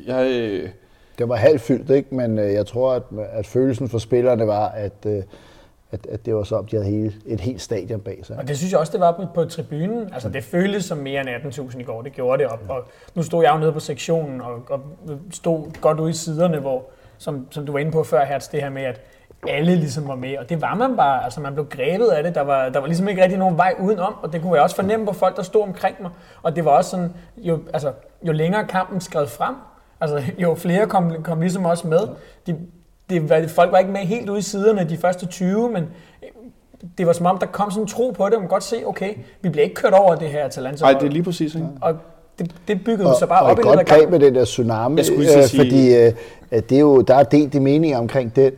jeg, 0.07 0.31
øh, 0.31 0.69
Det 1.17 1.29
var 1.29 1.35
halvt 1.35 1.61
fyldt, 1.61 1.89
ikke? 1.89 2.15
men 2.15 2.39
øh, 2.39 2.53
jeg 2.53 2.65
tror, 2.65 2.93
at, 2.93 3.03
at 3.31 3.47
følelsen 3.47 3.89
for 3.89 3.97
spillerne 3.97 4.47
var, 4.47 4.67
at, 4.69 5.05
øh, 5.05 5.23
at, 5.91 6.07
at 6.11 6.25
det 6.25 6.35
var 6.35 6.43
så, 6.43 6.55
at 6.57 6.71
de 6.71 6.75
havde 6.75 6.89
hele, 6.89 7.13
et 7.25 7.39
helt 7.39 7.61
stadion 7.61 7.99
bag 8.01 8.19
sig. 8.25 8.37
Og 8.37 8.47
det 8.47 8.57
synes 8.57 8.71
jeg 8.71 8.79
også, 8.79 8.91
det 8.91 8.99
var 8.99 9.11
på, 9.11 9.25
på 9.35 9.45
tribunen. 9.45 10.13
Altså, 10.13 10.29
det 10.29 10.43
føltes 10.43 10.85
som 10.85 10.97
mere 10.97 11.21
end 11.21 11.29
18.000 11.55 11.79
i 11.79 11.83
går. 11.83 12.01
Det 12.01 12.13
gjorde 12.13 12.43
det 12.43 12.51
op. 12.51 12.59
Og 12.69 12.83
nu 13.15 13.23
stod 13.23 13.43
jeg 13.43 13.53
jo 13.53 13.59
nede 13.59 13.71
på 13.73 13.79
sektionen 13.79 14.41
og, 14.41 14.53
og 14.69 14.81
stod 15.31 15.81
godt 15.81 15.99
ude 15.99 16.09
i 16.09 16.13
siderne, 16.13 16.59
hvor, 16.59 16.83
som, 17.17 17.47
som 17.51 17.65
du 17.65 17.71
var 17.71 17.79
inde 17.79 17.91
på 17.91 18.03
før, 18.03 18.25
Hertz, 18.25 18.49
det 18.51 18.61
her 18.61 18.69
med, 18.69 18.83
at 18.83 19.01
alle 19.47 19.75
ligesom 19.75 20.07
var 20.07 20.15
med. 20.15 20.37
Og 20.37 20.49
det 20.49 20.61
var 20.61 20.75
man 20.75 20.95
bare. 20.95 21.23
Altså, 21.23 21.41
man 21.41 21.53
blev 21.53 21.65
grebet 21.69 22.07
af 22.07 22.23
det. 22.23 22.35
Der 22.35 22.41
var, 22.41 22.69
der 22.69 22.79
var 22.79 22.87
ligesom 22.87 23.07
ikke 23.07 23.21
rigtig 23.23 23.39
nogen 23.39 23.57
vej 23.57 23.73
udenom. 23.79 24.13
Og 24.21 24.33
det 24.33 24.41
kunne 24.41 24.53
jeg 24.53 24.61
også 24.63 24.75
fornemme 24.75 25.05
på 25.05 25.13
folk, 25.13 25.35
der 25.37 25.43
stod 25.43 25.61
omkring 25.63 25.95
mig. 26.01 26.11
Og 26.43 26.55
det 26.55 26.65
var 26.65 26.71
også 26.71 26.89
sådan, 26.89 27.13
jo, 27.37 27.59
altså, 27.73 27.91
jo 28.23 28.31
længere 28.31 28.67
kampen 28.67 29.01
skred 29.01 29.27
frem, 29.27 29.55
altså, 30.01 30.21
jo 30.37 30.55
flere 30.55 30.87
kom, 30.87 31.11
kom 31.23 31.41
ligesom 31.41 31.65
også 31.65 31.87
med. 31.87 31.99
De, 32.47 32.55
det, 33.09 33.29
var- 33.29 33.47
folk 33.47 33.71
var 33.71 33.77
ikke 33.77 33.91
med 33.91 33.99
helt 33.99 34.29
ude 34.29 34.39
i 34.39 34.41
siderne 34.41 34.89
de 34.89 34.97
første 34.97 35.25
20, 35.25 35.69
men 35.69 35.83
det 36.97 37.07
var 37.07 37.13
som 37.13 37.25
om, 37.25 37.37
der 37.37 37.45
kom 37.45 37.71
sådan 37.71 37.83
en 37.83 37.87
tro 37.87 38.11
på 38.17 38.25
det, 38.25 38.33
og 38.33 38.39
man 38.41 38.49
godt 38.49 38.63
se, 38.63 38.83
okay, 38.85 39.13
vi 39.41 39.49
bliver 39.49 39.63
ikke 39.63 39.75
kørt 39.75 39.93
over 39.93 40.15
det 40.15 40.27
her 40.29 40.45
Atalanta. 40.45 40.85
ej, 40.85 40.93
det 40.93 41.03
er 41.03 41.09
lige 41.11 41.23
præcis, 41.23 41.55
ikke? 41.55 41.67
Og 41.81 41.95
det, 42.39 42.51
det 42.67 42.83
byggede 42.83 43.09
og, 43.09 43.15
sig 43.19 43.27
bare 43.27 43.41
og 43.43 43.49
op 43.51 43.57
i 43.57 43.61
et 43.61 43.65
løbet 43.65 43.69
af 43.71 43.75
godt 43.77 43.87
greb 43.87 43.99
kampen. 44.01 44.19
med 44.19 44.27
den 44.27 44.35
der 44.35 44.45
tsunami, 44.45 44.95
Jeg 44.97 45.05
skulle 45.05 45.23
lige 45.23 45.37
øh, 45.37 45.49
fordi 45.55 45.95
øh, 45.95 46.13
at 46.51 46.69
det 46.69 46.75
er 46.75 46.79
jo, 46.81 47.01
der 47.01 47.15
er 47.15 47.23
delt 47.23 47.55
i 47.55 47.59
meninger 47.59 47.97
omkring 47.97 48.35
den. 48.35 48.51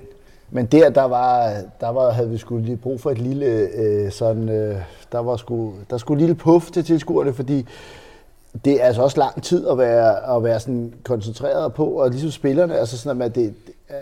Men 0.56 0.66
der, 0.66 0.89
der 0.89 1.04
var, 1.04 1.54
der 1.82 1.89
var, 1.89 2.12
havde 2.12 2.30
vi 2.30 2.38
skulle 2.38 2.66
lige 2.66 2.78
brug 2.78 3.01
for 3.01 3.12
et 3.12 3.18
lille, 3.18 3.45
øh, 3.45 4.12
sådan, 4.12 4.49
øh, 4.49 4.78
der 5.12 5.20
var 5.20 5.36
sgu, 5.36 5.74
der 5.89 5.97
skulle 5.97 6.20
lille 6.20 6.36
puff 6.36 6.72
til 6.72 6.86
tilskuerne, 6.86 7.34
fordi 7.34 7.66
det 8.66 8.82
er 8.82 8.86
altså 8.86 9.01
også 9.01 9.20
lang 9.20 9.43
tid 9.43 9.68
at 9.68 9.78
være, 9.78 10.36
at 10.36 10.43
være 10.43 10.60
sådan 10.60 10.93
koncentreret 11.04 11.74
på, 11.74 11.86
og 11.86 12.10
ligesom 12.10 12.32
spillerne, 12.32 12.78
altså 12.78 12.97
sådan, 12.97 13.22
at 13.22 13.36
det, 13.36 13.54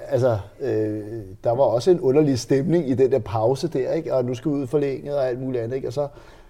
altså, 0.07 0.37
øh, 0.61 1.01
der 1.43 1.51
var 1.51 1.63
også 1.63 1.91
en 1.91 1.99
underlig 1.99 2.39
stemning 2.39 2.89
i 2.89 2.93
den 2.93 3.11
der 3.11 3.19
pause 3.19 3.67
der, 3.67 3.91
ikke? 3.91 4.13
og 4.13 4.25
nu 4.25 4.33
skal 4.33 4.51
vi 4.51 4.55
ud 4.55 4.67
forlænget 4.67 5.15
og 5.15 5.27
alt 5.27 5.41
muligt 5.41 5.63
andet, 5.63 5.75
ikke? 5.75 5.87
og 5.87 5.93
så, 5.93 6.07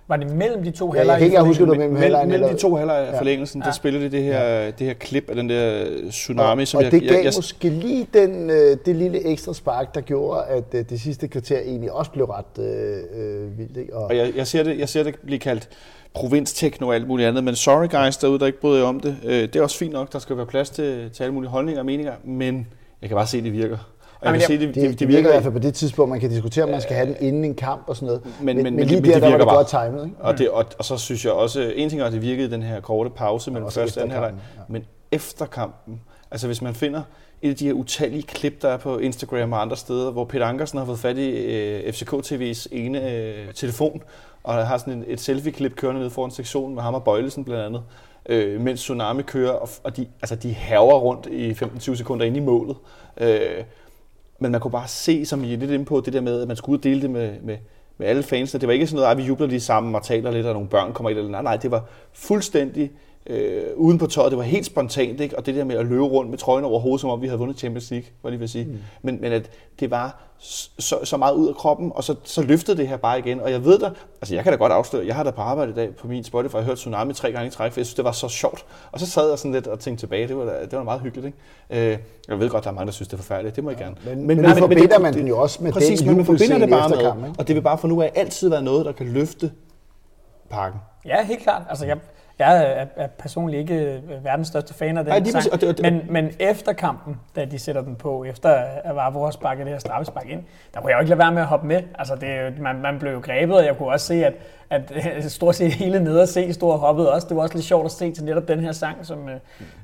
var 0.08 0.18
det 0.18 0.32
mellem 0.36 0.64
de 0.64 0.72
to 0.72 0.86
ja, 0.86 0.92
jeg 0.92 1.00
halvleje? 1.00 1.20
kan 1.20 1.28
ikke 1.28 1.40
huske, 1.42 1.66
det 1.66 1.78
mellem 1.78 1.96
halvlejen 1.96 2.30
mellem 2.30 2.50
de 2.50 2.58
to 2.58 2.76
halvleje 2.76 3.06
af 3.08 3.12
Ja. 3.14 3.20
forlængelsen, 3.20 3.62
der 3.62 3.68
Ja. 3.68 3.72
spillede 3.72 4.04
det 4.04 4.12
det 4.12 4.24
her, 4.24 4.72
det 4.72 4.88
her 4.88 4.94
klip 4.94 5.30
af 5.30 5.36
den 5.36 5.50
der 5.50 5.86
tsunami, 6.10 6.62
og, 6.62 6.68
som 6.68 6.78
og 6.78 6.84
jeg, 6.84 6.92
det 6.92 7.02
gav 7.02 7.12
jeg, 7.16 7.24
jeg, 7.26 7.34
måske 7.36 7.70
lige 7.70 8.08
den, 8.14 8.50
øh, 8.50 8.78
det 8.86 8.96
lille 8.96 9.26
ekstra 9.26 9.54
spark, 9.54 9.96
der 9.96 10.02
gjorde, 10.02 10.44
at 10.46 10.64
øh, 10.74 10.86
det 10.90 11.02
sidste 11.02 11.28
kvarter 11.28 11.60
egentlig 11.60 11.92
også 11.92 12.12
blev 12.12 12.26
ret 12.26 12.64
øh, 12.64 12.98
øh, 13.16 13.58
vildt. 13.58 13.78
Ikke? 13.78 13.96
Og, 13.96 14.04
Og 14.06 14.18
jeg, 14.18 14.32
jeg, 14.36 14.48
ser 14.48 14.64
det, 14.64 14.80
jeg 14.80 14.90
ser 14.90 15.04
det 15.04 15.16
blive 15.26 15.40
kaldt 15.40 15.70
provinstekno 16.14 16.88
og 16.88 16.96
alt 16.96 17.08
muligt 17.08 17.28
andet, 17.30 17.44
men 17.44 17.56
sorry 17.56 17.90
guys 18.06 18.18
derude, 18.18 18.40
der 18.40 18.46
ikke 18.46 18.60
bryder 18.62 18.78
jer 18.80 18.86
om 18.86 19.00
det. 19.00 19.18
Øh, 19.26 19.42
det 19.42 19.56
er 19.56 19.62
også 19.62 19.78
fint 19.78 19.94
nok, 19.94 20.14
der 20.14 20.20
skal 20.20 20.38
være 20.38 20.46
plads 20.46 20.70
til, 20.70 21.10
til 21.14 21.24
alle 21.24 21.34
mulige 21.34 21.50
holdninger 21.50 21.80
og 21.80 21.86
meninger, 21.86 22.14
men 22.24 22.68
jeg 23.02 23.10
kan 23.10 23.16
bare 23.16 23.28
se, 23.28 23.38
at 23.38 23.44
det 23.44 23.54
virker. 23.54 23.78
Og 24.22 24.28
jeg 24.28 24.34
Jamen, 24.34 24.42
se, 24.42 24.66
det, 24.68 24.76
det, 24.76 24.90
det, 24.90 25.00
det 25.00 25.08
virker 25.08 25.30
i 25.30 25.32
hvert 25.32 25.44
fald 25.44 25.54
på 25.54 25.60
det 25.60 25.74
tidspunkt, 25.74 26.10
man 26.10 26.20
kan 26.20 26.30
diskutere, 26.30 26.64
om 26.64 26.70
man 26.72 26.82
skal 26.82 26.96
have 26.96 27.08
den 27.08 27.16
inden 27.20 27.46
en 27.46 27.56
kamp 27.56 27.84
og 27.88 27.96
sådan 27.96 28.06
noget. 28.06 28.22
Men- 28.26 28.46
men- 28.56 28.64
men- 28.64 28.76
men 28.76 28.88
lige 28.88 29.02
men 29.02 29.10
der, 29.10 29.14
det 29.14 29.22
der 29.22 29.28
var 29.30 29.38
virker 29.38 29.38
det 29.38 29.48
bare. 29.48 29.82
godt 29.86 29.92
timet. 29.92 30.06
Ikke? 30.06 30.18
Og, 30.20 30.38
det, 30.38 30.50
og, 30.50 30.66
og 30.80 30.86
så 30.86 30.98
synes 30.98 31.26
jeg 31.26 31.34
også, 31.34 31.74
en 31.76 31.90
ting 31.90 32.02
er, 32.02 32.06
at 32.06 32.14
det 32.14 32.22
virkede 32.22 32.48
i 32.48 32.52
den 32.52 32.64
her 32.64 32.80
korte 32.80 33.10
pause 33.10 33.52
mellem 33.52 33.72
første 33.72 33.98
og 33.98 34.02
anden 34.02 34.12
halvleg, 34.18 34.34
ja. 34.58 34.62
men 34.68 34.84
efter 35.12 35.46
kampen, 35.46 36.02
altså 36.32 36.48
hvis 36.48 36.62
man 36.62 36.76
finder 36.76 37.02
et 37.42 37.50
af 37.50 37.56
de 37.56 37.66
her 37.66 37.74
utallige 37.74 38.24
klip, 38.24 38.62
der 38.62 38.70
er 38.70 38.78
på 38.78 38.98
Instagram 38.98 39.54
og 39.54 39.62
andre 39.62 39.78
steder, 39.78 40.12
hvor 40.12 40.26
Peter 40.26 40.46
Ankersen 40.46 40.80
har 40.80 40.86
fået 40.86 41.00
fat 41.00 41.18
i 41.18 41.30
øh, 41.30 41.94
FCK 41.94 42.14
TV's 42.14 42.68
ene 42.72 43.12
øh, 43.12 43.54
telefon, 43.54 44.02
og 44.44 44.68
har 44.68 44.78
sådan 44.78 44.94
en, 44.94 45.04
et 45.08 45.20
selfie-klip 45.20 45.76
kørende 45.76 46.02
ned 46.02 46.10
foran 46.10 46.32
sektionen 46.32 46.76
med 46.76 46.84
ham 46.84 46.94
og 46.94 47.04
Bøjlesen 47.04 47.44
blandt 47.46 47.64
andet, 47.66 47.82
øh, 48.30 48.62
mens 48.62 48.80
Tsunami 48.80 49.22
kører, 49.22 49.52
og, 49.52 49.70
og 49.84 49.98
de, 49.98 50.06
altså 50.22 50.36
de 50.36 50.54
haver 50.54 51.00
rundt 51.00 51.26
i 51.32 51.52
15-20 51.52 51.96
sekunder 51.96 52.26
inde 52.26 52.38
i 52.38 52.42
målet. 52.42 52.76
Øh, 53.18 53.40
men 54.42 54.52
man 54.52 54.62
kunne 54.62 54.72
bare 54.72 54.88
se, 54.88 55.26
som 55.26 55.44
I 55.44 55.54
er 55.54 55.58
lidt 55.58 55.72
inde 55.72 55.86
på, 55.86 56.02
det 56.06 56.14
der 56.14 56.22
med, 56.22 56.42
at 56.42 56.48
man 56.48 56.58
skulle 56.58 56.82
dele 56.84 57.02
det 57.02 57.10
med, 57.10 57.32
med, 57.44 57.58
med 57.98 58.08
alle 58.08 58.24
fansene. 58.24 58.62
Det 58.62 58.68
var 58.68 58.74
ikke 58.74 58.88
sådan 58.88 58.96
noget, 58.96 59.12
at 59.12 59.18
vi 59.18 59.24
jubler 59.24 59.48
lige 59.48 59.60
sammen 59.60 59.96
og 59.96 60.04
taler 60.04 60.32
lidt, 60.32 60.46
og 60.46 60.54
nogle 60.54 60.70
børn 60.70 60.94
kommer 60.94 61.10
ind. 61.10 61.20
Eller, 61.20 61.32
nej, 61.32 61.42
nej, 61.42 61.58
det 61.58 61.72
var 61.72 61.86
fuldstændig 62.14 62.92
øh, 63.28 63.64
uden 63.76 63.98
på 63.98 64.08
tøjet. 64.08 64.32
Det 64.32 64.38
var 64.38 64.44
helt 64.44 64.66
spontant, 64.66 65.22
ikke? 65.22 65.38
Og 65.38 65.46
det 65.46 65.56
der 65.56 65.64
med 65.64 65.76
at 65.76 65.86
løbe 65.86 66.04
rundt 66.04 66.30
med 66.30 66.38
trøjen 66.38 66.66
over 66.66 66.80
hovedet, 66.80 67.02
som 67.02 67.10
om 67.10 67.22
vi 67.22 67.28
havde 67.28 67.40
vundet 67.40 67.60
Champions 67.60 67.92
League, 67.92 68.08
var 68.24 68.30
lige 68.30 68.40
vil 68.40 68.50
sige. 68.50 68.66
Mm. 68.66 68.78
Men, 69.02 69.22
men 69.22 69.32
at 69.32 69.50
det 69.80 69.92
var 69.92 70.31
så, 70.42 70.96
så 71.04 71.18
meget 71.18 71.34
ud 71.34 71.48
af 71.48 71.56
kroppen, 71.56 71.92
og 71.96 72.04
så, 72.04 72.16
så 72.24 72.42
løftede 72.42 72.78
det 72.78 72.88
her 72.88 72.98
bare 72.98 73.20
igen. 73.20 73.40
Og 73.40 73.52
jeg 73.52 73.66
ved 73.66 73.80
da, 73.80 73.90
altså 74.22 74.36
jeg 74.36 74.44
kan 74.44 74.54
da 74.54 74.58
godt 74.58 74.72
afsløre, 74.72 75.08
jeg 75.08 75.16
har 75.16 75.24
da 75.24 75.32
på 75.32 75.42
arbejde 75.42 75.72
i 75.72 75.76
dag 75.76 75.96
på 75.96 76.08
min 76.08 76.24
Spotify, 76.24 76.56
jeg 76.56 76.64
hørt 76.64 76.78
Tsunami 76.78 77.14
tre 77.14 77.32
gange 77.32 77.48
i 77.48 77.50
træk, 77.50 77.72
for 77.72 77.80
jeg 77.80 77.86
synes, 77.86 77.96
det 77.96 78.06
var 78.06 78.12
så 78.12 78.28
sjovt. 78.28 78.66
Og 78.92 79.00
så 79.00 79.06
sad 79.06 79.30
jeg 79.30 79.38
sådan 79.38 79.52
lidt 79.52 79.68
og 79.68 79.80
tænkte 79.80 80.02
tilbage, 80.02 80.28
det 80.28 80.38
var, 80.38 80.46
da, 80.46 80.62
det 80.62 80.78
var 80.78 80.84
meget 80.84 81.02
hyggeligt. 81.02 81.36
Ikke? 81.70 81.92
Øh, 81.92 81.98
jeg 82.28 82.40
ved 82.40 82.50
godt, 82.50 82.64
der 82.64 82.70
er 82.70 82.74
mange, 82.74 82.86
der 82.86 82.92
synes, 82.92 83.08
det 83.08 83.14
er 83.14 83.18
forfærdeligt, 83.18 83.56
det 83.56 83.64
må 83.64 83.70
jeg 83.70 83.80
gerne. 83.80 83.96
Men, 84.06 84.18
men, 84.18 84.28
men 84.28 84.38
nu 84.38 84.56
forbinder 84.56 85.00
man 85.00 85.14
den 85.14 85.28
jo 85.28 85.40
også 85.42 85.64
med 85.64 85.72
præcis, 85.72 86.00
den 86.00 86.08
men 86.08 86.18
man 86.18 86.26
forbinder 86.26 86.58
det 86.58 86.70
bare 86.70 87.16
med, 87.16 87.30
og 87.38 87.48
det 87.48 87.56
vil 87.56 87.62
bare 87.62 87.78
for 87.78 87.88
nu 87.88 88.02
af 88.02 88.12
altid 88.16 88.50
være 88.50 88.62
noget, 88.62 88.86
der 88.86 88.92
kan 88.92 89.08
løfte 89.08 89.52
parken. 90.50 90.80
Ja, 91.06 91.26
helt 91.26 91.44
klart. 91.44 91.62
Altså, 91.70 91.86
jeg, 91.86 91.98
jeg 92.48 92.64
er, 92.82 92.86
er 92.96 93.08
personligt 93.08 93.60
ikke 93.60 93.76
øh, 93.86 94.24
verdens 94.26 94.48
største 94.48 94.74
fan 94.74 94.98
af 94.98 95.06
den 95.06 95.14
lige 95.24 95.32
sang, 95.32 95.54
og 95.54 95.62
det- 95.62 95.70
og 95.70 95.78
det- 95.78 95.84
men, 95.94 96.02
men 96.10 96.32
efter 96.40 96.74
kampen, 96.74 97.20
da 97.36 97.46
de 97.46 97.60
sætter 97.60 97.82
den 97.82 97.96
på, 97.96 98.24
efter 98.24 98.50
at 98.84 98.96
Vavro 98.96 99.24
har 99.24 99.32
sparket 99.32 99.66
det 99.66 99.74
her 99.74 99.80
straffespark 99.80 100.30
ind, 100.30 100.44
der 100.74 100.82
kunne 100.82 100.90
jeg 100.90 100.96
jo 100.96 101.00
ikke 101.00 101.10
lade 101.10 101.20
være 101.20 101.32
med 101.32 101.42
at 101.42 101.48
hoppe 101.48 101.68
med. 101.68 101.84
Altså, 102.00 102.16
det, 102.16 102.60
man, 102.60 102.76
man 102.82 103.00
blev 103.00 103.12
jo 103.14 103.20
grebet, 103.20 103.56
og 103.58 103.66
jeg 103.66 103.78
kunne 103.78 103.90
også 103.90 104.06
se, 104.06 104.26
at, 104.26 104.34
at 104.72 104.92
øh, 104.96 105.24
stort 105.24 105.56
set 105.56 105.72
hele 105.74 106.00
nede 106.04 106.22
at 106.22 106.30
se 106.30 106.54
stod 106.54 106.72
og 106.72 106.80
hoppede 106.80 107.12
også. 107.14 107.28
Det 107.28 107.38
var 107.38 107.42
også 107.44 107.56
lidt 107.56 107.66
sjovt 107.66 107.86
at 107.86 107.92
se 107.92 108.12
til 108.12 108.24
netop 108.24 108.48
den 108.48 108.60
her 108.60 108.72
sang, 108.72 109.06
som... 109.06 109.30
øh, 109.30 109.36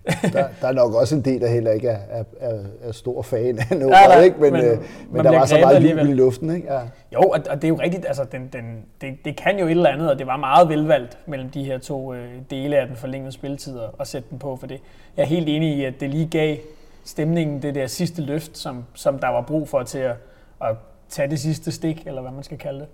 Der, 0.34 0.48
der 0.62 0.68
er 0.68 0.72
nok 0.72 0.94
også 0.94 1.16
en 1.16 1.22
del, 1.22 1.42
der 1.42 1.48
heller 1.48 1.72
ikke 1.72 1.88
er, 1.88 1.98
er, 2.10 2.24
er, 2.40 2.60
er 2.84 2.92
stor 2.92 3.22
fan 3.22 3.60
af 3.72 3.78
noget, 3.78 3.94
Ja, 3.96 4.16
der- 4.16 4.22
ikke? 4.22 4.38
Men, 4.42 4.54
men 4.54 4.66
øh, 4.66 4.78
men 5.12 5.26
der 5.26 5.32
var 5.32 5.46
så 5.46 5.58
meget 5.60 5.90
jubel 5.90 6.10
i 6.10 6.14
luften. 6.14 6.56
Ikke? 6.56 6.74
Ja. 6.74 6.80
Jo, 7.14 7.20
og, 7.20 7.40
og 7.50 7.56
det 7.56 7.64
er 7.64 7.68
jo 7.70 7.80
rigtigt, 7.82 8.06
altså 8.08 8.24
den, 8.32 8.50
den, 8.54 8.86
det, 9.02 9.26
det 9.26 9.36
kan 9.36 9.60
jo 9.60 9.66
et 9.66 9.72
eller 9.72 9.90
andet, 9.90 10.12
og 10.12 10.20
det 10.20 10.28
var 10.28 10.38
meget 10.38 10.70
velvalgt 10.70 11.18
mellem 11.26 11.50
de 11.50 11.64
her 11.64 11.78
to 11.78 12.14
øh, 12.14 12.28
dele 12.50 12.78
af 12.78 12.88
den 12.88 12.96
forlængede 12.96 13.32
spilletid 13.32 13.80
at- 13.80 13.90
at 14.00 14.08
sætte 14.08 14.28
den 14.30 14.40
på, 14.40 14.56
for 14.56 14.68
det. 14.68 14.80
Jeg 15.18 15.24
er 15.24 15.28
helt 15.28 15.50
enig 15.50 15.78
i, 15.78 15.84
at 15.86 15.94
det 16.00 16.10
lige 16.10 16.28
gav 16.28 16.58
stemningen 17.06 17.62
det 17.62 17.76
der 17.76 17.88
sidste 17.88 18.22
løft, 18.22 18.58
som, 18.58 18.86
som 18.94 19.20
der 19.20 19.28
var 19.28 19.42
brug 19.42 19.70
for 19.70 19.84
til 19.84 20.00
at, 20.00 20.16
at 20.62 20.76
tage 21.10 21.30
det 21.30 21.40
sidste 21.40 21.72
stik, 21.72 22.04
eller 22.08 22.22
hvad 22.22 22.32
man 22.32 22.44
skal 22.44 22.58
kalde 22.58 22.80
det. 22.80 22.88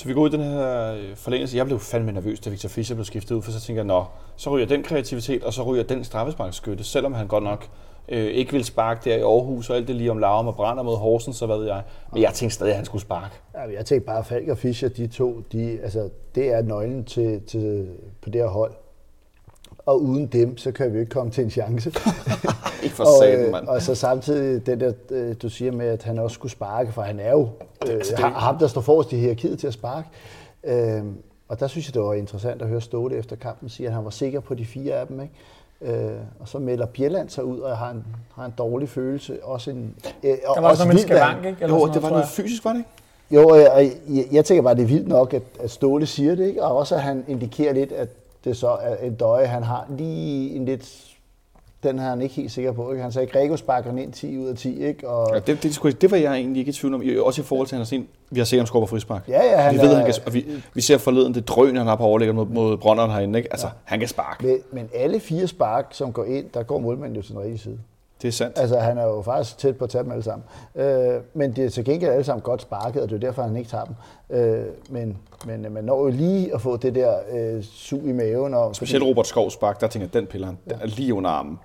Så 0.00 0.08
vi 0.08 0.14
går 0.14 0.20
ud 0.20 0.28
i 0.28 0.32
den 0.32 0.40
her 0.40 0.92
øh, 0.92 1.16
forlængelse. 1.16 1.56
Jeg 1.56 1.66
blev 1.66 1.78
fandme 1.78 2.12
nervøs, 2.12 2.40
da 2.40 2.50
Victor 2.50 2.68
Fischer 2.68 2.96
blev 2.96 3.04
skiftet 3.04 3.34
ud, 3.34 3.42
for 3.42 3.52
så 3.52 3.60
tænker 3.60 3.82
jeg, 3.82 3.86
nå, 3.86 4.04
så 4.36 4.50
ryger 4.50 4.66
den 4.66 4.82
kreativitet, 4.82 5.44
og 5.44 5.52
så 5.52 5.62
ryger 5.62 5.82
den 5.82 6.04
straffesparkskytte, 6.04 6.84
selvom 6.84 7.14
han 7.14 7.26
godt 7.26 7.44
nok 7.44 7.68
øh, 8.08 8.26
ikke 8.26 8.52
vil 8.52 8.64
sparke 8.64 9.10
der 9.10 9.16
i 9.16 9.20
Aarhus, 9.20 9.70
og 9.70 9.76
alt 9.76 9.88
det 9.88 9.96
lige 9.96 10.10
om 10.10 10.18
Larum 10.18 10.46
og 10.46 10.54
Brander 10.54 10.82
mod 10.82 10.96
Horsens, 10.96 11.36
så 11.36 11.46
hvad 11.46 11.56
ved 11.56 11.66
jeg. 11.66 11.82
Men 12.12 12.22
jeg 12.22 12.32
tænkte 12.34 12.54
stadig, 12.54 12.70
at 12.70 12.76
han 12.76 12.84
skulle 12.84 13.02
sparke. 13.02 13.34
Ja, 13.54 13.60
jeg 13.60 13.86
tænkte 13.86 14.06
bare, 14.06 14.24
Falk 14.24 14.48
og 14.48 14.58
Fischer, 14.58 14.88
de 14.88 15.06
to, 15.06 15.40
de, 15.52 15.78
altså, 15.82 16.08
det 16.34 16.52
er 16.52 16.62
nøglen 16.62 17.04
til, 17.04 17.40
til, 17.46 17.88
på 18.22 18.30
det 18.30 18.40
her 18.40 18.48
hold. 18.48 18.72
Og 19.90 20.02
uden 20.02 20.26
dem, 20.26 20.56
så 20.56 20.72
kan 20.72 20.92
vi 20.94 20.98
ikke 21.00 21.10
komme 21.10 21.32
til 21.32 21.44
en 21.44 21.50
chance. 21.50 21.90
Ikke 22.82 22.94
for 22.96 23.04
og, 23.04 23.10
satan, 23.22 23.44
øh, 23.44 23.52
mand. 23.52 23.66
og 23.66 23.82
så 23.82 23.94
samtidig 23.94 24.66
den 24.66 24.80
der, 24.80 24.92
øh, 25.10 25.34
du 25.42 25.48
siger 25.48 25.72
med, 25.72 25.86
at 25.86 26.02
han 26.02 26.18
også 26.18 26.34
skulle 26.34 26.52
sparke, 26.52 26.92
for 26.92 27.02
han 27.02 27.20
er 27.20 27.30
jo 27.30 27.48
øh, 27.88 27.94
det- 27.98 28.18
ham- 28.18 28.58
der 28.58 28.66
står 28.66 28.80
forrest 28.80 29.12
i 29.12 29.16
hierarkiet 29.16 29.58
til 29.58 29.66
at 29.66 29.72
sparke. 29.72 30.08
Øh, 30.64 31.02
og 31.48 31.60
der 31.60 31.66
synes 31.66 31.86
jeg, 31.88 31.94
det 31.94 32.02
var 32.02 32.14
interessant 32.14 32.62
at 32.62 32.68
høre 32.68 32.80
Ståle 32.80 33.16
efter 33.16 33.36
kampen 33.36 33.68
sige, 33.68 33.86
at 33.86 33.92
han 33.94 34.04
var 34.04 34.10
sikker 34.10 34.40
på 34.40 34.54
de 34.54 34.64
fire 34.66 34.94
af 34.94 35.06
dem. 35.06 35.20
Ikke? 35.20 35.94
Øh, 36.04 36.10
og 36.40 36.48
så 36.48 36.58
melder 36.58 36.86
Bjelland 36.86 37.28
sig 37.28 37.44
ud, 37.44 37.58
og 37.58 37.76
har 37.78 37.90
en, 37.90 38.04
har 38.34 38.44
en 38.44 38.54
dårlig 38.58 38.88
følelse. 38.88 39.38
Også 39.44 39.70
en, 39.70 39.94
øh, 40.22 40.36
og 40.46 40.54
Der 40.54 40.60
var 40.60 40.68
også 40.70 40.84
noget 40.84 40.94
med 40.94 41.02
skavank, 41.02 41.44
ikke? 41.46 41.58
Eller 41.62 41.74
Jo, 41.76 41.80
sådan 41.80 41.94
det 41.94 42.02
var 42.02 42.10
noget 42.10 42.28
fysisk, 42.28 42.64
var 42.64 42.72
det 42.72 42.78
ikke? 43.30 43.42
jo, 43.42 43.48
og 43.48 43.58
jeg, 43.60 43.92
jeg, 44.08 44.24
jeg 44.32 44.44
tænker 44.44 44.62
bare, 44.62 44.74
det 44.74 44.82
er 44.82 44.86
vildt 44.86 45.08
nok, 45.08 45.34
at, 45.34 45.42
at 45.60 45.70
Ståle 45.70 46.06
siger 46.06 46.34
det, 46.34 46.46
ikke? 46.46 46.62
og 46.64 46.76
også 46.76 46.94
at 46.94 47.00
han 47.02 47.24
indikerer 47.28 47.72
lidt, 47.72 47.92
at 47.92 48.08
det 48.44 48.56
så 48.56 48.68
er 48.68 48.96
en 49.06 49.14
døje, 49.14 49.46
han 49.46 49.62
har 49.62 49.86
lige 49.98 50.50
en 50.56 50.64
lidt... 50.64 51.06
Den 51.82 51.98
er 51.98 52.02
han 52.02 52.22
ikke 52.22 52.34
helt 52.34 52.52
sikker 52.52 52.72
på. 52.72 52.90
Ikke? 52.92 53.02
Han 53.02 53.12
sagde, 53.12 53.26
at 53.26 53.32
Grego 53.32 53.56
sparker 53.56 53.90
den 53.90 53.98
ind 53.98 54.12
10 54.12 54.38
ud 54.38 54.46
af 54.48 54.56
10, 54.56 54.84
ikke? 54.84 55.08
Og, 55.08 55.30
Ja, 55.34 55.38
det, 55.40 55.62
det, 55.62 55.74
skulle- 55.74 55.96
det 56.00 56.10
var 56.10 56.16
jeg 56.16 56.34
egentlig 56.34 56.60
ikke 56.60 56.70
i 56.70 56.72
tvivl 56.72 56.94
om. 56.94 57.02
Også 57.22 57.40
i 57.42 57.44
forhold 57.44 57.68
til, 57.68 57.74
at 57.74 57.76
han 57.76 57.80
har 57.80 57.84
set, 57.86 58.06
vi 58.30 58.40
har 58.40 58.44
set 58.44 58.58
ham 58.58 58.66
score 58.66 58.80
på 58.82 58.86
frispark. 58.86 59.28
Ja, 59.28 59.44
ja, 59.44 59.56
han 59.56 59.74
vi 59.74 59.78
ved, 59.80 59.90
er- 59.90 59.94
han 59.96 60.04
kan, 60.04 60.14
og 60.26 60.34
vi, 60.34 60.46
vi 60.74 60.80
ser 60.80 60.98
forleden 60.98 61.34
det 61.34 61.48
drøn, 61.48 61.76
han 61.76 61.86
har 61.86 61.96
på 61.96 62.02
overlægger 62.04 62.34
mod, 62.34 62.46
mod 62.46 62.76
Brønderen 62.76 63.10
herinde. 63.10 63.38
Ikke? 63.38 63.52
Altså, 63.52 63.66
ja. 63.66 63.72
han 63.84 63.98
kan 63.98 64.08
sparke. 64.08 64.46
Men, 64.46 64.58
men 64.72 64.88
alle 64.94 65.20
fire 65.20 65.46
spark, 65.46 65.86
som 65.90 66.12
går 66.12 66.24
ind, 66.24 66.46
der 66.54 66.62
går 66.62 66.78
målmanden 66.78 67.16
jo 67.16 67.22
til 67.22 67.32
den 67.34 67.40
rigtige 67.40 67.58
side. 67.58 67.78
Det 68.22 68.28
er 68.28 68.32
sandt. 68.32 68.58
Altså, 68.58 68.78
han 68.78 68.98
er 68.98 69.04
jo 69.04 69.22
faktisk 69.22 69.58
tæt 69.58 69.76
på 69.76 69.84
at 69.84 69.90
tage 69.90 70.04
dem 70.04 70.12
alle 70.12 70.22
sammen. 70.22 70.44
Øh, 70.74 71.20
men 71.34 71.56
det 71.56 71.64
er 71.64 71.70
til 71.70 71.84
gengæld 71.84 72.10
alle 72.10 72.24
sammen 72.24 72.42
godt 72.42 72.62
sparket, 72.62 73.02
og 73.02 73.08
det 73.08 73.16
er 73.16 73.20
derfor, 73.20 73.42
han 73.42 73.56
ikke 73.56 73.70
tager 73.70 73.84
dem. 73.84 73.94
Øh, 74.30 74.64
men, 74.90 75.18
men 75.46 75.72
man 75.72 75.84
når 75.84 76.04
jo 76.04 76.08
lige 76.08 76.54
at 76.54 76.60
få 76.60 76.76
det 76.76 76.94
der 76.94 77.14
øh, 77.32 77.62
sug 77.62 78.04
i 78.04 78.12
maven. 78.12 78.54
Og, 78.54 78.76
Specielt 78.76 79.04
Robert 79.04 79.26
Skovs 79.26 79.52
spark, 79.52 79.80
der 79.80 79.86
tænker 79.86 80.06
jeg, 80.06 80.14
den 80.14 80.26
piller 80.26 80.46
han. 80.46 80.58
Er 80.66 80.86
lige 80.86 81.14
under 81.14 81.30
armen. 81.30 81.58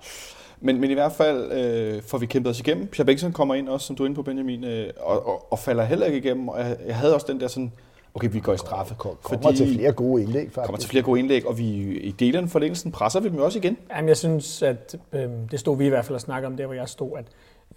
Men, 0.60 0.80
men 0.80 0.90
i 0.90 0.94
hvert 0.94 1.12
fald 1.12 1.52
øh, 1.52 2.02
får 2.02 2.18
vi 2.18 2.26
kæmpet 2.26 2.50
os 2.50 2.60
igennem. 2.60 2.86
Pierre 2.86 3.06
Bengtsson 3.06 3.32
kommer 3.32 3.54
ind 3.54 3.68
også, 3.68 3.86
som 3.86 3.96
du 3.96 4.02
er 4.02 4.06
inde 4.06 4.14
på, 4.16 4.22
Benjamin, 4.22 4.64
øh, 4.64 4.90
og, 5.00 5.26
og, 5.26 5.52
og 5.52 5.58
falder 5.58 5.84
heller 5.84 6.06
ikke 6.06 6.18
igennem. 6.18 6.48
Og 6.48 6.58
jeg, 6.58 6.76
jeg 6.86 6.96
havde 6.96 7.14
også 7.14 7.26
den 7.28 7.40
der 7.40 7.48
sådan, 7.48 7.72
okay, 8.16 8.28
vi 8.32 8.40
går 8.40 8.52
i 8.52 8.58
straffe. 8.58 8.94
kommer 8.94 9.52
til 9.52 9.74
flere 9.74 9.92
gode 9.92 10.22
indlæg, 10.22 10.42
faktisk. 10.42 10.66
kommer 10.66 10.78
til 10.78 10.90
flere 10.90 11.02
gode 11.02 11.20
indlæg, 11.20 11.46
og 11.46 11.58
vi 11.58 11.64
i 11.98 12.10
delen 12.10 12.44
af 12.44 12.50
forlængelsen 12.50 12.92
presser 12.92 13.20
vi 13.20 13.28
dem 13.28 13.38
også 13.38 13.58
igen. 13.58 13.78
Jamen, 13.96 14.08
jeg 14.08 14.16
synes, 14.16 14.62
at 14.62 14.96
øh, 15.12 15.28
det 15.50 15.60
stod 15.60 15.78
vi 15.78 15.86
i 15.86 15.88
hvert 15.88 16.04
fald 16.04 16.16
at 16.16 16.20
snakke 16.20 16.46
om 16.46 16.56
der, 16.56 16.66
hvor 16.66 16.74
jeg 16.74 16.88
stod, 16.88 17.10
at 17.18 17.24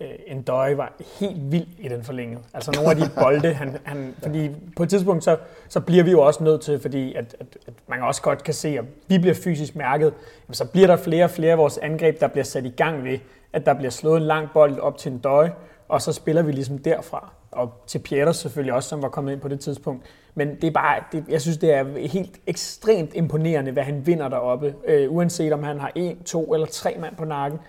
øh, 0.01 0.09
en 0.27 0.41
døje 0.41 0.77
var 0.77 0.93
helt 1.19 1.51
vild 1.51 1.67
i 1.79 1.87
den 1.87 2.03
forlængede. 2.03 2.41
Altså 2.53 2.71
nogle 2.75 2.89
af 2.89 2.95
de 2.95 3.09
bolde, 3.21 3.53
han, 3.53 3.77
han, 3.83 4.15
fordi 4.21 4.49
på 4.75 4.83
et 4.83 4.89
tidspunkt, 4.89 5.23
så, 5.23 5.37
så 5.69 5.79
bliver 5.79 6.03
vi 6.03 6.11
jo 6.11 6.21
også 6.21 6.43
nødt 6.43 6.61
til, 6.61 6.79
fordi 6.79 7.13
at, 7.13 7.35
at, 7.39 7.57
at 7.67 7.73
man 7.87 8.01
også 8.01 8.21
godt 8.21 8.43
kan 8.43 8.53
se, 8.53 8.67
at 8.67 8.85
vi 9.07 9.17
bliver 9.17 9.35
fysisk 9.35 9.75
mærket, 9.75 10.13
jamen, 10.47 10.53
så 10.53 10.65
bliver 10.65 10.87
der 10.87 10.97
flere 10.97 11.23
og 11.23 11.29
flere 11.29 11.51
af 11.51 11.57
vores 11.57 11.77
angreb, 11.77 12.19
der 12.19 12.27
bliver 12.27 12.45
sat 12.45 12.65
i 12.65 12.69
gang 12.69 13.03
ved, 13.03 13.19
at 13.53 13.65
der 13.65 13.73
bliver 13.73 13.91
slået 13.91 14.17
en 14.17 14.23
lang 14.23 14.47
bold 14.53 14.79
op 14.79 14.97
til 14.97 15.11
en 15.11 15.17
døje, 15.17 15.53
og 15.87 16.01
så 16.01 16.13
spiller 16.13 16.41
vi 16.41 16.51
ligesom 16.51 16.77
derfra. 16.77 17.33
Og 17.51 17.71
til 17.87 17.99
Pieters 17.99 18.37
selvfølgelig 18.37 18.73
også, 18.73 18.89
som 18.89 19.01
var 19.01 19.09
kommet 19.09 19.31
ind 19.31 19.41
på 19.41 19.47
det 19.47 19.59
tidspunkt. 19.59 20.05
Men 20.35 20.55
det 20.55 20.63
er 20.63 20.71
bare, 20.71 21.03
det, 21.11 21.23
jeg 21.29 21.41
synes, 21.41 21.57
det 21.57 21.73
er 21.73 22.07
helt 22.07 22.39
ekstremt 22.47 23.13
imponerende, 23.13 23.71
hvad 23.71 23.83
han 23.83 24.07
vinder 24.07 24.29
deroppe. 24.29 24.75
Øh, 24.87 25.11
uanset 25.11 25.53
om 25.53 25.63
han 25.63 25.79
har 25.79 25.91
en, 25.95 26.23
to 26.23 26.53
eller 26.53 26.67
tre 26.67 26.95
mand 26.99 27.15
på 27.15 27.25
nakken. 27.25 27.59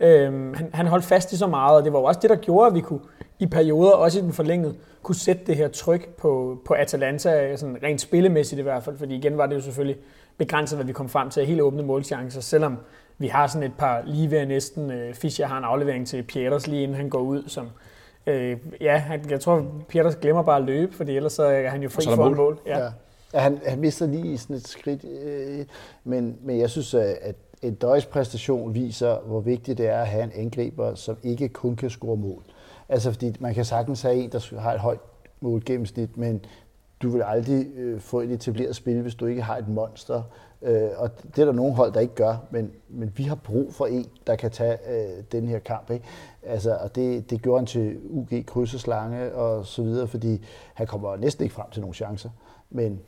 Øh, 0.00 0.54
han, 0.56 0.70
han 0.72 0.86
holdt 0.86 1.04
fast 1.04 1.32
i 1.32 1.36
så 1.36 1.46
meget, 1.46 1.76
og 1.76 1.84
det 1.84 1.92
var 1.92 1.98
jo 1.98 2.04
også 2.04 2.20
det, 2.22 2.30
der 2.30 2.36
gjorde, 2.36 2.66
at 2.66 2.74
vi 2.74 2.80
kunne 2.80 3.00
i 3.38 3.46
perioder, 3.46 3.90
også 3.90 4.18
i 4.18 4.22
den 4.22 4.32
forlængede, 4.32 4.74
kunne 5.02 5.14
sætte 5.14 5.42
det 5.46 5.56
her 5.56 5.68
tryk 5.68 6.08
på, 6.08 6.58
på 6.66 6.74
Atalanta, 6.74 7.56
sådan 7.56 7.78
rent 7.82 8.00
spillemæssigt 8.00 8.58
i 8.58 8.62
hvert 8.62 8.82
fald. 8.82 8.98
Fordi 8.98 9.14
igen 9.14 9.38
var 9.38 9.46
det 9.46 9.56
jo 9.56 9.60
selvfølgelig 9.60 9.96
begrænset, 10.38 10.78
hvad 10.78 10.86
vi 10.86 10.92
kom 10.92 11.08
frem 11.08 11.30
til 11.30 11.40
af 11.40 11.46
helt 11.46 11.60
åbne 11.60 11.82
målchancer, 11.82 12.40
selvom 12.40 12.78
vi 13.18 13.26
har 13.26 13.46
sådan 13.46 13.62
et 13.62 13.74
par 13.78 14.02
lige 14.06 14.30
ved 14.30 14.46
næsten. 14.46 14.90
Øh, 14.90 15.14
Fischer 15.14 15.46
har 15.46 15.58
en 15.58 15.64
aflevering 15.64 16.06
til 16.06 16.22
Pieters 16.22 16.66
lige 16.66 16.82
inden 16.82 16.96
han 16.96 17.08
går 17.08 17.20
ud, 17.20 17.42
som 17.46 17.68
Øh, 18.26 18.56
ja, 18.80 18.96
han, 18.96 19.30
jeg 19.30 19.40
tror, 19.40 19.66
Peters 19.88 20.16
glemmer 20.16 20.42
bare 20.42 20.58
at 20.58 20.64
løbe, 20.64 20.94
fordi 20.94 21.16
ellers 21.16 21.32
så 21.32 21.42
er 21.42 21.68
han 21.68 21.82
jo 21.82 21.88
fri 21.88 22.04
for 22.04 22.16
mål. 22.16 22.36
mål. 22.36 22.60
Ja. 22.66 22.78
Ja. 22.78 22.90
Ja, 23.34 23.38
han, 23.38 23.60
han 23.66 23.80
mister 23.80 24.06
lige 24.06 24.38
sådan 24.38 24.56
et 24.56 24.68
skridt, 24.68 25.04
øh, 25.04 25.64
men, 26.04 26.36
men 26.42 26.58
jeg 26.58 26.70
synes, 26.70 26.94
at 26.94 27.18
at 27.22 27.36
en 27.62 27.74
døjs 27.74 28.06
præstation 28.06 28.74
viser, 28.74 29.18
hvor 29.26 29.40
vigtigt 29.40 29.78
det 29.78 29.86
er 29.88 30.00
at 30.00 30.06
have 30.06 30.24
en 30.24 30.32
angriber, 30.34 30.94
som 30.94 31.16
ikke 31.22 31.48
kun 31.48 31.76
kan 31.76 31.90
score 31.90 32.16
mål. 32.16 32.42
Altså 32.88 33.12
fordi 33.12 33.36
man 33.40 33.54
kan 33.54 33.64
sagtens 33.64 34.02
have 34.02 34.14
en, 34.14 34.32
der 34.32 34.58
har 34.60 34.72
et 34.74 34.80
højt 34.80 35.00
målgennemsnit, 35.40 36.16
men 36.16 36.44
du 37.02 37.08
vil 37.08 37.22
aldrig 37.22 37.66
øh, 37.76 38.00
få 38.00 38.20
et 38.20 38.30
etableret 38.30 38.76
spil, 38.76 39.02
hvis 39.02 39.14
du 39.14 39.26
ikke 39.26 39.42
har 39.42 39.56
et 39.56 39.68
monster. 39.68 40.22
Øh, 40.62 40.90
og 40.96 41.10
det 41.22 41.38
er 41.38 41.44
der 41.44 41.52
nogle 41.52 41.74
hold, 41.74 41.92
der 41.92 42.00
ikke 42.00 42.14
gør, 42.14 42.36
men, 42.50 42.72
men 42.88 43.12
vi 43.16 43.22
har 43.22 43.34
brug 43.34 43.74
for 43.74 43.86
en, 43.86 44.06
der 44.26 44.36
kan 44.36 44.50
tage 44.50 44.78
øh, 44.90 45.24
den 45.32 45.48
her 45.48 45.58
kamp. 45.58 45.90
Ikke? 45.90 46.04
Altså, 46.42 46.76
og 46.76 46.94
det, 46.94 47.30
det 47.30 47.42
gjorde 47.42 47.58
han 47.58 47.66
til 47.66 47.98
UG 48.10 48.46
krydseslange 48.46 49.34
og 49.34 49.66
så 49.66 49.82
videre, 49.82 50.06
fordi 50.06 50.44
han 50.74 50.86
kommer 50.86 51.16
næsten 51.16 51.44
ikke 51.44 51.54
frem 51.54 51.70
til 51.70 51.80
nogle 51.80 51.94
chancer. 51.94 52.30
Men 52.70 53.00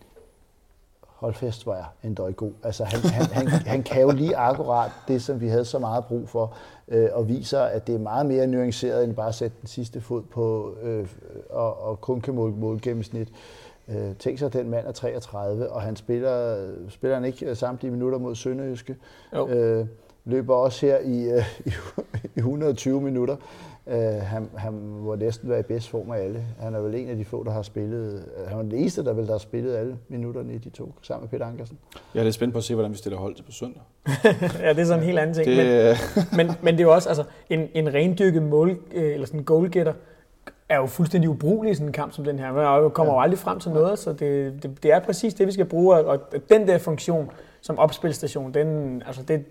hold 1.20 1.34
fest, 1.34 1.66
var 1.66 1.76
jeg 1.76 1.84
endda 2.02 2.22
god. 2.22 2.52
Altså, 2.62 2.84
han, 2.84 3.00
han, 3.00 3.26
han, 3.26 3.46
han 3.48 3.82
kan 3.82 4.02
jo 4.02 4.10
lige 4.10 4.36
akkurat 4.36 4.90
det, 5.08 5.22
som 5.22 5.40
vi 5.40 5.48
havde 5.48 5.64
så 5.64 5.78
meget 5.78 6.04
brug 6.04 6.28
for, 6.28 6.54
øh, 6.88 7.08
og 7.12 7.28
viser, 7.28 7.60
at 7.60 7.86
det 7.86 7.94
er 7.94 7.98
meget 7.98 8.26
mere 8.26 8.46
nuanceret, 8.46 9.04
end 9.04 9.14
bare 9.14 9.28
at 9.28 9.34
sætte 9.34 9.56
den 9.60 9.68
sidste 9.68 10.00
fod 10.00 10.22
på 10.22 10.74
øh, 10.82 11.08
og, 11.50 11.82
og 11.82 12.00
kun 12.00 12.20
kan 12.20 12.34
måle 12.34 12.54
mål 12.54 12.80
gennemsnit. 12.82 13.28
Øh, 13.28 13.34
tænk 14.18 14.38
sig, 14.38 14.52
den 14.52 14.70
mand 14.70 14.86
er 14.86 14.92
33, 14.92 15.70
og 15.70 15.82
han 15.82 15.96
spiller, 15.96 16.66
spiller 16.88 17.14
han 17.14 17.24
ikke 17.24 17.54
samtlige 17.54 17.92
minutter 17.92 18.18
mod 18.18 18.34
Sønderjyske. 18.34 18.96
Jo. 19.34 19.48
Øh, 19.48 19.86
løber 20.24 20.54
også 20.54 20.86
her 20.86 20.98
i, 20.98 21.30
øh, 21.30 21.44
i, 21.66 21.70
i 22.36 22.38
120 22.38 23.00
minutter. 23.00 23.36
Øh, 23.86 23.96
han, 24.22 24.48
han 24.56 24.72
må 24.72 25.14
næsten 25.14 25.50
være 25.50 25.60
i 25.60 25.62
bedst 25.62 25.88
form 25.88 26.10
af 26.10 26.18
alle. 26.18 26.44
Han 26.58 26.74
er 26.74 26.80
vel 26.80 26.94
en 26.94 27.08
af 27.08 27.16
de 27.16 27.24
få, 27.24 27.44
der 27.44 27.50
har 27.50 27.62
spillet. 27.62 28.24
Han 28.48 28.58
er 28.58 28.62
den 28.62 28.72
eneste, 28.72 29.04
der 29.04 29.12
vel 29.12 29.26
der 29.26 29.32
har 29.32 29.38
spillet 29.38 29.76
alle 29.76 29.98
minutterne 30.08 30.54
i 30.54 30.58
de 30.58 30.70
to, 30.70 30.94
sammen 31.02 31.22
med 31.24 31.28
Peter 31.30 31.50
Ankersen. 31.50 31.78
Jeg 32.14 32.20
er 32.20 32.24
lidt 32.24 32.34
spændt 32.34 32.54
på 32.54 32.58
at 32.58 32.64
se, 32.64 32.74
hvordan 32.74 32.92
vi 32.92 32.96
stiller 32.96 33.18
hold 33.18 33.34
til 33.34 33.42
på 33.42 33.52
søndag. 33.52 33.82
ja, 34.62 34.68
det 34.68 34.78
er 34.78 34.84
sådan 34.84 35.00
en 35.00 35.06
helt 35.06 35.18
anden 35.18 35.34
ting. 35.34 35.46
Det, 35.46 35.96
Men, 36.36 36.46
men, 36.46 36.56
men 36.62 36.74
det 36.74 36.80
er 36.80 36.84
jo 36.84 36.94
også, 36.94 37.08
altså, 37.08 37.24
en, 37.50 37.68
en 37.74 37.94
rendyrket 37.94 38.42
mål, 38.42 38.70
øh, 38.94 39.12
eller 39.12 39.26
sådan 39.26 39.40
en 39.40 39.44
goalgetter, 39.44 39.92
er 40.70 40.76
jo 40.76 40.86
fuldstændig 40.86 41.30
ubrugelig 41.30 41.70
i 41.72 41.74
sådan 41.74 41.86
en 41.86 41.92
kamp 41.92 42.12
som 42.12 42.24
den 42.24 42.38
her. 42.38 42.52
Man 42.52 42.90
kommer 42.90 43.14
jo 43.14 43.20
aldrig 43.20 43.38
frem 43.38 43.60
til 43.60 43.70
noget, 43.70 43.98
så 43.98 44.12
det, 44.12 44.62
det, 44.62 44.82
det 44.82 44.92
er 44.92 45.00
præcis 45.00 45.34
det, 45.34 45.46
vi 45.46 45.52
skal 45.52 45.64
bruge. 45.64 45.96
Og 45.96 46.20
den 46.50 46.68
der 46.68 46.78
funktion, 46.78 47.30
som 47.60 47.78
opspilstation, 47.78 48.54
den, 48.54 49.02
altså 49.06 49.22
det, 49.22 49.44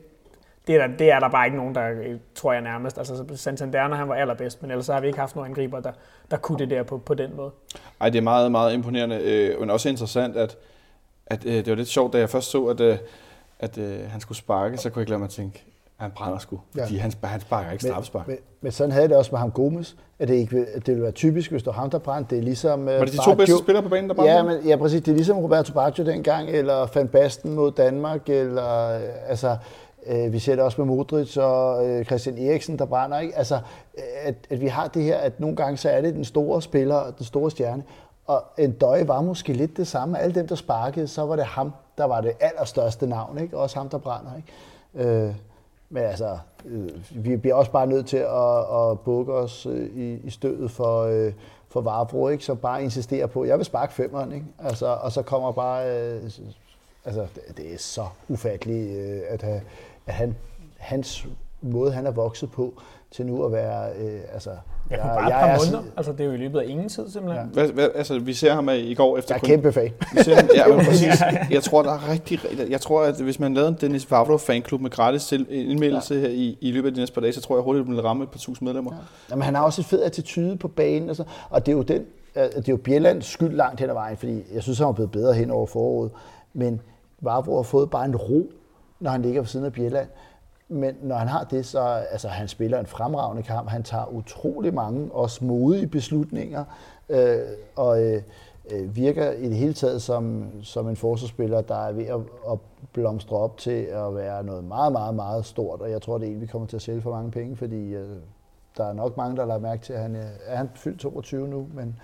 det 0.68 0.76
er, 0.76 0.88
der, 0.88 0.98
det 0.98 1.12
er 1.12 1.20
der 1.20 1.30
bare 1.30 1.46
ikke 1.46 1.58
nogen, 1.58 1.76
der 1.76 1.90
øh, 1.90 2.18
tror 2.36 2.54
jeg 2.54 2.62
nærmest. 2.62 2.98
Altså 2.98 3.26
Santander, 3.36 3.88
når 3.88 3.96
han 3.96 4.10
var 4.10 4.16
allerbedst, 4.16 4.62
men 4.62 4.72
ellers 4.72 4.88
har 4.88 5.02
vi 5.02 5.08
ikke 5.08 5.20
haft 5.20 5.36
nogen 5.36 5.52
angriber, 5.52 5.80
der, 5.80 5.92
der 6.32 6.38
kunne 6.38 6.60
det 6.60 6.70
der 6.70 6.84
på, 6.84 6.98
på 6.98 7.14
den 7.14 7.36
måde. 7.36 7.52
Ej, 8.02 8.10
det 8.10 8.18
er 8.18 8.22
meget, 8.22 8.52
meget 8.52 8.74
imponerende, 8.74 9.20
øh, 9.24 9.60
men 9.60 9.70
også 9.70 9.90
interessant, 9.90 10.38
at, 10.38 10.58
at 11.28 11.46
øh, 11.46 11.54
det 11.54 11.68
var 11.68 11.76
lidt 11.76 11.88
sjovt, 11.88 12.14
da 12.14 12.18
jeg 12.18 12.30
først 12.30 12.50
så, 12.52 12.66
at, 12.66 12.80
øh, 12.80 12.98
at 13.60 13.78
øh, 13.78 14.00
han 14.10 14.22
skulle 14.22 14.38
sparke, 14.38 14.78
så 14.78 14.90
kunne 14.90 15.00
jeg 15.00 15.02
ikke 15.02 15.12
lade 15.12 15.20
mig 15.20 15.30
tænke, 15.30 15.64
han 16.00 16.12
brænder 16.12 16.38
sgu. 16.38 16.60
Ja. 16.78 16.84
Fordi 16.84 16.98
han, 16.98 17.12
han 17.24 17.42
sparker 17.42 17.72
ikke 17.72 17.84
straffespark. 17.84 18.28
Men, 18.28 18.36
men, 18.36 18.44
men, 18.62 18.72
sådan 18.72 18.92
havde 18.92 19.08
det 19.08 19.18
også 19.18 19.32
med 19.32 19.40
ham 19.40 19.52
Gomes, 19.52 19.96
at 20.20 20.28
det, 20.28 20.34
ikke, 20.34 20.58
at 20.58 20.86
det 20.86 20.88
ville 20.88 21.04
være 21.04 21.12
typisk, 21.12 21.52
hvis 21.52 21.64
du 21.64 21.72
ham, 21.72 21.90
der 21.90 22.00
brændte. 22.00 22.36
Det 22.36 22.42
er 22.42 22.44
ligesom... 22.44 22.86
Var 22.86 23.06
det 23.06 23.14
de 23.14 23.18
to 23.26 23.36
bedste 23.36 23.58
spillere 23.58 23.84
på 23.84 23.90
banen, 23.90 24.10
der 24.10 24.16
brændte? 24.16 24.34
Ja, 24.34 24.44
men, 24.44 24.68
ja, 24.68 24.76
præcis. 24.76 25.02
Det 25.02 25.12
er 25.12 25.16
ligesom 25.16 25.38
Roberto 25.38 25.74
Baggio 25.74 26.06
dengang, 26.06 26.50
eller 26.50 26.88
Van 26.96 27.08
Basten 27.08 27.54
mod 27.54 27.72
Danmark, 27.72 28.30
eller 28.30 29.00
altså... 29.28 29.58
Øh, 30.08 30.34
vi 30.34 30.40
ser 30.40 30.56
det 30.56 30.64
også 30.64 30.82
med 30.82 30.86
Modric 30.86 31.38
og 31.38 31.88
øh, 31.88 32.06
Christian 32.06 32.38
Eriksen, 32.38 32.80
der 32.80 32.86
brænder. 32.86 33.20
Ikke? 33.20 33.38
Altså, 33.38 33.60
at, 34.24 34.36
at 34.50 34.62
vi 34.62 34.68
har 34.68 34.88
det 34.88 35.04
her, 35.04 35.18
at 35.18 35.40
nogle 35.40 35.56
gange 35.56 35.78
så 35.78 35.90
er 35.90 36.02
det 36.02 36.14
den 36.14 36.26
store 36.26 36.62
spiller, 36.62 37.12
den 37.18 37.26
store 37.26 37.52
stjerne. 37.52 37.84
Og 38.26 38.44
en 38.58 38.72
døje 38.72 39.08
var 39.08 39.22
måske 39.22 39.54
lidt 39.54 39.78
det 39.78 39.88
samme. 39.88 40.20
Alle 40.20 40.36
dem, 40.36 40.48
der 40.48 40.56
sparkede, 40.56 41.08
så 41.08 41.26
var 41.26 41.36
det 41.36 41.46
ham, 41.46 41.74
der 41.98 42.06
var 42.06 42.22
det 42.22 42.32
allerstørste 42.40 43.08
navn. 43.08 43.38
Ikke? 43.38 43.58
Også 43.58 43.78
ham, 43.78 43.90
der 43.90 43.98
brænder. 43.98 44.32
Ikke? 44.38 45.10
Øh, 45.10 45.34
men 45.90 46.04
altså, 46.04 46.38
øh, 46.66 46.90
vi 47.12 47.36
bliver 47.36 47.56
også 47.56 47.72
bare 47.72 47.88
nødt 47.88 48.08
til 48.08 48.18
at, 48.18 48.60
at 48.60 49.00
bukke 49.00 49.34
os 49.34 49.66
øh, 49.66 49.90
i, 49.96 50.14
i 50.24 50.30
stødet 50.30 50.72
for, 50.72 51.02
øh, 51.04 51.34
for 51.70 51.82
Varbro, 51.82 52.28
ikke? 52.28 52.46
Så 52.46 52.56
bare 52.56 52.84
insistere 52.84 53.28
på, 53.28 53.46
jeg 53.46 53.58
vil 53.58 53.66
sparke 53.66 53.94
femmeren, 53.94 54.32
ikke? 54.32 54.46
Altså, 54.60 54.88
og 54.88 55.12
så 55.12 55.22
kommer 55.22 55.52
bare... 55.52 56.00
Øh, 56.00 56.24
altså, 57.06 57.28
det, 57.36 57.58
det 57.58 57.74
er 57.74 57.78
så 57.78 58.06
ufatteligt, 58.28 58.98
øh, 58.98 59.22
at, 59.28 59.44
at 59.44 60.14
han, 60.14 60.36
hans 60.78 61.28
måde, 61.62 61.92
han 61.92 62.08
er 62.08 62.12
vokset 62.12 62.52
på, 62.52 62.74
til 63.12 63.26
nu 63.26 63.46
at 63.46 63.52
være... 63.52 63.92
Øh, 63.98 64.22
altså, 64.34 64.52
Ja, 64.92 65.02
på 65.02 65.08
bare 65.08 65.28
et 65.28 65.34
par 65.34 65.66
måneder. 65.66 65.84
Altså, 65.98 66.12
det 66.12 66.22
er 66.22 66.26
jo 66.26 66.32
i 66.32 66.38
løbet 66.38 66.60
af 66.60 66.66
ingen 66.68 66.90
tid, 66.90 67.10
simpelthen. 67.10 67.46
Ja. 67.46 67.52
Hvad, 67.54 67.68
hvad, 67.74 67.90
altså, 67.96 68.20
vi 68.20 68.34
ser 68.34 68.54
ham 68.54 68.70
i 68.70 68.94
går 68.94 69.18
efter... 69.18 69.36
Jeg 69.36 69.38
er 69.38 69.40
kun, 69.40 69.48
kæmpe 69.48 69.72
fan. 69.72 69.92
Vi 70.14 70.24
ser 70.24 70.36
ham, 70.36 70.50
ja, 70.56 70.68
men 70.76 70.86
præcis. 70.86 71.22
Jeg 71.52 71.64
tror, 71.64 71.84
der 71.84 71.92
er 71.92 72.10
rigtig... 72.12 72.40
Jeg 72.70 72.82
tror, 72.82 73.04
at 73.04 73.16
hvis 73.16 73.40
man 73.40 73.54
lavede 73.54 73.70
en 73.70 73.78
Dennis 73.82 74.12
Vavro 74.12 74.38
fanklub 74.38 74.82
med 74.82 74.90
gratis 74.90 75.26
til 75.26 75.48
indmeldelse 75.50 76.16
ja. 76.16 76.20
her 76.20 76.30
i, 76.30 76.58
i 76.62 76.72
løbet 76.72 76.88
af 76.88 76.94
de 76.94 77.00
næste 77.00 77.14
par 77.14 77.22
dage, 77.22 77.34
så 77.34 77.42
tror 77.42 77.56
jeg 77.56 77.64
hurtigt, 77.64 77.84
at 77.84 77.92
vil 77.92 78.02
ramme 78.02 78.24
et 78.24 78.30
par 78.30 78.40
tusind 78.40 78.68
medlemmer. 78.68 78.92
Ja. 78.94 79.00
Jamen, 79.30 79.44
han 79.44 79.56
har 79.56 79.64
også 79.64 79.82
et 79.82 79.86
fed 79.86 80.04
attitude 80.04 80.58
på 80.58 80.68
banen, 80.68 81.10
og, 81.10 81.16
så, 81.16 81.24
og 81.50 81.66
det 81.66 81.72
er 81.72 81.76
jo 81.76 81.82
den, 81.84 82.06
det 82.36 82.58
er 82.58 82.62
jo 82.70 82.78
Bjellands 82.78 83.26
skyld 83.26 83.56
langt 83.56 83.80
hen 83.80 83.90
ad 83.90 83.94
vejen, 83.94 84.18
fordi 84.18 84.42
jeg 84.54 84.64
synes, 84.64 84.80
han 84.80 84.88
er 84.88 84.92
blevet 84.92 85.12
bedre 85.12 85.34
hen 85.34 85.52
over 85.52 85.66
foråret. 85.66 86.12
Men 86.54 86.82
Vavro 87.22 87.56
har 87.56 87.64
fået 87.64 87.90
bare 87.90 88.06
en 88.06 88.16
ro, 88.16 88.52
når 89.00 89.12
han 89.12 89.22
ligger 89.22 89.42
ved 89.42 89.48
siden 89.48 89.66
af 89.66 89.74
Bjelland. 89.74 90.08
Men 90.70 90.96
når 91.02 91.16
han 91.16 91.28
har 91.28 91.44
det, 91.44 91.66
så 91.66 91.80
altså, 92.12 92.28
han 92.28 92.48
spiller 92.48 92.80
en 92.80 92.86
fremragende 92.86 93.44
kamp. 93.44 93.70
Han 93.70 93.84
tager 93.84 94.14
utrolig 94.14 94.74
mange, 94.74 95.12
også 95.12 95.46
modige 95.46 95.88
beslutninger, 95.88 96.64
øh, 97.10 97.40
og 97.76 98.04
øh, 98.04 98.22
øh, 98.72 98.96
virker 98.96 99.32
i 99.32 99.46
det 99.46 99.56
hele 99.56 99.74
taget 99.74 100.02
som, 100.02 100.46
som 100.64 100.90
en 100.90 100.96
forsvarsspiller, 100.96 101.62
der 101.62 101.88
er 101.88 101.92
ved 101.92 102.06
at, 102.06 102.20
at 102.52 102.60
blomstre 102.94 103.38
op 103.38 103.58
til 103.58 103.82
at 103.82 104.16
være 104.16 104.44
noget 104.44 104.64
meget, 104.64 104.92
meget, 104.92 105.16
meget 105.16 105.46
stort. 105.46 105.82
Og 105.82 105.92
jeg 105.92 106.02
tror, 106.02 106.18
det 106.18 106.28
er 106.28 106.32
en, 106.32 106.42
vi 106.42 106.46
kommer 106.46 106.68
til 106.68 106.76
at 106.76 106.82
sælge 106.82 107.02
for 107.02 107.12
mange 107.12 107.32
penge, 107.32 107.56
fordi 107.56 107.94
øh, 107.94 108.10
der 108.78 108.86
er 108.86 108.94
nok 108.94 109.18
mange, 109.18 109.38
der 109.38 109.46
lader 109.46 109.60
mærke 109.60 109.84
til, 109.84 109.94
at 109.94 110.00
han 110.00 110.16
øh, 110.16 110.26
er 110.46 110.58
han 110.58 110.70
fyldt 110.76 111.00
22 111.00 111.48
nu, 111.48 111.68
men 111.74 111.96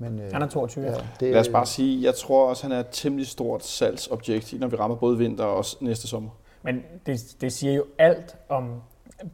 men, 0.00 0.20
øh, 0.20 0.32
han 0.32 0.42
er 0.42 0.46
22, 0.46 0.84
ja. 0.84 0.94
Det, 1.20 1.32
Lad 1.32 1.40
os 1.40 1.48
bare 1.48 1.66
sige, 1.66 2.04
jeg 2.04 2.14
tror 2.14 2.48
også, 2.48 2.62
han 2.62 2.72
er 2.72 2.80
et 2.80 2.86
temmelig 2.92 3.26
stort 3.26 3.64
salgsobjekt, 3.64 4.60
når 4.60 4.66
vi 4.66 4.76
rammer 4.76 4.96
både 4.96 5.18
vinter 5.18 5.44
og 5.44 5.56
også 5.56 5.76
næste 5.80 6.08
sommer. 6.08 6.30
Men 6.62 6.82
det, 7.06 7.36
det 7.40 7.52
siger 7.52 7.74
jo 7.74 7.84
alt 7.98 8.36
om 8.48 8.82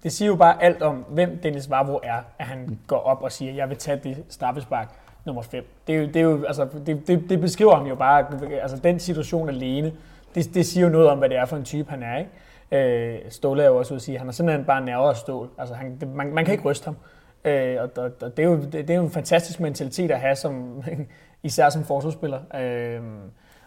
det 0.03 0.13
siger 0.13 0.27
jo 0.27 0.37
bare 0.37 0.63
alt 0.63 0.83
om, 0.83 1.05
hvem 1.09 1.39
Dennis 1.43 1.71
Vavro 1.71 2.01
er, 2.03 2.21
at 2.39 2.47
han 2.47 2.59
mm. 2.67 2.79
går 2.87 2.97
op 2.97 3.23
og 3.23 3.33
siger, 3.33 3.53
jeg 3.53 3.69
vil 3.69 3.77
tage 3.77 4.01
det 4.05 4.25
straffespark 4.29 4.89
nummer 5.25 5.43
5. 5.43 5.65
Det, 5.87 5.95
er 5.95 5.99
jo, 5.99 6.07
det, 6.07 6.17
er 6.17 6.21
jo, 6.21 6.45
altså, 6.45 6.69
det, 6.87 7.07
det, 7.07 7.25
det 7.29 7.41
beskriver 7.41 7.77
ham 7.77 7.87
jo 7.87 7.95
bare, 7.95 8.27
altså 8.63 8.77
den 8.77 9.01
situation 9.01 9.49
alene, 9.49 9.93
det, 10.35 10.55
det 10.55 10.67
siger 10.67 10.87
jo 10.87 10.93
noget 10.93 11.09
om, 11.09 11.19
hvad 11.19 11.29
det 11.29 11.37
er 11.37 11.45
for 11.45 11.57
en 11.57 11.65
type, 11.65 11.91
han 11.91 12.03
er. 12.03 12.19
Ikke? 12.19 12.31
Øh, 12.73 13.31
Ståle 13.31 13.63
er 13.63 13.67
jo 13.67 13.79
også 13.79 13.95
ude 13.95 13.99
at 13.99 14.03
sige, 14.03 14.15
at 14.15 14.21
han 14.21 14.29
er 14.29 14.33
simpelthen 14.33 14.65
bare 14.65 14.85
nerver 14.85 15.09
og 15.09 15.17
stål. 15.17 15.51
Altså, 15.59 15.75
han, 15.75 15.97
det, 16.01 16.09
man, 16.09 16.35
man 16.35 16.45
kan 16.45 16.55
ikke 16.55 16.65
ryste 16.65 16.85
ham. 16.85 16.97
Øh, 17.45 17.77
og, 17.81 17.91
og, 17.97 18.11
og 18.21 18.37
det, 18.37 18.45
er 18.45 18.49
jo, 18.49 18.57
det, 18.57 18.73
det 18.73 18.91
er 18.91 18.95
jo 18.95 19.05
en 19.05 19.11
fantastisk 19.11 19.61
mentalitet 19.61 20.11
at 20.11 20.21
have, 20.21 20.37
som, 20.37 20.83
især 21.43 21.69
som 21.69 21.85
forsvarsspiller. 21.85 22.41
Øh, 22.61 23.01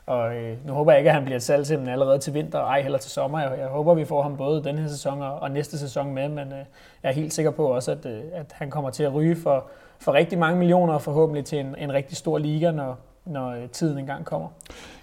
og 0.08 0.36
øh, 0.36 0.58
nu 0.66 0.74
håber 0.74 0.92
jeg 0.92 1.00
ikke, 1.00 1.10
at 1.10 1.16
han 1.16 1.24
bliver 1.24 1.36
et 1.36 1.44
salg 1.44 1.66
til 1.66 1.78
dem 1.78 1.88
allerede 1.88 2.20
til 2.20 2.34
vinter, 2.34 2.60
og 2.60 2.70
ej 2.70 2.82
heller 2.82 2.98
til 2.98 3.12
sommer. 3.12 3.40
Jeg, 3.40 3.60
jeg 3.60 3.68
håber, 3.68 3.94
vi 3.94 4.06
får 4.06 4.22
ham 4.22 4.38
både 4.38 4.64
denne 4.64 4.82
her 4.82 4.88
sæson 4.88 5.22
og, 5.22 5.40
og 5.40 5.52
næste 5.52 5.80
sæson 5.80 6.14
med, 6.14 6.30
men 6.30 6.48
øh, 6.48 6.66
jeg 7.04 7.10
er 7.10 7.14
helt 7.14 7.34
sikker 7.34 7.52
på 7.52 7.66
også, 7.66 7.92
at, 7.92 8.06
øh, 8.06 8.22
at 8.34 8.52
han 8.52 8.70
kommer 8.70 8.90
til 8.90 9.04
at 9.04 9.14
ryge 9.14 9.36
for, 9.36 9.66
for 10.00 10.14
rigtig 10.14 10.40
mange 10.40 10.60
millioner, 10.60 10.94
og 10.94 11.02
forhåbentlig 11.02 11.46
til 11.46 11.60
en, 11.60 11.76
en 11.78 11.94
rigtig 11.94 12.18
stor 12.18 12.38
liga, 12.38 12.72
når, 12.72 12.98
når 13.26 13.50
øh, 13.50 13.70
tiden 13.70 13.98
engang 13.98 14.26
kommer. 14.26 14.48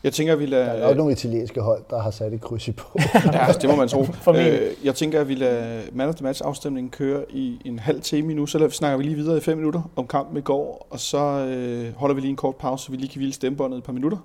Jeg 0.05 0.13
tænker, 0.13 0.33
at 0.33 0.39
vi 0.39 0.47
lader... 0.47 0.65
Der 0.65 0.73
er 0.73 0.89
jo 0.89 0.95
nogle 0.95 1.13
italienske 1.13 1.61
hold, 1.61 1.83
der 1.91 1.99
har 1.99 2.11
sat 2.11 2.33
et 2.33 2.41
kryds 2.41 2.69
i 2.69 2.73
på. 2.73 2.99
ja, 3.33 3.47
det 3.61 3.71
må 3.71 3.77
man 3.77 3.89
tro. 3.89 4.01
øh, 4.33 4.61
jeg 4.85 4.95
tænker, 4.95 5.21
at 5.21 5.29
vi 5.29 5.35
lader 5.35 5.81
Man 5.93 6.09
of 6.09 6.15
the 6.15 6.25
Match 6.25 6.43
afstemningen 6.45 6.91
køre 6.91 7.25
i 7.31 7.61
en 7.65 7.79
halv 7.79 8.01
time 8.01 8.35
nu, 8.35 8.47
så 8.47 8.71
snakker 8.71 8.97
vi 8.99 9.05
lige 9.05 9.17
videre 9.17 9.37
i 9.37 9.41
fem 9.41 9.57
minutter 9.57 9.91
om 9.97 10.07
kampen 10.07 10.37
i 10.37 10.41
går, 10.41 10.87
og 10.91 11.01
så 11.01 11.19
øh, 11.19 11.97
holder 11.97 12.15
vi 12.15 12.21
lige 12.21 12.31
en 12.31 12.37
kort 12.37 12.57
pause, 12.57 12.85
så 12.85 12.91
vi 12.91 12.97
lige 12.97 13.09
kan 13.09 13.19
hvile 13.19 13.33
stemmebåndet 13.33 13.79
et 13.79 13.85
par 13.85 13.93
minutter 13.93 14.19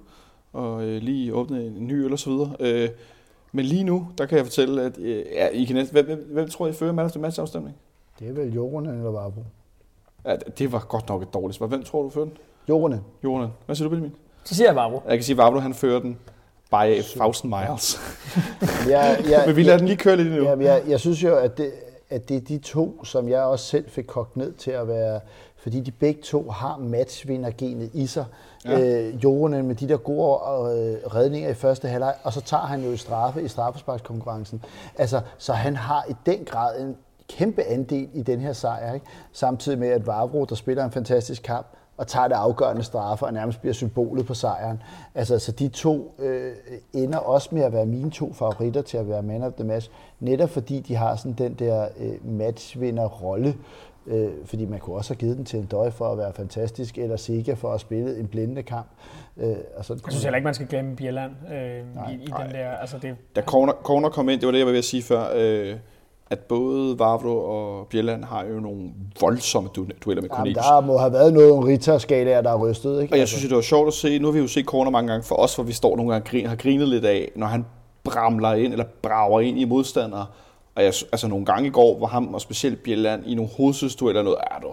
og 0.54 0.84
øh, 0.84 1.02
lige 1.02 1.34
åbne 1.34 1.66
en 1.66 1.88
ny 1.88 2.06
øl 2.06 2.12
og 2.12 2.20
så 2.20 2.30
videre. 2.30 2.56
Øh, 2.60 2.90
men 3.52 3.66
lige 3.66 3.84
nu, 3.84 4.08
der 4.18 4.26
kan 4.26 4.38
jeg 4.38 4.46
fortælle, 4.46 4.82
at 4.82 4.98
øh, 4.98 5.26
ja, 5.34 5.48
I 5.48 5.64
kan 5.64 5.76
næsten, 5.76 5.94
hvem, 5.96 6.06
hvem, 6.06 6.30
hvem 6.32 6.50
tror 6.50 6.68
I 6.68 6.74
fører 6.74 6.92
man 6.92 7.06
efter 7.06 7.20
match 7.20 7.42
afstemning? 7.42 7.76
Det 8.20 8.30
er 8.30 8.34
vel 8.34 8.54
Jorgen 8.54 8.86
eller 8.86 9.12
Vavro. 9.12 9.44
Ja, 10.26 10.36
det 10.36 10.72
var 10.72 10.86
godt 10.90 11.10
nok 11.10 11.22
et 11.22 11.34
dårligt 11.34 11.58
svar. 11.58 11.68
Hvem 11.68 11.84
tror 11.84 12.04
du 12.04 12.10
fører 12.10 12.26
den? 12.26 12.38
Jorgen. 12.70 13.02
Jorgen. 13.24 13.52
Hvad 13.66 13.76
siger 13.76 13.86
du, 13.86 13.90
Benjamin? 13.90 14.16
Så 14.44 14.56
siger 14.56 14.68
jeg 14.68 14.76
Vavro. 14.76 15.02
Jeg 15.08 15.18
kan 15.18 15.24
sige, 15.24 15.34
at 15.34 15.38
Vavro 15.38 15.60
han 15.60 15.74
fører 15.74 16.00
den 16.00 16.18
by 16.70 16.74
a 16.76 17.02
thousand 17.02 17.54
miles. 17.56 18.00
ja, 18.88 19.30
ja, 19.30 19.46
Men 19.48 19.56
vi 19.56 19.64
lader 19.64 19.74
ja, 19.74 19.80
den 19.80 19.88
lige 19.88 19.98
køre 19.98 20.16
lidt 20.18 20.28
endnu. 20.28 20.44
Ja, 20.44 20.58
jeg, 20.58 20.84
jeg 20.88 21.00
synes 21.00 21.24
jo, 21.24 21.36
at 21.36 21.58
det, 21.58 21.72
at 22.10 22.30
det 22.30 22.38
er 22.38 22.42
de 22.42 22.58
to, 22.58 23.04
som 23.06 23.30
jeg 23.30 23.42
også 23.42 23.66
selv 23.66 23.90
fik 23.90 24.06
kogt 24.08 24.38
ned 24.38 24.54
til 24.54 24.72
at 24.72 24.88
være, 24.88 25.20
fordi 25.62 25.80
de 25.80 25.92
begge 25.92 26.22
to 26.22 26.50
har 26.50 26.78
matchvindergenet 26.78 27.90
i 27.94 28.08
sig. 28.08 28.26
Ja. 28.66 28.80
Øh, 28.80 29.24
Jorgen 29.24 29.68
med 29.68 29.76
de 29.76 29.90
der 29.90 29.98
gode 29.98 30.34
øh, 30.34 31.16
redninger 31.16 31.50
i 31.50 31.54
første 31.54 31.88
halvleg, 31.88 32.16
og 32.24 32.34
så 32.34 32.42
tager 32.42 32.64
han 32.64 32.84
jo 32.84 32.92
i 32.92 32.98
straffe 32.98 33.44
i 33.44 33.48
straffesparkskonkurrencen. 33.48 34.64
Altså, 34.98 35.22
så 35.38 35.54
han 35.54 35.76
har 35.76 36.06
i 36.10 36.14
den 36.26 36.46
grad 36.46 36.82
en 36.82 36.96
kæmpe 37.30 37.64
andel 37.64 38.10
i 38.14 38.22
den 38.22 38.40
her 38.40 38.54
sejr, 38.54 38.94
ikke? 38.94 39.06
samtidig 39.34 39.80
med 39.80 39.88
at 39.88 40.08
Vavro, 40.08 40.46
der 40.46 40.56
spiller 40.56 40.86
en 40.86 40.92
fantastisk 40.92 41.44
kamp, 41.44 41.68
og 42.00 42.08
tager 42.08 42.28
det 42.28 42.36
afgørende 42.36 42.84
straffe 42.84 43.26
og 43.26 43.34
nærmest 43.34 43.62
bliver 43.62 43.74
symbolet 43.74 44.26
på 44.26 44.34
sejren. 44.34 44.82
Altså, 45.16 45.40
så 45.40 45.52
de 45.52 45.68
to 45.68 46.16
øh, 46.20 46.54
ender 46.94 47.18
også 47.18 47.50
med 47.52 47.62
at 47.62 47.74
være 47.74 47.86
mine 47.86 48.12
to 48.12 48.34
favoritter 48.34 48.82
til 48.82 48.98
at 48.98 49.10
være 49.10 49.24
man 49.24 49.44
of 49.44 49.54
the 49.54 49.64
match, 49.64 49.90
netop 50.20 50.50
fordi 50.50 50.80
de 50.80 50.96
har 50.96 51.16
sådan 51.16 51.34
den 51.34 51.54
der 51.54 51.88
øh, 52.00 52.38
matchvinder-rolle. 52.38 53.56
Øh, 54.10 54.32
fordi 54.46 54.66
man 54.66 54.80
kunne 54.80 54.96
også 54.96 55.14
have 55.14 55.20
givet 55.20 55.38
den 55.38 55.46
til 55.46 55.60
en 55.60 55.66
døj 55.66 55.90
for 55.90 56.12
at 56.12 56.18
være 56.18 56.34
fantastisk, 56.34 56.98
eller 56.98 57.18
Sega 57.18 57.54
for 57.54 57.74
at 57.74 57.82
spille 57.82 58.20
en 58.20 58.28
blændende 58.28 58.64
kamp. 58.64 58.88
Øh, 59.38 59.56
og 59.78 59.86
så 59.86 59.94
jeg 59.94 60.02
synes 60.10 60.24
heller 60.24 60.38
ikke, 60.38 60.46
man 60.46 60.54
skal 60.54 60.68
glemme 60.68 60.96
Bierland 60.96 61.32
øh, 61.54 62.12
i, 62.12 62.14
i 62.14 62.26
den 62.26 62.52
der... 62.52 62.70
Altså 62.70 62.98
det, 63.02 63.16
da 63.36 63.42
corner, 63.42 63.74
corner 63.84 64.10
kom 64.10 64.30
ind, 64.30 64.40
det 64.40 64.46
var 64.48 64.52
det, 64.52 64.60
jeg 64.60 64.66
var 64.66 64.72
ved 64.72 64.80
at 64.80 64.86
sige 64.86 65.04
før, 65.04 65.24
øh, 65.36 65.76
at 66.30 66.40
både 66.40 67.00
Vavro 67.00 67.38
og 67.38 67.88
Bjelland 67.88 68.24
har 68.24 68.46
jo 68.46 68.60
nogle 68.60 68.90
voldsomme 69.22 69.70
dueller 70.06 70.22
med 70.22 70.30
Cornelius. 70.30 70.66
Jamen, 70.66 70.74
der 70.74 70.82
må 70.82 70.98
have 70.98 71.14
været 71.14 71.34
noget 71.34 71.66
Rita-skalaer, 71.66 72.42
der 72.42 72.52
er 72.52 72.58
rystet. 72.58 73.02
Ikke? 73.02 73.14
Og 73.14 73.20
jeg 73.20 73.28
synes, 73.28 73.44
det 73.44 73.56
var 73.56 73.62
sjovt 73.62 73.88
at 73.88 73.94
se. 73.94 74.20
Nu 74.20 74.28
har 74.28 74.32
vi 74.32 74.40
jo 74.40 74.48
set 74.48 74.66
corner 74.66 74.92
mange 74.92 75.12
gange 75.12 75.24
for 75.24 75.36
os, 75.36 75.56
hvor 75.56 75.64
vi 75.64 75.74
står 75.74 75.96
nogle 75.96 76.12
gange 76.12 76.44
og 76.46 76.50
har 76.50 76.56
grinet 76.56 76.88
lidt 76.88 77.06
af, 77.06 77.32
når 77.36 77.48
han 77.48 77.66
bramler 78.04 78.54
ind 78.54 78.72
eller 78.72 78.86
brager 79.02 79.40
ind 79.40 79.60
i 79.60 79.66
modstandere. 79.66 80.26
Og 80.80 80.86
jeg, 80.86 80.94
altså 81.12 81.28
nogle 81.28 81.46
gange 81.46 81.68
i 81.68 81.72
går, 81.72 81.98
hvor 81.98 82.08
ham 82.08 82.34
og 82.34 82.42
specielt 82.42 82.84
Bjelland 82.84 83.24
i 83.26 83.36
nogle 83.36 83.52
hovedsøstueller 83.58 84.22
noget, 84.22 84.38
er 84.52 84.60
du, 84.62 84.68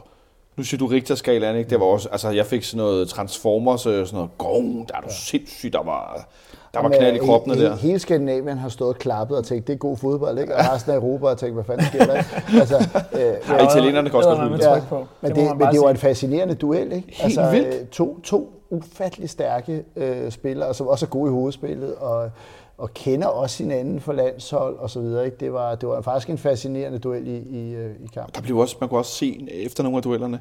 nu 0.57 0.63
siger 0.63 0.79
du 0.79 0.87
Richter-skalaen, 0.87 1.57
ikke? 1.57 1.71
Det 1.71 1.81
var 1.81 1.87
også, 1.87 2.09
altså 2.13 2.31
jeg 2.31 2.47
fik 2.47 2.65
sådan 2.65 2.85
noget 2.85 3.09
Transformers, 3.09 3.87
øh, 3.87 4.07
sådan 4.07 4.17
noget 4.17 4.31
gong, 4.39 4.89
der 4.89 4.97
er 4.97 5.01
du 5.01 5.07
ja. 5.09 5.15
sindssygt, 5.15 5.73
der 5.73 5.83
var, 5.83 6.29
der 6.75 6.83
var 6.83 6.89
knald 6.89 7.17
i 7.17 7.19
kroppen 7.19 7.55
he, 7.55 7.65
der. 7.65 7.77
Hele 7.77 7.99
Skandinavien 7.99 8.59
har 8.59 8.69
stået 8.69 8.95
og 8.95 8.99
klappet 8.99 9.39
og 9.39 9.45
tænkt, 9.45 9.67
det 9.67 9.73
er 9.73 9.77
god 9.77 9.97
fodbold, 9.97 10.39
ikke? 10.39 10.57
Og 10.57 10.61
resten 10.75 10.93
af 10.93 10.97
Europa 10.97 11.27
har 11.27 11.35
tænkt, 11.35 11.55
hvad 11.55 11.65
fanden 11.65 11.87
sker 11.87 12.05
der? 12.05 12.23
altså, 12.61 12.89
øh, 13.13 13.21
ja, 13.21 13.71
italienerne 13.71 14.11
kan 14.11 14.17
også 14.17 14.29
godt 14.29 14.63
ja, 14.63 14.81
på. 14.89 15.07
Men 15.21 15.31
det, 15.31 15.37
det 15.37 15.59
men 15.59 15.69
det 15.69 15.81
var 15.81 15.91
en 15.91 15.97
fascinerende 15.97 16.55
duel, 16.55 16.93
ikke? 16.93 17.09
Helt 17.09 17.25
altså, 17.25 17.51
vildt. 17.51 17.75
Øh, 17.75 17.87
to, 17.87 18.21
to 18.21 18.53
ufattelig 18.71 19.31
stærke 19.31 19.85
øh, 19.97 20.31
spillere, 20.31 20.75
som 20.75 20.87
også 20.87 21.07
er 21.07 21.11
gode 21.11 21.31
i 21.31 21.33
hovedspillet, 21.33 21.95
og, 21.95 22.31
og 22.79 22.95
kender 22.95 23.27
også 23.27 23.63
hinanden 23.63 24.01
for 24.01 24.13
landshold 24.13 24.77
og 24.77 24.91
så 24.91 25.01
videre. 25.01 25.25
Ikke? 25.25 25.37
Det, 25.37 25.53
var, 25.53 25.75
det 25.75 25.89
var 25.89 26.01
faktisk 26.01 26.31
en 26.31 26.39
fascinerende 26.39 26.99
duel 26.99 27.27
i, 27.27 27.37
i, 27.37 27.75
øh, 27.75 27.91
i 28.05 28.07
kampen. 28.15 28.35
Der 28.35 28.41
blev 28.41 28.57
også, 28.59 28.77
man 28.81 28.89
kunne 28.89 29.01
også 29.01 29.13
se 29.13 29.49
efter 29.53 29.83
nogle 29.83 29.97
af 29.97 30.03
duellerne, 30.03 30.41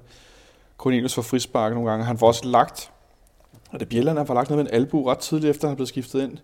Cornelius 0.77 1.17
var 1.17 1.23
frispark 1.23 1.73
nogle 1.73 1.89
gange. 1.89 2.05
Han 2.05 2.17
får 2.17 2.27
også 2.27 2.47
lagt, 2.47 2.91
og 3.71 3.79
det 3.79 3.89
Bjelland 3.89 4.27
var 4.27 4.33
lagt 4.33 4.49
noget 4.49 4.65
med 4.65 4.71
en 4.71 4.81
albu 4.81 5.05
ret 5.05 5.17
tidligt 5.17 5.49
efter, 5.49 5.67
han 5.67 5.75
blev 5.75 5.87
skiftet 5.87 6.23
ind. 6.23 6.37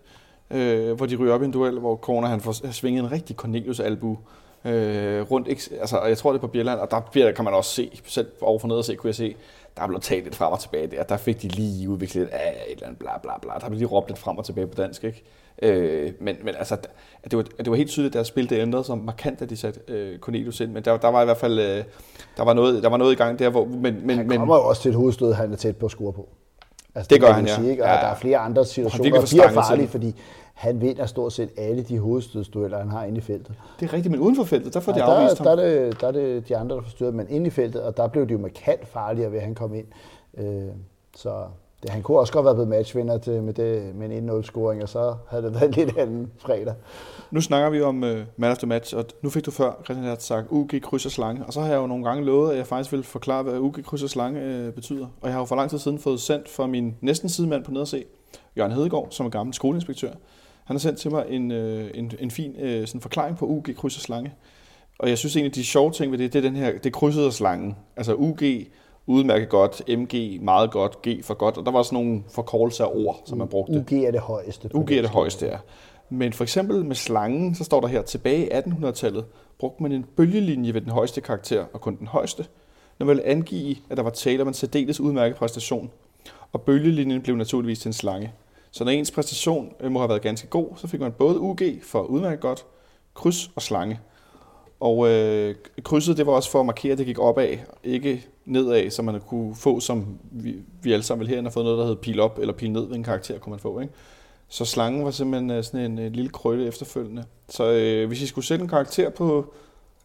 øh, 0.50 0.92
hvor 0.96 1.06
de 1.06 1.16
ryger 1.16 1.34
op 1.34 1.42
i 1.42 1.44
en 1.44 1.50
duel, 1.50 1.78
hvor 1.78 1.96
Corner 1.96 2.28
han 2.28 2.40
får 2.40 2.70
svinget 2.72 3.04
en 3.04 3.12
rigtig 3.12 3.36
Cornelius-albu 3.36 4.18
øh, 4.64 5.30
rundt. 5.30 5.48
Ikke, 5.48 5.62
altså, 5.80 6.02
jeg 6.02 6.18
tror, 6.18 6.32
det 6.32 6.38
er 6.38 6.40
på 6.40 6.46
Bjelland, 6.46 6.80
og 6.80 6.90
der 6.90 7.00
bliver, 7.00 7.32
kan 7.32 7.44
man 7.44 7.54
også 7.54 7.70
se, 7.70 8.00
selv 8.04 8.28
overfor 8.40 8.68
nede 8.68 8.78
og 8.78 8.84
se, 8.84 8.94
kunne 8.94 9.08
jeg 9.08 9.14
se, 9.14 9.36
der 9.76 9.86
blev 9.86 10.00
talt 10.00 10.24
lidt 10.24 10.34
frem 10.34 10.52
og 10.52 10.60
tilbage 10.60 10.86
der. 10.86 11.02
Der 11.02 11.16
fik 11.16 11.42
de 11.42 11.48
lige 11.48 11.90
udviklet 11.90 12.26
af 12.26 12.64
et 12.66 12.72
eller 12.72 12.86
andet 12.86 12.98
bla 12.98 13.18
bla 13.18 13.38
bla. 13.42 13.52
Der 13.60 13.68
blev 13.68 13.78
lige 13.78 13.88
råbt 13.88 14.08
lidt 14.08 14.18
frem 14.18 14.38
og 14.38 14.44
tilbage 14.44 14.66
på 14.66 14.74
dansk, 14.74 15.04
ikke? 15.04 15.24
Øh, 15.62 16.12
men, 16.20 16.36
men 16.44 16.54
altså, 16.58 16.76
det 17.24 17.36
var, 17.36 17.42
det 17.42 17.70
var 17.70 17.76
helt 17.76 17.90
tydeligt, 17.90 18.10
at 18.12 18.14
deres 18.14 18.26
spil 18.28 18.50
det 18.50 18.58
ændrede 18.58 18.84
sig 18.84 18.98
markant, 18.98 19.40
da 19.40 19.44
de 19.44 19.56
satte 19.56 19.80
øh, 19.88 20.18
Cornelius 20.18 20.60
ind. 20.60 20.72
Men 20.72 20.84
der, 20.84 20.96
der 20.96 21.08
var 21.08 21.22
i 21.22 21.24
hvert 21.24 21.36
fald 21.36 21.58
øh, 21.58 21.84
der 22.36 22.44
var 22.44 22.52
noget, 22.52 22.82
der 22.82 22.88
var 22.88 22.96
noget 22.96 23.12
i 23.12 23.16
gang 23.16 23.38
der, 23.38 23.48
hvor... 23.48 23.64
Men, 23.64 24.06
men, 24.06 24.16
han 24.16 24.28
men, 24.28 24.38
kommer 24.38 24.56
jo 24.56 24.62
også 24.68 24.82
til 24.82 24.88
et 24.88 24.94
hovedstød, 24.94 25.32
han 25.32 25.52
er 25.52 25.56
tæt 25.56 25.76
på 25.76 25.86
at 25.86 25.92
score 25.92 26.12
på. 26.12 26.28
Altså, 26.94 27.08
Det 27.08 27.20
gør 27.20 27.26
kan 27.26 27.34
han, 27.36 27.46
ja. 27.46 27.54
Sige, 27.54 27.70
ikke? 27.70 27.82
Og 27.82 27.88
Ja, 27.88 27.94
der 27.94 28.00
er 28.00 28.14
flere 28.14 28.38
andre 28.38 28.64
situationer, 28.64 29.24
stanget 29.24 29.28
til 29.28 29.54
farlige, 29.54 29.82
det. 29.82 29.90
fordi 29.90 30.14
han 30.54 30.80
vinder 30.80 31.06
stort 31.06 31.32
set 31.32 31.50
alle 31.56 31.82
de 31.82 31.98
hovedstødsdueller, 31.98 32.78
han 32.78 32.90
har 32.90 33.04
inde 33.04 33.18
i 33.18 33.20
feltet. 33.20 33.54
det 33.80 33.88
er 33.88 33.92
rigtigt, 33.92 34.10
men 34.10 34.20
uden 34.20 34.36
for 34.36 34.44
feltet, 34.44 34.74
der 34.74 34.80
får 34.80 34.92
de 34.92 34.98
Ja, 34.98 35.14
afvist 35.14 35.38
der, 35.38 35.48
ham. 35.48 35.58
der, 35.58 35.64
er 35.64 35.84
det, 35.88 36.00
der 36.00 36.06
er 36.08 36.12
det 36.12 36.48
de 36.48 36.56
andre, 36.56 36.76
der 36.76 36.82
forstyrrer, 36.82 37.10
men 37.10 37.26
inde 37.30 37.46
i 37.46 37.50
feltet, 37.50 37.82
og 37.82 37.96
der 37.96 38.08
blev 38.08 38.26
det 38.26 38.32
jo 38.32 38.38
markant 38.38 38.88
farligere 38.88 39.30
ved, 39.32 39.38
at 39.38 39.44
han 39.44 39.54
kom 39.54 39.74
ind. 39.74 39.86
Øh, 40.38 40.68
så 41.16 41.44
det, 41.82 41.90
han 41.90 42.02
kunne 42.02 42.18
også 42.18 42.32
godt 42.32 42.44
være 42.44 42.54
blevet 42.54 42.68
matchvinder 42.68 43.18
til, 43.18 43.42
med, 43.42 43.54
det, 43.54 43.94
med 43.94 44.10
en 44.10 44.30
1-0-scoring, 44.30 44.82
og 44.82 44.88
så 44.88 45.14
havde 45.28 45.42
det 45.42 45.54
været 45.54 45.64
en 45.64 45.74
lidt 45.84 45.98
anden 45.98 46.30
fredag. 46.38 46.74
Nu 47.30 47.40
snakker 47.40 47.70
vi 47.70 47.80
om 47.80 48.02
uh, 48.02 48.18
man 48.36 48.50
of 48.50 48.58
the 48.58 48.66
match, 48.66 48.96
og 48.96 49.04
nu 49.22 49.30
fik 49.30 49.46
du 49.46 49.50
før, 49.50 49.72
Christian, 49.84 50.08
har 50.08 50.16
sagt 50.18 50.46
UG 50.50 50.70
kryds 50.82 51.06
og 51.06 51.12
slange, 51.12 51.46
og 51.46 51.52
så 51.52 51.60
har 51.60 51.68
jeg 51.68 51.76
jo 51.76 51.86
nogle 51.86 52.04
gange 52.04 52.24
lovet, 52.24 52.50
at 52.50 52.56
jeg 52.56 52.66
faktisk 52.66 52.92
vil 52.92 53.02
forklare, 53.02 53.42
hvad 53.42 53.58
UG 53.58 53.74
kryds 53.84 54.02
og 54.02 54.10
slange 54.10 54.66
uh, 54.68 54.74
betyder. 54.74 55.06
Og 55.20 55.26
jeg 55.28 55.32
har 55.32 55.40
jo 55.40 55.44
for 55.44 55.56
lang 55.56 55.70
tid 55.70 55.78
siden 55.78 55.98
fået 55.98 56.20
sendt 56.20 56.48
fra 56.48 56.66
min 56.66 56.96
næsten 57.00 57.28
sidemand 57.28 57.64
på 57.64 57.70
nederse, 57.70 58.04
Jørgen 58.56 58.72
Hedegaard, 58.72 59.06
som 59.10 59.26
er 59.26 59.30
gammel 59.30 59.54
skoleinspektør. 59.54 60.10
Han 60.64 60.76
har 60.76 60.78
sendt 60.78 60.98
til 60.98 61.10
mig 61.10 61.24
en, 61.28 61.50
uh, 61.50 61.90
en, 61.94 62.12
en 62.18 62.30
fin 62.30 62.50
uh, 62.50 62.86
sådan 62.86 63.00
forklaring 63.00 63.36
på 63.36 63.46
UG 63.46 63.66
kryds 63.76 63.96
og 63.96 64.02
slange. 64.02 64.32
Og 64.98 65.08
jeg 65.08 65.18
synes 65.18 65.36
egentlig, 65.36 65.54
de 65.54 65.64
sjove 65.64 65.90
ting 65.90 66.12
ved 66.12 66.18
det, 66.18 66.32
det 66.32 66.38
er 66.38 66.42
den 66.42 66.56
her, 66.56 66.72
det 66.72 66.86
er 66.86 66.90
krydset 66.90 67.26
og 67.26 67.32
slangen. 67.32 67.76
Altså 67.96 68.14
UG, 68.14 68.42
udmærket 69.06 69.48
godt, 69.48 69.82
MG, 69.88 70.42
meget 70.42 70.70
godt, 70.70 71.02
G 71.08 71.24
for 71.24 71.34
godt, 71.34 71.56
og 71.56 71.66
der 71.66 71.72
var 71.72 71.82
sådan 71.82 72.04
nogle 72.04 72.22
forkortelser 72.28 72.84
af 72.84 72.90
ord, 72.94 73.22
som 73.24 73.38
man 73.38 73.48
brugte. 73.48 73.72
UG 73.72 73.92
er 73.92 74.10
det 74.10 74.20
højeste. 74.20 74.70
UG 74.74 74.90
er 74.92 75.00
det 75.00 75.10
højeste, 75.10 75.46
ja. 75.46 75.56
Men 76.10 76.32
for 76.32 76.44
eksempel 76.44 76.84
med 76.84 76.96
slangen, 76.96 77.54
så 77.54 77.64
står 77.64 77.80
der 77.80 77.88
her, 77.88 78.02
tilbage 78.02 78.46
i 78.46 78.50
1800-tallet 78.50 79.24
brugte 79.58 79.82
man 79.82 79.92
en 79.92 80.06
bølgelinje 80.16 80.74
ved 80.74 80.80
den 80.80 80.90
højeste 80.90 81.20
karakter, 81.20 81.64
og 81.72 81.80
kun 81.80 81.96
den 81.96 82.06
højeste, 82.06 82.46
når 82.98 83.06
man 83.06 83.16
ville 83.16 83.30
angive, 83.30 83.76
at 83.90 83.96
der 83.96 84.02
var 84.02 84.10
tale 84.10 84.42
om 84.42 84.48
en 84.48 84.54
særdeles 84.54 85.00
udmærket 85.00 85.36
præstation. 85.36 85.90
Og 86.52 86.60
bølgelinjen 86.60 87.22
blev 87.22 87.36
naturligvis 87.36 87.78
til 87.78 87.88
en 87.88 87.92
slange. 87.92 88.32
Så 88.70 88.84
når 88.84 88.90
ens 88.90 89.10
præstation 89.10 89.72
øh, 89.80 89.92
må 89.92 89.98
have 89.98 90.08
været 90.08 90.22
ganske 90.22 90.48
god, 90.48 90.66
så 90.76 90.86
fik 90.86 91.00
man 91.00 91.12
både 91.12 91.40
UG 91.40 91.60
for 91.82 92.02
udmærket 92.02 92.40
godt, 92.40 92.64
kryds 93.14 93.50
og 93.56 93.62
slange. 93.62 94.00
Og 94.82 95.08
øh, 95.08 95.54
krydset, 95.82 96.16
det 96.16 96.26
var 96.26 96.32
også 96.32 96.50
for 96.50 96.60
at 96.60 96.66
markere, 96.66 96.92
at 96.92 96.98
det 96.98 97.06
gik 97.06 97.18
opad, 97.18 97.56
ikke 97.84 98.26
nedad, 98.44 98.90
så 98.90 99.02
man 99.02 99.20
kunne 99.20 99.54
få, 99.54 99.80
som 99.80 100.06
vi, 100.30 100.56
vi 100.82 100.92
alle 100.92 101.02
sammen 101.02 101.20
vel 101.20 101.28
herinde 101.28 101.48
har 101.48 101.52
fået 101.52 101.64
noget, 101.64 101.78
der 101.78 101.86
hed 101.86 101.96
pil 101.96 102.20
op 102.20 102.38
eller 102.38 102.54
pil 102.54 102.70
ned 102.72 102.86
ved 102.86 102.96
en 102.96 103.02
karakter, 103.02 103.38
kunne 103.38 103.50
man 103.50 103.60
få. 103.60 103.80
Ikke? 103.80 103.92
Så 104.48 104.64
slangen 104.64 105.04
var 105.04 105.10
simpelthen 105.10 105.50
øh, 105.50 105.64
sådan 105.64 105.80
en, 105.92 105.98
en 105.98 106.12
lille 106.12 106.30
krølle 106.30 106.66
efterfølgende. 106.66 107.24
Så 107.48 107.64
øh, 107.72 108.08
hvis 108.08 108.22
I 108.22 108.26
skulle 108.26 108.44
sætte 108.44 108.62
en 108.62 108.68
karakter 108.68 109.10
på, 109.10 109.52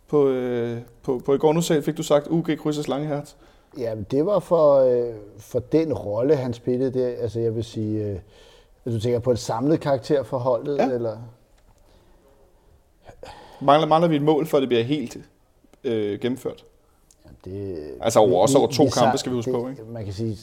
på, 0.08 0.28
øh, 0.28 0.78
på, 1.04 1.22
på 1.26 1.34
i 1.34 1.38
går 1.38 1.54
nu 1.54 1.62
selv, 1.62 1.84
fik 1.84 1.98
du 1.98 2.04
sagt 2.04 2.28
UG 2.28 2.48
kryds 2.58 2.78
og 2.78 2.84
slangeherz. 2.84 3.34
Ja, 3.78 3.96
men 3.96 4.06
det 4.12 4.26
var 4.26 4.40
for, 4.40 4.76
øh, 4.76 5.14
for 5.40 5.60
den 5.60 5.94
rolle, 5.94 6.36
han 6.36 6.54
spillede 6.54 7.00
der. 7.00 7.08
Altså, 7.08 7.40
jeg 7.40 7.56
vil 7.56 7.64
sige, 7.64 8.06
øh, 8.06 8.16
du 8.94 9.00
tænker 9.00 9.20
på 9.20 9.32
et 9.32 9.40
samlet 9.40 9.80
karakter 9.80 10.24
for 10.24 10.38
holdet, 10.38 10.78
Ja. 10.78 10.90
eller? 10.90 11.18
Mangler, 13.62 13.88
mangler 13.88 14.08
vi 14.10 14.16
et 14.16 14.22
mål, 14.22 14.46
for 14.46 14.58
at 14.58 14.62
det 14.62 14.70
bliver 14.70 14.84
helt 14.84 15.18
øh, 15.84 16.20
gennemført? 16.20 16.66
Ja, 17.26 17.30
det, 17.52 17.78
Altså 18.02 18.20
over- 18.20 18.42
også 18.42 18.58
over 18.58 18.68
to 18.68 18.84
kampe, 18.84 19.10
sa- 19.14 19.18
skal 19.18 19.32
vi 19.32 19.36
huske 19.36 19.52
det, 19.52 19.62
på, 19.62 19.70
ikke? 19.70 19.84
Man 19.84 20.04
kan 20.06 20.14
sige, 20.14 20.38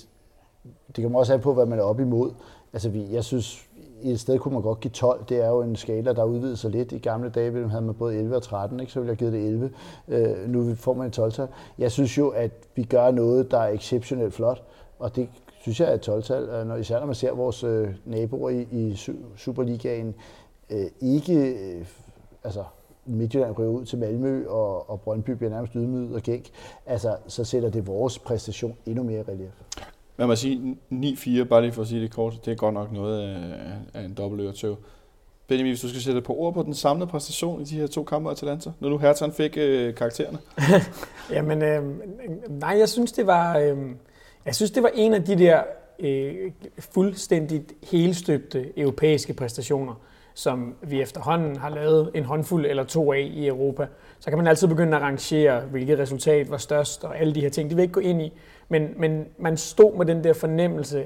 det 0.97 1.03
kommer 1.05 1.19
også 1.19 1.35
an 1.35 1.41
på, 1.41 1.55
hvad 1.55 1.67
man 1.67 1.79
er 1.79 1.83
op 1.83 2.01
imod. 2.01 2.31
Altså, 2.73 2.89
vi, 2.89 3.07
jeg 3.13 3.25
synes, 3.25 3.67
i 4.03 4.11
et 4.11 4.21
sted 4.21 4.39
kunne 4.39 4.55
man 4.55 4.63
godt 4.63 4.81
give 4.81 4.91
12. 4.93 5.25
Det 5.29 5.41
er 5.45 5.49
jo 5.49 5.63
en 5.63 5.77
skala, 5.77 6.13
der 6.13 6.25
udvider 6.25 6.57
sig 6.57 6.71
lidt. 6.71 6.93
I 6.93 6.99
gamle 6.99 7.31
dage 7.31 7.51
ville 7.53 7.63
man 7.63 7.71
have 7.71 7.83
med 7.83 7.95
både 7.95 8.17
11 8.17 8.37
og 8.37 8.43
13, 8.43 8.81
ikke? 8.81 8.93
så 8.93 9.01
ville 9.01 9.11
jeg 9.11 9.19
give 9.19 9.33
det 9.33 9.47
11. 9.47 9.71
Øh, 10.09 10.49
nu 10.49 10.75
får 10.75 10.95
man 10.95 11.07
et 11.07 11.19
12-tal. 11.19 11.49
Jeg 11.79 11.93
synes 11.93 12.19
jo, 12.19 12.29
at 12.29 12.51
vi 12.75 12.83
gør 12.83 13.11
noget, 13.11 13.51
der 13.51 13.59
er 13.59 13.69
exceptionelt 13.73 14.35
flot, 14.35 14.63
og 14.99 15.17
det 15.17 15.29
synes 15.61 15.81
jeg 15.81 15.89
er 15.91 15.95
et 15.95 16.09
12-tal, 16.09 16.43
øh, 16.43 16.67
når, 16.67 16.77
især 16.77 16.99
når 16.99 17.07
man 17.07 17.15
ser 17.15 17.33
vores 17.33 17.65
øh, 17.65 17.89
naboer 18.05 18.51
i, 18.51 18.67
i 18.73 18.93
Su- 18.93 19.37
Superligaen 19.37 20.15
øh, 20.71 20.87
ikke... 21.01 21.35
Øh, 21.39 21.85
altså, 22.45 22.65
Midtjylland 23.07 23.59
ryger 23.59 23.71
ud 23.71 23.85
til 23.85 23.99
Malmø, 23.99 24.47
og, 24.49 24.91
og 24.91 25.01
Brøndby 25.01 25.31
bliver 25.31 25.51
nærmest 25.51 25.73
ydmyget 25.75 26.15
og 26.15 26.23
gænk, 26.23 26.45
altså, 26.87 27.17
så 27.27 27.45
sætter 27.45 27.71
det 27.71 27.87
vores 27.87 28.19
præstation 28.19 28.77
endnu 28.87 29.03
mere 29.03 29.21
i 29.21 29.23
relief. 29.23 29.53
Man 30.17 30.29
må 30.29 30.37
sige 30.37 30.79
9-4, 30.93 31.45
bare 31.45 31.63
lige 31.63 31.73
for 31.73 31.83
at 31.83 31.89
sige 31.89 32.03
det 32.03 32.11
kort, 32.11 32.45
det 32.45 32.53
er 32.53 32.57
godt 32.57 32.75
nok 32.75 32.93
noget 32.93 33.21
af, 33.21 33.41
af 33.95 34.05
en 34.05 34.15
dobbelt 34.15 34.43
øretøv. 34.43 34.77
Benjamin, 35.47 35.71
hvis 35.71 35.81
du 35.81 35.89
skal 35.89 36.01
sætte 36.01 36.23
på 36.23 36.35
ord 36.35 36.55
på 36.55 36.63
den 36.63 36.75
samlede 36.75 37.11
præstation 37.11 37.61
i 37.61 37.65
de 37.65 37.77
her 37.77 37.87
to 37.87 38.05
kampe 38.05 38.29
af 38.29 38.33
Atalanta, 38.33 38.71
når 38.81 38.89
nu 38.89 38.99
Hertan 38.99 39.33
fik 39.33 39.57
øh, 39.57 39.95
karaktererne. 39.95 40.39
Jamen, 41.37 41.63
øh, 41.63 41.83
nej, 42.49 42.77
jeg 42.79 42.89
synes, 42.89 43.13
det 43.13 43.27
var, 43.27 43.59
øh, 43.59 43.79
jeg 44.45 44.55
synes, 44.55 44.71
det 44.71 44.83
var 44.83 44.91
en 44.95 45.15
af 45.15 45.25
de 45.25 45.39
der 45.39 45.63
øh, 45.99 46.35
fuldstændigt 46.79 47.73
helstøbte 47.91 48.79
europæiske 48.79 49.35
præstationer, 49.35 50.01
som 50.35 50.75
vi 50.83 51.03
efterhånden 51.03 51.57
har 51.57 51.69
lavet 51.69 52.11
en 52.15 52.25
håndfuld 52.25 52.67
eller 52.67 52.85
to 52.85 53.13
af 53.13 53.31
i 53.35 53.47
Europa. 53.47 53.87
Så 54.19 54.31
kan 54.31 54.39
man 54.39 54.47
altid 54.47 54.69
begynde 54.69 54.97
at 54.97 55.03
rangere, 55.03 55.61
hvilket 55.61 55.99
resultat 55.99 56.51
var 56.51 56.57
størst 56.57 57.05
og 57.05 57.19
alle 57.19 57.35
de 57.35 57.41
her 57.41 57.49
ting. 57.49 57.71
Det 57.71 57.77
vil 57.77 57.83
jeg 57.83 57.85
ikke 57.85 57.95
gå 57.95 58.01
ind 58.01 58.23
i. 58.23 58.33
Men, 58.69 58.89
men 58.97 59.27
man 59.39 59.57
stod 59.57 59.97
med 59.97 60.07
den 60.07 60.25
der 60.25 60.33
fornemmelse, 60.33 61.05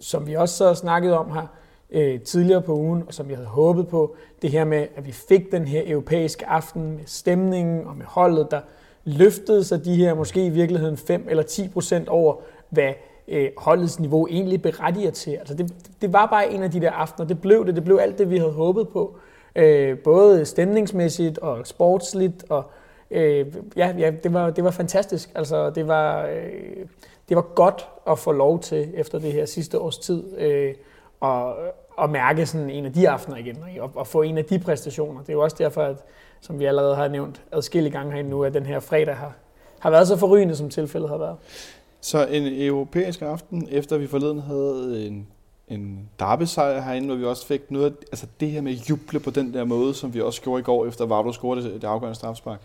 som 0.00 0.26
vi 0.26 0.34
også 0.34 0.56
så 0.56 0.74
snakket 0.74 1.14
om 1.14 1.32
her 1.32 1.46
øh, 1.90 2.20
tidligere 2.20 2.62
på 2.62 2.74
ugen, 2.74 3.04
og 3.06 3.14
som 3.14 3.28
jeg 3.30 3.36
havde 3.36 3.48
håbet 3.48 3.88
på, 3.88 4.16
det 4.42 4.50
her 4.50 4.64
med, 4.64 4.86
at 4.96 5.06
vi 5.06 5.12
fik 5.12 5.52
den 5.52 5.64
her 5.64 5.82
europæiske 5.86 6.46
aften 6.46 6.90
med 6.90 7.04
stemningen 7.06 7.86
og 7.86 7.96
med 7.96 8.06
holdet, 8.06 8.50
der 8.50 8.60
løftede 9.04 9.64
sig 9.64 9.84
de 9.84 9.96
her 9.96 10.14
måske 10.14 10.46
i 10.46 10.50
virkeligheden 10.50 10.96
5 10.96 11.26
eller 11.30 11.42
10 11.42 11.68
procent 11.68 12.08
over, 12.08 12.34
hvad 12.70 12.92
øh, 13.28 13.50
holdets 13.56 14.00
niveau 14.00 14.26
egentlig 14.30 14.62
berettiger 14.62 15.10
til. 15.10 15.30
Altså 15.30 15.54
det, 15.54 15.72
det 16.00 16.12
var 16.12 16.26
bare 16.26 16.50
en 16.50 16.62
af 16.62 16.70
de 16.70 16.80
der 16.80 16.90
aftener. 16.90 17.26
Det 17.26 17.40
blev 17.40 17.66
det. 17.66 17.76
Det 17.76 17.84
blev 17.84 17.98
alt 18.02 18.18
det, 18.18 18.30
vi 18.30 18.38
havde 18.38 18.52
håbet 18.52 18.88
på. 18.88 19.16
Øh, 19.56 19.98
både 19.98 20.44
stemningsmæssigt 20.44 21.38
og 21.38 21.66
sportsligt. 21.66 22.44
Og, 22.48 22.64
øh, 23.10 23.46
ja, 23.76 23.94
ja 23.98 24.12
det, 24.22 24.32
var, 24.32 24.50
det 24.50 24.64
var 24.64 24.70
fantastisk. 24.70 25.30
Altså, 25.34 25.70
det, 25.70 25.88
var, 25.88 26.26
øh, 26.26 26.86
det 27.28 27.36
var 27.36 27.54
godt 27.54 27.88
at 28.10 28.18
få 28.18 28.32
lov 28.32 28.60
til 28.60 28.88
efter 28.94 29.18
det 29.18 29.32
her 29.32 29.44
sidste 29.44 29.78
års 29.78 29.98
tid. 29.98 30.38
Øh, 30.38 30.74
og, 31.20 31.54
at 32.02 32.10
mærke 32.10 32.46
sådan 32.46 32.70
en 32.70 32.84
af 32.84 32.92
de 32.92 33.08
aftener 33.08 33.36
igen, 33.36 33.58
ikke? 33.68 33.82
og, 33.82 33.90
og 33.94 34.06
få 34.06 34.22
en 34.22 34.38
af 34.38 34.44
de 34.44 34.58
præstationer. 34.58 35.20
Det 35.20 35.28
er 35.28 35.32
jo 35.32 35.40
også 35.40 35.56
derfor, 35.58 35.82
at, 35.82 35.96
som 36.40 36.58
vi 36.58 36.64
allerede 36.64 36.96
har 36.96 37.08
nævnt 37.08 37.42
adskillige 37.52 37.92
gange 37.92 38.12
herinde 38.12 38.30
nu, 38.30 38.44
at 38.44 38.54
den 38.54 38.66
her 38.66 38.80
fredag 38.80 39.16
har, 39.16 39.32
har 39.78 39.90
været 39.90 40.08
så 40.08 40.16
forrygende, 40.16 40.56
som 40.56 40.70
tilfældet 40.70 41.10
har 41.10 41.16
været. 41.16 41.36
Så 42.06 42.26
en 42.26 42.62
europæisk 42.62 43.22
aften, 43.22 43.68
efter 43.70 43.98
vi 43.98 44.06
forleden 44.06 44.40
havde 44.40 45.06
en, 45.06 45.26
en 45.68 46.08
derby-sejr 46.18 46.80
herinde, 46.80 47.06
hvor 47.06 47.16
vi 47.16 47.24
også 47.24 47.46
fik 47.46 47.70
noget, 47.70 47.96
altså 48.12 48.26
det 48.40 48.50
her 48.50 48.60
med 48.60 48.72
at 48.72 48.90
juble 48.90 49.20
på 49.20 49.30
den 49.30 49.54
der 49.54 49.64
måde, 49.64 49.94
som 49.94 50.14
vi 50.14 50.20
også 50.20 50.42
gjorde 50.42 50.60
i 50.60 50.62
går, 50.62 50.86
efter 50.86 51.06
Vardo 51.06 51.32
scorede 51.32 51.62
det, 51.62 51.82
det 51.82 51.88
afgørende 51.88 52.14
strafspark. 52.14 52.60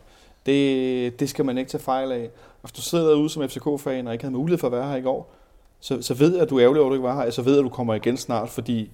Det, 0.46 1.20
det 1.20 1.30
skal 1.30 1.46
man 1.46 1.58
ikke 1.58 1.72
tage 1.72 1.84
fejl 1.84 2.12
af. 2.12 2.24
Og 2.24 2.62
hvis 2.62 2.72
du 2.72 2.82
sidder 2.82 3.10
derude 3.10 3.30
som 3.30 3.50
FCK-fan 3.50 4.08
og 4.08 4.14
ikke 4.14 4.24
havde 4.24 4.36
mulighed 4.36 4.58
for 4.58 4.68
at 4.68 4.74
være 4.74 4.90
her 4.90 4.96
i 4.96 5.02
går, 5.02 5.34
så, 5.80 6.02
så 6.02 6.14
ved 6.14 6.34
jeg, 6.34 6.42
at 6.42 6.50
du 6.50 6.58
er 6.58 6.64
ærgerlig 6.64 6.82
over, 6.82 6.90
at 6.90 6.92
du 6.92 6.96
ikke 6.96 7.08
var 7.08 7.24
her, 7.24 7.30
så 7.30 7.42
ved 7.42 7.52
jeg, 7.52 7.60
at 7.60 7.64
du 7.64 7.70
kommer 7.70 7.94
igen 7.94 8.18
snart, 8.18 8.50
fordi 8.50 8.92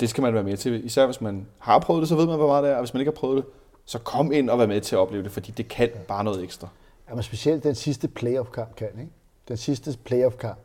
det 0.00 0.10
skal 0.10 0.22
man 0.22 0.34
være 0.34 0.44
med 0.44 0.56
til. 0.56 0.84
Især 0.84 1.06
hvis 1.06 1.20
man 1.20 1.46
har 1.58 1.78
prøvet 1.78 2.00
det, 2.00 2.08
så 2.08 2.16
ved 2.16 2.26
man, 2.26 2.36
hvor 2.36 2.46
meget 2.46 2.64
det 2.64 2.70
er, 2.70 2.74
og 2.74 2.80
hvis 2.80 2.94
man 2.94 3.00
ikke 3.00 3.10
har 3.10 3.16
prøvet 3.16 3.36
det, 3.36 3.44
så 3.84 3.98
kom 3.98 4.32
ind 4.32 4.50
og 4.50 4.58
vær 4.58 4.66
med 4.66 4.80
til 4.80 4.96
at 4.96 5.00
opleve 5.00 5.22
det, 5.22 5.32
fordi 5.32 5.50
det 5.50 5.68
kan 5.68 5.90
bare 6.08 6.24
noget 6.24 6.44
ekstra. 6.44 6.68
Ja, 7.08 7.14
men 7.14 7.22
specielt 7.22 7.64
den 7.64 7.74
sidste 7.74 8.08
playoff-kamp 8.08 8.74
kan, 8.76 8.88
ikke? 9.00 9.12
Den 9.50 9.56
sidste 9.56 9.98
playoff-kamp, 10.04 10.58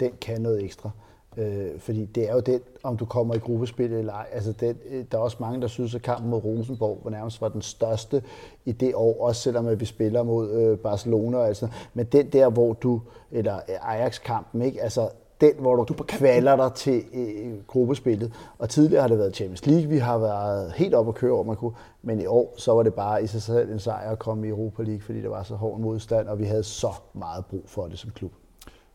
den 0.00 0.12
kan 0.20 0.40
noget 0.40 0.64
ekstra. 0.64 0.90
Øh, 1.36 1.78
fordi 1.78 2.04
det 2.04 2.28
er 2.28 2.34
jo 2.34 2.40
den, 2.40 2.60
om 2.82 2.96
du 2.96 3.04
kommer 3.04 3.34
i 3.34 3.38
gruppespil 3.38 3.92
eller 3.92 4.12
ej. 4.12 4.26
Altså 4.32 4.52
den, 4.52 4.78
øh, 4.90 5.04
der 5.12 5.18
er 5.18 5.22
også 5.22 5.36
mange, 5.40 5.60
der 5.60 5.66
synes, 5.66 5.94
at 5.94 6.02
kampen 6.02 6.30
mod 6.30 6.44
Rosenborg 6.44 7.00
var 7.04 7.10
nærmest 7.10 7.40
var 7.40 7.48
den 7.48 7.62
største 7.62 8.22
i 8.64 8.72
det 8.72 8.94
år, 8.94 9.26
også 9.26 9.42
selvom 9.42 9.66
at 9.66 9.80
vi 9.80 9.84
spiller 9.84 10.22
mod 10.22 10.50
øh, 10.50 10.78
Barcelona 10.78 11.38
altså. 11.38 11.68
Men 11.94 12.06
den 12.06 12.28
der, 12.28 12.50
hvor 12.50 12.72
du, 12.72 13.00
eller 13.30 13.60
Ajax-kampen, 13.82 14.62
ikke? 14.62 14.82
Altså 14.82 15.08
den, 15.40 15.52
hvor 15.58 15.76
du, 15.76 15.84
du 15.88 16.02
kvalder 16.08 16.56
dig 16.56 16.72
til 16.74 17.02
øh, 17.14 17.64
gruppespillet. 17.66 18.32
Og 18.58 18.68
tidligere 18.68 19.00
har 19.00 19.08
det 19.08 19.18
været 19.18 19.36
Champions 19.36 19.66
League, 19.66 19.88
vi 19.88 19.98
har 19.98 20.18
været 20.18 20.72
helt 20.72 20.94
op 20.94 21.08
at 21.08 21.14
køre 21.14 21.32
over, 21.32 21.44
man 21.44 21.56
kunne. 21.56 21.72
Men 22.02 22.20
i 22.20 22.26
år, 22.26 22.54
så 22.56 22.72
var 22.72 22.82
det 22.82 22.94
bare 22.94 23.22
i 23.24 23.26
sig 23.26 23.42
selv 23.42 23.72
en 23.72 23.78
sejr 23.78 24.10
at 24.10 24.18
komme 24.18 24.46
i 24.46 24.50
Europa 24.50 24.82
League, 24.82 25.00
fordi 25.02 25.20
det 25.22 25.30
var 25.30 25.42
så 25.42 25.54
hård 25.54 25.80
modstand, 25.80 26.28
og 26.28 26.38
vi 26.38 26.44
havde 26.44 26.62
så 26.64 26.92
meget 27.14 27.46
brug 27.46 27.62
for 27.66 27.86
det 27.86 27.98
som 27.98 28.10
klub. 28.10 28.32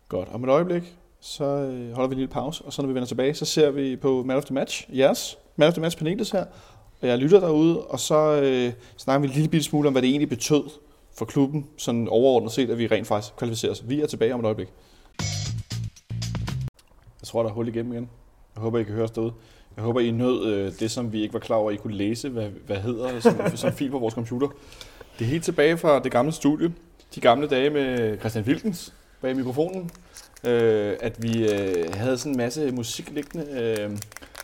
Godt. 0.09 0.29
Om 0.33 0.43
et 0.43 0.49
øjeblik, 0.49 0.97
Så 1.19 1.45
øh, 1.45 1.91
holder 1.91 2.07
vi 2.07 2.13
en 2.13 2.19
lille 2.19 2.33
pause, 2.33 2.63
og 2.65 2.73
så 2.73 2.81
når 2.81 2.87
vi 2.87 2.93
vender 2.93 3.07
tilbage, 3.07 3.33
så 3.33 3.45
ser 3.45 3.71
vi 3.71 3.95
på 3.95 4.23
Man 4.23 4.37
of 4.37 4.45
the 4.45 4.53
Match. 4.53 4.89
Yes, 4.93 5.37
Man 5.55 5.67
of 5.67 5.73
the 5.73 5.81
Match 5.81 5.97
panelet 5.97 6.31
her. 6.31 6.45
Og 7.01 7.07
jeg 7.07 7.17
lytter 7.17 7.39
derude, 7.39 7.81
og 7.81 7.99
så 7.99 8.41
øh, 8.43 8.73
snakker 8.97 9.21
vi 9.21 9.27
en 9.27 9.33
lille 9.33 9.49
bitte 9.49 9.63
smule 9.63 9.87
om, 9.87 9.93
hvad 9.93 10.01
det 10.01 10.09
egentlig 10.09 10.29
betød 10.29 10.63
for 11.13 11.25
klubben, 11.25 11.67
sådan 11.77 12.07
overordnet 12.07 12.51
set, 12.51 12.69
at 12.69 12.77
vi 12.77 12.87
rent 12.87 13.07
faktisk 13.07 13.35
kvalificerer 13.35 13.71
os. 13.71 13.89
Vi 13.89 14.01
er 14.01 14.07
tilbage 14.07 14.33
om 14.33 14.39
et 14.39 14.45
øjeblik. 14.45 14.67
Jeg 17.25 17.29
tror, 17.29 17.43
der 17.43 17.49
er 17.49 17.53
hul 17.53 17.67
igennem 17.67 17.93
igen. 17.93 18.09
Jeg 18.55 18.61
håber, 18.61 18.79
I 18.79 18.83
kan 18.83 18.93
høre 18.93 19.03
os 19.03 19.11
derude. 19.11 19.33
Jeg 19.75 19.83
håber, 19.83 19.99
I 19.99 20.11
nød 20.11 20.45
øh, 20.45 20.71
det, 20.79 20.91
som 20.91 21.11
vi 21.11 21.21
ikke 21.21 21.33
var 21.33 21.39
klar 21.39 21.55
over, 21.55 21.71
I 21.71 21.75
kunne 21.75 21.93
læse, 21.93 22.29
hvad, 22.29 22.49
hvad 22.65 22.77
hedder 22.77 23.19
som, 23.19 23.39
som 23.55 23.73
fil 23.73 23.91
på 23.91 23.99
vores 23.99 24.13
computer. 24.13 24.47
Det 25.19 25.25
er 25.25 25.29
helt 25.29 25.43
tilbage 25.43 25.77
fra 25.77 25.99
det 25.99 26.11
gamle 26.11 26.31
studie. 26.31 26.73
De 27.15 27.21
gamle 27.21 27.47
dage 27.47 27.69
med 27.69 28.17
Christian 28.19 28.45
Wilkens 28.45 28.93
bag 29.21 29.35
mikrofonen. 29.35 29.91
Øh, 30.43 30.95
at 30.99 31.23
vi 31.23 31.51
øh, 31.53 31.93
havde 31.93 32.17
sådan 32.17 32.31
en 32.31 32.37
masse 32.37 32.71
musik 32.71 33.11
liggende, 33.11 33.75
øh, 33.79 33.97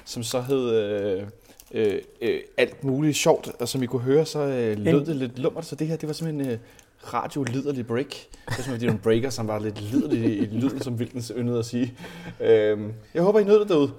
som 0.06 0.24
så 0.24 0.42
hed 0.42 0.72
øh, 0.74 1.24
øh, 1.72 2.02
øh, 2.22 2.40
alt 2.58 2.84
muligt 2.84 3.18
sjovt, 3.18 3.52
og 3.60 3.68
som 3.68 3.84
I 3.84 3.86
kunne 3.86 4.02
høre, 4.02 4.26
så 4.26 4.40
øh, 4.40 4.80
lød 4.80 5.06
det 5.06 5.16
lidt 5.16 5.40
lummert. 5.40 5.66
Så 5.66 5.76
det 5.76 5.88
her, 5.88 5.96
det 5.96 6.08
var 6.08 6.14
simpelthen 6.14 6.54
øh, 6.54 6.60
radio-liderlig 7.04 7.88
break. 7.88 8.08
Det 8.10 8.28
var 8.48 8.54
simpelthen 8.64 8.88
nogle 8.88 9.02
breaker, 9.02 9.30
som 9.30 9.48
var 9.48 9.60
lidt 9.60 9.82
liderlige 9.82 10.36
i 10.36 10.46
lyden, 10.46 10.82
som 10.82 10.94
Wilkens 10.94 11.32
yndede 11.38 11.60
at 11.60 11.66
sige. 11.66 11.94
Øh, 12.40 12.80
jeg 13.14 13.24
håber, 13.24 13.40
I 13.40 13.44
nød 13.44 13.60
det 13.60 13.70
derude. 13.70 13.92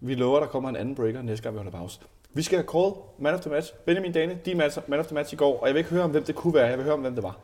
Vi 0.00 0.14
lover, 0.14 0.40
der 0.40 0.46
kommer 0.46 0.68
en 0.68 0.76
anden 0.76 0.94
breaker 0.94 1.22
næste 1.22 1.42
gang, 1.42 1.54
vi 1.54 1.58
holder 1.58 1.72
pause. 1.72 2.00
Vi 2.34 2.42
skal 2.42 2.58
have 2.58 2.66
call 2.72 2.92
man 3.18 3.34
of 3.34 3.40
the 3.40 3.50
match. 3.50 3.72
Benjamin 3.86 4.12
Dane, 4.12 4.38
de 4.46 4.54
man 4.54 5.00
of 5.00 5.06
the 5.06 5.14
match 5.14 5.32
i 5.32 5.36
går, 5.36 5.60
og 5.60 5.66
jeg 5.66 5.74
vil 5.74 5.78
ikke 5.78 5.90
høre 5.90 6.02
om, 6.02 6.10
hvem 6.10 6.24
det 6.24 6.34
kunne 6.34 6.54
være. 6.54 6.66
Jeg 6.66 6.76
vil 6.76 6.84
høre 6.84 6.94
om, 6.94 7.00
hvem 7.00 7.14
det 7.14 7.22
var. 7.22 7.38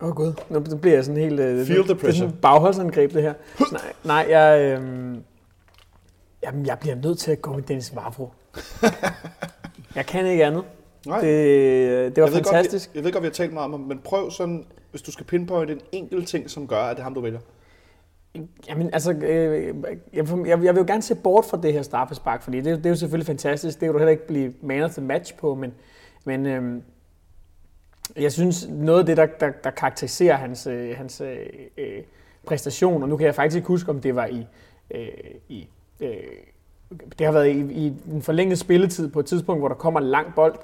Åh 0.00 0.08
oh, 0.08 0.14
gud, 0.14 0.32
nu 0.50 0.60
bliver 0.60 0.94
jeg 0.94 1.04
sådan 1.04 1.20
helt... 1.22 1.40
Uh, 1.40 1.46
Feel 1.46 1.66
the 1.66 1.82
Det 1.82 1.90
er 1.90 1.94
pressure. 1.94 2.12
sådan 2.12 2.28
et 2.34 2.40
bagholdsangreb, 2.40 3.12
det 3.14 3.22
her. 3.22 3.34
nej, 3.72 3.92
nej, 4.04 4.26
jeg... 4.30 4.60
Øhm, 4.60 5.22
jamen, 6.42 6.66
jeg 6.66 6.78
bliver 6.78 6.94
nødt 6.94 7.18
til 7.18 7.30
at 7.30 7.42
gå 7.42 7.52
med 7.52 7.62
Dennis 7.62 7.96
Vavro. 7.96 8.32
jeg 9.94 10.06
kan 10.06 10.26
ikke 10.26 10.44
andet. 10.44 10.64
Nej, 11.06 11.20
Det, 11.20 12.16
det 12.16 12.22
var 12.22 12.28
jeg 12.28 12.44
fantastisk. 12.44 12.88
Godt, 12.88 12.94
vi, 12.94 12.98
jeg 12.98 13.04
ved 13.04 13.12
godt, 13.12 13.22
vi 13.22 13.26
har 13.26 13.32
talt 13.32 13.52
meget 13.52 13.74
om 13.74 13.80
men 13.80 13.98
prøv 14.04 14.30
sådan, 14.30 14.66
hvis 14.90 15.02
du 15.02 15.12
skal 15.12 15.26
pinpointe 15.26 15.72
en 15.72 15.80
enkelt 15.92 16.28
ting, 16.28 16.50
som 16.50 16.66
gør, 16.66 16.76
at 16.76 16.96
det 16.96 17.00
er 17.00 17.04
ham, 17.04 17.14
du 17.14 17.20
vælger. 17.20 17.40
Jamen, 18.68 18.90
altså, 18.92 19.12
øh, 19.12 19.74
jeg, 20.12 20.28
jeg, 20.28 20.46
jeg 20.46 20.74
vil 20.74 20.80
jo 20.80 20.84
gerne 20.86 21.02
se 21.02 21.14
bort 21.14 21.44
fra 21.44 21.60
det 21.62 21.72
her 21.72 21.82
straffespark, 21.82 22.42
fordi 22.42 22.56
det, 22.60 22.78
det 22.78 22.86
er 22.86 22.90
jo 22.90 22.96
selvfølgelig 22.96 23.26
fantastisk. 23.26 23.80
Det 23.80 23.86
kan 23.86 23.92
du 23.92 23.98
heller 23.98 24.10
ikke 24.10 24.26
blive 24.26 24.52
man 24.62 24.82
of 24.82 24.90
the 24.90 25.02
match 25.02 25.34
på, 25.36 25.54
men, 25.54 25.74
men 26.24 26.46
øh, 26.46 26.82
jeg 28.16 28.32
synes, 28.32 28.68
noget 28.68 29.00
af 29.00 29.06
det, 29.06 29.16
der, 29.16 29.26
der, 29.26 29.50
der 29.64 29.70
karakteriserer 29.70 30.36
hans, 30.36 30.66
øh, 30.66 30.96
hans 30.96 31.20
øh, 31.20 31.36
øh, 31.78 32.02
præstation, 32.46 33.02
og 33.02 33.08
nu 33.08 33.16
kan 33.16 33.26
jeg 33.26 33.34
faktisk 33.34 33.56
ikke 33.56 33.68
huske, 33.68 33.90
om 33.90 34.00
det 34.00 34.16
var 34.16 34.26
i, 34.26 34.46
øh, 34.90 35.08
i 35.48 35.68
øh, 36.00 36.10
det 37.18 37.26
har 37.26 37.32
været 37.32 37.48
i, 37.48 37.86
i 37.86 37.94
en 38.12 38.22
forlænget 38.22 38.58
spilletid 38.58 39.08
på 39.08 39.20
et 39.20 39.26
tidspunkt, 39.26 39.60
hvor 39.60 39.68
der 39.68 39.74
kommer 39.74 40.00
en 40.00 40.06
lang 40.06 40.34
bold 40.34 40.54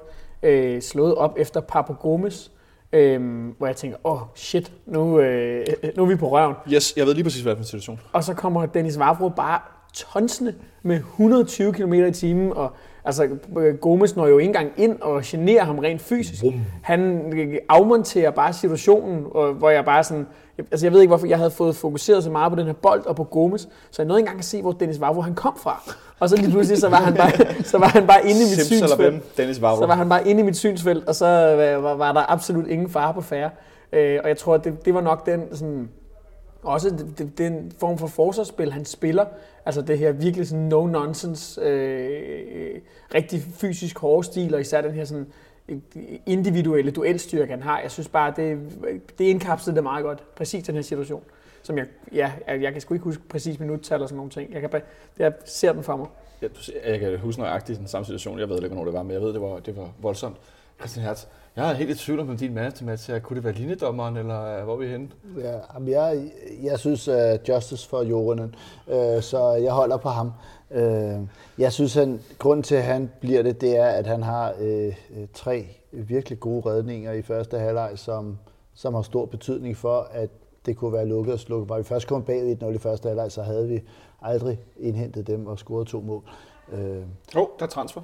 øh, 0.43 0.81
slået 0.81 1.15
op 1.15 1.35
efter 1.37 1.61
Papo 1.61 1.93
Gomes, 2.01 2.51
øh, 2.93 3.47
hvor 3.57 3.67
jeg 3.67 3.75
tænker, 3.75 3.97
åh 4.03 4.21
oh, 4.21 4.27
shit, 4.35 4.71
nu, 4.85 5.19
øh, 5.19 5.65
nu 5.97 6.03
er 6.03 6.07
vi 6.07 6.15
på 6.15 6.29
røven. 6.31 6.55
Yes, 6.73 6.93
jeg 6.97 7.05
ved 7.05 7.13
lige 7.13 7.23
præcis, 7.23 7.41
hvad 7.41 7.51
det 7.51 7.55
er 7.55 7.57
for 7.57 7.61
en 7.61 7.67
situation. 7.67 7.99
Og 8.13 8.23
så 8.23 8.33
kommer 8.33 8.65
Dennis 8.65 8.99
Vavro 8.99 9.29
bare 9.29 9.59
tonsende 9.93 10.53
med 10.83 10.95
120 10.95 11.73
km 11.73 11.93
i 11.93 12.11
timen, 12.11 12.53
og 12.53 12.71
altså, 13.05 13.29
Gomes 13.81 14.15
når 14.15 14.27
jo 14.27 14.37
ikke 14.37 14.47
engang 14.47 14.71
ind 14.77 15.01
og 15.01 15.21
generer 15.25 15.63
ham 15.63 15.79
rent 15.79 16.01
fysisk. 16.01 16.41
Bum. 16.41 16.53
Han 16.83 17.33
afmonterer 17.69 18.31
bare 18.31 18.53
situationen, 18.53 19.25
og, 19.31 19.53
hvor 19.53 19.69
jeg 19.69 19.85
bare 19.85 20.03
sådan, 20.03 20.27
altså 20.57 20.85
jeg 20.85 20.93
ved 20.93 21.01
ikke 21.01 21.09
hvorfor, 21.09 21.27
jeg 21.27 21.37
havde 21.37 21.51
fået 21.51 21.75
fokuseret 21.75 22.23
så 22.23 22.29
meget 22.29 22.51
på 22.51 22.59
den 22.59 22.65
her 22.65 22.73
bold 22.73 23.05
og 23.05 23.15
på 23.15 23.23
Gomes, 23.23 23.61
så 23.91 24.01
jeg 24.01 24.07
nåede 24.07 24.19
ikke 24.19 24.27
engang 24.27 24.39
at 24.39 24.45
se, 24.45 24.61
hvor 24.61 24.71
Dennis 24.71 25.01
Vavro 25.01 25.21
han 25.21 25.35
kom 25.35 25.57
fra. 25.57 25.91
Og 26.19 26.29
så 26.29 26.35
lige 26.35 26.51
pludselig, 26.51 26.77
så 26.77 26.89
var 26.89 26.97
han 26.97 27.13
bare, 27.13 27.31
så 27.71 27.77
var 27.77 27.87
han 27.87 28.07
bare 28.07 28.21
inde 28.21 28.41
i 28.41 28.43
mit 28.43 28.65
synsfelt. 28.65 28.89
Simsalabim, 28.89 29.21
Dennis 29.37 29.61
Vavro. 29.61 29.77
Så 29.81 29.85
var 29.85 29.95
han 29.95 30.09
bare 30.09 30.27
inde 30.27 30.41
i 30.41 30.43
mit 30.43 30.57
synsfelt, 30.57 31.07
og 31.07 31.15
så 31.15 31.25
øh, 31.25 31.83
var, 31.83 31.93
var 31.93 32.11
der 32.11 32.31
absolut 32.31 32.67
ingen 32.67 32.89
fare 32.89 33.13
på 33.13 33.21
færre. 33.21 33.49
Øh, 33.93 34.19
og 34.23 34.29
jeg 34.29 34.37
tror, 34.37 34.57
det, 34.57 34.85
det 34.85 34.93
var 34.93 35.01
nok 35.01 35.25
den, 35.25 35.55
sådan, 35.55 35.89
også 36.63 36.89
det, 37.17 37.37
den 37.37 37.71
form 37.79 37.97
for 37.97 38.07
forsvarsspil, 38.07 38.71
han 38.71 38.85
spiller. 38.85 39.25
Altså 39.65 39.81
det 39.81 39.99
her 39.99 40.11
virkelig 40.11 40.47
sådan 40.47 40.73
no-nonsense, 40.73 41.61
øh, 41.61 42.81
rigtig 43.15 43.43
fysisk 43.57 43.99
hårde 43.99 44.23
stil, 44.23 44.55
og 44.55 44.61
især 44.61 44.81
den 44.81 44.91
her 44.91 45.05
sådan 45.05 45.21
øh, 45.21 45.27
individuelle 46.25 46.91
duelstyrke, 46.91 47.51
han 47.51 47.63
har. 47.63 47.79
Jeg 47.79 47.91
synes 47.91 48.07
bare, 48.07 48.33
det, 48.35 48.59
det 49.17 49.25
indkapslede 49.25 49.75
det 49.75 49.83
meget 49.83 50.03
godt. 50.03 50.35
Præcis 50.35 50.63
den 50.63 50.75
her 50.75 50.81
situation. 50.81 51.23
Som 51.63 51.77
jeg, 51.77 51.85
ja, 52.13 52.31
jeg, 52.47 52.61
jeg 52.61 52.71
kan 52.71 52.81
sgu 52.81 52.93
ikke 52.93 53.03
huske 53.03 53.23
præcis 53.29 53.59
minuttal 53.59 54.01
og 54.01 54.09
sådan 54.09 54.17
nogle 54.17 54.31
ting. 54.31 54.53
Jeg, 54.53 54.61
kan 54.61 54.69
bare, 54.69 54.81
jeg 55.19 55.33
ser 55.45 55.73
den 55.73 55.83
for 55.83 55.95
mig. 55.95 56.07
Jeg, 56.41 56.49
jeg 56.85 56.99
kan 56.99 57.19
huske 57.19 57.41
nøjagtigt 57.41 57.79
den 57.79 57.87
samme 57.87 58.05
situation. 58.05 58.39
Jeg 58.39 58.49
ved 58.49 58.55
ikke, 58.55 58.67
hvornår 58.67 58.85
det 58.85 58.93
var, 58.93 59.03
men 59.03 59.11
jeg 59.11 59.21
ved, 59.21 59.33
det 59.33 59.41
var, 59.41 59.59
det 59.59 59.77
var 59.77 59.89
voldsomt. 60.01 60.37
Christian 60.79 61.05
Hertz, 61.05 61.25
jeg 61.55 61.69
er 61.69 61.73
helt 61.73 61.89
i 61.89 61.95
tvivl 61.95 62.19
om 62.19 62.37
din 62.37 62.53
mand 62.53 62.73
til 62.73 62.85
match 62.85 63.11
her. 63.11 63.19
Kunne 63.19 63.35
det 63.35 63.43
være 63.43 63.53
linjedommeren, 63.53 64.17
eller 64.17 64.57
øh, 64.57 64.63
hvor 64.63 64.73
er 64.73 64.77
vi 64.77 64.87
henne? 64.87 65.07
Ja, 65.37 65.59
jamen 65.73 65.89
jeg, 65.89 66.31
jeg 66.63 66.79
synes 66.79 67.07
uh, 67.07 67.15
justice 67.49 67.89
for 67.89 68.03
Jorinen, 68.03 68.55
uh, 68.87 69.21
så 69.21 69.59
jeg 69.63 69.71
holder 69.71 69.97
på 69.97 70.09
ham. 70.09 70.31
Øh, 70.71 71.19
jeg 71.57 71.73
synes, 71.73 71.97
at 71.97 72.09
grunden 72.37 72.63
til, 72.63 72.75
at 72.75 72.83
han 72.83 73.11
bliver 73.19 73.43
det, 73.43 73.61
det 73.61 73.77
er, 73.77 73.85
at 73.85 74.07
han 74.07 74.23
har 74.23 74.53
øh, 74.59 74.95
øh, 75.17 75.27
tre 75.33 75.65
virkelig 75.91 76.39
gode 76.39 76.69
redninger 76.69 77.11
i 77.11 77.21
første 77.21 77.59
halvleg, 77.59 77.91
som, 77.95 78.37
som 78.73 78.93
har 78.93 79.01
stor 79.01 79.25
betydning 79.25 79.77
for, 79.77 80.07
at 80.11 80.29
det 80.65 80.77
kunne 80.77 80.93
være 80.93 81.05
lukket 81.05 81.33
og 81.33 81.39
slukket. 81.39 81.69
Var 81.69 81.77
vi 81.77 81.83
først 81.83 82.07
kom 82.07 82.23
bag 82.23 82.57
1-0 82.61 82.65
i 82.65 82.77
første 82.77 83.07
halvleg, 83.07 83.31
så 83.31 83.41
havde 83.41 83.67
vi 83.67 83.81
aldrig 84.21 84.59
indhentet 84.77 85.27
dem 85.27 85.47
og 85.47 85.59
scoret 85.59 85.87
to 85.87 86.01
mål. 86.01 86.23
Øh. 86.71 87.03
Oh, 87.35 87.47
der 87.59 87.65
er 87.65 87.69
transfer. 87.69 88.01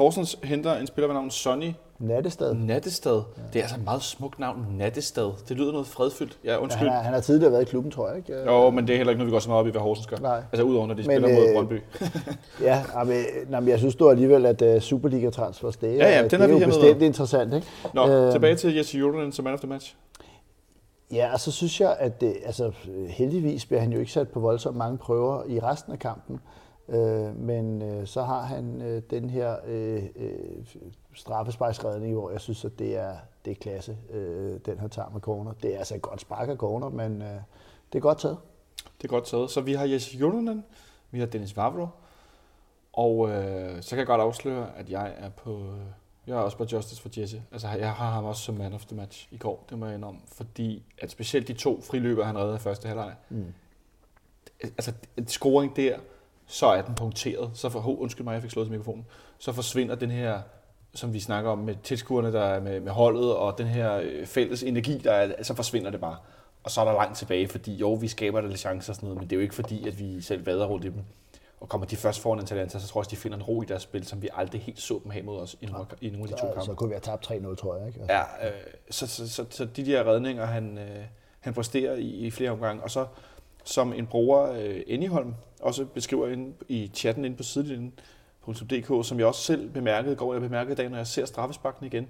Horsens 0.00 0.38
henter 0.44 0.76
en 0.76 0.86
spiller 0.86 1.06
ved 1.06 1.14
navn 1.14 1.30
Sonny 1.30 1.72
Nattestad. 1.98 2.54
Nattestad. 2.54 3.12
Ja. 3.14 3.42
Det 3.52 3.58
er 3.58 3.62
altså 3.62 3.76
et 3.76 3.84
meget 3.84 4.02
smukt 4.02 4.38
navn, 4.38 4.66
Nattestad. 4.78 5.32
Det 5.48 5.56
lyder 5.56 5.72
noget 5.72 5.86
fredfyldt. 5.86 6.38
Ja, 6.44 6.52
Ja, 6.52 6.58
undskyld. 6.58 6.86
han, 6.88 6.96
har, 6.96 7.02
han 7.02 7.12
har 7.14 7.20
tidligere 7.20 7.52
været 7.52 7.62
i 7.62 7.64
klubben, 7.64 7.92
tror 7.92 8.08
jeg. 8.08 8.16
Ikke? 8.16 8.34
Jo, 8.46 8.70
men 8.70 8.86
det 8.86 8.92
er 8.92 8.96
heller 8.96 9.10
ikke 9.10 9.18
noget, 9.18 9.26
vi 9.26 9.34
går 9.34 9.38
så 9.38 9.48
meget 9.48 9.60
op 9.60 9.66
i, 9.66 9.70
hvad 9.70 9.80
Horsens 9.80 10.06
gør. 10.06 10.16
Nej. 10.16 10.42
Altså 10.52 10.62
udover, 10.62 10.86
når 10.86 10.94
de 10.94 10.98
Men, 10.98 11.04
spiller 11.04 11.28
mod 11.38 11.48
øh, 11.48 11.54
Brøndby. 11.54 11.82
Ja, 12.68 12.82
men, 13.06 13.24
nej, 13.48 13.60
men 13.60 13.68
jeg 13.68 13.78
synes 13.78 13.94
du 13.94 14.10
alligevel, 14.10 14.46
at 14.46 14.62
uh, 14.62 14.80
Superliga-transfers, 14.82 15.76
det, 15.76 15.90
er- 15.90 15.94
Ja, 15.94 16.10
ja, 16.16 16.22
den 16.22 16.30
det 16.30 16.40
er 16.40 16.44
er 16.44 16.46
vi 16.46 16.52
jo 16.60 16.66
bestemt 16.66 17.02
interessant. 17.02 17.54
Ikke? 17.54 17.66
Nå, 17.94 18.08
Øhm, 18.08 18.32
tilbage 18.32 18.56
til 18.56 18.74
Jesse 18.76 18.98
Jurgen 18.98 19.32
som 19.32 19.44
man 19.44 19.54
of 19.54 19.60
the 19.60 19.68
match. 19.68 19.96
Ja, 21.12 21.32
og 21.32 21.40
så 21.40 21.52
synes 21.52 21.80
jeg, 21.80 21.96
at 21.98 22.20
det, 22.20 22.34
altså, 22.46 22.72
heldigvis 23.08 23.66
bliver 23.66 23.80
han 23.80 23.92
jo 23.92 24.00
ikke 24.00 24.12
sat 24.12 24.28
på 24.28 24.40
voldsomt 24.40 24.76
mange 24.76 24.98
prøver 24.98 25.42
i 25.48 25.60
resten 25.60 25.92
af 25.92 25.98
kampen. 25.98 26.40
Øh, 26.90 27.36
men 27.36 27.82
øh, 27.82 28.06
så 28.06 28.22
har 28.22 28.42
han 28.42 28.82
øh, 28.82 29.02
den 29.10 29.30
her 29.30 29.56
øh, 29.66 30.02
øh, 30.16 30.66
straffesparksredning, 31.14 32.14
hvor 32.14 32.30
jeg 32.30 32.40
synes, 32.40 32.64
at 32.64 32.78
det 32.78 32.96
er, 32.96 33.16
det 33.44 33.50
er 33.50 33.54
klasse, 33.54 33.96
øh, 34.10 34.60
den 34.66 34.78
han 34.78 34.90
tager 34.90 35.08
med 35.12 35.20
corner. 35.20 35.52
Det 35.62 35.74
er 35.74 35.78
altså 35.78 35.94
et 35.94 36.02
godt 36.02 36.20
spark 36.20 36.48
af 36.48 36.56
corner, 36.56 36.88
men 36.88 37.22
øh, 37.22 37.28
det 37.92 37.98
er 37.98 38.00
godt 38.00 38.18
taget. 38.18 38.38
Det 38.98 39.04
er 39.04 39.08
godt 39.08 39.24
taget. 39.26 39.50
Så 39.50 39.60
vi 39.60 39.72
har 39.74 39.84
Jesse 39.84 40.16
Jurgen, 40.18 40.64
vi 41.10 41.18
har 41.18 41.26
Dennis 41.26 41.56
Vavro, 41.56 41.86
og 42.92 43.28
øh, 43.30 43.82
så 43.82 43.90
kan 43.90 43.98
jeg 43.98 44.06
godt 44.06 44.20
afsløre, 44.20 44.66
at 44.76 44.90
jeg 44.90 45.14
er 45.18 45.28
på... 45.28 45.50
øh, 45.58 45.80
Jeg 46.26 46.36
er 46.36 46.40
også 46.40 46.56
på 46.56 46.64
Justice 46.72 47.02
for 47.02 47.08
Jesse. 47.20 47.42
Altså, 47.52 47.68
jeg 47.68 47.92
har 47.92 48.10
ham 48.10 48.24
også 48.24 48.42
som 48.42 48.54
man 48.54 48.72
of 48.72 48.84
the 48.86 48.96
match 48.96 49.28
i 49.30 49.36
går, 49.36 49.64
det 49.70 49.78
må 49.78 49.86
jeg 49.86 49.94
indrømme. 49.94 50.20
Fordi 50.32 50.82
at 50.98 51.10
specielt 51.10 51.48
de 51.48 51.52
to 51.52 51.80
friløber, 51.80 52.24
han 52.24 52.38
redder 52.38 52.54
i 52.56 52.58
første 52.58 52.88
halvleg, 52.88 53.14
Mm. 53.28 53.44
altså 54.62 54.92
scoring 55.26 55.76
der, 55.76 55.98
så 56.50 56.66
er 56.66 56.82
den 56.82 56.94
punkteret. 56.94 57.50
Så 57.54 57.68
for, 57.68 57.88
oh, 57.88 58.00
undskyld 58.02 58.24
mig, 58.24 58.34
jeg 58.34 58.42
fik 58.42 58.50
slået 58.50 58.66
til 58.66 58.72
mikrofonen. 58.72 59.06
Så 59.38 59.52
forsvinder 59.52 59.94
den 59.94 60.10
her, 60.10 60.40
som 60.94 61.12
vi 61.12 61.20
snakker 61.20 61.50
om 61.50 61.58
med 61.58 61.74
tilskuerne, 61.82 62.32
der 62.32 62.42
er 62.42 62.60
med, 62.60 62.80
med 62.80 62.92
holdet, 62.92 63.36
og 63.36 63.58
den 63.58 63.66
her 63.66 64.00
øh, 64.02 64.26
fælles 64.26 64.62
energi, 64.62 64.98
der 64.98 65.12
er, 65.12 65.42
så 65.42 65.54
forsvinder 65.54 65.90
det 65.90 66.00
bare. 66.00 66.16
Og 66.62 66.70
så 66.70 66.80
er 66.80 66.84
der 66.84 66.92
langt 66.92 67.18
tilbage, 67.18 67.48
fordi 67.48 67.74
jo, 67.74 67.92
vi 67.92 68.08
skaber 68.08 68.40
der 68.40 68.48
lidt 68.48 68.60
chancer 68.60 68.92
og 68.92 68.96
sådan 68.96 69.06
noget, 69.06 69.20
men 69.20 69.30
det 69.30 69.36
er 69.36 69.36
jo 69.36 69.42
ikke 69.42 69.54
fordi, 69.54 69.88
at 69.88 69.98
vi 69.98 70.20
selv 70.20 70.46
vader 70.46 70.66
rundt 70.66 70.84
i 70.84 70.88
dem. 70.88 71.04
Og 71.60 71.68
kommer 71.68 71.86
de 71.86 71.96
først 71.96 72.20
foran 72.20 72.40
Atalanta, 72.40 72.78
så 72.78 72.88
tror 72.88 72.98
jeg 72.98 73.00
også, 73.00 73.10
de 73.10 73.16
finder 73.16 73.38
en 73.38 73.42
ro 73.42 73.62
i 73.62 73.64
deres 73.64 73.82
spil, 73.82 74.06
som 74.06 74.22
vi 74.22 74.28
aldrig 74.34 74.60
helt 74.60 74.80
så 74.80 75.00
dem 75.04 75.10
have 75.10 75.24
mod 75.24 75.40
os 75.40 75.56
i 75.60 75.66
nogle, 75.66 75.86
i 76.00 76.10
nogle 76.10 76.22
af 76.22 76.28
de 76.28 76.40
to 76.40 76.46
kampe. 76.46 76.64
så 76.64 76.74
kunne 76.74 76.88
vi 76.88 76.94
have 76.94 77.00
tabt 77.00 77.30
3-0, 77.30 77.54
tror 77.54 77.76
jeg. 77.76 77.86
Ikke? 77.86 78.00
Ja, 78.08 78.46
øh, 78.46 78.52
så, 78.90 79.06
så, 79.06 79.28
så, 79.28 79.44
så 79.50 79.64
de 79.64 79.86
der 79.86 80.04
redninger, 80.04 80.44
han, 80.44 80.78
øh, 80.78 81.04
han 81.40 81.54
præsterer 81.54 81.94
i, 81.94 82.08
i 82.08 82.30
flere 82.30 82.50
omgange, 82.50 82.82
og 82.82 82.90
så 82.90 83.06
som 83.64 83.92
en 83.92 84.06
bruger, 84.06 84.52
øh, 84.52 84.80
Anyholm, 84.88 85.34
også 85.60 85.84
beskriver 85.84 86.28
inde 86.28 86.52
i 86.68 86.90
chatten 86.94 87.24
inde 87.24 87.36
på 87.36 87.42
sidelinjen.dk, 87.42 89.06
som 89.06 89.18
jeg 89.18 89.26
også 89.26 89.42
selv 89.42 89.70
bemærkede 89.70 90.12
i 90.12 90.16
går, 90.16 90.32
jeg 90.32 90.42
bemærkede 90.42 90.72
i 90.72 90.76
dag, 90.76 90.88
når 90.88 90.96
jeg 90.96 91.06
ser 91.06 91.24
straffesparken 91.24 91.86
igen, 91.86 92.08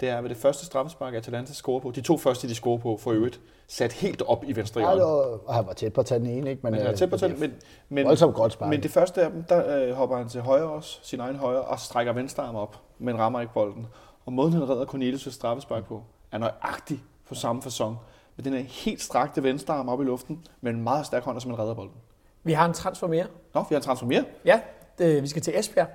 det 0.00 0.08
er, 0.08 0.20
hvad 0.20 0.28
det 0.30 0.36
første 0.36 0.66
straffespark, 0.66 1.14
Atalanta 1.14 1.52
scorer 1.52 1.80
på, 1.80 1.90
de 1.90 2.00
to 2.00 2.18
første, 2.18 2.48
de 2.48 2.54
scorer 2.54 2.78
på 2.78 2.96
for 2.96 3.12
øvrigt, 3.12 3.40
sat 3.68 3.92
helt 3.92 4.22
op 4.22 4.44
i 4.46 4.56
venstre 4.56 4.80
Ja, 4.80 4.86
hjørne. 4.86 5.02
var, 5.02 5.38
og 5.46 5.54
han 5.54 5.66
var 5.66 5.72
tæt 5.72 5.92
på 5.92 6.00
at 6.00 6.06
tage 6.06 6.18
den 6.18 6.26
ene, 6.26 6.50
ikke? 6.50 6.62
Men, 6.62 6.74
han 6.74 6.82
er 6.82 6.90
øh, 6.90 6.96
tæt 6.96 7.10
på 7.10 7.16
det 7.16 7.22
er 7.22 7.28
tæt, 7.28 7.38
men, 7.38 7.52
men, 7.88 8.06
godt 8.34 8.52
spark. 8.52 8.68
men 8.68 8.82
det 8.82 8.90
første 8.90 9.22
af 9.22 9.30
dem, 9.30 9.42
der 9.42 9.88
øh, 9.88 9.92
hopper 9.94 10.16
han 10.16 10.28
til 10.28 10.40
højre 10.40 10.70
også, 10.70 10.98
sin 11.02 11.20
egen 11.20 11.36
højre, 11.36 11.62
og 11.62 11.78
strækker 11.80 12.12
venstre 12.12 12.42
arm 12.42 12.56
op, 12.56 12.76
men 12.98 13.18
rammer 13.18 13.40
ikke 13.40 13.52
bolden. 13.52 13.86
Og 14.26 14.32
måden 14.32 14.52
han 14.52 14.68
redder 14.68 14.84
Cornelius' 14.86 15.30
straffespark 15.30 15.84
på, 15.84 16.02
er 16.32 16.38
nøjagtig 16.38 17.02
på 17.28 17.34
samme 17.34 17.62
fasong. 17.62 17.96
Med 18.44 18.52
den 18.52 18.60
her 18.60 18.68
helt 18.68 19.02
strakte 19.02 19.42
venstre 19.42 19.74
arm 19.74 19.88
op 19.88 20.00
i 20.00 20.04
luften, 20.04 20.44
med 20.60 20.72
en 20.72 20.82
meget 20.82 21.06
stærk 21.06 21.22
hånd, 21.22 21.34
der 21.34 21.40
simpelthen 21.40 21.62
redder 21.62 21.74
bolden. 21.74 21.94
Vi 22.44 22.52
har 22.52 22.66
en 22.66 22.72
transfer 22.74 23.06
mere. 23.06 23.26
Nå, 23.54 23.60
vi 23.60 23.66
har 23.74 23.76
en 23.76 23.82
transfer 23.82 24.06
mere. 24.06 24.24
Ja, 24.44 24.60
det, 24.98 25.22
vi 25.22 25.28
skal 25.28 25.42
til 25.42 25.58
Esbjerg. 25.58 25.88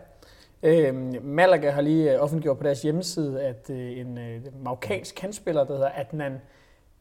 Øh, 0.63 0.95
Malaga 1.23 1.69
har 1.69 1.81
lige 1.81 2.13
øh, 2.13 2.23
offentliggjort 2.23 2.57
på 2.57 2.63
deres 2.63 2.81
hjemmeside, 2.81 3.41
at 3.41 3.69
øh, 3.69 3.97
en 3.99 4.17
øh, 4.17 4.41
marokkansk 4.63 5.15
kandspiller, 5.15 5.63
der 5.63 5.73
hedder 5.73 5.89
Adnan 5.95 6.41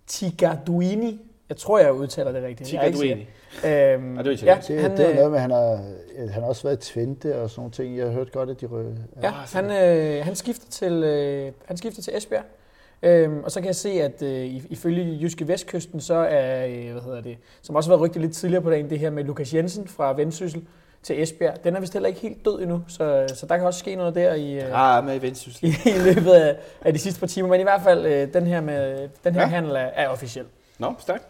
Tigaduini, 0.07 1.21
jeg 1.49 1.57
tror, 1.57 1.79
jeg 1.79 1.93
udtaler 1.93 2.33
det 2.33 2.43
rigtigt. 2.43 2.75
Er 2.75 2.91
Tigaduini. 2.93 3.29
Øhm, 3.65 4.17
Ja, 4.17 4.23
det 4.23 4.43
er 4.49 4.61
Det, 4.61 4.81
han, 4.81 4.97
det 4.97 5.01
er 5.05 5.11
øh, 5.11 5.15
noget 5.17 5.31
med, 5.31 5.39
at 5.39 5.43
han 5.43 5.51
har, 5.51 5.77
han 6.33 6.43
har 6.43 6.49
også 6.49 6.63
været 6.63 6.89
i 6.89 6.93
Twente 6.93 7.37
og 7.43 7.51
sådan 7.51 7.61
nogle 7.61 7.73
ting. 7.73 7.97
Jeg 7.97 8.07
har 8.07 8.13
hørt 8.13 8.33
godt, 8.33 8.51
at 8.51 8.61
de 8.61 8.67
røde. 8.67 9.05
Ja, 9.23 9.29
Ah, 9.29 9.35
han, 9.53 9.65
øh, 10.19 10.25
han, 10.25 10.35
skifter 10.35 10.71
til, 10.71 10.93
øh, 10.93 11.53
han 11.65 11.77
skifter 11.77 12.03
til 12.03 12.17
Esbjerg. 12.17 12.45
Øhm, 13.03 13.45
og 13.45 13.51
så 13.51 13.61
kan 13.61 13.67
jeg 13.67 13.77
se, 13.77 13.91
at 13.91 14.23
øh, 14.23 14.45
i- 14.45 14.63
ifølge 14.71 15.19
Jyske 15.23 15.49
Vestkysten, 15.49 16.01
så 16.01 16.15
er, 16.15 16.67
øh, 16.67 16.93
hvad 16.93 17.03
hedder 17.03 17.21
det, 17.21 17.37
som 17.63 17.77
også 17.77 17.91
har 17.91 17.97
været 17.97 18.09
rygtet 18.09 18.23
lidt 18.23 18.33
tidligere 18.35 18.63
på 18.63 18.71
dagen, 18.71 18.91
det 18.91 18.99
her 18.99 19.11
med 19.11 19.25
Lukas 19.25 19.55
Jensen 19.55 19.89
fra 19.89 20.13
Vendsyssel 20.13 20.63
til 21.03 21.23
Esbjerg, 21.23 21.65
den 21.65 21.77
er 21.77 21.81
vist 21.81 21.93
heller 21.93 22.09
ikke 22.09 22.21
helt 22.21 22.45
død 22.45 22.61
endnu, 22.63 22.81
så, 22.89 23.25
så 23.35 23.47
der 23.47 23.57
kan 23.57 23.67
også 23.67 23.79
ske 23.81 23.97
noget 23.97 24.15
der 24.15 24.35
i, 24.35 24.55
øh, 24.59 24.97
Ah, 24.97 25.05
med 25.05 25.19
Vendsyssel. 25.21 25.65
i, 25.69 25.69
i 25.87 26.15
løbet 26.15 26.31
af, 26.33 26.57
af 26.85 26.93
de 26.93 26.99
sidste 26.99 27.21
par 27.21 27.27
timer. 27.27 27.49
Men 27.49 27.61
i 27.61 27.63
hvert 27.63 27.83
fald, 27.83 28.07
øh, 28.07 28.35
den 28.35 28.47
her, 28.47 28.61
med, 28.61 29.09
den 29.25 29.35
her 29.35 29.41
Ja. 29.41 29.47
ja. 29.49 29.55
handel 29.55 29.73
er, 29.73 29.79
er 29.79 30.09
officiel. 30.09 30.45
Nå, 30.79 30.95
stærkt. 30.99 31.25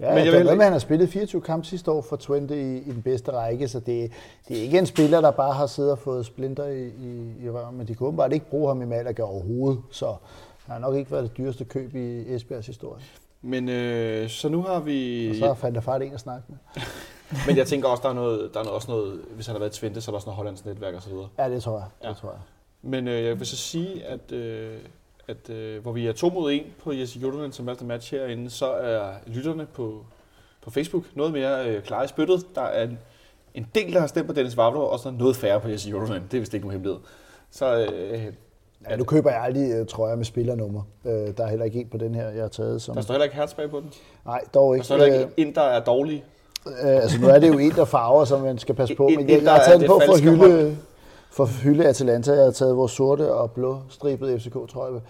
Ja, 0.00 0.14
Men 0.14 0.24
jeg 0.24 0.32
med, 0.44 0.50
at 0.50 0.62
han 0.62 0.72
har 0.72 0.78
spillet 0.78 1.08
24 1.08 1.40
kampe 1.42 1.66
sidste 1.66 1.90
år 1.90 2.02
for 2.02 2.16
Twente 2.16 2.60
i, 2.60 2.76
i 2.76 2.92
den 2.92 3.02
bedste 3.02 3.32
række, 3.32 3.68
så 3.68 3.78
det, 3.80 4.12
det 4.48 4.58
er 4.58 4.62
ikke 4.62 4.78
en 4.78 4.86
spiller, 4.86 5.20
der 5.20 5.30
bare 5.30 5.52
har 5.52 5.66
siddet 5.66 5.92
og 5.92 5.98
fået 5.98 6.26
splinter 6.26 6.64
i, 6.64 6.86
i, 6.86 7.32
i 7.44 7.50
røven, 7.50 7.78
men 7.78 7.88
de 7.88 7.94
kunne 7.94 8.06
åbenbart 8.06 8.32
ikke 8.32 8.46
bruge 8.50 8.68
ham 8.68 8.82
i 8.82 8.84
Malaga 8.84 9.22
overhovedet, 9.22 9.80
så 9.90 10.14
han 10.66 10.72
har 10.72 10.78
nok 10.78 10.96
ikke 10.96 11.10
været 11.10 11.24
det 11.24 11.36
dyreste 11.36 11.64
køb 11.64 11.94
i 11.94 12.34
Esbjergs 12.34 12.66
historie. 12.66 13.02
Men 13.42 13.68
øh, 13.68 14.28
så 14.28 14.48
nu 14.48 14.62
har 14.62 14.80
vi... 14.80 15.28
Og 15.30 15.36
så 15.36 15.54
fandt 15.54 15.74
der 15.74 15.80
fart 15.80 16.02
en 16.02 16.12
at 16.12 16.20
snakke 16.20 16.44
med. 16.48 16.82
Men 17.46 17.56
jeg 17.56 17.66
tænker 17.66 17.88
også, 17.88 18.02
der 18.02 18.08
er, 18.08 18.12
noget, 18.12 18.50
der 18.54 18.60
er 18.60 18.68
også 18.68 18.90
noget, 18.90 19.20
hvis 19.34 19.46
han 19.46 19.54
har 19.54 19.58
været 19.58 19.76
i 19.76 19.80
Twente, 19.80 20.00
så 20.00 20.10
er 20.10 20.12
der 20.12 20.16
også 20.16 20.26
noget 20.26 20.36
hollandsk 20.36 20.66
netværk 20.66 20.94
osv. 20.94 21.12
Ja, 21.38 21.50
det 21.50 21.62
tror 21.62 21.78
jeg. 21.78 21.86
Ja. 22.04 22.08
Det 22.08 22.16
tror 22.16 22.30
jeg. 22.30 22.40
Men 22.82 23.08
øh, 23.08 23.24
jeg 23.24 23.38
vil 23.38 23.46
så 23.46 23.56
sige, 23.56 24.04
at, 24.04 24.32
øh, 24.32 24.78
at 25.28 25.50
øh, 25.50 25.82
hvor 25.82 25.92
vi 25.92 26.06
er 26.06 26.12
to 26.12 26.28
mod 26.28 26.52
en 26.52 26.62
på 26.82 26.92
Jesse 26.92 27.18
Jurdonen 27.18 27.52
som 27.52 27.66
valgte 27.66 27.84
match 27.84 28.14
herinde, 28.14 28.50
så 28.50 28.66
er 28.66 29.12
lytterne 29.26 29.66
på, 29.66 30.04
på 30.62 30.70
Facebook 30.70 31.04
noget 31.14 31.32
mere 31.32 31.68
øh, 31.68 31.82
klare 31.82 32.04
i 32.04 32.08
spyttet. 32.08 32.46
Der 32.54 32.62
er 32.62 32.84
en, 32.84 32.98
en 33.54 33.66
del, 33.74 33.92
der 33.92 34.00
har 34.00 34.06
stemt 34.06 34.26
på 34.26 34.32
Dennis 34.32 34.56
Vavlo, 34.56 34.86
og 34.86 34.98
så 34.98 35.10
noget 35.10 35.36
færre 35.36 35.60
på 35.60 35.68
Jesse 35.68 35.90
Jurdonen. 35.90 36.22
Det 36.30 36.34
er 36.34 36.40
vist 36.40 36.54
ikke 36.54 36.66
nogen 36.66 36.72
hemmelighed. 36.72 37.00
Så 37.50 37.86
øh, 37.92 38.32
Ja, 38.90 38.96
nu 38.96 39.04
køber 39.04 39.30
jeg 39.30 39.40
aldrig 39.42 39.70
øh, 39.72 39.86
trøjer 39.86 40.16
med 40.16 40.24
spillernummer. 40.24 40.82
Øh, 41.04 41.12
der 41.12 41.44
er 41.44 41.48
heller 41.48 41.64
ikke 41.64 41.80
en 41.80 41.88
på 41.90 41.96
den 41.96 42.14
her, 42.14 42.28
jeg 42.30 42.42
har 42.42 42.48
taget. 42.48 42.82
Som... 42.82 42.94
der 42.94 43.02
står 43.02 43.14
heller 43.14 43.24
ikke 43.24 43.36
hertz 43.36 43.54
bag 43.54 43.70
på 43.70 43.80
den. 43.80 43.90
Nej, 44.26 44.40
dog 44.54 44.64
Og 44.66 44.74
ikke. 44.74 44.86
så 44.86 44.94
er 44.94 44.98
der 44.98 45.04
ikke 45.04 45.18
Øh, 45.18 45.26
en, 45.36 45.54
der 45.54 45.60
er 45.62 45.80
dårlig. 45.84 46.24
Øh, 46.66 46.88
altså 46.96 47.20
nu 47.20 47.26
er 47.28 47.38
det 47.38 47.48
jo 47.48 47.58
en, 47.58 47.70
der 47.70 47.84
farver, 47.84 48.24
som 48.24 48.40
man 48.40 48.58
skal 48.58 48.74
passe 48.74 48.94
på. 48.94 49.06
En- 49.06 49.16
Men 49.18 49.24
en, 49.24 49.30
jeg, 49.30 49.40
der 49.40 49.44
jeg 49.44 49.52
har 49.52 49.64
taget 49.64 49.80
den 49.80 49.88
på 49.88 50.00
for 50.06 50.12
at 50.12 50.20
hylde, 50.20 50.76
for 51.30 51.44
at 51.44 51.50
hylde 51.50 51.86
Atalanta. 51.86 52.32
Jeg 52.32 52.44
har 52.44 52.50
taget 52.50 52.76
vores 52.76 52.92
sorte 52.92 53.32
og 53.34 53.50
blå 53.50 53.78
stribede 53.88 54.40
FCK, 54.40 54.52
tror 54.52 54.86
jeg, 54.92 55.00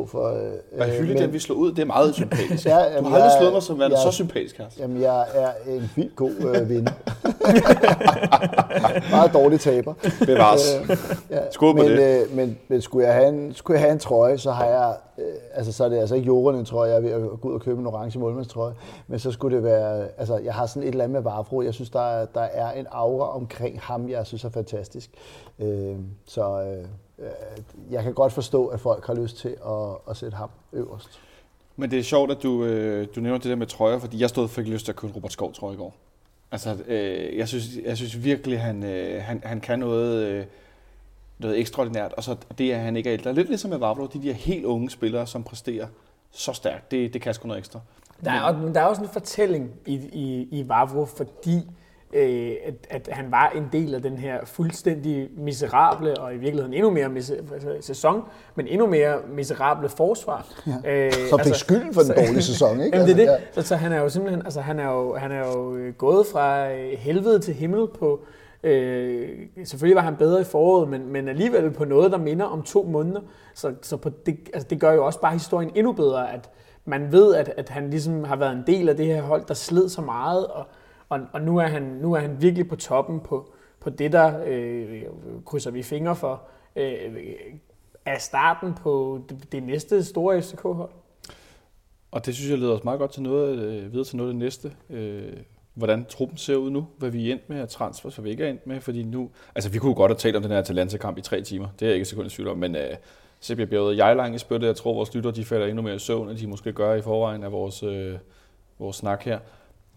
på. 0.00 0.06
For, 0.06 0.28
øh, 0.28 0.52
At 0.72 0.90
hylde 0.90 1.14
men- 1.14 1.22
den, 1.22 1.32
vi 1.32 1.38
slog 1.38 1.58
ud, 1.58 1.72
det 1.72 1.78
er 1.82 1.86
meget 1.86 2.14
sympatisk. 2.14 2.66
Ja, 2.72 2.78
du 2.78 2.84
jamen, 2.94 3.10
har 3.10 3.16
aldrig 3.16 3.32
slået 3.40 3.52
mig 3.52 3.62
som 3.62 3.78
værende 3.78 3.96
så 3.96 4.10
sympatisk, 4.10 4.58
Hertz. 4.58 4.78
Jamen, 4.78 5.02
jeg 5.02 5.26
er 5.34 5.50
en 5.68 5.90
vildt 5.96 6.16
god 6.16 6.30
øh, 6.30 6.68
vinder. 6.68 6.92
Meget 9.10 9.32
dårlig 9.32 9.60
taber. 9.60 9.94
Bevares. 10.26 10.80
Øh, 10.90 10.96
ja, 11.30 11.40
Skål 11.50 11.76
på 11.76 11.82
men, 11.82 11.90
det. 11.90 12.22
Øh, 12.22 12.36
men, 12.36 12.58
men 12.68 12.82
skulle, 12.82 13.06
jeg 13.06 13.14
have 13.14 13.28
en, 13.28 13.54
skulle 13.54 13.74
jeg 13.74 13.82
have 13.82 13.92
en 13.92 13.98
trøje, 13.98 14.38
så 14.38 14.50
har 14.50 14.64
jeg, 14.64 14.96
øh, 15.18 15.24
altså 15.54 15.72
så 15.72 15.84
er 15.84 15.88
det 15.88 15.98
altså 15.98 16.14
ikke 16.14 16.26
jorden 16.26 16.60
en 16.60 16.66
trøje, 16.66 16.90
jeg 16.90 16.96
er 16.96 17.00
ved 17.00 17.10
at 17.10 17.40
gå 17.40 17.48
ud 17.48 17.54
og 17.54 17.60
købe 17.60 17.80
en 17.80 17.86
orange 17.86 18.18
målmandstrøje, 18.18 18.74
men 19.08 19.18
så 19.18 19.30
skulle 19.32 19.56
det 19.56 19.64
være, 19.64 20.08
altså 20.18 20.38
jeg 20.38 20.54
har 20.54 20.66
sådan 20.66 20.82
et 20.82 20.88
eller 20.88 21.04
andet 21.04 21.14
med 21.14 21.22
Vavro, 21.32 21.62
jeg 21.62 21.74
synes, 21.74 21.90
der 21.90 22.00
er, 22.00 22.26
der 22.34 22.40
er 22.40 22.72
en 22.72 22.86
aura 22.90 23.36
omkring 23.36 23.80
ham, 23.80 24.08
jeg 24.08 24.26
synes 24.26 24.44
er 24.44 24.50
fantastisk. 24.50 25.10
Øh, 25.58 25.96
så 26.26 26.60
øh, 26.62 26.78
øh, 26.78 26.84
jeg 27.90 28.02
kan 28.02 28.14
godt 28.14 28.32
forstå, 28.32 28.66
at 28.66 28.80
folk 28.80 29.06
har 29.06 29.14
lyst 29.14 29.36
til 29.36 29.56
at, 29.66 30.10
at 30.10 30.16
sætte 30.16 30.36
ham 30.36 30.50
øverst. 30.72 31.20
Men 31.76 31.90
det 31.90 31.98
er 31.98 32.02
sjovt, 32.02 32.30
at 32.30 32.42
du, 32.42 32.64
øh, 32.64 33.08
du 33.16 33.20
nævner 33.20 33.38
det 33.38 33.50
der 33.50 33.56
med 33.56 33.66
trøjer, 33.66 33.98
fordi 33.98 34.20
jeg 34.20 34.28
stod 34.28 34.44
og 34.44 34.50
fik 34.50 34.66
lyst 34.66 34.84
til 34.84 34.92
at 34.92 34.96
købe 34.96 35.10
en 35.10 35.16
Robert 35.16 35.32
Skov 35.32 35.52
trøje 35.52 35.74
i 35.74 35.76
går. 35.76 35.94
Altså, 36.52 36.76
øh, 36.86 37.36
jeg, 37.36 37.48
synes, 37.48 37.64
jeg 37.84 37.96
synes 37.96 38.24
virkelig, 38.24 38.60
han, 38.60 38.82
øh, 38.82 39.22
han, 39.22 39.42
han 39.44 39.60
kan 39.60 39.78
noget, 39.78 40.26
øh, 40.26 40.44
noget 41.38 41.58
ekstraordinært, 41.58 42.12
og 42.12 42.24
så 42.24 42.36
det 42.58 42.72
er 42.72 42.78
han 42.78 42.96
ikke 42.96 43.10
er 43.10 43.14
ældre. 43.14 43.32
Lidt 43.32 43.48
ligesom 43.48 43.70
med 43.70 43.78
Vavlo, 43.78 44.06
de 44.06 44.22
der 44.22 44.32
helt 44.32 44.64
unge 44.64 44.90
spillere, 44.90 45.26
som 45.26 45.44
præsterer 45.44 45.86
så 46.30 46.52
stærkt, 46.52 46.90
det, 46.90 47.14
det 47.14 47.22
kan 47.22 47.34
sgu 47.34 47.48
noget 47.48 47.58
ekstra. 47.58 47.80
Der 48.24 48.30
er, 48.30 48.42
også, 48.42 48.72
der 48.74 48.80
er 48.80 48.84
også 48.84 49.02
en 49.02 49.08
fortælling 49.08 49.70
i, 49.86 49.94
i, 49.94 50.48
i 50.50 50.68
Vavro, 50.68 51.04
fordi 51.04 51.66
øh, 52.12 52.52
at, 52.64 52.74
at 52.90 53.08
han 53.12 53.30
var 53.30 53.48
en 53.56 53.68
del 53.72 53.94
af 53.94 54.02
den 54.02 54.16
her 54.18 54.38
fuldstændig 54.44 55.28
miserable, 55.36 56.20
og 56.20 56.34
i 56.34 56.36
virkeligheden 56.36 56.74
endnu 56.74 56.90
mere 56.90 57.06
mis- 57.06 57.52
altså, 57.54 57.76
sæson, 57.80 58.22
men 58.54 58.66
endnu 58.66 58.86
mere 58.86 59.18
miserable 59.28 59.88
forsvar. 59.88 60.46
Ja. 60.84 61.06
Øh, 61.06 61.12
Så 61.12 61.40
fik 61.44 61.54
skylden 61.54 61.94
for 61.94 62.00
den 62.00 62.12
dårlige 62.16 62.42
sæson, 62.42 62.80
ikke? 62.80 62.96
Jamen, 62.98 63.16
det 63.16 63.22
er 63.22 63.26
det. 63.26 63.32
Altså, 63.46 63.62
Så, 63.62 63.68
så 63.68 63.76
han 63.76 63.92
er 63.92 64.00
jo 64.00 64.08
simpelthen, 64.08 64.42
altså 64.44 64.60
han 64.60 64.78
er 64.78 64.90
jo, 64.92 65.14
han 65.14 65.32
er 65.32 65.46
jo 65.46 65.76
øh, 65.76 65.94
gået 65.94 66.26
fra 66.26 66.70
øh, 66.72 66.92
helvede 66.98 67.38
til 67.38 67.54
himmel 67.54 67.86
på, 67.98 68.20
øh, 68.62 69.28
selvfølgelig 69.64 69.96
var 69.96 70.02
han 70.02 70.16
bedre 70.16 70.40
i 70.40 70.44
foråret, 70.44 70.88
men, 70.88 71.12
men 71.12 71.28
alligevel 71.28 71.70
på 71.70 71.84
noget, 71.84 72.12
der 72.12 72.18
minder 72.18 72.44
om 72.46 72.62
to 72.62 72.82
måneder. 72.82 73.20
Så, 73.54 73.72
så 73.82 73.96
på 73.96 74.10
det, 74.26 74.36
altså 74.54 74.68
det 74.70 74.80
gør 74.80 74.92
jo 74.92 75.06
også 75.06 75.20
bare 75.20 75.32
historien 75.32 75.70
endnu 75.74 75.92
bedre, 75.92 76.32
at 76.32 76.50
man 76.84 77.12
ved, 77.12 77.34
at, 77.34 77.52
at 77.56 77.68
han 77.68 77.90
ligesom 77.90 78.24
har 78.24 78.36
været 78.36 78.52
en 78.52 78.64
del 78.66 78.88
af 78.88 78.96
det 78.96 79.06
her 79.06 79.22
hold, 79.22 79.44
der 79.48 79.54
sled 79.54 79.88
så 79.88 80.00
meget, 80.00 80.46
og, 80.46 80.66
og, 81.08 81.20
og 81.32 81.40
nu, 81.40 81.58
er 81.58 81.66
han, 81.66 81.82
nu 81.82 82.12
er 82.12 82.20
han 82.20 82.42
virkelig 82.42 82.68
på 82.68 82.76
toppen 82.76 83.20
på, 83.20 83.52
på 83.80 83.90
det, 83.90 84.12
der 84.12 84.42
øh, 84.46 85.02
krydser 85.46 85.70
vi 85.70 85.82
fingre 85.82 86.16
for, 86.16 86.42
øh, 86.76 87.16
er 88.04 88.18
starten 88.18 88.74
på 88.74 89.20
det, 89.28 89.52
det 89.52 89.62
næste 89.62 90.04
store 90.04 90.42
FCK-hold. 90.42 90.90
Og 92.10 92.26
det 92.26 92.34
synes 92.34 92.50
jeg 92.50 92.58
leder 92.58 92.72
os 92.72 92.84
meget 92.84 92.98
godt 92.98 93.12
til 93.12 93.22
noget, 93.22 93.58
øh, 93.58 93.92
videre 93.92 94.04
til 94.04 94.16
noget 94.16 94.30
af 94.30 94.34
det 94.34 94.38
næste. 94.38 94.72
Øh, 94.90 95.32
hvordan 95.74 96.04
truppen 96.04 96.38
ser 96.38 96.56
ud 96.56 96.70
nu, 96.70 96.86
hvad 96.98 97.10
vi 97.10 97.28
er 97.28 97.32
endt 97.32 97.48
med 97.48 97.60
af 97.60 97.68
transfer, 97.68 98.10
så 98.10 98.22
vi 98.22 98.30
ikke 98.30 98.44
er 98.44 98.50
endt 98.50 98.66
med, 98.66 98.80
fordi 98.80 99.02
nu... 99.02 99.30
Altså, 99.54 99.70
vi 99.70 99.78
kunne 99.78 99.94
godt 99.94 100.10
have 100.10 100.18
talt 100.18 100.36
om 100.36 100.42
den 100.42 100.50
her 100.50 100.58
Atalanta-kamp 100.58 101.18
i 101.18 101.20
tre 101.20 101.42
timer, 101.42 101.68
det 101.80 101.82
er 101.82 101.86
jeg 101.86 101.94
ikke 101.94 102.02
et 102.02 102.08
sekund 102.08 102.26
i 102.26 102.30
tvivl 102.30 102.48
om, 102.48 102.58
men 102.58 102.76
øh, 102.76 102.96
så 103.40 103.54
bliver 103.54 103.68
bjerget 103.68 103.96
jeg 103.96 104.16
lang 104.16 104.34
i 104.34 104.38
spyttet. 104.38 104.66
Jeg 104.66 104.76
tror, 104.76 104.94
vores 104.94 105.14
lytter, 105.14 105.30
de 105.30 105.44
falder 105.44 105.66
endnu 105.66 105.82
mere 105.82 105.94
i 105.94 105.98
søvn, 105.98 106.28
end 106.28 106.38
de 106.38 106.46
måske 106.46 106.72
gør 106.72 106.94
i 106.94 107.02
forvejen 107.02 107.42
af 107.42 107.52
vores, 107.52 107.82
øh, 107.82 108.18
vores 108.78 108.96
snak 108.96 109.22
her. 109.22 109.38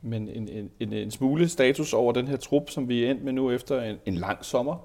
Men 0.01 0.29
en, 0.29 0.47
en, 0.47 0.69
en, 0.79 0.93
en 0.93 1.11
smule 1.11 1.49
status 1.49 1.93
over 1.93 2.13
den 2.13 2.27
her 2.27 2.37
trup, 2.37 2.69
som 2.69 2.89
vi 2.89 3.05
er 3.05 3.11
endt 3.11 3.23
med 3.23 3.33
nu 3.33 3.51
efter 3.51 3.81
en, 3.81 3.95
en 4.05 4.15
lang 4.15 4.45
sommer, 4.45 4.75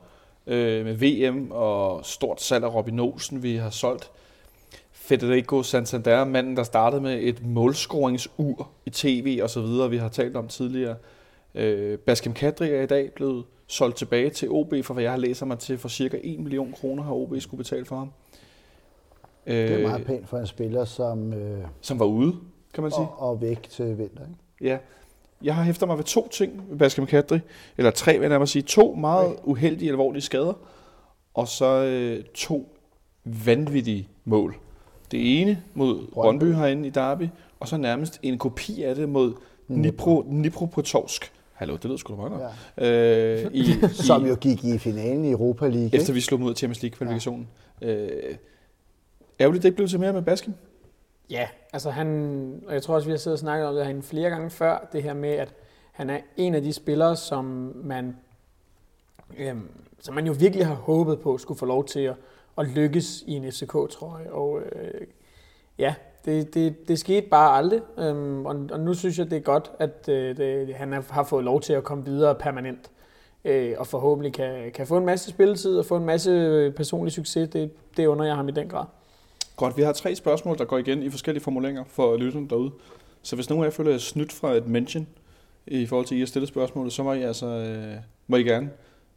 øh, 0.46 0.84
med 0.84 0.94
VM 0.94 1.50
og 1.50 2.04
stort 2.04 2.42
salg 2.42 2.64
af 2.64 2.74
Robin 2.74 2.98
Olsen, 2.98 3.42
vi 3.42 3.56
har 3.56 3.70
solgt. 3.70 4.10
Federico 4.92 5.62
Santander, 5.62 6.24
manden, 6.24 6.56
der 6.56 6.62
startede 6.62 7.02
med 7.02 7.18
et 7.22 7.46
målscoringsur 7.46 8.68
i 8.86 8.90
tv 8.90 9.40
og 9.42 9.50
så 9.50 9.60
videre, 9.60 9.90
vi 9.90 9.96
har 9.96 10.08
talt 10.08 10.36
om 10.36 10.48
tidligere. 10.48 10.96
Øh, 11.54 11.98
Baskem 11.98 12.32
Kadri 12.32 12.70
er 12.70 12.82
i 12.82 12.86
dag 12.86 13.12
blevet 13.14 13.44
solgt 13.66 13.96
tilbage 13.96 14.30
til 14.30 14.48
OB, 14.50 14.74
for 14.82 14.94
hvad 14.94 15.02
jeg 15.02 15.12
har 15.12 15.18
læser 15.18 15.46
mig 15.46 15.58
til, 15.58 15.78
for 15.78 15.88
cirka 15.88 16.18
1 16.22 16.40
million 16.40 16.72
kroner 16.72 17.02
har 17.02 17.12
OB 17.12 17.40
skulle 17.40 17.58
betale 17.58 17.84
for 17.84 17.96
ham. 17.96 18.10
Øh, 19.46 19.56
det 19.56 19.72
er 19.72 19.88
meget 19.88 20.06
pænt 20.06 20.28
for 20.28 20.38
en 20.38 20.46
spiller, 20.46 20.84
som 20.84 21.32
øh, 21.32 21.64
Som 21.80 21.98
var 21.98 22.06
ude, 22.06 22.36
kan 22.74 22.82
man 22.82 22.92
sige. 22.92 23.00
og, 23.00 23.28
og 23.30 23.40
væk 23.40 23.62
til 23.62 23.98
vinter. 23.98 24.22
Ikke? 24.22 24.70
Ja. 24.72 24.78
Jeg 25.44 25.54
har 25.54 25.62
hæftet 25.62 25.88
mig 25.88 25.96
ved 25.96 26.04
to 26.04 26.28
ting 26.28 26.64
ved 26.70 26.78
Baskem 26.78 27.06
Kadri, 27.06 27.38
eller 27.76 27.90
tre 27.90 28.12
vil 28.12 28.20
jeg 28.20 28.28
nærmere 28.28 28.46
sige. 28.46 28.62
To 28.62 28.94
meget 28.94 29.36
uheldige, 29.42 29.90
alvorlige 29.90 30.22
skader, 30.22 30.52
og 31.34 31.48
så 31.48 31.84
øh, 31.84 32.24
to 32.34 32.76
vanvittige 33.24 34.08
mål. 34.24 34.56
Det 35.10 35.40
ene 35.40 35.62
mod 35.74 36.06
Brøndby. 36.12 36.54
Herinde 36.54 36.88
i 36.88 36.90
Derby, 36.90 37.28
og 37.60 37.68
så 37.68 37.76
nærmest 37.76 38.18
en 38.22 38.38
kopi 38.38 38.82
af 38.82 38.94
det 38.94 39.08
mod 39.08 39.34
Dnipro, 39.68 40.22
Dnipro 40.22 40.66
på 40.66 40.82
Torsk. 40.82 41.32
Hallo, 41.52 41.76
det 41.76 41.84
lyder 41.84 41.96
sgu 41.96 42.12
da 42.12 42.16
meget 42.16 42.32
godt. 42.32 42.42
Ja. 42.78 43.44
Øh, 43.44 43.50
i, 43.52 43.64
Som 44.06 44.26
jo 44.26 44.36
gik 44.40 44.64
i 44.64 44.78
finalen 44.78 45.24
i 45.24 45.30
Europa 45.30 45.68
League. 45.68 45.94
efter 45.94 46.12
vi 46.12 46.20
slog 46.20 46.40
af 46.40 46.56
Champions 46.56 46.82
League-kvalifikationen. 46.82 47.48
Ja. 47.82 47.94
Øh, 47.94 48.36
ærgerligt, 49.40 49.62
det 49.62 49.68
ikke 49.68 49.76
blev 49.76 49.88
til 49.88 50.00
mere 50.00 50.12
med 50.12 50.22
Baskem. 50.22 50.54
Ja, 51.30 51.48
altså 51.72 51.90
han, 51.90 52.62
og 52.66 52.74
jeg 52.74 52.82
tror 52.82 52.94
også, 52.94 53.06
vi 53.06 53.12
har 53.12 53.18
siddet 53.18 53.34
og 53.34 53.38
snakket 53.38 53.68
om 53.68 53.74
det 53.74 53.84
herinde 53.84 54.02
flere 54.02 54.30
gange 54.30 54.50
før, 54.50 54.88
det 54.92 55.02
her 55.02 55.14
med, 55.14 55.30
at 55.30 55.54
han 55.92 56.10
er 56.10 56.18
en 56.36 56.54
af 56.54 56.62
de 56.62 56.72
spillere, 56.72 57.16
som 57.16 57.44
man, 57.84 58.16
øhm, 59.38 59.70
som 60.00 60.14
man 60.14 60.26
jo 60.26 60.34
virkelig 60.38 60.66
har 60.66 60.74
håbet 60.74 61.20
på 61.20 61.38
skulle 61.38 61.58
få 61.58 61.66
lov 61.66 61.84
til 61.84 62.00
at, 62.00 62.14
at 62.58 62.66
lykkes 62.66 63.22
i 63.26 63.32
en 63.32 63.52
FCK-trøje. 63.52 64.32
Og 64.32 64.60
øh, 64.60 65.06
ja, 65.78 65.94
det, 66.24 66.54
det, 66.54 66.88
det 66.88 66.98
skete 66.98 67.26
bare 67.28 67.56
aldrig, 67.56 67.80
øhm, 67.98 68.46
og, 68.46 68.56
og 68.72 68.80
nu 68.80 68.94
synes 68.94 69.18
jeg, 69.18 69.30
det 69.30 69.36
er 69.36 69.42
godt, 69.42 69.72
at 69.78 70.08
øh, 70.08 70.36
det, 70.36 70.74
han 70.74 70.92
har 71.10 71.24
fået 71.24 71.44
lov 71.44 71.60
til 71.60 71.72
at 71.72 71.84
komme 71.84 72.04
videre 72.04 72.34
permanent. 72.34 72.90
Øh, 73.44 73.74
og 73.78 73.86
forhåbentlig 73.86 74.32
kan, 74.32 74.72
kan 74.72 74.86
få 74.86 74.96
en 74.96 75.06
masse 75.06 75.30
spilletid 75.30 75.78
og 75.78 75.86
få 75.86 75.96
en 75.96 76.04
masse 76.04 76.72
personlig 76.76 77.12
succes. 77.12 77.48
Det, 77.48 77.70
det 77.96 78.06
under 78.06 78.24
jeg 78.24 78.36
ham 78.36 78.48
i 78.48 78.52
den 78.52 78.68
grad. 78.68 78.84
Godt, 79.56 79.76
vi 79.76 79.82
har 79.82 79.92
tre 79.92 80.14
spørgsmål, 80.14 80.58
der 80.58 80.64
går 80.64 80.78
igen 80.78 81.02
i 81.02 81.10
forskellige 81.10 81.44
formuleringer 81.44 81.84
for 81.88 82.16
lytterne 82.16 82.48
derude. 82.48 82.72
Så 83.22 83.36
hvis 83.36 83.50
nogen 83.50 83.64
af 83.64 83.68
jer 83.68 83.72
føler 83.72 83.90
jer 83.90 83.98
snydt 83.98 84.32
fra 84.32 84.52
et 84.52 84.66
mention 84.66 85.06
i 85.66 85.86
forhold 85.86 86.06
til, 86.06 86.14
at 86.14 86.16
I 86.16 86.20
har 86.20 86.26
stillet 86.26 86.48
spørgsmålet, 86.48 86.92
så 86.92 87.02
må 87.02 87.12
I 87.12 87.22
altså 87.22 87.46
øh, 87.46 87.96
må 88.26 88.36
I 88.36 88.42
gerne 88.42 88.70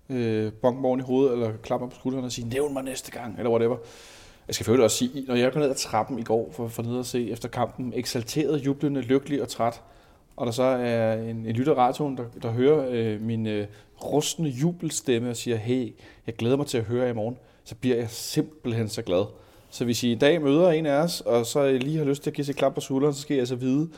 øh, 0.10 0.54
bonke 0.54 0.82
morgen 0.82 1.00
i 1.00 1.04
hovedet, 1.04 1.34
eller 1.34 1.52
klappe 1.64 1.86
mig 1.86 1.92
på 1.92 2.00
skulderen 2.00 2.26
og 2.26 2.32
sige, 2.32 2.50
nævn 2.50 2.74
mig 2.74 2.84
næste 2.84 3.12
gang, 3.12 3.38
eller 3.38 3.50
whatever. 3.50 3.78
Jeg 4.48 4.56
skal 4.56 4.64
selvfølgelig 4.64 4.84
også 4.84 4.98
sige, 4.98 5.26
når 5.28 5.36
jeg 5.36 5.52
går 5.54 5.60
ned 5.60 5.70
ad 5.70 5.76
trappen 5.76 6.20
i 6.20 6.24
går 6.24 6.52
for, 6.52 6.68
for 6.68 6.84
ned 6.84 7.00
at 7.00 7.06
se 7.06 7.30
efter 7.30 7.50
kampen, 7.50 7.94
eksalteret, 7.96 8.66
jublende, 8.66 9.02
lykkelig 9.02 9.42
og 9.42 9.48
træt, 9.48 9.82
og 10.36 10.46
der 10.46 10.52
så 10.52 10.64
er 10.64 11.14
en, 11.14 11.46
en 11.46 11.56
lytter 11.56 11.74
radioen, 11.74 12.18
der, 12.18 12.24
der 12.42 12.52
hører 12.52 12.88
øh, 12.90 13.22
min 13.22 13.48
øh, 13.48 13.68
rustende 14.04 14.50
jubelstemme 14.50 15.30
og 15.30 15.36
siger, 15.36 15.58
hey, 15.58 15.96
jeg 16.28 16.36
glæder 16.36 16.58
mig 16.58 16.68
til 16.68 16.78
at 16.78 16.84
høre 16.84 17.04
jer 17.04 17.10
i 17.10 17.14
morgen, 17.14 17.38
så 17.64 17.76
bliver 17.76 17.96
jeg 17.96 18.10
simpelthen 18.10 18.90
så 18.90 19.02
glad. 19.02 19.26
Så 19.78 19.86
hvis 19.86 20.04
I 20.04 20.12
i 20.12 20.16
dag 20.16 20.42
møder 20.42 20.70
en 20.70 20.86
af 20.86 21.04
os, 21.04 21.22
og 21.22 21.46
så 21.46 21.72
lige 21.72 21.98
har 21.98 22.06
lyst 22.06 22.24
til 22.24 22.30
at 22.30 22.34
give 22.34 22.46
sig 22.46 22.56
klap 22.56 22.74
på 22.74 22.82
skulderen, 22.82 23.14
så 23.14 23.22
skal 23.22 23.34
jeg 23.34 23.42
altså 23.42 23.56
vide, 23.56 23.90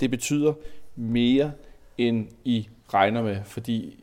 det 0.00 0.10
betyder 0.10 0.52
mere, 0.96 1.52
end 1.98 2.26
I 2.44 2.68
regner 2.94 3.22
med. 3.22 3.36
Fordi 3.44 3.96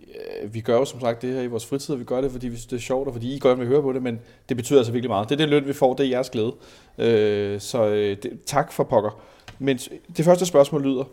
øh, 0.44 0.54
vi 0.54 0.62
gør 0.62 0.78
jo 0.78 0.86
som 0.86 1.00
sagt 1.00 1.22
det 1.22 1.34
her 1.34 1.42
i 1.42 1.48
vores 1.48 1.66
fritid, 1.66 1.94
og 1.94 2.00
vi 2.00 2.06
gør 2.06 2.22
det, 2.22 2.32
fordi 2.32 2.48
vi 2.48 2.56
synes, 2.56 2.66
det 2.66 2.76
er 2.76 2.82
sjovt, 2.82 3.08
og 3.08 3.14
fordi 3.14 3.36
I 3.36 3.40
godt 3.40 3.60
vil 3.60 3.68
høre 3.68 3.82
på 3.82 3.94
det, 3.94 4.04
men 4.04 4.20
det 4.50 4.58
betyder 4.58 4.80
altså 4.80 4.92
virkelig 4.92 5.10
meget. 5.10 5.30
Det 5.30 5.36
er 5.36 5.38
det 5.38 5.50
løn, 5.50 5.68
vi 5.68 5.74
får, 5.74 5.94
det 5.94 6.06
er 6.06 6.10
jeres 6.10 6.30
glæde. 6.30 6.54
Øh, 6.98 7.60
så 7.60 7.86
øh, 7.86 8.18
det, 8.24 8.40
tak 8.46 8.72
for 8.72 8.84
pokker. 8.84 9.22
Men 9.60 9.78
det 10.18 10.26
første 10.26 10.46
spørgsmål 10.46 10.84
lyder, 10.84 11.04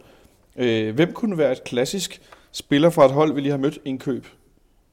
øh, 0.57 0.95
hvem 0.95 1.13
kunne 1.13 1.39
være 1.39 1.53
et 1.53 1.65
klassisk 1.65 2.21
spiller 2.53 2.91
fra 2.91 3.05
et 3.05 3.13
hold, 3.13 3.33
vi 3.33 3.41
lige 3.41 3.51
har 3.51 3.59
mødt 3.59 3.79
indkøb, 3.85 4.27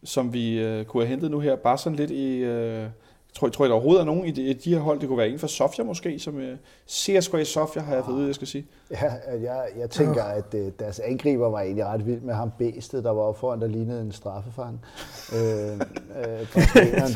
som 0.03 0.33
vi 0.33 0.59
øh, 0.59 0.85
kunne 0.85 1.03
have 1.03 1.09
hentet 1.09 1.31
nu 1.31 1.39
her, 1.39 1.55
bare 1.55 1.77
sådan 1.77 1.95
lidt 1.95 2.11
i... 2.11 2.37
Øh, 2.37 2.87
Tror, 3.35 3.49
tror 3.49 3.65
I, 3.65 3.67
der 3.67 3.73
overhovedet 3.73 4.01
er 4.01 4.05
nogen 4.05 4.25
i 4.25 4.31
de, 4.31 4.53
de 4.53 4.73
her 4.73 4.79
hold? 4.79 4.99
Det 4.99 5.07
kunne 5.07 5.17
være 5.17 5.29
en 5.29 5.39
fra 5.39 5.47
Sofia 5.47 5.85
måske, 5.85 6.19
som 6.19 6.35
uh, 6.35 6.41
øh, 6.41 6.57
CSKA 6.89 7.43
Sofia 7.43 7.81
har 7.81 7.95
jeg 7.95 8.05
fået 8.05 8.15
ud, 8.15 8.25
jeg 8.25 8.35
skal 8.35 8.47
sige. 8.47 8.65
Ja, 8.91 9.11
jeg, 9.43 9.65
jeg 9.79 9.89
tænker, 9.89 10.23
at 10.23 10.53
uh, 10.53 10.59
deres 10.79 10.99
angriber 10.99 11.49
var 11.49 11.59
egentlig 11.59 11.85
ret 11.85 12.05
vild 12.05 12.21
med 12.21 12.33
ham 12.33 12.51
bæstet, 12.59 13.03
der 13.03 13.11
var 13.11 13.31
foran, 13.31 13.61
der 13.61 13.67
lignede 13.67 14.01
en 14.01 14.11
straffefang. 14.11 14.81
øh, 15.35 15.39
øh, 15.41 15.79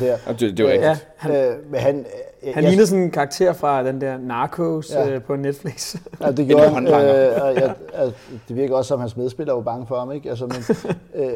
der. 0.00 0.16
det, 0.40 0.56
det 0.56 0.64
var 0.64 0.70
ikke. 0.70 0.86
Ja, 0.86 0.98
han, 1.16 1.36
øh, 1.36 1.70
men 1.70 1.80
han, 1.80 2.06
jeg, 2.42 2.54
han 2.54 2.64
lignede 2.64 2.86
sådan 2.86 3.04
en 3.04 3.10
karakter 3.10 3.52
fra 3.52 3.82
den 3.82 4.00
der 4.00 4.18
Narcos 4.18 4.90
ja. 4.94 5.10
øh, 5.10 5.22
på 5.22 5.36
Netflix. 5.36 5.96
Ja, 6.20 6.30
det 6.30 6.46
gjorde 6.48 6.68
han. 6.68 6.86
Øh, 6.86 7.42
og 7.42 7.54
jeg, 7.54 7.74
altså, 7.94 8.20
det 8.48 8.56
virker 8.56 8.74
også, 8.74 8.88
som 8.88 9.00
hans 9.00 9.16
medspiller 9.16 9.54
var 9.54 9.60
bange 9.60 9.86
for 9.86 9.98
ham. 9.98 10.12
Ikke? 10.12 10.30
Altså, 10.30 10.46
men, 10.46 10.76
øh, 11.24 11.32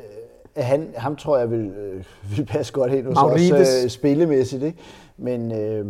han, 0.57 0.95
ham 0.97 1.17
tror 1.17 1.39
jeg 1.39 1.51
vil, 1.51 1.67
øh, 1.67 2.05
vil 2.37 2.47
passe 2.47 2.73
godt 2.73 2.93
ind 2.93 3.07
hos 3.07 3.17
os 3.53 3.85
øh, 3.85 3.91
spillemæssigt. 3.91 4.63
Ikke? 4.63 4.79
Men 5.17 5.53
øh, 5.53 5.87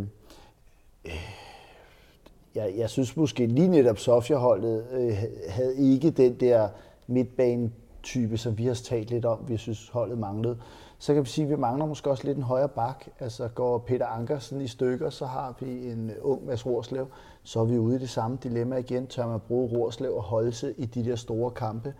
jeg, 2.54 2.74
jeg 2.76 2.90
synes 2.90 3.16
måske 3.16 3.46
lige 3.46 3.68
netop 3.68 3.98
Sofia-holdet 3.98 4.84
øh, 4.92 5.16
havde 5.48 5.76
ikke 5.76 6.10
den 6.10 6.34
der 6.40 6.68
midtbane-type, 7.06 8.36
som 8.36 8.58
vi 8.58 8.66
har 8.66 8.74
talt 8.74 9.10
lidt 9.10 9.24
om, 9.24 9.38
vi 9.48 9.56
synes 9.56 9.88
holdet 9.88 10.18
manglede. 10.18 10.58
Så 10.98 11.14
kan 11.14 11.24
vi 11.24 11.28
sige, 11.28 11.44
at 11.44 11.50
vi 11.50 11.56
mangler 11.56 11.86
måske 11.86 12.10
også 12.10 12.24
lidt 12.24 12.36
en 12.36 12.42
højere 12.42 12.68
bak. 12.68 13.06
Altså 13.20 13.48
går 13.48 13.78
Peter 13.78 14.06
Ankersen 14.06 14.60
i 14.60 14.68
stykker, 14.68 15.10
så 15.10 15.26
har 15.26 15.54
vi 15.60 15.90
en 15.90 16.10
ung 16.22 16.46
Mads 16.46 16.66
Rorslev. 16.66 17.06
Så 17.42 17.60
er 17.60 17.64
vi 17.64 17.78
ude 17.78 17.96
i 17.96 17.98
det 17.98 18.10
samme 18.10 18.38
dilemma 18.42 18.76
igen. 18.76 19.06
Tør 19.06 19.26
man 19.26 19.40
bruge 19.40 19.78
Rorslev 19.78 20.14
og 20.14 20.22
holde 20.22 20.52
sig 20.52 20.74
i 20.76 20.84
de 20.84 21.04
der 21.04 21.16
store 21.16 21.50
kampe? 21.50 21.94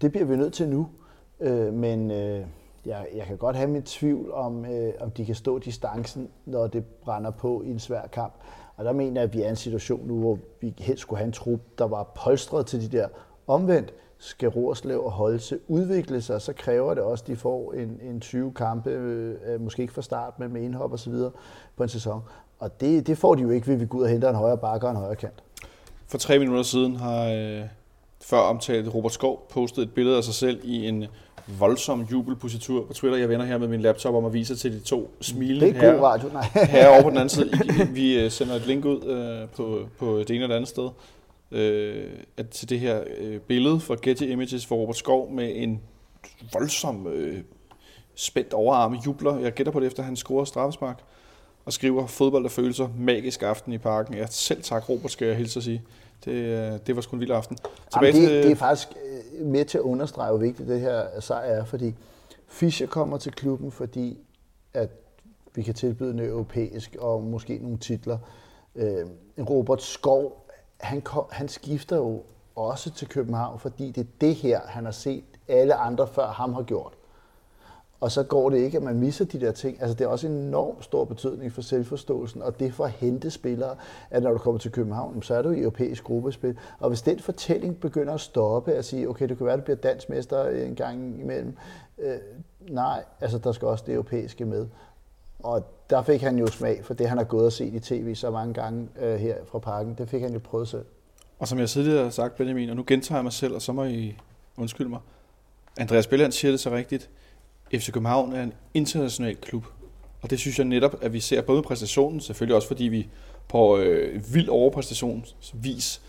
Det 0.00 0.12
bliver 0.12 0.24
vi 0.24 0.36
nødt 0.36 0.52
til 0.52 0.68
nu. 0.68 0.88
Øh, 1.40 1.72
men 1.72 2.10
øh, 2.10 2.46
jeg, 2.86 3.06
jeg 3.14 3.26
kan 3.26 3.36
godt 3.36 3.56
have 3.56 3.68
min 3.68 3.82
tvivl 3.82 4.32
om, 4.32 4.64
øh, 4.64 4.92
om 5.00 5.10
de 5.10 5.24
kan 5.24 5.34
stå 5.34 5.58
distancen, 5.58 6.28
når 6.44 6.66
det 6.66 6.84
brænder 6.84 7.30
på 7.30 7.62
i 7.62 7.70
en 7.70 7.78
svær 7.78 8.06
kamp. 8.06 8.32
Og 8.76 8.84
der 8.84 8.92
mener 8.92 9.20
jeg, 9.20 9.28
at 9.28 9.34
vi 9.34 9.42
er 9.42 9.46
i 9.46 9.50
en 9.50 9.56
situation 9.56 10.06
nu, 10.06 10.18
hvor 10.18 10.38
vi 10.60 10.74
helst 10.78 11.02
skulle 11.02 11.18
have 11.18 11.26
en 11.26 11.32
trup, 11.32 11.60
der 11.78 11.84
var 11.84 12.12
polstret 12.24 12.66
til 12.66 12.82
de 12.82 12.96
der 12.96 13.08
omvendt. 13.46 13.94
Skal 14.18 14.48
Rorslev 14.48 15.04
og 15.04 15.12
Holse 15.12 15.58
udvikle 15.68 16.22
sig, 16.22 16.42
så 16.42 16.52
kræver 16.52 16.94
det 16.94 17.02
også, 17.02 17.22
at 17.22 17.26
de 17.26 17.36
får 17.36 17.72
en, 17.72 18.00
en 18.02 18.20
20 18.20 18.52
kampe, 18.52 18.90
øh, 18.90 19.36
øh, 19.46 19.60
måske 19.60 19.82
ikke 19.82 19.94
fra 19.94 20.02
start, 20.02 20.38
men 20.38 20.52
med 20.52 20.62
indhop 20.62 20.92
og 20.92 20.98
så 20.98 21.10
videre 21.10 21.30
på 21.76 21.82
en 21.82 21.88
sæson. 21.88 22.22
Og 22.58 22.80
det, 22.80 23.06
det 23.06 23.18
får 23.18 23.34
de 23.34 23.42
jo 23.42 23.50
ikke, 23.50 23.66
ved 23.66 23.76
vi 23.76 23.86
går 23.86 23.98
ud 23.98 24.02
og 24.02 24.08
henter 24.08 24.28
en 24.28 24.34
højere 24.34 24.58
bakker 24.58 24.88
og 24.88 24.90
en 24.90 25.00
højere 25.00 25.16
kant. 25.16 25.42
For 26.06 26.18
tre 26.18 26.38
minutter 26.38 26.62
siden 26.62 26.96
har 26.96 27.28
øh, 27.28 27.62
før 28.22 28.38
omtalt 28.38 28.94
Robert 28.94 29.12
Skov 29.12 29.46
postet 29.50 29.82
et 29.82 29.94
billede 29.94 30.16
af 30.16 30.24
sig 30.24 30.34
selv 30.34 30.60
i 30.64 30.88
en 30.88 31.04
voldsom 31.58 32.02
jubelpositur 32.02 32.86
på 32.86 32.92
Twitter. 32.92 33.18
Jeg 33.18 33.28
vender 33.28 33.46
her 33.46 33.58
med 33.58 33.68
min 33.68 33.80
laptop 33.80 34.14
om 34.14 34.24
at 34.24 34.32
vise 34.32 34.56
til 34.56 34.72
de 34.72 34.80
to 34.80 35.10
smilende 35.20 35.66
Det 35.66 35.84
er 35.84 35.92
god 35.92 36.00
radio, 36.00 36.28
nej. 36.28 36.46
herovre 36.74 37.02
på 37.02 37.10
den 37.10 37.18
anden 37.18 37.28
side. 37.28 37.50
Vi 37.92 38.20
øh, 38.20 38.30
sender 38.30 38.54
et 38.54 38.66
link 38.66 38.84
ud 38.84 39.04
øh, 39.04 39.48
på, 39.48 39.88
på 39.98 40.18
det 40.18 40.30
ene 40.30 40.42
eller 40.42 40.56
andet 40.56 40.68
sted 40.68 40.88
øh, 41.50 42.10
at 42.36 42.48
til 42.48 42.68
det 42.68 42.80
her 42.80 43.00
øh, 43.18 43.40
billede 43.40 43.80
fra 43.80 43.96
Getty 44.02 44.22
Images 44.22 44.66
for 44.66 44.76
Robert 44.76 44.96
Skov 44.96 45.32
med 45.32 45.52
en 45.54 45.80
voldsom 46.52 47.06
øh, 47.06 47.40
spændt 48.14 48.52
overarm 48.52 48.94
jubler. 48.94 49.38
Jeg 49.38 49.52
gætter 49.52 49.72
på 49.72 49.80
det, 49.80 49.86
efter 49.86 50.02
han 50.02 50.16
scorer 50.16 50.44
straffespark 50.44 50.98
og 51.64 51.72
skriver 51.72 52.06
fodbold 52.06 52.44
og 52.44 52.50
følelser, 52.50 52.88
magisk 52.98 53.42
aften 53.42 53.72
i 53.72 53.78
parken. 53.78 54.14
Jeg 54.14 54.26
selv 54.30 54.62
tak, 54.62 54.88
Robert, 54.88 55.10
skal 55.10 55.28
jeg 55.28 55.36
hilse 55.36 55.58
at 55.58 55.64
sige. 55.64 55.82
Det, 56.24 56.86
det 56.86 56.96
var 56.96 57.02
sgu 57.02 57.16
en 57.16 57.20
vild 57.20 57.30
aften. 57.30 57.56
Tilbage 57.92 58.16
Jamen, 58.16 58.22
det, 58.22 58.28
til, 58.28 58.42
det 58.42 58.50
er 58.50 58.56
faktisk 58.56 58.88
med 59.40 59.64
til 59.64 59.78
at 59.78 59.82
understrege, 59.82 60.30
hvor 60.30 60.38
vigtigt 60.38 60.68
det 60.68 60.80
her 60.80 61.20
sejr 61.20 61.40
er, 61.40 61.64
fordi 61.64 61.94
Fischer 62.46 62.86
kommer 62.86 63.18
til 63.18 63.32
klubben, 63.32 63.70
fordi 63.70 64.18
at 64.74 64.90
vi 65.54 65.62
kan 65.62 65.74
tilbyde 65.74 66.10
en 66.10 66.18
europæisk 66.18 66.96
og 67.00 67.22
måske 67.22 67.58
nogle 67.62 67.78
titler. 67.78 68.18
Øh, 68.74 69.06
Robert 69.50 69.82
Skov, 69.82 70.46
han, 70.80 71.00
kom, 71.00 71.24
han 71.30 71.48
skifter 71.48 71.96
jo 71.96 72.22
også 72.54 72.90
til 72.90 73.08
København, 73.08 73.58
fordi 73.58 73.90
det 73.90 74.00
er 74.00 74.10
det 74.20 74.34
her, 74.34 74.60
han 74.66 74.84
har 74.84 74.92
set 74.92 75.24
alle 75.48 75.74
andre 75.74 76.06
før 76.06 76.26
ham 76.26 76.54
har 76.54 76.62
gjort. 76.62 76.95
Og 78.00 78.12
så 78.12 78.22
går 78.22 78.50
det 78.50 78.58
ikke, 78.58 78.76
at 78.76 78.82
man 78.82 78.98
misser 79.00 79.24
de 79.24 79.40
der 79.40 79.52
ting. 79.52 79.76
Altså 79.80 79.94
det 79.94 80.04
er 80.04 80.08
også 80.08 80.26
en 80.26 80.32
enormt 80.32 80.84
stor 80.84 81.04
betydning 81.04 81.52
for 81.52 81.62
selvforståelsen, 81.62 82.42
og 82.42 82.60
det 82.60 82.74
for 82.74 82.84
at 82.84 82.90
hente 82.90 83.30
spillere, 83.30 83.76
at 84.10 84.22
når 84.22 84.32
du 84.32 84.38
kommer 84.38 84.58
til 84.58 84.70
København, 84.70 85.22
så 85.22 85.34
er 85.34 85.42
du 85.42 85.50
i 85.50 85.60
europæisk 85.60 86.04
gruppespil. 86.04 86.58
Og 86.78 86.88
hvis 86.88 87.02
den 87.02 87.18
fortælling 87.18 87.80
begynder 87.80 88.14
at 88.14 88.20
stoppe, 88.20 88.72
at 88.72 88.84
sige, 88.84 89.08
okay, 89.08 89.28
det 89.28 89.36
kan 89.36 89.46
være, 89.46 89.54
at 89.54 89.60
du 89.60 89.64
bliver 89.64 89.76
dansk 89.76 90.08
mester 90.08 90.48
en 90.50 90.74
gang 90.74 91.20
imellem. 91.20 91.56
Øh, 91.98 92.16
nej, 92.68 93.04
altså 93.20 93.38
der 93.38 93.52
skal 93.52 93.68
også 93.68 93.84
det 93.86 93.94
europæiske 93.94 94.44
med. 94.44 94.66
Og 95.38 95.62
der 95.90 96.02
fik 96.02 96.20
han 96.20 96.38
jo 96.38 96.46
smag 96.46 96.84
for 96.84 96.94
det, 96.94 97.08
han 97.08 97.18
har 97.18 97.24
gået 97.24 97.46
og 97.46 97.52
set 97.52 97.74
i 97.74 97.80
tv 97.80 98.14
så 98.14 98.30
mange 98.30 98.54
gange 98.54 98.88
øh, 99.00 99.16
her 99.16 99.34
fra 99.46 99.58
parken. 99.58 99.94
Det 99.98 100.08
fik 100.08 100.22
han 100.22 100.32
jo 100.32 100.38
prøvet 100.38 100.68
selv. 100.68 100.84
Og 101.38 101.48
som 101.48 101.58
jeg 101.58 101.68
tidligere 101.68 102.02
har 102.02 102.10
sagt, 102.10 102.36
Benjamin, 102.36 102.70
og 102.70 102.76
nu 102.76 102.84
gentager 102.86 103.18
jeg 103.18 103.24
mig 103.24 103.32
selv, 103.32 103.54
og 103.54 103.62
så 103.62 103.72
må 103.72 103.84
I 103.84 104.16
undskylde 104.56 104.90
mig. 104.90 105.00
Andreas 105.78 106.06
Belland 106.06 106.32
siger 106.32 106.50
det 106.50 106.60
så 106.60 106.70
rigtigt. 106.70 107.10
FC 107.74 107.92
København 107.92 108.32
er 108.32 108.42
en 108.42 108.52
international 108.74 109.36
klub. 109.36 109.66
Og 110.22 110.30
det 110.30 110.38
synes 110.38 110.58
jeg 110.58 110.66
netop, 110.66 110.98
at 111.02 111.12
vi 111.12 111.20
ser 111.20 111.42
både 111.42 111.62
præstationen, 111.62 112.20
selvfølgelig 112.20 112.56
også 112.56 112.68
fordi 112.68 112.84
vi 112.84 113.08
på 113.48 113.78
øh, 113.78 114.34
vild 114.34 114.48
overpræstationsvis, 114.48 116.02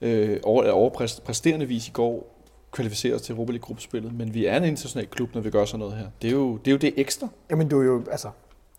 øh, 0.00 0.40
over, 0.42 0.70
overpræsterende 0.70 1.66
vis 1.66 1.88
i 1.88 1.90
går, 1.90 2.36
kvalificere 2.72 3.14
os 3.14 3.22
til 3.22 3.32
Europa 3.32 3.52
League 3.52 3.62
gruppespillet, 3.62 4.12
men 4.12 4.34
vi 4.34 4.46
er 4.46 4.56
en 4.56 4.64
international 4.64 5.06
klub, 5.06 5.34
når 5.34 5.40
vi 5.40 5.50
gør 5.50 5.64
sådan 5.64 5.78
noget 5.78 5.94
her. 5.94 6.06
Det 6.22 6.28
er 6.28 6.32
jo 6.32 6.56
det, 6.56 6.66
er 6.66 6.72
jo 6.72 6.78
det 6.78 6.94
ekstra. 6.96 7.28
Jamen 7.50 7.68
du 7.68 7.80
er 7.80 7.84
jo, 7.84 8.04
altså, 8.10 8.28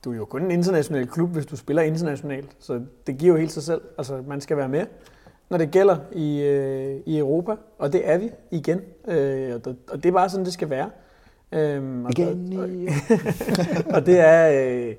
du 0.05 0.11
er 0.11 0.15
jo 0.15 0.25
kun 0.25 0.41
en 0.41 0.51
international 0.51 1.07
klub, 1.07 1.29
hvis 1.29 1.45
du 1.45 1.55
spiller 1.55 1.81
internationalt, 1.81 2.49
så 2.59 2.81
det 3.07 3.17
giver 3.17 3.33
jo 3.33 3.39
helt 3.39 3.51
sig 3.51 3.63
selv. 3.63 3.81
Altså, 3.97 4.23
man 4.27 4.41
skal 4.41 4.57
være 4.57 4.69
med, 4.69 4.85
når 5.49 5.57
det 5.57 5.71
gælder 5.71 5.97
i, 6.11 6.41
øh, 6.41 7.01
i 7.05 7.17
Europa, 7.17 7.55
og 7.79 7.93
det 7.93 8.09
er 8.09 8.17
vi 8.17 8.29
igen. 8.51 8.81
Øh, 9.07 9.55
og, 9.55 9.65
det, 9.65 9.75
og 9.91 10.03
det 10.03 10.05
er 10.09 10.13
bare 10.13 10.29
sådan, 10.29 10.45
det 10.45 10.53
skal 10.53 10.69
være. 10.69 10.89
Øhm, 11.51 12.05
og, 12.05 12.11
Igen, 12.11 12.59
og, 12.59 12.69
og 13.95 14.05
det 14.05 14.19
er, 14.19 14.65
øh, 14.65 14.95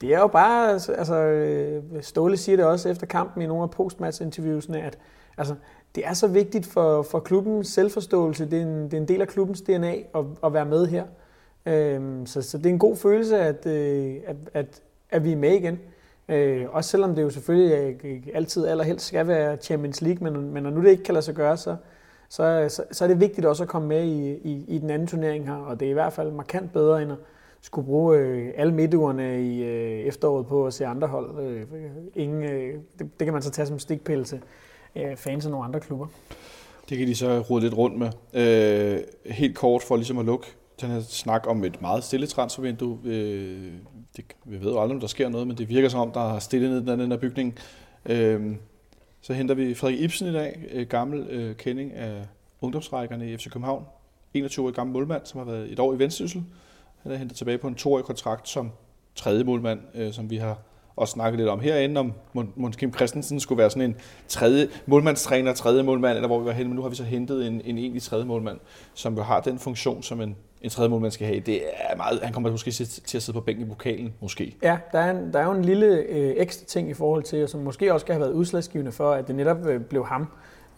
det 0.00 0.14
er 0.14 0.18
jo 0.18 0.26
bare, 0.26 0.72
altså 0.72 1.16
øh, 1.16 1.82
Ståle 2.00 2.36
siger 2.36 2.56
det 2.56 2.64
også 2.64 2.88
efter 2.88 3.06
kampen 3.06 3.42
i 3.42 3.46
nogle 3.46 3.62
af 3.62 3.70
postmatch-interviewsene, 3.70 4.78
at 4.78 4.98
altså, 5.38 5.54
det 5.94 6.06
er 6.06 6.12
så 6.12 6.26
vigtigt 6.26 6.66
for, 6.66 7.02
for 7.02 7.20
klubbens 7.20 7.68
selvforståelse, 7.68 8.50
det 8.50 8.58
er, 8.58 8.62
en, 8.62 8.84
det 8.84 8.94
er 8.94 9.00
en 9.00 9.08
del 9.08 9.20
af 9.20 9.28
klubbens 9.28 9.60
DNA 9.60 9.92
at, 9.92 10.24
at 10.44 10.52
være 10.52 10.66
med 10.66 10.86
her. 10.86 11.04
Øhm, 11.66 12.26
så, 12.26 12.42
så 12.42 12.58
det 12.58 12.66
er 12.66 12.70
en 12.70 12.78
god 12.78 12.96
følelse, 12.96 13.38
at, 13.38 13.66
øh, 13.66 14.14
at, 14.26 14.36
at, 14.54 14.82
at 15.10 15.24
vi 15.24 15.32
er 15.32 15.36
med 15.36 15.52
igen. 15.52 15.78
Øh, 16.28 16.66
også 16.70 16.90
selvom 16.90 17.14
det 17.14 17.22
jo 17.22 17.30
selvfølgelig 17.30 17.96
altid 18.34 18.66
allerhelst 18.66 19.06
skal 19.06 19.26
være 19.26 19.56
Champions 19.56 20.02
League, 20.02 20.30
men, 20.30 20.50
men 20.50 20.62
når 20.62 20.70
nu 20.70 20.82
det 20.82 20.90
ikke 20.90 21.02
kan 21.02 21.14
lade 21.14 21.24
sig 21.24 21.34
gøre, 21.34 21.56
så, 21.56 21.76
så, 22.28 22.66
så, 22.68 22.84
så 22.92 23.04
er 23.04 23.08
det 23.08 23.20
vigtigt 23.20 23.46
også 23.46 23.62
at 23.62 23.68
komme 23.68 23.88
med 23.88 24.04
i, 24.04 24.32
i, 24.32 24.64
i 24.68 24.78
den 24.78 24.90
anden 24.90 25.08
turnering 25.08 25.46
her, 25.48 25.54
og 25.54 25.80
det 25.80 25.86
er 25.86 25.90
i 25.90 25.94
hvert 25.94 26.12
fald 26.12 26.32
markant 26.32 26.72
bedre 26.72 27.02
end 27.02 27.12
at 27.12 27.18
skulle 27.60 27.86
bruge 27.86 28.18
øh, 28.18 28.52
alle 28.56 28.74
midtugerne 28.74 29.42
i 29.42 29.62
øh, 29.62 30.00
efteråret 30.00 30.46
på 30.46 30.66
at 30.66 30.74
se 30.74 30.86
andre 30.86 31.08
hold. 31.08 31.40
Øh, 31.46 31.66
ingen, 32.14 32.42
øh, 32.42 32.74
det, 32.98 33.10
det 33.18 33.26
kan 33.26 33.32
man 33.32 33.42
så 33.42 33.50
tage 33.50 33.66
som 33.66 33.78
stikpille 33.78 34.24
til 34.24 34.40
øh, 34.96 35.16
fans 35.16 35.44
af 35.44 35.50
nogle 35.50 35.66
andre 35.66 35.80
klubber. 35.80 36.06
Det 36.88 36.98
kan 36.98 37.06
de 37.06 37.14
så 37.14 37.38
rode 37.38 37.62
lidt 37.62 37.76
rundt 37.76 37.98
med. 37.98 38.10
Øh, 38.34 39.00
helt 39.32 39.56
kort 39.56 39.82
for 39.82 39.96
ligesom 39.96 40.18
at 40.18 40.24
lukke 40.24 40.46
den 40.80 40.90
her 40.90 41.00
snak 41.00 41.46
om 41.46 41.64
et 41.64 41.80
meget 41.80 42.04
stille 42.04 42.26
transfervindue. 42.26 42.98
Øh, 43.04 43.72
det, 44.16 44.24
vi 44.44 44.60
ved 44.60 44.72
jo 44.72 44.80
aldrig, 44.80 44.94
om 44.94 45.00
der 45.00 45.06
sker 45.06 45.28
noget, 45.28 45.46
men 45.46 45.58
det 45.58 45.68
virker 45.68 45.88
som 45.88 46.00
om, 46.00 46.10
der 46.10 46.34
er 46.34 46.38
stille 46.38 46.68
ned 46.68 46.76
i 46.76 46.80
den 46.80 47.00
anden 47.00 47.20
bygning. 47.20 47.58
Øh, 48.06 48.56
så 49.26 49.32
henter 49.32 49.54
vi 49.54 49.74
Frederik 49.74 50.00
Ibsen 50.00 50.28
i 50.28 50.32
dag, 50.32 50.64
øh, 50.72 50.86
gammel 50.86 51.26
øh, 51.30 51.56
kending 51.56 51.92
af 51.92 52.26
ungdomsrækkerne 52.60 53.32
i 53.32 53.36
FC 53.36 53.50
København. 53.50 53.84
21-årig 54.36 54.74
gammel 54.74 54.92
målmand, 54.92 55.22
som 55.24 55.38
har 55.38 55.44
været 55.44 55.72
et 55.72 55.78
år 55.78 55.94
i 55.94 55.98
Vendsyssel. 55.98 56.44
Han 57.02 57.12
er 57.12 57.16
hentet 57.16 57.36
tilbage 57.36 57.58
på 57.58 57.68
en 57.68 57.74
toårig 57.74 58.04
kontrakt 58.04 58.48
som 58.48 58.70
tredje 59.14 59.44
målmand, 59.44 59.80
øh, 59.94 60.12
som 60.12 60.30
vi 60.30 60.36
har 60.36 60.58
også 60.96 61.12
snakket 61.12 61.38
lidt 61.38 61.48
om 61.48 61.60
herinde, 61.60 62.00
om 62.00 62.12
Måns 62.32 62.76
Kim 62.76 62.94
Christensen 62.94 63.40
skulle 63.40 63.58
være 63.58 63.70
sådan 63.70 63.90
en 63.90 63.96
tredje 64.28 64.68
målmandstræner, 64.86 65.54
tredje 65.54 65.82
målmand, 65.82 66.16
eller 66.16 66.28
hvor 66.28 66.38
vi 66.38 66.44
var 66.44 66.52
henne, 66.52 66.68
men 66.68 66.76
nu 66.76 66.82
har 66.82 66.88
vi 66.88 66.96
så 66.96 67.04
hentet 67.04 67.46
en, 67.46 67.60
en 67.64 67.78
egentlig 67.78 68.02
tredje 68.02 68.24
målmand, 68.24 68.58
som 68.94 69.16
jo 69.16 69.22
har 69.22 69.40
den 69.40 69.58
funktion, 69.58 70.02
som 70.02 70.20
en, 70.20 70.36
en 70.62 70.70
tredje 70.70 70.88
målmand 70.88 71.12
skal 71.12 71.26
have. 71.26 71.40
Det 71.40 71.62
er 71.78 71.96
meget, 71.96 72.20
han 72.22 72.32
kommer 72.32 72.50
måske 72.50 72.70
til 72.70 73.16
at 73.16 73.22
sidde 73.22 73.32
på 73.32 73.40
bænken 73.40 73.66
i 73.66 73.68
pokalen, 73.68 74.14
måske. 74.20 74.56
Ja, 74.62 74.78
der 74.92 74.98
er, 74.98 75.10
en, 75.10 75.32
der 75.32 75.38
er 75.38 75.44
jo 75.44 75.52
en 75.52 75.64
lille 75.64 75.86
øh, 75.86 76.34
ekstra 76.36 76.66
ting 76.66 76.90
i 76.90 76.94
forhold 76.94 77.22
til, 77.22 77.48
som 77.48 77.60
måske 77.60 77.92
også 77.92 78.04
skal 78.04 78.12
have 78.12 78.20
været 78.20 78.32
udslagsgivende 78.32 78.92
for, 78.92 79.12
at 79.12 79.28
det 79.28 79.34
netop 79.34 79.66
øh, 79.66 79.80
blev 79.80 80.06
ham. 80.06 80.28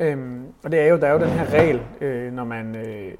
Øhm, 0.00 0.42
og 0.62 0.72
det 0.72 0.80
er 0.80 0.86
jo, 0.86 0.96
der 0.96 1.06
er 1.06 1.12
jo 1.12 1.18
den 1.18 1.28
her 1.28 1.50
regel, 1.52 1.80
øh, 2.00 2.32
når 2.32 2.44
man 2.44 2.76
øh, 2.76 3.12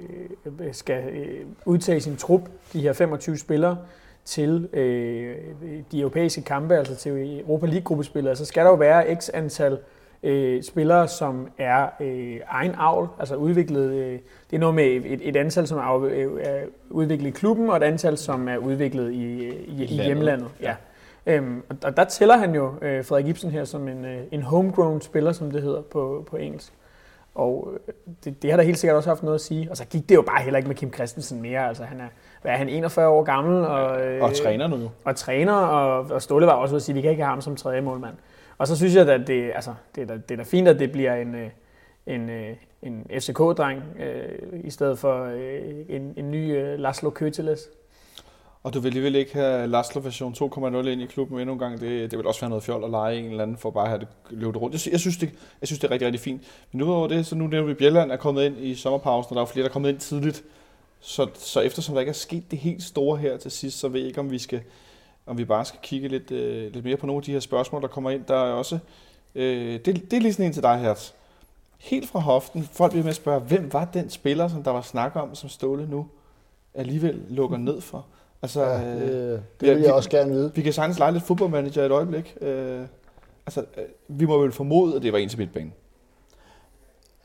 skal 0.72 1.05
øh, 1.05 1.47
udtage 1.64 2.01
sin 2.01 2.16
trup, 2.16 2.43
de 2.72 2.80
her 2.80 2.93
25 2.93 3.39
spillere, 3.39 3.76
til 4.24 4.68
øh, 4.72 5.36
de 5.93 6.01
europæiske 6.01 6.43
kampe, 6.43 6.76
altså 6.76 6.97
til 6.97 7.40
Europa 7.40 7.66
League-gruppespillet, 7.66 8.39
så 8.39 8.44
skal 8.44 8.64
der 8.64 8.70
jo 8.70 8.76
være 8.76 9.16
x 9.20 9.28
antal 9.35 9.72
øh, 9.72 9.78
spillere, 10.62 11.09
som 11.09 11.49
er 11.59 11.89
øh, 12.01 12.40
egen 12.49 12.74
avl, 12.78 13.09
altså 13.19 13.35
udviklet, 13.35 13.90
øh, 13.90 14.19
det 14.51 14.57
er 14.57 14.59
noget 14.59 14.74
med 14.74 14.85
et, 14.85 15.20
et 15.23 15.36
antal, 15.36 15.66
som 15.66 15.78
er, 15.78 16.05
øh, 16.05 16.40
er 16.40 16.61
udviklet 16.90 17.28
i 17.28 17.31
klubben, 17.31 17.70
og 17.70 17.77
et 17.77 17.82
antal, 17.82 18.16
som 18.16 18.49
er 18.49 18.57
udviklet 18.57 19.12
i, 19.12 19.49
i, 19.49 19.82
i 19.82 20.03
hjemlandet. 20.03 20.49
Ja. 20.62 20.74
Øhm, 21.27 21.62
og 21.85 21.97
der 21.97 22.05
tæller 22.05 22.36
han 22.36 22.55
jo 22.55 22.74
øh, 22.82 23.05
Frederik 23.05 23.27
Ibsen 23.27 23.51
her 23.51 23.65
som 23.65 23.89
en, 23.89 24.05
øh, 24.05 24.19
en 24.31 24.43
homegrown 24.43 25.01
spiller, 25.01 25.32
som 25.32 25.51
det 25.51 25.62
hedder 25.62 25.82
på, 25.82 26.27
på 26.31 26.36
engelsk. 26.36 26.73
Og 27.35 27.73
øh, 27.89 27.95
det, 28.24 28.43
det 28.43 28.51
har 28.51 28.57
da 28.57 28.62
helt 28.62 28.78
sikkert 28.78 28.97
også 28.97 29.11
haft 29.11 29.23
noget 29.23 29.35
at 29.35 29.40
sige. 29.40 29.70
Og 29.70 29.77
så 29.77 29.85
gik 29.85 30.09
det 30.09 30.15
jo 30.15 30.23
bare 30.23 30.43
heller 30.43 30.59
ikke 30.59 30.69
med 30.69 30.77
Kim 30.77 30.93
Christensen 30.95 31.43
mere. 31.43 31.69
Altså 31.69 31.85
han 31.85 32.01
er, 32.01 32.09
hvad 32.43 32.53
er 32.53 32.57
han, 32.57 32.69
41 32.69 33.09
år 33.09 33.23
gammel? 33.23 33.65
Og, 33.66 34.07
øh, 34.07 34.23
og 34.23 34.35
træner 34.35 34.66
nu 34.66 34.77
jo. 34.77 34.89
Og 35.05 35.16
træner, 35.16 35.53
og, 35.53 36.07
og 36.11 36.23
Ståle 36.23 36.47
var 36.47 36.53
også 36.53 36.73
ved 36.73 36.77
at 36.77 36.82
sige, 36.82 36.93
at 36.93 36.97
vi 36.97 37.01
kan 37.01 37.11
ikke 37.11 37.23
have 37.23 37.31
ham 37.31 37.40
som 37.40 37.57
tredje 37.57 37.81
målmand. 37.81 38.15
Og 38.59 38.66
så 38.66 38.76
synes 38.76 38.94
jeg, 38.94 39.09
at 39.09 39.26
det, 39.26 39.51
altså, 39.55 39.74
det, 39.94 40.02
er, 40.02 40.06
da, 40.06 40.14
det 40.14 40.30
er 40.30 40.36
da 40.36 40.43
fint, 40.43 40.68
at 40.68 40.78
det 40.78 40.93
bliver 40.93 41.14
en, 41.14 41.35
øh, 41.35 41.51
en, 42.06 42.30
øh, 42.30 42.56
en 42.82 43.06
FCK-dreng, 43.10 43.82
øh, 44.01 44.60
i 44.64 44.70
stedet 44.70 44.98
for 44.98 45.24
øh, 45.24 45.74
en, 45.89 46.14
en 46.16 46.30
ny 46.30 46.56
øh, 46.56 46.78
Laszlo 46.78 47.10
Køteles. 47.10 47.68
Og 48.62 48.74
du 48.74 48.80
vil 48.80 48.89
alligevel 48.89 49.14
ikke 49.14 49.35
have 49.35 49.66
Laszlo 49.66 50.01
version 50.05 50.35
2.0 50.35 50.86
ind 50.89 51.02
i 51.02 51.06
klubben 51.06 51.39
endnu 51.39 51.52
en 51.52 51.59
gang. 51.59 51.80
Det, 51.80 52.10
det 52.10 52.18
vil 52.18 52.26
også 52.26 52.40
være 52.40 52.51
noget 52.51 52.64
fjol 52.64 52.85
at 52.85 52.90
lege 52.90 53.18
en 53.18 53.24
eller 53.24 53.43
anden 53.43 53.56
for 53.56 53.70
bare 53.70 53.85
at 53.85 53.89
have 53.90 54.01
det 54.01 54.09
løbet 54.30 54.60
rundt. 54.62 54.86
Jeg, 54.86 54.93
jeg, 54.93 55.01
synes, 55.01 55.16
det, 55.16 55.30
jeg 55.60 55.68
synes, 55.68 55.80
det 55.80 55.89
er 55.89 55.90
rigtig, 55.90 56.06
rigtig 56.06 56.20
fint. 56.20 56.43
Men 56.72 56.78
nu 56.78 57.06
det, 57.10 57.26
så 57.26 57.35
nu 57.35 57.47
nævner 57.47 57.66
vi, 57.66 57.72
at 57.72 57.78
Bjelland 57.78 58.12
er 58.12 58.16
kommet 58.16 58.44
ind 58.44 58.59
i 58.59 58.74
sommerpausen, 58.74 59.30
og 59.30 59.36
der 59.36 59.43
er 59.43 59.47
flere, 59.47 59.62
der 59.62 59.68
er 59.68 59.72
kommet 59.72 59.89
ind 59.89 59.98
tidligt. 59.98 60.44
Så, 61.01 61.28
så 61.35 61.60
eftersom 61.60 61.94
der 61.94 62.01
ikke 62.01 62.10
er 62.10 62.14
sket 62.14 62.51
det 62.51 62.59
helt 62.59 62.82
store 62.82 63.16
her 63.16 63.36
til 63.36 63.51
sidst, 63.51 63.78
så 63.78 63.89
ved 63.89 64.01
jeg 64.01 64.09
ikke, 64.09 64.20
om 64.20 64.30
vi 64.30 64.39
skal 64.39 64.60
om 65.28 65.38
vi 65.38 65.44
bare 65.44 65.64
skal 65.64 65.80
kigge 65.82 66.09
lidt, 66.09 66.30
øh, 66.30 66.72
lidt 66.72 66.84
mere 66.84 66.96
på 66.96 67.06
nogle 67.06 67.18
af 67.18 67.22
de 67.22 67.32
her 67.32 67.40
spørgsmål, 67.40 67.82
der 67.82 67.88
kommer 67.88 68.10
ind. 68.10 68.24
Der 68.28 68.34
er 68.34 68.52
også, 68.52 68.78
øh, 69.34 69.72
det, 69.72 69.86
det 69.86 70.12
er 70.12 70.20
lige 70.20 70.32
sådan 70.32 70.46
en 70.46 70.52
til 70.52 70.62
dig, 70.62 70.78
Hertz. 70.78 71.10
Helt 71.78 72.09
fra 72.09 72.18
hoften, 72.18 72.68
folk 72.72 72.92
bliver 72.92 73.05
med 73.05 73.10
at 73.10 73.16
spørge, 73.16 73.40
hvem 73.40 73.72
var 73.72 73.84
den 73.84 74.10
spiller, 74.10 74.48
som 74.48 74.62
der 74.62 74.70
var 74.70 74.80
snak 74.80 75.16
om, 75.16 75.34
som 75.34 75.48
Ståle 75.48 75.90
nu 75.90 76.06
alligevel 76.74 77.22
lukker 77.28 77.56
ned 77.56 77.80
for? 77.80 78.06
Altså, 78.42 78.64
ja, 78.64 78.94
det, 78.94 79.02
øh, 79.02 79.10
det 79.10 79.42
vil 79.60 79.68
jeg 79.68 79.78
vi, 79.78 79.84
også 79.84 80.10
gerne 80.10 80.32
vide. 80.32 80.52
Vi 80.55 80.62
kan 80.62 80.72
sagtens 80.72 80.98
lege 80.98 81.12
lidt 81.12 81.24
fodboldmanager 81.24 81.84
et 81.84 81.90
øjeblik. 81.90 82.36
Øh, 82.40 82.80
altså, 83.46 83.60
øh, 83.60 83.84
vi 84.09 84.24
må 84.24 84.38
vel 84.38 84.52
formode, 84.52 84.96
at 84.96 85.02
det 85.02 85.12
var 85.12 85.18
en 85.18 85.28
til 85.28 85.38
midtbanen. 85.38 85.72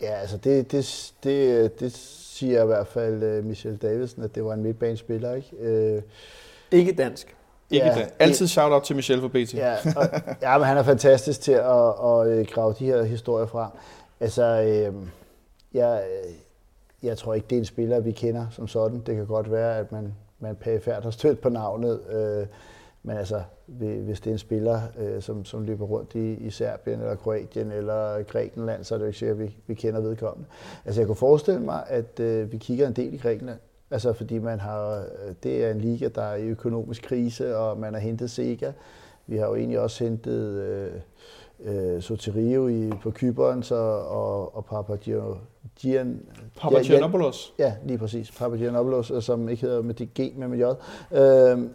Ja, 0.02 0.14
altså 0.14 0.38
det, 0.38 0.72
det, 0.72 1.14
det, 1.24 1.80
det 1.80 1.92
siger 1.94 2.64
i 2.64 2.66
hvert 2.66 2.88
fald 2.88 3.40
uh, 3.40 3.46
Michel 3.46 3.78
Davidsen, 3.78 4.24
at 4.24 4.36
det 4.36 4.46
var 4.46 4.54
en 4.54 4.64
midtbanespiller. 4.64 5.34
Ikke, 5.34 5.96
uh, 5.98 6.04
ikke 6.72 6.92
dansk. 6.92 7.36
Ikke 7.74 7.88
ja, 7.88 7.96
dansk. 7.96 8.14
Altid 8.20 8.48
shout-out 8.48 8.84
til 8.84 8.96
Michel 8.96 9.22
for 9.22 9.28
BT. 9.28 9.54
Ja, 9.54 9.76
og, 9.96 10.06
ja, 10.42 10.58
men 10.58 10.68
han 10.68 10.78
er 10.78 10.84
fantastisk 10.84 11.42
til 11.42 11.52
at, 11.52 11.88
at, 12.04 12.28
at 12.28 12.52
grave 12.52 12.76
de 12.80 12.86
her 12.86 13.04
historier 13.04 13.46
frem. 13.46 13.70
Altså, 14.20 14.44
øh, 14.44 14.94
jeg, 15.74 16.04
jeg 17.04 17.18
tror 17.18 17.34
ikke, 17.34 17.48
det 17.50 17.56
er 17.56 17.60
en 17.60 17.66
spiller, 17.66 18.00
vi 18.00 18.12
kender 18.12 18.46
som 18.52 18.68
sådan. 18.68 19.00
Det 19.06 19.16
kan 19.16 19.26
godt 19.26 19.52
være, 19.52 19.78
at 19.78 19.92
man 19.92 20.14
man 20.44 20.56
pæfærd 20.56 21.04
har 21.04 21.12
stødt 21.12 21.42
på 21.42 21.50
navnet. 21.50 22.00
Øh, 22.10 22.48
men 23.04 23.18
altså, 23.18 23.42
hvis 23.66 24.20
det 24.20 24.28
er 24.28 24.32
en 24.32 24.38
spiller, 24.38 24.82
øh, 25.00 25.22
som, 25.22 25.46
som 25.46 25.64
løber 25.64 25.86
rundt 25.86 26.16
i, 26.16 26.34
i 26.34 26.50
Serbien 26.50 27.00
eller 27.00 27.16
Kroatien 27.16 27.72
eller 27.72 28.24
Grækenland, 28.24 28.84
så 28.84 28.96
er 28.96 28.98
det 28.98 29.04
jo 29.04 29.08
ikke 29.08 29.20
sikkert, 29.20 29.38
at 29.38 29.44
vi, 29.44 29.58
vi 29.68 29.74
kender 29.74 30.02
vedkommende. 30.02 30.50
Altså, 30.86 31.02
jeg 31.02 31.08
kunne 31.08 31.16
forestille 31.16 31.60
mig, 31.62 31.84
at 31.88 32.20
øh, 32.20 32.52
vi 32.52 32.58
kigger 32.58 32.88
en 32.88 32.94
del 32.94 33.14
i 33.14 33.18
Grækenland. 33.18 33.60
Altså, 33.94 34.14
fordi 34.14 34.38
man 34.38 34.60
har, 34.60 35.04
det 35.44 35.66
er 35.66 35.72
en 35.72 35.82
liga, 35.82 36.08
der 36.08 36.22
er 36.22 36.36
i 36.36 36.44
økonomisk 36.44 37.04
krise, 37.04 37.58
og 37.58 37.80
man 37.80 37.94
har 37.94 38.02
hentet 38.02 38.32
Sega. 38.32 38.72
Vi 39.28 39.38
har 39.38 39.48
jo 39.48 39.56
egentlig 39.56 39.80
også 39.80 40.04
hentet 40.04 40.62
øh, 40.62 40.92
øh, 41.64 42.02
Soterio 42.02 42.68
i, 42.68 42.92
på 43.02 43.12
Kyberen 43.12 43.64
så, 43.64 43.76
og, 43.76 44.56
og 44.56 44.66
Papagian, 44.66 45.22
Gian, 45.80 46.22
Papagiannopoulos. 46.62 47.54
Ja, 47.60 47.74
lige 47.86 47.98
præcis. 47.98 48.32
Papagiannopoulos, 48.32 49.12
øh, 49.12 49.22
som 49.22 49.50
ikke 49.50 49.62
hedder 49.62 49.82
med 49.82 49.96
G, 49.96 50.38
men 50.38 50.50
med 50.50 50.58
J. 50.58 50.64
Øh, 51.18 51.70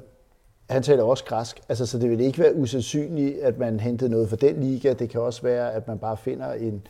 han 0.70 0.82
taler 0.82 1.02
også 1.02 1.24
græsk, 1.24 1.60
altså, 1.68 1.86
så 1.86 1.98
det 1.98 2.10
vil 2.10 2.20
ikke 2.20 2.38
være 2.38 2.54
usandsynligt, 2.54 3.38
at 3.38 3.58
man 3.58 3.80
hentede 3.80 4.10
noget 4.10 4.28
for 4.28 4.36
den 4.36 4.60
liga. 4.60 4.92
Det 4.92 5.10
kan 5.10 5.20
også 5.20 5.42
være, 5.42 5.72
at 5.72 5.88
man 5.88 5.98
bare 5.98 6.16
finder 6.16 6.52
en, 6.52 6.86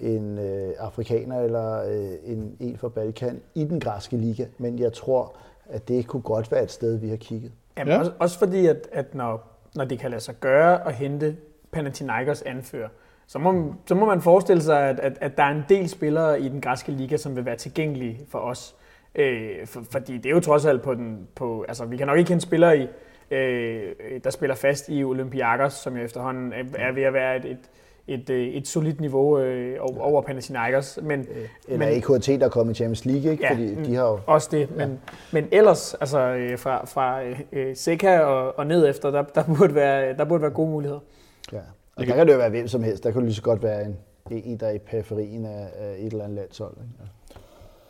en 0.00 0.38
øh, 0.38 0.74
afrikaner 0.78 1.40
eller 1.40 1.82
øh, 1.82 2.32
en, 2.32 2.56
en 2.60 2.76
fra 2.76 2.88
Balkan 2.88 3.40
i 3.54 3.64
den 3.64 3.80
græske 3.80 4.16
liga. 4.16 4.44
Men 4.58 4.78
jeg 4.78 4.92
tror, 4.92 5.36
at 5.68 5.88
det 5.88 6.06
kunne 6.06 6.22
godt 6.22 6.52
være 6.52 6.62
et 6.62 6.70
sted, 6.70 6.96
vi 6.96 7.08
har 7.08 7.16
kigget. 7.16 7.52
Jamen, 7.78 7.92
ja. 7.92 7.98
også, 7.98 8.12
også 8.18 8.38
fordi, 8.38 8.66
at, 8.66 8.88
at 8.92 9.14
når, 9.14 9.48
når 9.74 9.84
det 9.84 9.98
kan 9.98 10.10
lade 10.10 10.20
sig 10.20 10.34
gøre 10.40 10.88
at 10.88 10.94
hente 10.94 11.36
Panathinaikos 11.72 12.42
anfører, 12.42 12.88
så 13.26 13.38
må, 13.38 13.74
så 13.86 13.94
må 13.94 14.06
man 14.06 14.20
forestille 14.20 14.62
sig, 14.62 14.88
at, 14.88 15.00
at, 15.00 15.18
at 15.20 15.36
der 15.36 15.42
er 15.42 15.50
en 15.50 15.64
del 15.68 15.88
spillere 15.88 16.40
i 16.40 16.48
den 16.48 16.60
græske 16.60 16.92
liga, 16.92 17.16
som 17.16 17.36
vil 17.36 17.44
være 17.44 17.56
tilgængelige 17.56 18.20
for 18.28 18.38
os. 18.38 18.74
Øh, 19.14 19.66
for, 19.66 19.84
fordi 19.90 20.16
det 20.16 20.26
er 20.26 20.30
jo 20.30 20.40
trods 20.40 20.64
alt 20.64 20.82
på 20.82 20.94
den... 20.94 21.28
På, 21.34 21.64
altså, 21.68 21.84
vi 21.84 21.96
kan 21.96 22.06
nok 22.06 22.18
ikke 22.18 22.28
kende 22.28 22.42
spillere 22.42 22.78
i, 22.78 22.86
øh, 23.30 23.92
der 24.24 24.30
spiller 24.30 24.56
fast 24.56 24.88
i 24.88 25.04
Olympiakos, 25.04 25.72
som 25.72 25.96
jo 25.96 26.04
efterhånden 26.04 26.52
er 26.74 26.92
ved 26.92 27.02
at 27.02 27.12
være 27.12 27.36
et, 27.36 27.44
et, 27.44 27.70
et, 28.08 28.30
øh, 28.30 28.48
et 28.48 28.68
solidt 28.68 29.00
niveau 29.00 29.38
øh, 29.38 29.76
over 29.80 30.22
Panathinaikos. 30.22 30.98
Men, 31.02 31.20
øh, 31.20 31.48
Eller 31.68 31.86
men, 31.86 31.96
EKT, 31.96 32.26
der 32.26 32.44
er 32.44 32.48
kommet 32.48 32.74
i 32.74 32.76
Champions 32.76 33.04
League, 33.04 33.32
ikke? 33.32 33.44
Ja, 33.44 33.52
Fordi 33.52 33.74
de 33.74 33.94
har 33.94 34.04
jo... 34.04 34.20
også 34.26 34.48
det. 34.52 34.76
Men, 34.76 34.88
ja. 34.90 34.96
men 35.32 35.48
ellers, 35.52 35.94
altså 35.94 36.18
øh, 36.18 36.58
fra, 36.58 36.86
fra 36.86 37.22
øh, 37.52 37.76
Seca 37.76 38.18
og, 38.18 38.58
og 38.58 38.66
ned 38.66 38.88
efter, 38.88 39.10
der, 39.10 39.22
der, 39.22 39.44
burde 39.58 39.74
være, 39.74 40.16
der 40.16 40.24
burde 40.24 40.42
være 40.42 40.50
gode 40.50 40.70
muligheder. 40.70 41.00
Ja. 41.52 41.58
Og 41.96 42.06
der 42.06 42.14
kan 42.14 42.26
det 42.26 42.32
jo 42.32 42.38
være 42.38 42.50
hvem 42.50 42.68
som 42.68 42.82
helst. 42.82 43.04
Der 43.04 43.10
kan 43.10 43.20
det 43.20 43.26
lige 43.26 43.34
så 43.34 43.42
godt 43.42 43.62
være 43.62 43.84
en, 43.84 43.96
en 44.30 44.56
der 44.56 44.66
er 44.66 44.72
i 44.72 44.78
periferien 44.78 45.46
af, 45.46 45.68
af 45.74 45.94
et 45.98 46.06
eller 46.12 46.24
andet 46.24 46.36
landshold. 46.36 46.74
Ikke? 46.76 46.88
Ja. 47.00 47.04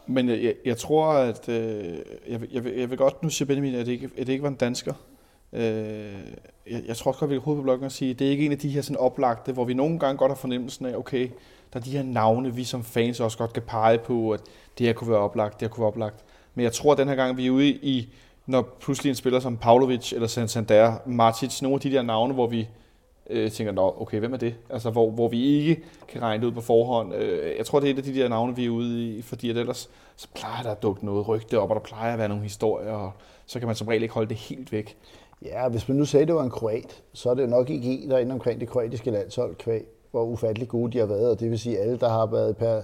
Men 0.06 0.28
jeg, 0.28 0.54
jeg 0.64 0.76
tror, 0.76 1.12
at 1.12 1.48
øh, 1.48 1.84
jeg, 2.28 2.40
jeg, 2.52 2.64
vil, 2.64 2.72
jeg 2.76 2.90
vil 2.90 2.98
godt, 2.98 3.22
nu 3.22 3.28
siger 3.28 3.46
Benjamin, 3.46 3.74
at 3.74 3.86
det 3.86 3.92
ikke, 3.92 4.10
at 4.18 4.26
det 4.26 4.32
ikke 4.32 4.42
var 4.42 4.48
en 4.48 4.54
dansker. 4.54 4.92
Øh, 5.52 5.62
jeg, 6.70 6.82
jeg 6.86 6.96
tror 6.96 7.10
også 7.10 7.20
godt, 7.20 7.30
vi 7.30 7.34
kan 7.34 7.42
hovedet 7.42 7.60
på 7.60 7.62
bloggen 7.62 7.84
og 7.84 7.92
sige, 7.92 8.10
at 8.10 8.18
det 8.18 8.26
er 8.26 8.30
ikke 8.30 8.46
en 8.46 8.52
af 8.52 8.58
de 8.58 8.68
her 8.68 8.82
sådan 8.82 8.96
oplagte, 8.96 9.52
hvor 9.52 9.64
vi 9.64 9.74
nogle 9.74 9.98
gange 9.98 10.18
godt 10.18 10.30
har 10.30 10.36
fornemmelsen 10.36 10.86
af, 10.86 10.96
okay, 10.96 11.28
der 11.72 11.78
er 11.78 11.84
de 11.84 11.90
her 11.90 12.02
navne, 12.02 12.54
vi 12.54 12.64
som 12.64 12.84
fans 12.84 13.20
også 13.20 13.38
godt 13.38 13.52
kan 13.52 13.62
pege 13.62 13.98
på, 13.98 14.30
at 14.30 14.40
det 14.78 14.86
her 14.86 14.92
kunne 14.92 15.10
være 15.10 15.20
oplagt, 15.20 15.60
det 15.60 15.68
her 15.68 15.72
kunne 15.72 15.82
være 15.82 15.88
oplagt. 15.88 16.24
Men 16.54 16.64
jeg 16.64 16.72
tror, 16.72 16.92
at 16.92 16.98
den 16.98 17.08
her 17.08 17.14
gang, 17.14 17.36
vi 17.36 17.46
er 17.46 17.50
ude 17.50 17.68
i, 17.68 18.08
når 18.46 18.76
pludselig 18.80 19.10
en 19.10 19.16
spiller 19.16 19.40
som 19.40 19.56
Pavlovic 19.56 20.12
eller 20.12 20.26
Santander, 20.26 20.94
Martic, 21.06 21.62
nogle 21.62 21.74
af 21.74 21.80
de 21.80 21.90
der 21.90 22.02
navne, 22.02 22.34
hvor 22.34 22.46
vi 22.46 22.68
øh, 23.30 23.50
tænker, 23.50 23.72
Nå, 23.72 23.94
okay, 24.00 24.18
hvem 24.18 24.32
er 24.32 24.36
det? 24.36 24.54
Altså, 24.70 24.90
hvor, 24.90 25.10
hvor 25.10 25.28
vi 25.28 25.44
ikke 25.44 25.82
kan 26.08 26.22
regne 26.22 26.42
det 26.42 26.48
ud 26.48 26.52
på 26.52 26.60
forhånd. 26.60 27.14
Øh, 27.14 27.56
jeg 27.58 27.66
tror, 27.66 27.80
det 27.80 27.86
er 27.86 27.92
et 27.92 27.98
af 27.98 28.04
de 28.04 28.14
der 28.14 28.28
navne, 28.28 28.56
vi 28.56 28.64
er 28.64 28.70
ude 28.70 29.08
i, 29.08 29.22
fordi 29.22 29.50
at 29.50 29.56
ellers 29.56 29.90
så 30.16 30.28
plejer 30.34 30.62
der 30.62 30.70
at 30.70 30.82
dukke 30.82 31.04
noget 31.04 31.28
rygte 31.28 31.60
op, 31.60 31.70
og 31.70 31.74
der 31.74 31.82
plejer 31.82 32.12
at 32.12 32.18
være 32.18 32.28
nogle 32.28 32.42
historier, 32.42 32.92
og 32.92 33.12
så 33.46 33.58
kan 33.58 33.66
man 33.66 33.76
som 33.76 33.88
regel 33.88 34.02
ikke 34.02 34.14
holde 34.14 34.28
det 34.28 34.36
helt 34.36 34.72
væk. 34.72 34.96
Ja, 35.44 35.68
hvis 35.68 35.88
man 35.88 35.96
nu 35.96 36.04
sagde, 36.04 36.22
at 36.22 36.28
det 36.28 36.36
var 36.36 36.42
en 36.42 36.50
kroat, 36.50 37.02
så 37.12 37.30
er 37.30 37.34
det 37.34 37.48
nok 37.48 37.70
ikke 37.70 37.88
en, 37.88 38.10
der 38.10 38.18
inde 38.18 38.32
omkring 38.32 38.60
det 38.60 38.68
kroatiske 38.68 39.10
landshold 39.10 39.54
kvæg, 39.54 39.84
hvor 40.10 40.24
ufattelig 40.24 40.68
gode 40.68 40.92
de 40.92 40.98
har 40.98 41.06
været, 41.06 41.30
og 41.30 41.40
det 41.40 41.50
vil 41.50 41.58
sige, 41.58 41.78
at 41.78 41.84
alle, 41.84 41.98
der 41.98 42.08
har 42.08 42.26
været, 42.26 42.56
per, 42.56 42.76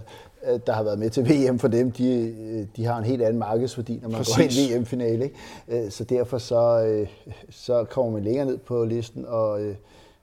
øh, 0.51 0.61
der 0.66 0.73
har 0.73 0.83
været 0.83 0.99
med 0.99 1.11
til 1.11 1.24
VM 1.31 1.59
for 1.59 1.69
dem, 1.69 1.91
de, 1.91 2.35
øh, 2.41 2.66
de 2.77 2.85
har 2.85 2.99
en 2.99 3.05
helt 3.05 3.23
anden 3.23 3.39
markedsværdi, 3.39 3.99
når 4.03 4.09
man 4.09 4.19
Præcis. 4.19 4.37
går 4.37 4.43
ind 4.43 4.53
i 4.53 4.74
VM-finale. 4.74 5.24
Ikke? 5.24 5.85
Øh, 5.85 5.91
så 5.91 6.05
derfor 6.05 6.39
så, 6.39 7.07
så 7.51 7.85
kommer 7.85 8.12
man 8.12 8.23
længere 8.24 8.47
ned 8.47 8.59
på 8.59 8.85
listen, 8.85 9.24
og 9.28 9.61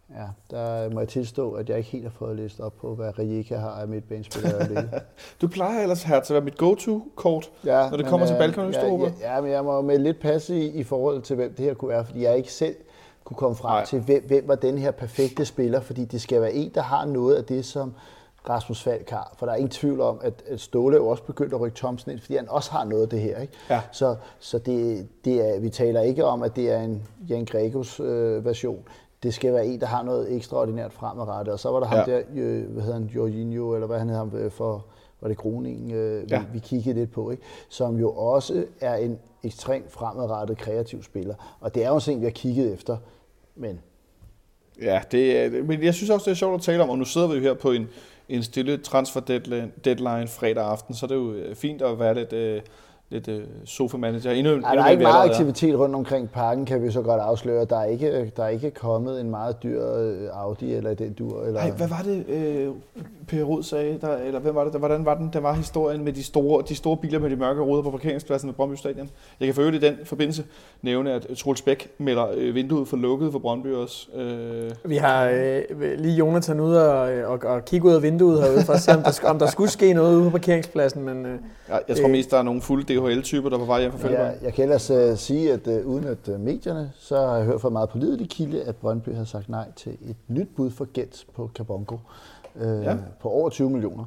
Ja, 0.09 0.55
der 0.55 0.89
må 0.89 0.99
jeg 0.99 1.09
tilstå, 1.09 1.51
at 1.51 1.69
jeg 1.69 1.77
ikke 1.77 1.89
helt 1.89 2.03
har 2.03 2.11
fået 2.11 2.35
læst 2.35 2.59
op 2.59 2.73
på, 2.81 2.95
hvad 2.95 3.19
Rijeka 3.19 3.55
har 3.55 3.69
af 3.69 3.87
midtbanespillere. 3.87 4.85
du 5.41 5.47
plejer 5.47 5.81
ellers 5.81 6.03
her 6.03 6.19
til 6.19 6.33
at 6.33 6.35
være 6.35 6.45
mit 6.45 6.57
go-to-kort, 6.57 7.51
ja, 7.65 7.89
når 7.89 7.97
det 7.97 8.05
kommer 8.05 8.27
øh, 8.27 8.33
til 8.33 8.37
Balkan 8.39 8.71
ja, 8.71 8.87
ja, 8.87 9.35
ja, 9.35 9.41
men 9.41 9.51
jeg 9.51 9.63
må 9.63 9.81
med 9.81 9.99
lidt 9.99 10.19
passe 10.19 10.55
i, 10.55 10.79
i 10.79 10.83
forhold 10.83 11.21
til, 11.21 11.35
hvem 11.35 11.53
det 11.53 11.65
her 11.65 11.73
kunne 11.73 11.89
være, 11.89 12.05
fordi 12.05 12.23
jeg 12.23 12.37
ikke 12.37 12.51
selv 12.51 12.75
kunne 13.23 13.37
komme 13.37 13.55
frem 13.55 13.71
Nej. 13.71 13.85
til, 13.85 13.99
hvem, 13.99 14.23
hvem 14.27 14.47
var 14.47 14.55
den 14.55 14.77
her 14.77 14.91
perfekte 14.91 15.45
spiller, 15.45 15.79
fordi 15.79 16.05
det 16.05 16.21
skal 16.21 16.41
være 16.41 16.53
en, 16.53 16.71
der 16.75 16.81
har 16.81 17.05
noget 17.05 17.35
af 17.35 17.43
det, 17.43 17.65
som 17.65 17.93
Rasmus 18.49 18.83
Falk 18.83 19.09
har. 19.09 19.35
For 19.37 19.45
der 19.45 19.53
er 19.53 19.57
ingen 19.57 19.69
tvivl 19.69 20.01
om, 20.01 20.19
at 20.21 20.43
at 20.47 20.59
Ståle 20.59 20.95
jo 20.95 21.07
også 21.07 21.23
begyndt 21.23 21.53
at 21.53 21.59
rykke 21.59 21.77
Thomsen 21.77 22.11
ind, 22.11 22.19
fordi 22.19 22.35
han 22.35 22.49
også 22.49 22.71
har 22.71 22.83
noget 22.83 23.03
af 23.03 23.09
det 23.09 23.21
her. 23.21 23.39
Ikke? 23.39 23.53
Ja. 23.69 23.81
Så, 23.91 24.15
så 24.39 24.57
det, 24.57 25.07
det 25.25 25.55
er, 25.55 25.59
vi 25.59 25.69
taler 25.69 26.01
ikke 26.01 26.25
om, 26.25 26.43
at 26.43 26.55
det 26.55 26.71
er 26.71 26.79
en 26.79 27.07
Jan 27.29 27.45
Gregos 27.45 27.99
øh, 27.99 28.45
version. 28.45 28.83
Det 29.23 29.33
skal 29.33 29.53
være 29.53 29.65
en, 29.65 29.79
der 29.79 29.85
har 29.87 30.03
noget 30.03 30.35
ekstraordinært 30.35 30.93
fremadrettet. 30.93 31.53
Og 31.53 31.59
så 31.59 31.69
var 31.71 31.79
der 31.79 31.87
ham 31.87 32.09
Ja. 32.09 32.15
der, 32.15 32.21
øh, 32.35 32.63
hvad 32.71 32.83
hedder 32.83 32.97
han, 32.99 33.09
Jorginho, 33.15 33.73
eller 33.73 33.87
hvad 33.87 33.99
han 33.99 34.09
hed 34.09 34.17
ham 34.17 34.31
øh, 34.35 34.51
for, 34.51 34.85
var 35.21 35.27
det 35.27 35.37
Groningen, 35.37 35.91
øh, 35.91 36.31
Ja. 36.31 36.39
vi, 36.39 36.45
vi 36.53 36.59
kiggede 36.59 36.99
lidt 36.99 37.11
på, 37.11 37.31
ikke? 37.31 37.43
som 37.69 37.99
jo 37.99 38.11
også 38.11 38.65
er 38.81 38.95
en 38.95 39.19
ekstremt 39.43 39.91
fremadrettet 39.91 40.57
kreativ 40.57 41.03
spiller. 41.03 41.35
Og 41.59 41.75
det 41.75 41.83
er 41.85 41.89
jo 41.89 41.99
en 42.11 42.19
vi 42.19 42.25
har 42.25 42.31
kigget 42.31 42.73
efter, 42.73 42.97
men 43.55 43.79
Ja, 44.81 45.01
det 45.11 45.65
men 45.65 45.83
jeg 45.83 45.93
synes 45.93 46.09
også, 46.09 46.23
det 46.25 46.31
er 46.31 46.35
sjovt 46.35 46.55
at 46.55 46.61
tale 46.61 46.83
om, 46.83 46.89
og 46.89 46.97
nu 46.97 47.05
sidder 47.05 47.27
vi 47.27 47.33
jo 47.35 47.41
her 47.41 47.53
på 47.53 47.71
en, 47.71 47.87
en 48.29 48.43
stille 48.43 48.77
transfer 48.77 49.19
deadline, 49.21 49.71
deadline 49.85 50.27
fredag 50.27 50.63
aften, 50.65 50.95
så 50.95 51.07
det 51.07 51.11
er 51.13 51.19
jo 51.19 51.31
øh, 51.33 51.55
fint 51.55 51.81
at 51.81 51.99
være 51.99 52.13
lidt, 52.13 52.33
øh, 52.33 52.61
lidt 53.13 53.27
øh, 53.27 53.41
sofa-manager. 53.65 54.31
Endnu, 54.31 54.53
endnu 54.53 54.63
der 54.63 54.69
er 54.71 54.75
mere, 54.75 54.91
ikke 54.91 55.03
meget 55.03 55.27
er. 55.27 55.31
aktivitet 55.31 55.79
rundt 55.79 55.95
omkring 55.95 56.29
parken, 56.29 56.65
kan 56.65 56.83
vi 56.83 56.91
så 56.91 57.01
godt 57.01 57.21
afsløre. 57.21 57.65
Der 57.65 57.77
er 57.77 57.85
ikke, 57.85 58.31
der 58.37 58.43
er 58.43 58.47
ikke 58.49 58.71
kommet 58.71 59.21
en 59.21 59.29
meget 59.29 59.63
dyr 59.63 59.93
øh, 59.97 60.17
Audi 60.33 60.73
eller 60.73 60.93
den 60.93 61.13
dur. 61.13 61.43
Eller... 61.43 61.59
Ej, 61.59 61.71
hvad 61.71 61.87
var 61.87 62.01
det, 62.05 62.29
øh, 62.29 62.67
Per 63.27 63.43
Rud 63.43 63.63
sagde, 63.63 63.97
der, 64.01 64.17
eller 64.17 64.39
hvem 64.39 64.55
var 64.55 64.63
det, 64.63 64.73
der, 64.73 64.79
hvordan 64.79 65.05
var 65.05 65.15
den, 65.15 65.29
der 65.33 65.39
var 65.39 65.53
historien 65.53 66.03
med 66.03 66.13
de 66.13 66.23
store, 66.23 66.63
de 66.69 66.75
store 66.75 66.97
biler 66.97 67.19
med 67.19 67.29
de 67.29 67.35
mørke 67.35 67.61
ruder 67.61 67.81
på 67.81 67.91
parkeringspladsen 67.91 68.47
ved 68.47 68.53
Brøndby 68.53 68.75
Stadion? 68.75 69.09
Jeg 69.39 69.45
kan 69.45 69.55
for 69.55 69.61
øvrigt 69.61 69.83
i 69.83 69.87
den 69.87 69.95
forbindelse 70.03 70.43
nævne, 70.81 71.11
at 71.11 71.27
Troels 71.37 71.61
Bæk 71.61 71.89
melder 71.97 72.25
øh, 72.35 72.55
vinduet 72.55 72.87
for 72.87 72.97
lukket 72.97 73.31
for 73.31 73.39
Brøndby 73.39 73.73
også. 73.73 74.07
Øh, 74.15 74.71
Vi 74.85 74.95
har 74.95 75.29
øh, 75.29 75.61
lige 75.97 76.15
Jonathan 76.15 76.59
ud 76.59 76.75
og, 76.75 76.99
og, 77.25 77.39
og 77.43 77.65
kigge 77.65 77.87
ud 77.87 77.93
af 77.93 78.01
vinduet 78.03 78.43
herude 78.43 78.65
for 78.65 78.73
at 78.73 78.81
se, 78.81 78.91
om 78.91 79.03
der, 79.03 79.19
om 79.25 79.39
der 79.39 79.47
skulle 79.47 79.69
ske 79.69 79.93
noget 79.93 80.15
ude 80.15 80.23
på 80.23 80.29
parkeringspladsen. 80.29 81.03
Men 81.03 81.25
øh, 81.25 81.39
jeg, 81.69 81.81
jeg 81.87 81.97
tror 81.97 82.05
Øh. 82.05 82.11
mest, 82.11 82.31
der 82.31 82.37
er 82.37 82.43
nogle 82.43 82.61
fulde 82.61 82.93
DHL-typer, 82.93 83.49
der 83.49 83.55
er 83.55 83.59
på 83.59 83.65
vej 83.65 83.79
hjem 83.81 83.91
fra 83.91 83.97
Fælleborg. 83.99 84.25
Jeg, 84.25 84.37
jeg 84.41 84.53
kan 84.53 84.63
ellers 84.63 84.91
uh, 84.91 84.97
sige, 85.17 85.53
at 85.53 85.67
uh, 85.67 85.73
uden 85.85 86.03
at 86.07 86.27
uh, 86.27 86.39
medierne, 86.39 86.91
så 86.95 87.17
har 87.17 87.35
jeg 87.35 87.45
hørt 87.45 87.61
fra 87.61 87.69
meget 87.69 87.89
pålidelig 87.89 88.29
kilde, 88.29 88.63
at 88.63 88.75
Brøndby 88.75 89.09
har 89.15 89.23
sagt 89.25 89.49
nej 89.49 89.71
til 89.75 89.91
et 89.91 90.15
nyt 90.27 90.47
bud 90.55 90.71
for 90.71 90.87
Gent 90.93 91.25
på 91.35 91.49
Kabongo 91.55 91.95
uh, 92.55 92.61
Ja. 92.61 92.81
ja. 92.81 92.95
på 93.21 93.29
over 93.29 93.49
20 93.49 93.69
millioner. 93.69 94.03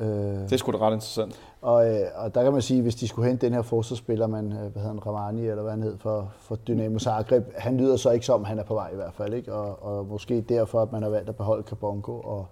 Uh, 0.00 0.06
Det 0.06 0.52
er 0.52 0.56
sgu 0.56 0.72
da 0.72 0.76
ret 0.76 0.92
interessant. 0.92 1.40
og, 1.62 1.74
uh, 1.90 2.24
og 2.24 2.34
der 2.34 2.42
kan 2.42 2.52
man 2.52 2.62
sige, 2.62 2.82
hvis 2.82 2.94
de 2.94 3.08
skulle 3.08 3.28
hente 3.28 3.46
den 3.46 3.54
her 3.54 3.62
forsvarsspiller, 3.62 4.26
man, 4.26 4.44
uh, 4.46 4.52
hvad 4.52 4.68
hedder 4.74 4.88
han, 4.88 5.06
Ramani, 5.06 5.46
eller 5.48 5.62
hvad 5.62 5.72
han 5.72 5.82
hed, 5.82 5.98
for, 5.98 6.32
for 6.38 6.56
Dynamo 6.56 6.98
Zagreb, 6.98 7.44
han 7.56 7.76
lyder 7.76 7.96
så 7.96 8.10
ikke 8.10 8.26
som, 8.26 8.44
han 8.44 8.58
er 8.58 8.64
på 8.64 8.74
vej 8.74 8.90
i 8.92 8.96
hvert 8.96 9.14
fald. 9.14 9.34
Ikke? 9.34 9.52
Og, 9.52 9.82
og 9.98 10.06
måske 10.06 10.40
derfor, 10.40 10.82
at 10.82 10.92
man 10.92 11.02
har 11.02 11.10
valgt 11.10 11.28
at 11.28 11.36
beholde 11.36 11.62
Kabongo. 11.62 12.12
Og, 12.20 12.46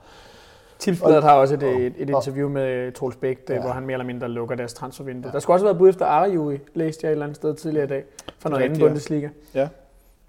Tipsbladet 0.78 1.22
har 1.22 1.34
også 1.34 1.54
et, 1.54 1.62
et, 1.62 1.92
et 1.98 2.10
interview 2.10 2.48
med 2.48 2.92
Troels 2.92 3.16
Bæk, 3.16 3.38
ja. 3.48 3.54
Ja. 3.54 3.60
hvor 3.60 3.70
han 3.70 3.82
mere 3.86 3.94
eller 3.94 4.04
mindre 4.06 4.28
lukker 4.28 4.56
deres 4.56 4.74
transfervindue. 4.74 5.28
Ja. 5.28 5.32
Der 5.32 5.38
skulle 5.38 5.54
også 5.54 5.64
have 5.66 5.68
været 5.74 5.78
bud 5.78 5.88
efter 5.88 6.06
Arjui, 6.06 6.58
læste 6.74 7.04
jeg 7.06 7.10
et 7.10 7.12
eller 7.12 7.24
andet 7.26 7.36
sted 7.36 7.54
tidligere 7.54 7.84
i 7.84 7.88
dag, 7.88 8.04
fra 8.38 8.50
noget 8.50 8.64
andet 8.64 8.78
ja. 8.78 8.84
Bundesliga. 8.86 9.28
Ja, 9.54 9.68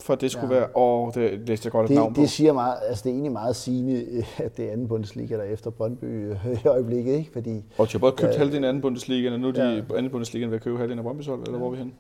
for 0.02 0.16
det 0.16 0.32
skulle 0.32 0.54
Ja. 0.56 0.60
være... 0.60 0.70
Åh, 0.76 1.12
det 1.16 1.40
læste 1.48 1.66
jeg 1.68 1.72
godt 1.72 1.90
et 1.92 1.96
navn 1.96 2.10
det, 2.10 2.16
på. 2.16 2.22
det 2.22 2.30
siger 2.30 2.54
meget, 2.54 2.76
altså 2.88 3.04
det 3.04 3.10
er 3.10 3.14
egentlig 3.14 3.32
meget 3.32 3.56
sigende, 3.56 4.06
at 4.46 4.58
det 4.58 4.68
er 4.68 4.72
anden 4.72 4.88
Bundesliga, 4.88 5.36
der 5.36 5.42
er 5.44 5.54
efter 5.54 5.70
Brøndby 5.70 6.06
øh, 6.06 6.36
i 6.64 6.68
øjeblikket, 6.68 7.14
ikke? 7.18 7.30
Fordi 7.34 7.64
Og 7.78 7.88
de 7.88 7.92
har 7.92 8.00
både 8.00 8.12
købt 8.12 8.34
Ja. 8.34 8.38
halvdelen 8.38 8.64
af 8.64 8.70
anden 8.70 8.82
Bundesliga, 8.82 9.32
og 9.34 9.40
nu 9.40 9.48
er 9.48 9.52
de 9.52 9.62
Ja. 9.62 9.70
ja. 9.76 9.82
anden 9.98 10.12
Bundesliga 10.12 10.46
ved 10.46 10.56
at 10.56 10.62
købe 10.62 10.78
halvdelen 10.78 11.06
af 11.06 11.12
Brøndby's 11.12 11.30
hold, 11.30 11.40
eller 11.46 11.58
hvor 11.58 11.68
er 11.68 11.72
vi 11.72 11.78
henne? 11.78 11.92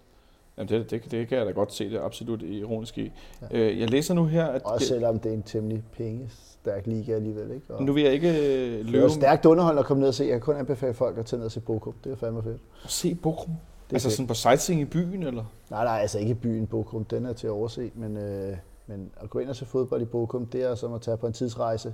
Jamen 0.60 0.69
det, 0.69 0.91
det, 0.91 1.11
det 1.11 1.27
kan 1.27 1.38
jeg 1.38 1.45
da 1.45 1.52
godt 1.52 1.73
se 1.73 1.90
det 1.90 1.99
absolut 1.99 2.41
ironisk 2.41 2.98
i. 2.98 3.11
Ja. 3.52 3.57
Øh, 3.57 3.80
jeg 3.80 3.90
læser 3.90 4.14
nu 4.14 4.26
her, 4.26 4.45
at 4.45 4.61
Også 4.64 4.88
selvom 4.88 5.19
det 5.19 5.30
er 5.30 5.34
en 5.34 5.44
temmelig 5.44 5.84
pengestærk 5.98 6.88
liga 6.88 7.11
alligevel. 7.14 7.52
Ikke? 7.52 7.73
Og 7.73 7.84
nu 7.84 7.94
vil 7.94 8.03
jeg 8.03 8.14
ikke 8.14 8.30
øh, 8.30 8.36
det 8.36 8.80
er 8.80 8.84
løbe 8.84 9.10
stærkt 9.10 9.45
underholdende 9.45 9.80
at 9.80 9.86
komme 9.86 10.02
ned 10.02 10.07
og 10.07 10.14
se. 10.14 10.23
Jeg 10.23 10.31
kan 10.31 10.41
kun 10.41 10.56
anbefale 10.56 10.94
folk 10.94 11.18
at 11.18 11.26
tage 11.26 11.38
ned 11.38 11.45
og 11.45 11.52
se 11.52 11.60
Bokum. 11.60 11.94
Det 12.03 12.11
er 12.11 12.15
fandme 12.15 12.44
fedt. 12.44 12.61
og 12.84 12.90
se 12.90 13.15
Bochum. 13.15 13.45
Det 13.48 13.56
er 13.90 13.95
Altså 13.95 14.07
fedt. 14.07 14.15
sådan 14.15 14.27
på 14.27 14.34
sightseeing 14.34 14.81
i 14.81 14.86
byen, 14.86 15.23
eller? 15.23 15.44
Nej, 15.69 15.84
nej, 15.84 15.99
altså 16.02 16.19
ikke 16.19 16.36
byen 16.36 16.68
Bokum. 16.68 17.03
Den 17.06 17.26
er 17.26 17.34
til 17.34 17.48
at 17.48 17.52
overse. 17.52 17.91
Men, 17.95 18.18
øh, 18.18 18.57
men 18.88 19.11
at 19.18 19.30
gå 19.30 19.40
ind 19.40 19.49
og 19.49 19.56
se 19.56 19.65
fodbold 19.65 20.02
i 20.02 20.06
Bokum, 20.06 20.45
det 20.45 20.64
er 20.64 20.76
som 20.76 20.94
at 20.94 21.02
tage 21.02 21.18
på 21.18 21.27
en 21.27 21.34
tidsrejse 21.34 21.94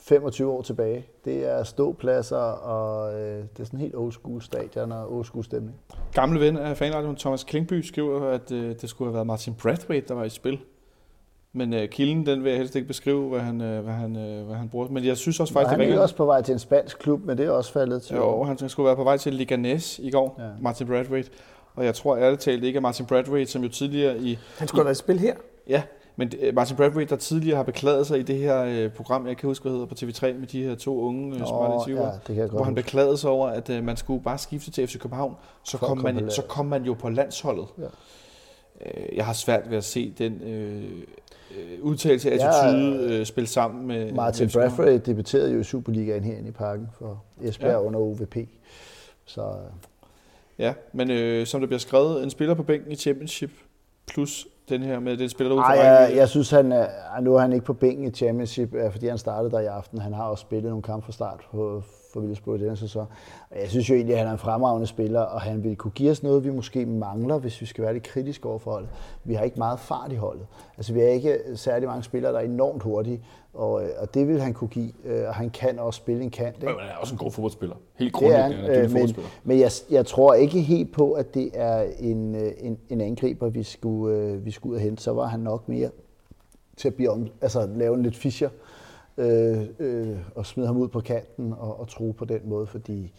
25 0.00 0.50
år 0.52 0.62
tilbage. 0.62 1.06
Det 1.24 1.50
er 1.50 1.62
ståpladser, 1.64 2.36
og 2.36 3.14
øh, 3.20 3.38
det 3.38 3.60
er 3.60 3.64
sådan 3.64 3.78
helt 3.78 3.94
old 3.96 4.12
school 4.12 4.42
stadion 4.42 4.92
og 4.92 5.12
old 5.14 5.24
school 5.24 5.44
stemning. 5.44 5.74
Gamle 6.14 6.40
ven 6.40 6.56
af 6.56 6.76
fanradioen 6.76 7.16
Thomas 7.16 7.44
Klingby 7.44 7.80
skriver, 7.80 8.28
at 8.30 8.52
øh, 8.52 8.74
det 8.80 8.90
skulle 8.90 9.08
have 9.08 9.14
været 9.14 9.26
Martin 9.26 9.54
Brathwaite, 9.62 10.08
der 10.08 10.14
var 10.14 10.24
i 10.24 10.28
spil. 10.28 10.58
Men 11.52 11.74
øh, 11.74 11.88
kilden, 11.88 12.26
den 12.26 12.44
vil 12.44 12.50
jeg 12.50 12.58
helst 12.58 12.76
ikke 12.76 12.88
beskrive, 12.88 13.28
hvad 13.28 13.40
han, 13.40 13.60
øh, 13.60 13.84
hvad 13.84 13.94
han, 13.94 14.16
øh, 14.16 14.46
hvad 14.46 14.56
han 14.56 14.68
bruger. 14.68 14.88
Men 14.88 15.04
jeg 15.04 15.16
synes 15.16 15.40
også 15.40 15.52
Og 15.54 15.60
faktisk, 15.60 15.70
han 15.70 15.80
det 15.88 15.94
er 15.94 16.00
også 16.00 16.16
på 16.16 16.24
vej 16.24 16.42
til 16.42 16.52
en 16.52 16.58
spansk 16.58 16.98
klub, 16.98 17.24
men 17.24 17.38
det 17.38 17.46
er 17.46 17.50
også 17.50 17.72
faldet 17.72 18.02
til. 18.02 18.16
Jo, 18.16 18.42
han 18.44 18.68
skulle 18.68 18.86
være 18.86 18.96
på 18.96 19.04
vej 19.04 19.16
til 19.16 19.34
Liganes 19.34 19.98
i 19.98 20.10
går, 20.10 20.36
Ja. 20.38 20.44
ja. 20.44 20.50
Martin 20.60 20.86
Brathwaite. 20.86 21.30
Og 21.74 21.84
jeg 21.84 21.94
tror 21.94 22.16
ærligt 22.16 22.40
talt 22.40 22.64
ikke, 22.64 22.76
at 22.76 22.82
Martin 22.82 23.06
Brathwaite, 23.06 23.50
som 23.50 23.62
jo 23.62 23.68
tidligere 23.68 24.18
i 24.18 24.38
Han 24.58 24.68
skulle 24.68 24.78
have 24.80 24.84
været 24.84 24.96
i 24.96 24.98
spil 24.98 25.18
her. 25.18 25.34
Ja, 25.68 25.82
men 26.18 26.32
øh, 26.40 26.54
Martin 26.54 26.76
Brathwaite, 26.76 27.10
der 27.10 27.16
tidligere 27.16 27.56
har 27.56 27.62
beklaget 27.62 28.06
sig 28.06 28.18
i 28.18 28.22
det 28.22 28.36
her 28.38 28.64
øh, 28.64 28.90
program, 28.92 29.26
jeg 29.26 29.36
kan 29.36 29.46
huske, 29.46 29.62
hvad 29.62 29.72
hedder 29.72 29.86
på 29.86 29.94
TV3, 29.94 30.38
med 30.38 30.46
de 30.46 30.62
her 30.62 30.74
to 30.74 31.00
unge 31.00 31.32
øh, 31.34 31.38
smarte 31.46 31.94
Nå, 31.94 32.00
ja, 32.00 32.10
det 32.12 32.20
kan 32.26 32.36
jeg 32.36 32.46
hvor 32.46 32.62
han 32.64 32.74
beklagede 32.74 33.16
sig 33.16 33.30
over, 33.30 33.48
at 33.48 33.68
man 33.84 33.96
skulle 33.96 34.22
bare 34.22 34.38
skifte 34.38 34.70
til 34.70 34.86
FC 34.86 34.98
København, 34.98 35.34
så 35.62 35.78
For 35.78 35.86
kom, 35.86 35.98
man, 35.98 36.16
la- 36.18 36.30
så 36.30 36.42
kom 36.42 36.66
man 36.66 36.84
jo 36.84 36.94
på 36.94 37.08
landsholdet. 37.08 37.66
Ja. 37.78 37.84
Jeg 39.16 39.26
har 39.26 39.32
svært 39.32 39.70
ved 39.70 39.76
at 39.76 39.84
se 39.84 40.14
den 40.18 40.42
øh, 40.42 40.84
udtalelse 41.82 42.30
af 42.32 42.36
Ja, 42.36 42.48
attitude 42.68 43.14
øh, 43.18 43.26
spille 43.26 43.48
sammen 43.48 43.86
med 43.86 44.12
Martin. 44.12 44.50
Bradford 44.52 44.98
debuterede 44.98 45.52
jo 45.52 45.60
i 45.60 45.64
Superligaen 45.64 46.24
herinde 46.24 46.48
i 46.48 46.52
parken 46.52 46.88
for 46.98 47.22
Esbjerg 47.42 47.70
Ja. 47.70 47.76
ja. 47.78 47.82
under 47.82 48.00
OVP. 48.00 48.36
Så 49.24 49.52
Ja, 50.58 50.74
men 50.92 51.10
øh, 51.10 51.46
som 51.46 51.60
der 51.60 51.66
bliver 51.66 51.78
skrevet, 51.80 52.22
en 52.24 52.30
spiller 52.30 52.54
på 52.54 52.62
bænken 52.62 52.92
i 52.92 52.96
Championship, 52.96 53.50
plus 54.06 54.46
den 54.68 54.82
her 54.82 55.00
med 55.00 55.16
den 55.16 55.28
spiller, 55.28 55.54
der 55.54 55.56
ud 55.56 55.62
ej, 55.62 55.76
for 55.76 55.84
jeg, 55.84 56.12
jeg 56.16 56.28
synes, 56.28 56.50
han 56.50 56.72
er, 56.72 56.86
nu 57.20 57.34
er 57.34 57.40
han 57.40 57.52
ikke 57.52 57.64
på 57.64 57.72
bænken 57.72 58.04
i 58.04 58.10
Championship, 58.10 58.74
øh, 58.74 58.92
fordi 58.92 59.06
han 59.06 59.18
startede 59.18 59.50
der 59.50 59.60
i 59.60 59.66
aften. 59.66 59.98
Han 59.98 60.12
har 60.12 60.24
også 60.24 60.42
spillet 60.42 60.70
nogle 60.70 60.82
kampe 60.82 61.04
fra 61.04 61.12
start 61.12 61.40
på, 61.50 61.82
for 62.12 62.20
Vildsborg 62.20 62.56
i 62.56 62.62
denne 62.62 62.76
sæson. 62.76 63.06
Og 63.50 63.56
jeg 63.60 63.68
synes 63.68 63.90
jo 63.90 63.94
egentlig, 63.94 64.14
at 64.14 64.18
han 64.18 64.28
er 64.28 64.32
en 64.32 64.38
fremragende 64.38 64.86
spiller, 64.86 65.20
og 65.20 65.40
han 65.40 65.64
vil 65.64 65.76
kunne 65.76 65.90
give 65.90 66.10
os 66.10 66.22
noget, 66.22 66.44
vi 66.44 66.50
måske 66.50 66.86
mangler, 66.86 67.38
hvis 67.38 67.60
vi 67.60 67.66
skal 67.66 67.84
være 67.84 67.92
lidt 67.92 68.04
kritiske 68.04 68.48
over 68.48 68.58
for 68.58 68.70
holdet. 68.70 68.88
Vi 69.24 69.34
har 69.34 69.44
ikke 69.44 69.58
meget 69.58 69.80
fart 69.80 70.12
i 70.12 70.16
holdet. 70.16 70.46
Altså, 70.76 70.92
vi 70.92 71.00
har 71.00 71.06
ikke 71.06 71.38
særlig 71.54 71.88
mange 71.88 72.02
spillere, 72.02 72.32
der 72.32 72.38
er 72.38 72.44
enormt 72.44 72.82
hurtige, 72.82 73.24
og, 73.54 73.82
øh, 73.84 73.90
og 73.98 74.14
det 74.14 74.28
vil 74.28 74.40
han 74.40 74.54
kunne 74.54 74.68
give, 74.68 74.92
øh, 75.04 75.28
og 75.28 75.34
han 75.34 75.50
kan 75.50 75.78
også 75.78 75.98
spille 75.98 76.22
en 76.22 76.30
kant. 76.30 76.56
Ikke? 76.56 76.66
Men 76.66 76.80
han 76.80 76.90
er 76.90 76.96
også 76.96 77.14
en 77.14 77.18
god 77.18 77.30
fodboldspiller. 77.30 77.76
Helt 77.94 78.12
grundlæggende, 78.12 78.64
en 78.64 78.70
øh, 78.70 78.80
men, 78.80 78.90
fodboldspiller. 78.90 79.30
men 79.44 79.58
jeg, 79.58 79.70
jeg 79.90 80.06
tror 80.06 80.34
ikke 80.34 80.60
helt 80.60 80.92
på, 80.92 81.12
at 81.12 81.34
det 81.34 81.50
er 81.54 81.86
en, 81.98 82.34
øh, 82.34 82.52
en, 82.58 82.78
en 82.88 83.00
angriber, 83.00 83.48
vi 83.48 83.62
skulle, 83.62 84.40
vi 84.42 84.50
skulle 84.50 84.70
ud 84.70 84.76
og 84.76 84.82
hente. 84.82 85.02
Så 85.02 85.12
var 85.12 85.26
han 85.26 85.40
nok 85.40 85.68
mere 85.68 85.90
til 86.76 86.88
at 86.88 86.94
blive 86.94 87.10
om, 87.10 87.28
altså, 87.40 87.68
lave 87.76 87.94
en 87.94 88.02
lidt 88.02 88.16
fischer 88.16 88.48
øh, 89.18 89.60
øh, 89.78 90.16
og 90.34 90.46
smide 90.46 90.66
ham 90.66 90.76
ud 90.76 90.88
på 90.88 91.00
kanten 91.00 91.52
og, 91.58 91.80
og 91.80 91.88
tro 91.88 92.14
på 92.18 92.24
den 92.24 92.40
måde, 92.44 92.66
fordi 92.66 93.12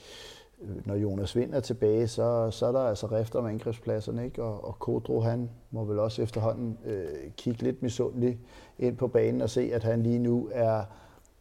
når 0.86 0.96
Jonas 0.96 1.36
Vind 1.36 1.54
er 1.54 1.60
tilbage, 1.60 2.08
så, 2.08 2.52
så 2.52 2.66
er 2.66 2.72
der 2.72 2.80
altså 2.80 3.08
rift 3.08 3.36
om 3.36 3.46
angrebspladserne, 3.46 4.26
ikke? 4.26 4.44
Og, 4.44 4.68
og 4.68 4.80
Kodro, 4.80 5.22
han 5.22 5.50
må 5.72 5.84
vel 5.84 6.00
også 6.00 6.22
efterhånden 6.22 6.78
øh, 6.86 7.06
kigge 7.38 7.64
lidt 7.64 7.84
misundeligt 7.84 8.38
ind 8.80 8.98
på 8.98 9.08
banen 9.08 9.42
og 9.42 9.50
se, 9.50 9.70
at 9.74 9.84
han 9.84 10.04
lige 10.04 10.20
nu 10.20 10.50
er, 10.52 10.84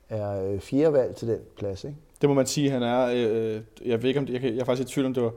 er 0.08 0.52
øh, 0.52 0.60
fjerde 0.60 0.92
valg 0.92 1.16
til 1.16 1.28
den 1.28 1.38
plads, 1.56 1.84
ikke? 1.84 1.96
Det 2.20 2.28
må 2.28 2.34
man 2.34 2.46
sige, 2.46 2.70
han 2.70 2.82
er. 2.82 3.06
Øh, 3.14 3.60
jeg 3.86 4.02
ved 4.02 4.08
ikke, 4.08 4.20
om 4.20 4.26
det, 4.26 4.34
jeg, 4.34 4.42
jeg 4.42 4.58
er 4.60 4.64
faktisk 4.64 4.88
i 4.88 4.92
tvivl, 4.92 5.06
om 5.06 5.14
det 5.14 5.22
var, 5.22 5.28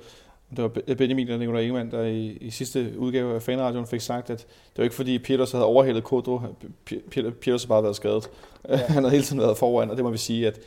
om 0.49 0.55
det 0.55 0.63
var 0.63 0.95
Benjamin 0.95 1.27
eller 1.27 1.39
Nicolai 1.39 1.61
Ingemann, 1.63 1.91
der 1.91 2.01
i, 2.01 2.27
i 2.27 2.49
sidste 2.49 2.93
udgave 2.97 3.35
af 3.35 3.41
Fanradioen 3.41 3.87
fik 3.87 4.01
sagt, 4.01 4.29
at 4.29 4.39
det 4.39 4.77
var 4.77 4.83
ikke 4.83 4.95
fordi 4.95 5.19
Peters 5.19 5.51
havde 5.51 5.65
overhældet 5.65 6.03
Kodro. 6.03 6.39
Peter- 7.11 7.31
Peters 7.41 7.63
har 7.63 7.67
bare 7.67 7.83
været 7.83 7.95
skadet. 7.95 8.29
Ja. 8.69 8.77
han 8.93 9.03
havde 9.03 9.11
hele 9.11 9.23
tiden 9.23 9.41
været 9.41 9.57
foran, 9.57 9.89
og 9.89 9.95
det 9.95 10.05
må 10.05 10.11
vi 10.11 10.17
sige, 10.17 10.47
at 10.47 10.59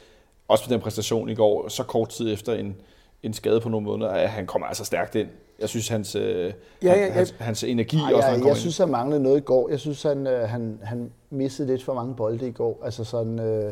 også 0.48 0.64
med 0.68 0.74
den 0.74 0.82
præstation 0.82 1.28
i 1.28 1.34
går, 1.34 1.68
så 1.68 1.82
kort 1.82 2.08
tid 2.08 2.32
efter 2.32 2.54
en, 2.54 2.76
en 3.24 3.32
skade 3.32 3.60
på 3.60 3.68
nogle 3.68 3.84
måneder, 3.84 4.10
at 4.10 4.28
han 4.28 4.46
kommer 4.46 4.66
altså 4.68 4.84
stærkt 4.84 5.14
ind. 5.14 5.28
Jeg 5.60 5.68
synes, 5.68 5.88
hans, 5.88 6.14
øh, 6.14 6.22
Ja, 6.24 6.52
ja, 6.82 7.06
ja. 7.06 7.12
hans, 7.12 7.34
hans 7.38 7.64
energi 7.64 7.96
Ej, 7.96 8.02
også, 8.12 8.14
når 8.16 8.22
han 8.22 8.40
jeg, 8.40 8.48
jeg 8.48 8.56
synes, 8.56 8.78
han 8.78 8.88
manglede 8.88 9.22
noget 9.22 9.36
i 9.36 9.40
går. 9.40 9.68
Jeg 9.68 9.80
synes, 9.80 10.02
han, 10.02 10.26
øh, 10.26 10.48
han, 10.48 10.78
han 10.82 11.10
missede 11.30 11.68
lidt 11.68 11.84
for 11.84 11.94
mange 11.94 12.14
bolde 12.14 12.48
i 12.48 12.51
går. 12.51 12.80
Altså 12.84 13.05
sådan, 13.05 13.38
øh, 13.40 13.64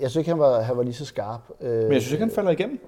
jeg 0.00 0.10
synes 0.10 0.16
ikke, 0.16 0.30
han 0.30 0.38
var, 0.38 0.60
han 0.60 0.76
var 0.76 0.82
lige 0.82 0.94
så 0.94 1.04
skarp. 1.04 1.40
Øh, 1.60 1.82
Men 1.82 1.92
jeg 1.92 2.00
synes 2.02 2.12
ikke, 2.12 2.24
han 2.24 2.30
falder 2.34 2.50
igennem. 2.50 2.80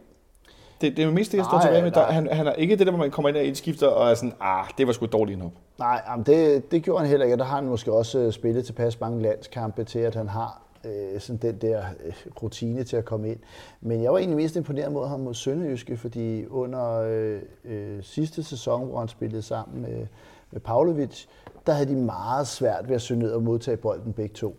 Det, 0.80 0.96
det 0.96 1.02
er 1.02 1.06
jo 1.06 1.12
mest 1.12 1.32
det, 1.32 1.38
jeg 1.38 1.44
står 1.44 1.60
tilbage 1.60 1.82
med. 1.82 1.90
Der, 1.90 2.04
han, 2.04 2.28
han 2.32 2.46
er 2.46 2.52
ikke 2.52 2.76
det 2.76 2.86
der, 2.86 2.92
hvor 2.92 2.98
man 3.02 3.10
kommer 3.10 3.28
ind 3.28 3.36
og 3.36 3.44
indskifter, 3.44 3.86
og 3.86 4.10
er 4.10 4.14
sådan, 4.14 4.32
ah, 4.40 4.64
det 4.78 4.86
var 4.86 4.92
sgu 4.92 5.06
dårligt 5.06 5.34
indhop. 5.36 5.52
Nej, 5.78 6.02
jamen 6.08 6.26
det, 6.26 6.70
det 6.70 6.82
gjorde 6.82 7.00
han 7.00 7.08
heller 7.10 7.24
ikke. 7.24 7.34
og 7.34 7.38
Der 7.38 7.44
har 7.44 7.56
han 7.56 7.64
måske 7.66 7.92
også 7.92 8.18
øh, 8.18 8.32
spillet 8.32 8.64
tilpas 8.66 9.00
mange 9.00 9.22
landskampe 9.22 9.84
til, 9.84 9.98
at 9.98 10.14
han 10.14 10.28
har 10.28 10.62
øh, 10.86 11.20
sådan 11.20 11.36
den 11.42 11.58
der 11.60 11.82
øh, 12.04 12.12
rutine 12.42 12.84
til 12.84 12.96
at 12.96 13.04
komme 13.04 13.28
ind. 13.30 13.38
Men 13.80 14.02
jeg 14.02 14.12
var 14.12 14.18
egentlig 14.18 14.36
mest 14.36 14.56
imponeret 14.56 14.92
mod 14.92 15.06
ham 15.06 15.20
mod 15.20 15.34
Sønderjyske, 15.34 15.96
fordi 15.96 16.46
under 16.46 16.92
øh, 16.92 17.40
øh, 17.64 18.02
sidste 18.02 18.42
sæson, 18.42 18.86
hvor 18.86 18.98
han 18.98 19.08
spillede 19.08 19.42
sammen 19.42 19.82
med, 19.82 20.06
med 20.50 20.60
Pavlovic, 20.60 21.24
der 21.66 21.72
havde 21.72 21.88
de 21.88 21.96
meget 21.96 22.46
svært 22.46 22.88
ved 22.88 22.94
at 22.94 23.02
søge 23.02 23.20
ned 23.20 23.32
og 23.32 23.42
modtage 23.42 23.76
bolden 23.76 24.12
begge 24.12 24.34
to. 24.34 24.56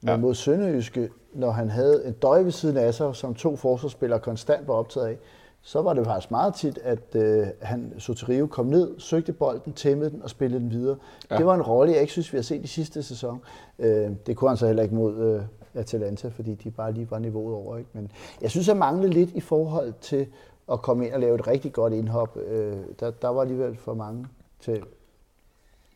Men 0.00 0.08
Ja. 0.10 0.16
mod 0.16 0.34
Sønderjyske, 0.34 1.08
når 1.34 1.50
han 1.50 1.70
havde 1.70 2.06
en 2.06 2.12
døj 2.12 2.42
ved 2.42 2.50
siden 2.50 2.76
af 2.76 2.94
sig, 2.94 3.16
som 3.16 3.34
to 3.34 3.56
forsvarsspillere 3.56 4.20
konstant 4.20 4.68
var 4.68 4.74
optaget 4.74 5.06
af, 5.06 5.18
så 5.62 5.82
var 5.82 5.92
det 5.94 6.04
faktisk 6.06 6.30
meget 6.30 6.54
tit, 6.54 6.78
at 6.82 7.14
øh, 7.14 7.46
han 7.62 7.92
Soterio 7.98 8.46
kom 8.46 8.66
ned, 8.66 8.94
søgte 8.98 9.32
bolden, 9.32 9.72
tæmmede 9.72 10.10
den 10.10 10.22
og 10.22 10.30
spillede 10.30 10.60
den 10.60 10.70
videre. 10.70 10.96
Ja. 11.30 11.36
Det 11.36 11.46
var 11.46 11.54
en 11.54 11.62
rolle, 11.62 11.92
jeg 11.92 12.00
ikke 12.00 12.12
synes, 12.12 12.32
vi 12.32 12.38
har 12.38 12.42
set 12.42 12.64
i 12.64 12.66
sidste 12.66 13.02
sæson. 13.02 13.40
Øh, 13.78 14.10
det 14.26 14.36
kunne 14.36 14.50
han 14.50 14.56
så 14.56 14.66
heller 14.66 14.82
ikke 14.82 14.94
mod 14.94 15.16
øh, 15.16 15.42
Atalanta, 15.78 16.28
fordi 16.28 16.54
de 16.54 16.70
bare 16.70 16.92
lige 16.92 17.10
var 17.10 17.18
niveauet 17.18 17.54
over. 17.54 17.76
Ikke? 17.76 17.90
Men 17.92 18.10
jeg 18.42 18.50
synes, 18.50 18.68
jeg 18.68 18.76
manglede 18.76 19.12
lidt 19.12 19.30
i 19.30 19.40
forhold 19.40 19.94
til 20.00 20.26
at 20.72 20.82
komme 20.82 21.06
ind 21.06 21.14
og 21.14 21.20
lave 21.20 21.34
et 21.34 21.46
rigtig 21.46 21.72
godt 21.72 21.92
indhop. 21.92 22.36
Øh, 22.36 22.76
der, 23.00 23.10
der 23.10 23.28
var 23.28 23.40
alligevel 23.40 23.76
for 23.76 23.94
mange 23.94 24.26
til. 24.60 24.82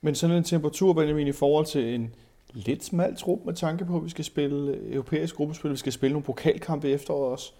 Men 0.00 0.14
sådan 0.14 0.36
en 0.36 0.44
temperatur, 0.44 0.92
Benjamin, 0.92 1.26
i 1.26 1.32
forhold 1.32 1.66
til 1.66 1.94
en 1.94 2.14
lidt 2.52 2.84
smal 2.84 3.16
trup 3.16 3.38
med 3.44 3.54
tanke 3.54 3.84
på, 3.84 3.96
at 3.96 4.04
vi 4.04 4.10
skal 4.10 4.24
spille 4.24 4.72
øh, 4.72 4.94
europæisk 4.94 5.36
gruppespil, 5.36 5.70
vi 5.70 5.76
skal 5.76 5.92
spille 5.92 6.12
nogle 6.12 6.24
pokalkampe 6.24 6.88
i 6.88 6.92
efteråret 6.92 7.32
også. 7.32 7.52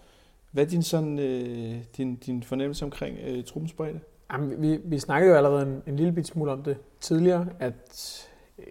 Hvad 0.51 0.65
er 0.65 0.69
din, 0.69 0.83
sådan, 0.83 1.19
øh, 1.19 1.75
din, 1.97 2.15
din 2.15 2.43
fornemmelse 2.43 2.85
omkring 2.85 3.17
øh, 3.25 3.43
truppens 3.43 3.73
bredde? 3.73 3.99
Jamen, 4.33 4.61
vi, 4.61 4.79
vi 4.83 4.99
snakkede 4.99 5.31
jo 5.31 5.37
allerede 5.37 5.61
en, 5.67 5.83
en 5.87 5.95
lille 5.95 6.11
bit 6.11 6.27
smule 6.27 6.51
om 6.51 6.63
det 6.63 6.77
tidligere, 6.99 7.47
at 7.59 8.27
øh, 8.59 8.65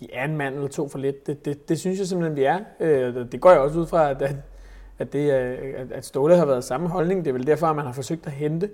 vi 0.00 0.08
er 0.12 0.24
en 0.24 0.36
mand 0.36 0.54
eller 0.54 0.68
to 0.68 0.88
for 0.88 0.98
lidt. 0.98 1.26
Det, 1.26 1.44
det, 1.44 1.68
det 1.68 1.80
synes 1.80 1.98
jeg 1.98 2.06
simpelthen, 2.06 2.36
vi 2.36 2.44
er. 2.44 2.58
Øh, 2.80 3.32
det 3.32 3.40
går 3.40 3.50
jeg 3.50 3.60
også 3.60 3.78
ud 3.78 3.86
fra, 3.86 4.10
at, 4.10 4.22
at, 4.22 4.36
at, 4.98 5.12
det, 5.12 5.30
at, 5.30 5.92
at 5.92 6.06
Ståle 6.06 6.36
har 6.36 6.46
været 6.46 6.64
samme 6.64 6.88
holdning. 6.88 7.24
Det 7.24 7.30
er 7.30 7.32
vel 7.32 7.46
derfor, 7.46 7.66
at 7.66 7.76
man 7.76 7.84
har 7.84 7.92
forsøgt 7.92 8.26
at 8.26 8.32
hente 8.32 8.70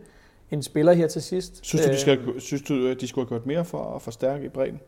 en 0.51 0.63
spiller 0.63 0.93
her 0.93 1.07
til 1.07 1.23
sidst. 1.23 1.67
Synes 1.67 1.85
du, 1.85 1.89
de, 1.89 1.93
Øh, 1.93 1.99
skal, 1.99 2.41
synes 2.41 2.63
du, 2.63 2.93
de 2.93 3.09
skulle 3.09 3.29
have 3.29 3.39
gjort 3.39 3.47
mere 3.47 3.65
for 3.65 3.95
at 3.95 4.03
forstærke 4.03 4.45
i 4.45 4.49
bredden? 4.49 4.81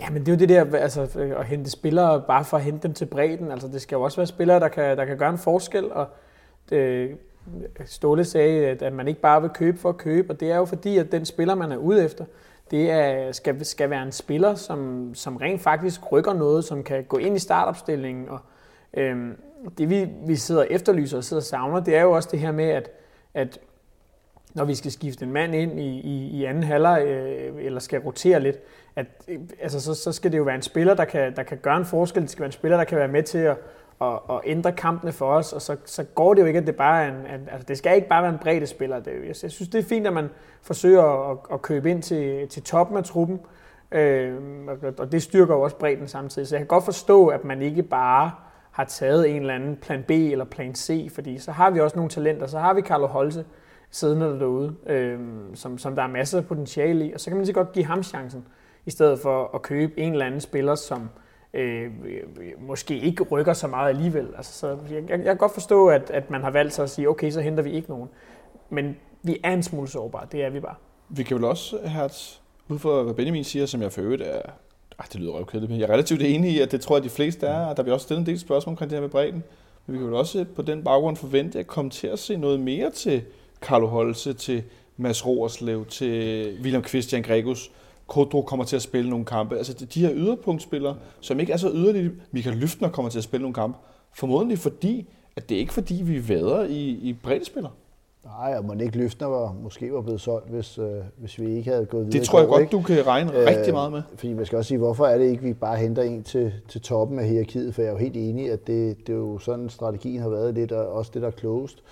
Ja, 0.00 0.10
men 0.10 0.20
det 0.20 0.28
er 0.28 0.32
jo 0.32 0.38
det 0.38 0.48
der, 0.48 0.78
altså 0.78 1.18
øh, 1.18 1.40
at 1.40 1.46
hente 1.46 1.70
spillere 1.70 2.22
bare 2.28 2.44
for 2.44 2.56
at 2.56 2.62
hente 2.62 2.82
dem 2.82 2.94
til 2.94 3.06
bredden. 3.06 3.50
Altså 3.50 3.68
det 3.68 3.80
skal 3.82 3.96
jo 3.96 4.02
også 4.02 4.16
være 4.16 4.26
spillere, 4.26 4.60
der 4.60 4.68
kan, 4.68 4.96
der 4.96 5.04
kan 5.04 5.18
gøre 5.18 5.30
en 5.30 5.38
forskel, 5.38 5.92
og 5.92 6.06
det, 6.70 7.16
Ståle 7.84 8.24
sagde, 8.24 8.66
at, 8.66 8.82
at 8.82 8.92
man 8.92 9.08
ikke 9.08 9.20
bare 9.20 9.40
vil 9.40 9.50
købe 9.50 9.78
for 9.78 9.88
at 9.88 9.96
købe, 9.96 10.32
og 10.32 10.40
det 10.40 10.50
er 10.50 10.56
jo 10.56 10.64
fordi, 10.64 10.98
at 10.98 11.12
den 11.12 11.24
spiller, 11.24 11.54
man 11.54 11.72
er 11.72 11.76
ude 11.76 12.04
efter, 12.04 12.24
det 12.70 12.90
er, 12.90 13.32
skal, 13.32 13.64
skal 13.64 13.90
være 13.90 14.02
en 14.02 14.12
spiller, 14.12 14.54
som, 14.54 15.10
som 15.14 15.36
rent 15.36 15.60
faktisk 15.60 16.12
rykker 16.12 16.32
noget, 16.32 16.64
som 16.64 16.82
kan 16.82 17.04
gå 17.04 17.16
ind 17.16 17.36
i 17.36 17.38
startopstillingen, 17.38 18.28
og 18.28 18.38
øhm, 18.94 19.36
det 19.78 19.90
vi, 19.90 20.08
vi 20.26 20.36
sidder 20.36 20.60
og 20.60 20.66
efterlyser 20.70 21.16
og 21.16 21.24
sidder 21.24 21.40
og 21.40 21.46
savner, 21.46 21.80
det 21.80 21.96
er 21.96 22.02
jo 22.02 22.12
også 22.12 22.28
det 22.32 22.38
her 22.38 22.52
med, 22.52 22.64
at, 22.64 22.90
at 23.34 23.58
når 24.54 24.64
vi 24.64 24.74
skal 24.74 24.92
skifte 24.92 25.24
en 25.24 25.32
mand 25.32 25.54
ind 25.54 25.80
i, 25.80 26.00
i, 26.00 26.26
i 26.30 26.44
anden 26.44 26.62
halvleg, 26.62 27.02
øh, 27.06 27.64
eller 27.64 27.80
skal 27.80 28.00
rotere 28.00 28.40
lidt, 28.40 28.56
at, 28.96 29.06
øh, 29.28 29.40
altså, 29.60 29.80
så, 29.80 29.94
så 29.94 30.12
skal 30.12 30.32
det 30.32 30.38
jo 30.38 30.42
være 30.42 30.54
en 30.54 30.62
spiller, 30.62 30.94
der 30.94 31.04
kan, 31.04 31.36
der 31.36 31.42
kan 31.42 31.58
gøre 31.58 31.76
en 31.76 31.84
forskel. 31.84 32.22
Det 32.22 32.30
skal 32.30 32.40
være 32.40 32.46
en 32.46 32.52
spiller, 32.52 32.76
der 32.76 32.84
kan 32.84 32.98
være 32.98 33.08
med 33.08 33.22
til 33.22 33.38
at, 33.38 33.56
og, 33.98 34.30
og 34.30 34.42
ændre 34.46 34.72
kampene 34.72 35.12
for 35.12 35.26
os, 35.26 35.52
og 35.52 35.62
så, 35.62 35.76
så 35.84 36.04
går 36.04 36.34
det 36.34 36.42
jo 36.42 36.46
ikke, 36.46 36.58
at 36.58 36.66
det 36.66 36.76
bare 36.76 37.04
er 37.04 37.08
en, 37.08 37.14
en 37.14 37.48
altså 37.52 37.66
det 37.68 37.78
skal 37.78 37.96
ikke 37.96 38.08
bare 38.08 38.22
være 38.22 38.32
en 38.32 38.38
bredde 38.38 38.66
spiller. 38.66 39.00
Det, 39.00 39.12
jeg, 39.12 39.34
jeg 39.42 39.50
synes, 39.50 39.68
det 39.68 39.78
er 39.78 39.82
fint, 39.82 40.06
at 40.06 40.12
man 40.12 40.30
forsøger 40.62 41.30
at, 41.30 41.38
at 41.52 41.62
købe 41.62 41.90
ind 41.90 42.02
til, 42.02 42.48
til 42.48 42.62
toppen 42.62 42.96
af 42.96 43.04
truppen, 43.04 43.40
øh, 43.92 44.34
og, 44.68 44.94
og 44.98 45.12
det 45.12 45.22
styrker 45.22 45.54
jo 45.54 45.60
også 45.60 45.76
bredden 45.76 46.08
samtidig. 46.08 46.48
Så 46.48 46.54
jeg 46.54 46.60
kan 46.60 46.66
godt 46.66 46.84
forstå, 46.84 47.26
at 47.26 47.44
man 47.44 47.62
ikke 47.62 47.82
bare 47.82 48.30
har 48.70 48.84
taget 48.84 49.30
en 49.30 49.36
eller 49.36 49.54
anden 49.54 49.76
plan 49.76 50.04
B 50.08 50.10
eller 50.10 50.44
plan 50.44 50.74
C, 50.74 51.10
fordi 51.14 51.38
så 51.38 51.52
har 51.52 51.70
vi 51.70 51.80
også 51.80 51.96
nogle 51.96 52.10
talenter. 52.10 52.46
Så 52.46 52.58
har 52.58 52.74
vi 52.74 52.80
Carlo 52.80 53.06
Holse 53.06 53.44
siddende 53.90 54.40
derude, 54.40 54.74
øh, 54.86 55.20
som, 55.54 55.78
som 55.78 55.94
der 55.94 56.02
er 56.02 56.06
masser 56.06 56.38
af 56.38 56.46
potentiale 56.46 57.06
i, 57.06 57.12
og 57.12 57.20
så 57.20 57.30
kan 57.30 57.36
man 57.36 57.46
så 57.46 57.52
godt 57.52 57.72
give 57.72 57.84
ham 57.84 58.02
chancen, 58.02 58.44
i 58.86 58.90
stedet 58.90 59.18
for 59.18 59.50
at 59.54 59.62
købe 59.62 60.00
en 60.00 60.12
eller 60.12 60.26
anden 60.26 60.40
spiller, 60.40 60.74
som 60.74 61.08
øh, 61.54 61.90
måske 62.58 62.98
ikke 62.98 63.22
rykker 63.22 63.52
så 63.52 63.66
meget 63.66 63.88
alligevel. 63.88 64.28
Altså, 64.36 64.52
så 64.52 64.78
jeg, 64.90 65.10
jeg, 65.10 65.24
kan 65.24 65.36
godt 65.36 65.54
forstå, 65.54 65.88
at, 65.88 66.10
at 66.10 66.30
man 66.30 66.42
har 66.42 66.50
valgt 66.50 66.72
sig 66.72 66.82
at 66.82 66.90
sige, 66.90 67.08
okay, 67.08 67.30
så 67.30 67.40
henter 67.40 67.62
vi 67.62 67.70
ikke 67.70 67.88
nogen. 67.88 68.08
Men 68.70 68.96
vi 69.22 69.38
er 69.44 69.52
en 69.52 69.62
smule 69.62 69.88
sårbare, 69.88 70.26
det 70.32 70.44
er 70.44 70.50
vi 70.50 70.60
bare. 70.60 70.74
Vi 71.08 71.22
kan 71.22 71.36
vel 71.36 71.44
også, 71.44 71.78
Hertz, 71.84 72.38
ud 72.68 72.78
fra 72.78 73.02
hvad 73.02 73.14
Benjamin 73.14 73.44
siger, 73.44 73.66
som 73.66 73.82
jeg 73.82 73.92
for 73.92 74.00
øvrigt 74.00 74.22
er... 74.22 74.42
Ej, 74.98 75.06
det 75.12 75.20
lyder 75.20 75.32
røvkedeligt, 75.32 75.70
men 75.70 75.80
jeg 75.80 75.88
er 75.88 75.92
relativt 75.92 76.22
enig 76.22 76.50
i, 76.50 76.60
at 76.60 76.72
det 76.72 76.80
tror 76.80 76.96
jeg, 76.96 77.04
de 77.04 77.08
fleste 77.08 77.46
er, 77.46 77.66
og 77.66 77.76
der 77.76 77.82
bliver 77.82 77.94
også 77.94 78.04
stillet 78.04 78.20
en 78.20 78.26
del 78.26 78.38
spørgsmål 78.38 78.72
omkring 78.72 78.90
det 78.90 78.96
her 78.96 79.00
med 79.00 79.08
bredden. 79.10 79.44
Men 79.86 79.94
vi 79.94 79.98
kan 79.98 80.06
vel 80.06 80.14
også 80.14 80.44
på 80.56 80.62
den 80.62 80.84
baggrund 80.84 81.16
forvente 81.16 81.58
at 81.58 81.66
komme 81.66 81.90
til 81.90 82.06
at 82.06 82.18
se 82.18 82.36
noget 82.36 82.60
mere 82.60 82.90
til 82.90 83.22
Carlo 83.60 83.86
Holse, 83.86 84.32
til 84.32 84.62
Mads 84.96 85.26
Roerslev, 85.26 85.86
til 85.86 86.46
William 86.62 86.84
Christian 86.84 87.22
Gregus. 87.22 87.70
Kodro 88.06 88.42
kommer 88.42 88.64
til 88.64 88.76
at 88.76 88.82
spille 88.82 89.10
nogle 89.10 89.24
kampe. 89.24 89.56
Altså 89.56 89.86
de 89.94 90.00
her 90.00 90.14
yderpunktspillere, 90.14 90.96
som 91.20 91.40
ikke 91.40 91.52
er 91.52 91.56
så 91.56 91.70
yderlige. 91.74 92.10
Michael 92.30 92.56
Lyftner 92.56 92.88
kommer 92.88 93.10
til 93.10 93.18
at 93.18 93.24
spille 93.24 93.42
nogle 93.42 93.54
kampe. 93.54 93.78
Formodentlig 94.14 94.58
fordi, 94.58 95.08
at 95.36 95.48
det 95.48 95.54
er 95.54 95.58
ikke 95.58 95.72
fordi, 95.72 95.94
vi 95.94 96.28
vader 96.28 96.64
i, 96.64 96.88
i 96.88 97.12
breddespillere. 97.22 97.72
Nej, 98.24 98.54
og 98.58 98.64
må 98.64 98.74
ikke 98.74 98.98
Løftner 98.98 99.26
var, 99.26 99.54
måske 99.62 99.92
var 99.92 100.00
blevet 100.00 100.20
solgt, 100.20 100.50
hvis, 100.50 100.78
øh, 100.78 100.86
hvis 101.16 101.38
vi 101.38 101.56
ikke 101.56 101.70
havde 101.70 101.86
gået 101.86 102.06
videre. 102.06 102.18
Det 102.20 102.28
tror 102.28 102.38
jeg 102.38 102.48
godt, 102.48 102.60
ikke? 102.60 102.72
du 102.72 102.82
kan 102.82 103.06
regne 103.06 103.34
Øh, 103.34 103.46
rigtig 103.46 103.72
meget 103.72 103.92
med. 103.92 104.02
Fordi 104.16 104.32
man 104.32 104.46
skal 104.46 104.58
også 104.58 104.68
sige, 104.68 104.78
hvorfor 104.78 105.06
er 105.06 105.18
det 105.18 105.24
ikke, 105.30 105.42
vi 105.42 105.52
bare 105.52 105.76
henter 105.76 106.02
en 106.02 106.22
til, 106.22 106.52
til 106.68 106.80
toppen 106.80 107.18
af 107.18 107.28
hierarkiet? 107.28 107.74
For 107.74 107.82
jeg 107.82 107.88
er 107.88 107.92
jo 107.92 107.98
helt 107.98 108.16
enig, 108.16 108.50
at 108.50 108.66
det, 108.66 109.06
det 109.06 109.12
er 109.12 109.16
jo 109.16 109.38
sådan, 109.38 109.68
strategien 109.68 110.22
har 110.22 110.28
været 110.28 110.54
lidt, 110.54 110.72
og 110.72 110.92
også 110.92 111.10
det, 111.14 111.22
der 111.22 111.28
er 111.28 111.32
klogest. 111.32 111.82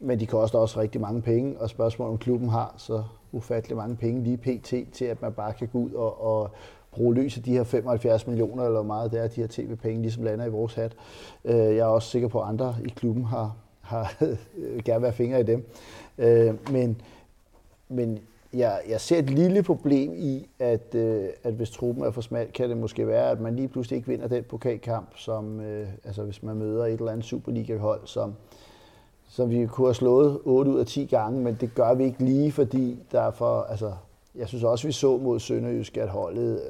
Men 0.00 0.20
de 0.20 0.26
koster 0.26 0.58
også 0.58 0.80
rigtig 0.80 1.00
mange 1.00 1.22
penge, 1.22 1.60
og 1.60 1.70
spørgsmålet 1.70 2.12
om 2.12 2.18
klubben 2.18 2.48
har 2.48 2.74
så 2.76 3.02
ufattelig 3.36 3.76
mange 3.76 3.96
penge 3.96 4.22
lige 4.22 4.36
pt. 4.36 4.92
til, 4.92 5.04
at 5.04 5.22
man 5.22 5.32
bare 5.32 5.52
kan 5.52 5.68
gå 5.72 5.78
ud 5.78 5.90
og, 5.90 6.24
og 6.24 6.50
bruge 6.94 7.14
løs 7.14 7.36
af 7.36 7.42
de 7.42 7.52
her 7.52 7.64
75 7.64 8.26
millioner, 8.26 8.64
eller 8.64 8.82
hvor 8.82 8.86
meget 8.86 9.12
det 9.12 9.20
er, 9.20 9.28
de 9.28 9.40
her 9.40 9.48
tv-penge 9.50 10.02
ligesom 10.02 10.24
lander 10.24 10.44
i 10.44 10.50
vores 10.50 10.74
hat. 10.74 10.92
Øh, 11.44 11.56
jeg 11.56 11.78
er 11.78 11.84
også 11.84 12.08
sikker 12.08 12.28
på, 12.28 12.40
at 12.40 12.48
andre 12.48 12.76
i 12.84 12.88
klubben 12.88 13.24
har, 13.24 13.56
har 13.80 14.14
gerne 14.84 15.02
været 15.02 15.14
fingre 15.14 15.40
i 15.40 15.42
dem. 15.42 15.66
Øh, 16.18 16.54
men, 16.72 17.00
men 17.88 18.18
jeg, 18.52 18.80
jeg 18.88 19.00
ser 19.00 19.18
et 19.18 19.30
lille 19.30 19.62
problem 19.62 20.12
i, 20.16 20.48
at, 20.58 20.94
øh, 20.94 21.28
at 21.42 21.52
hvis 21.52 21.70
truppen 21.70 22.04
er 22.04 22.10
for 22.10 22.20
smal, 22.20 22.52
kan 22.52 22.68
det 22.68 22.76
måske 22.76 23.06
være, 23.06 23.30
at 23.30 23.40
man 23.40 23.56
lige 23.56 23.68
pludselig 23.68 23.96
ikke 23.96 24.08
vinder 24.08 24.28
den 24.28 24.44
pokalkamp, 24.44 25.08
som, 25.16 25.60
øh, 25.60 25.88
altså 26.04 26.22
hvis 26.22 26.42
man 26.42 26.56
møder 26.56 26.86
et 26.86 26.92
eller 26.92 27.12
andet 27.12 27.26
Superliga-hold, 27.26 28.00
som, 28.04 28.34
som 29.28 29.50
vi 29.50 29.66
kunne 29.66 29.86
have 29.86 29.94
slået 29.94 30.38
8 30.44 30.70
ud 30.70 30.80
af 30.80 30.86
10 30.86 31.04
gange, 31.04 31.40
men 31.40 31.56
det 31.60 31.74
gør 31.74 31.94
vi 31.94 32.04
ikke 32.04 32.24
lige, 32.24 32.52
fordi 32.52 32.98
der 33.12 33.20
er 33.20 33.30
for, 33.30 33.62
altså, 33.62 33.92
jeg 34.34 34.48
synes 34.48 34.64
også, 34.64 34.86
vi 34.86 34.92
så 34.92 35.16
mod 35.16 35.40
Sønderjysk, 35.40 35.96
at 35.96 36.08
holdet 36.08 36.60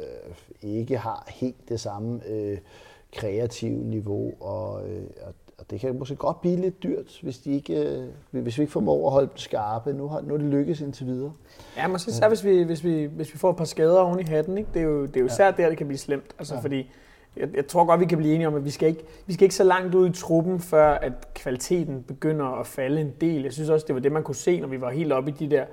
øh, 0.62 0.70
ikke 0.76 0.98
har 0.98 1.26
helt 1.28 1.68
det 1.68 1.80
samme 1.80 2.20
øh, 2.28 2.58
kreative 3.12 3.84
niveau, 3.84 4.32
og, 4.40 4.88
øh, 4.88 5.02
og, 5.26 5.34
det 5.70 5.80
kan 5.80 5.98
måske 5.98 6.16
godt 6.16 6.40
blive 6.40 6.56
lidt 6.56 6.82
dyrt, 6.82 7.18
hvis, 7.22 7.38
de 7.38 7.52
ikke, 7.52 7.96
øh, 7.96 8.04
hvis 8.30 8.58
vi 8.58 8.62
ikke 8.62 8.72
formår 8.72 9.06
at 9.06 9.12
holde 9.12 9.26
dem 9.28 9.36
skarpe. 9.36 9.92
Nu 9.92 10.08
har 10.08 10.20
nu 10.20 10.34
er 10.34 10.38
det 10.38 10.46
lykkes 10.46 10.80
indtil 10.80 11.06
videre. 11.06 11.32
Ja, 11.76 11.86
måske 11.88 12.10
især 12.10 12.28
hvis 12.28 12.44
vi, 12.44 12.62
hvis, 12.62 12.84
vi, 12.84 13.04
hvis 13.04 13.34
vi 13.34 13.38
får 13.38 13.50
et 13.50 13.56
par 13.56 13.64
skader 13.64 14.00
oven 14.00 14.20
i 14.20 14.22
hatten. 14.22 14.58
Ikke? 14.58 14.70
Det 14.74 14.80
er 14.82 14.84
jo, 14.86 15.06
det 15.06 15.16
er 15.16 15.20
jo 15.20 15.26
især 15.26 15.50
der, 15.50 15.68
det 15.68 15.78
kan 15.78 15.86
blive 15.86 15.98
slemt. 15.98 16.34
Altså, 16.38 16.54
Ja. 16.54 16.58
ja. 16.58 16.62
Fordi 16.62 16.90
jeg, 17.36 17.48
jeg 17.54 17.66
tror 17.66 17.84
godt, 17.84 18.00
vi 18.00 18.06
kan 18.06 18.18
blive 18.18 18.34
enige 18.34 18.48
om, 18.48 18.54
at 18.54 18.64
vi 18.64 18.70
skal, 18.70 18.88
ikke, 18.88 19.04
vi 19.26 19.32
skal 19.32 19.44
ikke 19.44 19.54
så 19.54 19.64
langt 19.64 19.94
ud 19.94 20.08
i 20.08 20.12
truppen, 20.12 20.60
før 20.60 20.94
at 20.94 21.34
kvaliteten 21.34 22.02
begynder 22.02 22.46
at 22.60 22.66
falde 22.66 23.00
en 23.00 23.12
del. 23.20 23.42
Jeg 23.42 23.52
synes 23.52 23.70
også, 23.70 23.86
det 23.86 23.94
var 23.94 24.00
det, 24.00 24.12
man 24.12 24.22
kunne 24.22 24.34
se, 24.34 24.60
når 24.60 24.68
vi 24.68 24.80
var 24.80 24.90
helt 24.90 25.12
oppe 25.12 25.30
i 25.30 25.34
de 25.34 25.50
der 25.50 25.64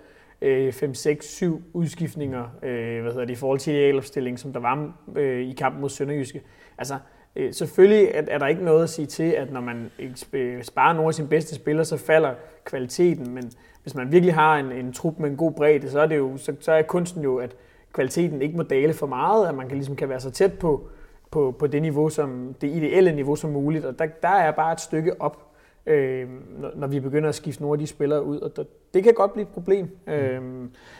øh, 0.41 0.73
5, 0.73 0.93
6, 0.93 1.25
7 1.25 1.61
udskiftninger 1.73 2.43
øh, 2.63 3.01
hvad 3.01 3.11
hedder 3.11 3.25
det, 3.25 3.33
i 3.33 3.35
forhold 3.35 3.59
til 3.59 3.73
idealopstilling, 3.73 4.39
som 4.39 4.53
der 4.53 4.59
var 4.59 4.93
øh, 5.15 5.41
i 5.41 5.53
kampen 5.53 5.81
mod 5.81 5.89
Sønderjyske. 5.89 6.41
Altså, 6.77 6.97
øh, 7.35 7.53
selvfølgelig 7.53 8.11
er, 8.13 8.23
er 8.27 8.37
der 8.37 8.47
ikke 8.47 8.63
noget 8.63 8.83
at 8.83 8.89
sige 8.89 9.05
til, 9.05 9.31
at 9.31 9.51
når 9.51 9.61
man 9.61 9.91
øh, 10.33 10.63
sparer 10.63 10.93
nogle 10.93 11.07
af 11.07 11.13
sine 11.13 11.27
bedste 11.27 11.55
spillere, 11.55 11.85
så 11.85 11.97
falder 11.97 12.33
kvaliteten, 12.65 13.33
men 13.33 13.51
hvis 13.83 13.95
man 13.95 14.11
virkelig 14.11 14.33
har 14.33 14.57
en, 14.57 14.71
en 14.71 14.93
trup 14.93 15.19
med 15.19 15.29
en 15.29 15.37
god 15.37 15.51
bredde, 15.51 15.89
så 15.89 15.99
er, 15.99 16.05
det 16.05 16.17
jo, 16.17 16.37
så, 16.37 16.55
så 16.59 16.71
er 16.71 16.81
kunsten 16.81 17.23
jo, 17.23 17.37
at 17.37 17.55
kvaliteten 17.93 18.41
ikke 18.41 18.57
må 18.57 18.63
dale 18.63 18.93
for 18.93 19.07
meget, 19.07 19.47
at 19.47 19.55
man 19.55 19.67
kan, 19.67 19.77
ligesom 19.77 19.95
kan 19.95 20.09
være 20.09 20.19
så 20.19 20.31
tæt 20.31 20.53
på, 20.53 20.89
på, 21.31 21.55
på 21.59 21.67
det 21.67 21.81
niveau, 21.81 22.09
som 22.09 22.55
det 22.61 22.67
ideelle 22.75 23.15
niveau 23.15 23.35
som 23.35 23.49
muligt, 23.49 23.85
og 23.85 23.99
der, 23.99 24.05
der 24.21 24.27
er 24.29 24.51
bare 24.51 24.73
et 24.73 24.81
stykke 24.81 25.21
op, 25.21 25.37
øh, 25.85 26.29
når, 26.59 26.71
når 26.75 26.87
vi 26.87 26.99
begynder 26.99 27.29
at 27.29 27.35
skifte 27.35 27.61
nogle 27.61 27.75
af 27.75 27.79
de 27.79 27.87
spillere 27.87 28.23
ud, 28.23 28.39
og 28.39 28.55
der, 28.55 28.63
det 28.93 29.03
kan 29.03 29.13
godt 29.13 29.33
blive 29.33 29.43
et 29.43 29.53
problem. 29.53 29.97
Øh, 30.07 30.15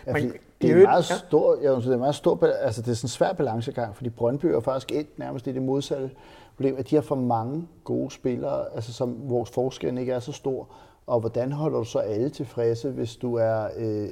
Ja, 0.07 0.15
i 0.15 0.21
det 0.21 0.23
er 0.23 0.23
en 0.61 0.69
øvrigt- 0.69 0.83
meget 0.83 1.09
ja. 1.09 1.15
stor, 1.27 1.55
jeg 1.61 1.71
synes, 1.71 1.85
det 1.85 1.93
er 1.93 1.97
meget 1.97 2.15
stor, 2.15 2.45
altså 2.61 2.81
det 2.81 2.87
er 2.91 2.93
sådan 2.95 3.05
en 3.05 3.09
svær 3.09 3.33
balancegang, 3.33 3.95
fordi 3.95 4.09
Brøndby 4.09 4.45
er 4.45 4.59
faktisk 4.59 4.91
endt 4.91 5.19
nærmest 5.19 5.47
i 5.47 5.51
det 5.51 5.61
modsatte 5.61 6.11
problem, 6.55 6.75
at 6.77 6.89
de 6.89 6.95
har 6.95 7.01
for 7.01 7.15
mange 7.15 7.67
gode 7.83 8.11
spillere, 8.11 8.65
altså 8.75 8.93
som 8.93 9.17
vores 9.29 9.49
forskel 9.49 9.97
ikke 9.97 10.11
er 10.11 10.19
så 10.19 10.31
stor. 10.31 10.67
Og 11.07 11.19
hvordan 11.19 11.51
holder 11.51 11.77
du 11.77 11.83
så 11.85 11.99
alle 11.99 12.29
tilfredse, 12.29 12.89
hvis 12.89 13.15
du 13.15 13.35
er 13.35 13.67
øh, 13.77 14.03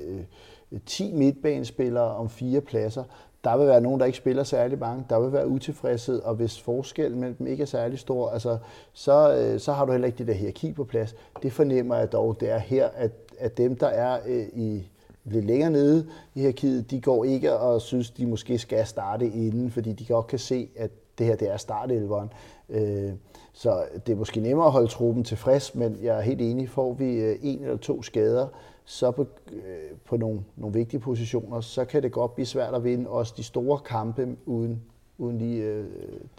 øh, 0.72 0.80
10 0.86 1.14
midtbanespillere 1.14 2.16
om 2.16 2.30
fire 2.30 2.62
pladser? 2.62 3.04
Der 3.44 3.58
vil 3.58 3.68
være 3.68 3.82
nogen, 3.82 4.00
der 4.00 4.06
ikke 4.06 4.18
spiller 4.18 4.44
særlig 4.44 4.80
mange. 4.80 5.06
Der 5.10 5.20
vil 5.20 5.34
være 5.34 5.48
utilfredshed, 5.48 6.20
og 6.22 6.36
hvis 6.36 6.62
forskellen 6.62 7.20
mellem 7.20 7.36
dem 7.36 7.48
ikke 7.48 7.62
er 7.62 7.68
særlig 7.68 8.00
stor, 8.00 8.30
altså, 8.30 8.58
så, 8.94 9.36
øh, 9.36 9.60
så 9.60 9.72
har 9.74 9.86
du 9.86 9.92
heller 9.92 10.08
ikke 10.08 10.18
det 10.18 10.28
der 10.28 10.34
hierarki 10.34 10.74
på 10.74 10.84
plads. 10.84 11.16
Det 11.44 11.54
fornemmer 11.54 11.96
jeg 11.96 12.12
dog, 12.12 12.40
det 12.40 12.50
er 12.50 12.58
her, 12.58 12.88
at, 12.96 13.12
at 13.40 13.58
dem, 13.58 13.76
der 13.76 13.88
er 13.88 14.20
øh, 14.28 14.46
i 14.54 14.90
lidt 15.26 15.46
længere 15.46 15.72
nede 15.72 16.08
i 16.36 16.40
hierarkiet, 16.40 16.92
de 16.92 17.02
går 17.02 17.24
ikke 17.24 17.54
og 17.54 17.82
synes, 17.82 18.12
de 18.12 18.26
måske 18.26 18.58
skal 18.58 18.86
starte 18.86 19.26
inden, 19.26 19.72
fordi 19.72 19.94
de 19.94 20.06
godt 20.06 20.28
kan 20.28 20.40
se, 20.40 20.70
at 20.76 20.92
det 21.18 21.26
her 21.26 21.36
det 21.36 21.52
er 21.52 21.58
startelveren. 21.58 22.30
Øh, 22.70 23.12
så 23.54 23.84
det 24.06 24.12
er 24.12 24.18
måske 24.18 24.40
nemmere 24.40 24.66
at 24.66 24.72
holde 24.72 24.88
truppen 24.88 25.24
tilfreds, 25.24 25.76
men 25.76 25.98
jeg 26.02 26.18
er 26.18 26.22
helt 26.22 26.42
enig, 26.42 26.70
får 26.70 26.94
vi 26.94 27.16
øh, 27.16 27.36
en 27.42 27.62
eller 27.62 27.78
to 27.78 28.04
skader, 28.04 28.48
så 28.90 29.12
på, 29.12 29.28
øh, 29.52 29.98
på 30.06 30.18
nogle, 30.18 30.40
nogle 30.56 30.74
vigtige 30.74 31.00
positioner, 31.00 31.62
så 31.62 31.86
kan 31.86 32.04
det 32.04 32.12
godt 32.12 32.36
blive 32.36 32.46
svært 32.46 32.74
at 32.74 32.84
vinde 32.84 33.10
også 33.10 33.34
de 33.38 33.44
store 33.44 33.80
kampe 33.80 34.36
uden, 34.46 34.82
uden 35.18 35.38
lige 35.38 35.64
øh, 35.64 35.86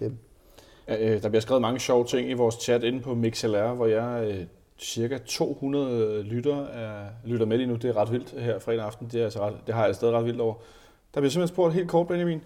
dem. 0.01 0.17
Der 0.89 1.29
bliver 1.29 1.41
skrevet 1.41 1.63
mange 1.63 1.81
sjove 1.81 2.05
ting 2.05 2.31
i 2.31 2.33
vores 2.33 2.55
chat 2.55 2.85
inde 2.85 3.01
på 3.01 3.15
MixLR, 3.15 3.75
hvor 3.75 3.87
jeg 3.87 4.47
cirka 4.79 5.19
200 5.19 6.23
lytter, 6.23 6.67
er, 6.67 7.09
lytter 7.25 7.47
med 7.47 7.57
lige 7.57 7.67
nu. 7.67 7.75
Det 7.75 7.91
er 7.91 7.97
ret 7.97 8.13
vildt 8.13 8.41
her 8.41 8.59
fredag 8.59 8.85
aften. 8.85 9.09
Det, 9.13 9.21
er 9.21 9.25
altså 9.25 9.41
ret, 9.41 9.57
det 9.67 9.75
har 9.75 9.87
jeg 9.87 9.95
stadig 9.95 10.15
ret 10.15 10.25
vildt 10.25 10.41
over. 10.41 10.55
Der 11.15 11.21
bliver 11.21 11.31
simpelthen 11.31 11.55
spurgt 11.55 11.75
helt 11.75 11.89
kort, 11.89 12.09
Benjamin. 12.09 12.41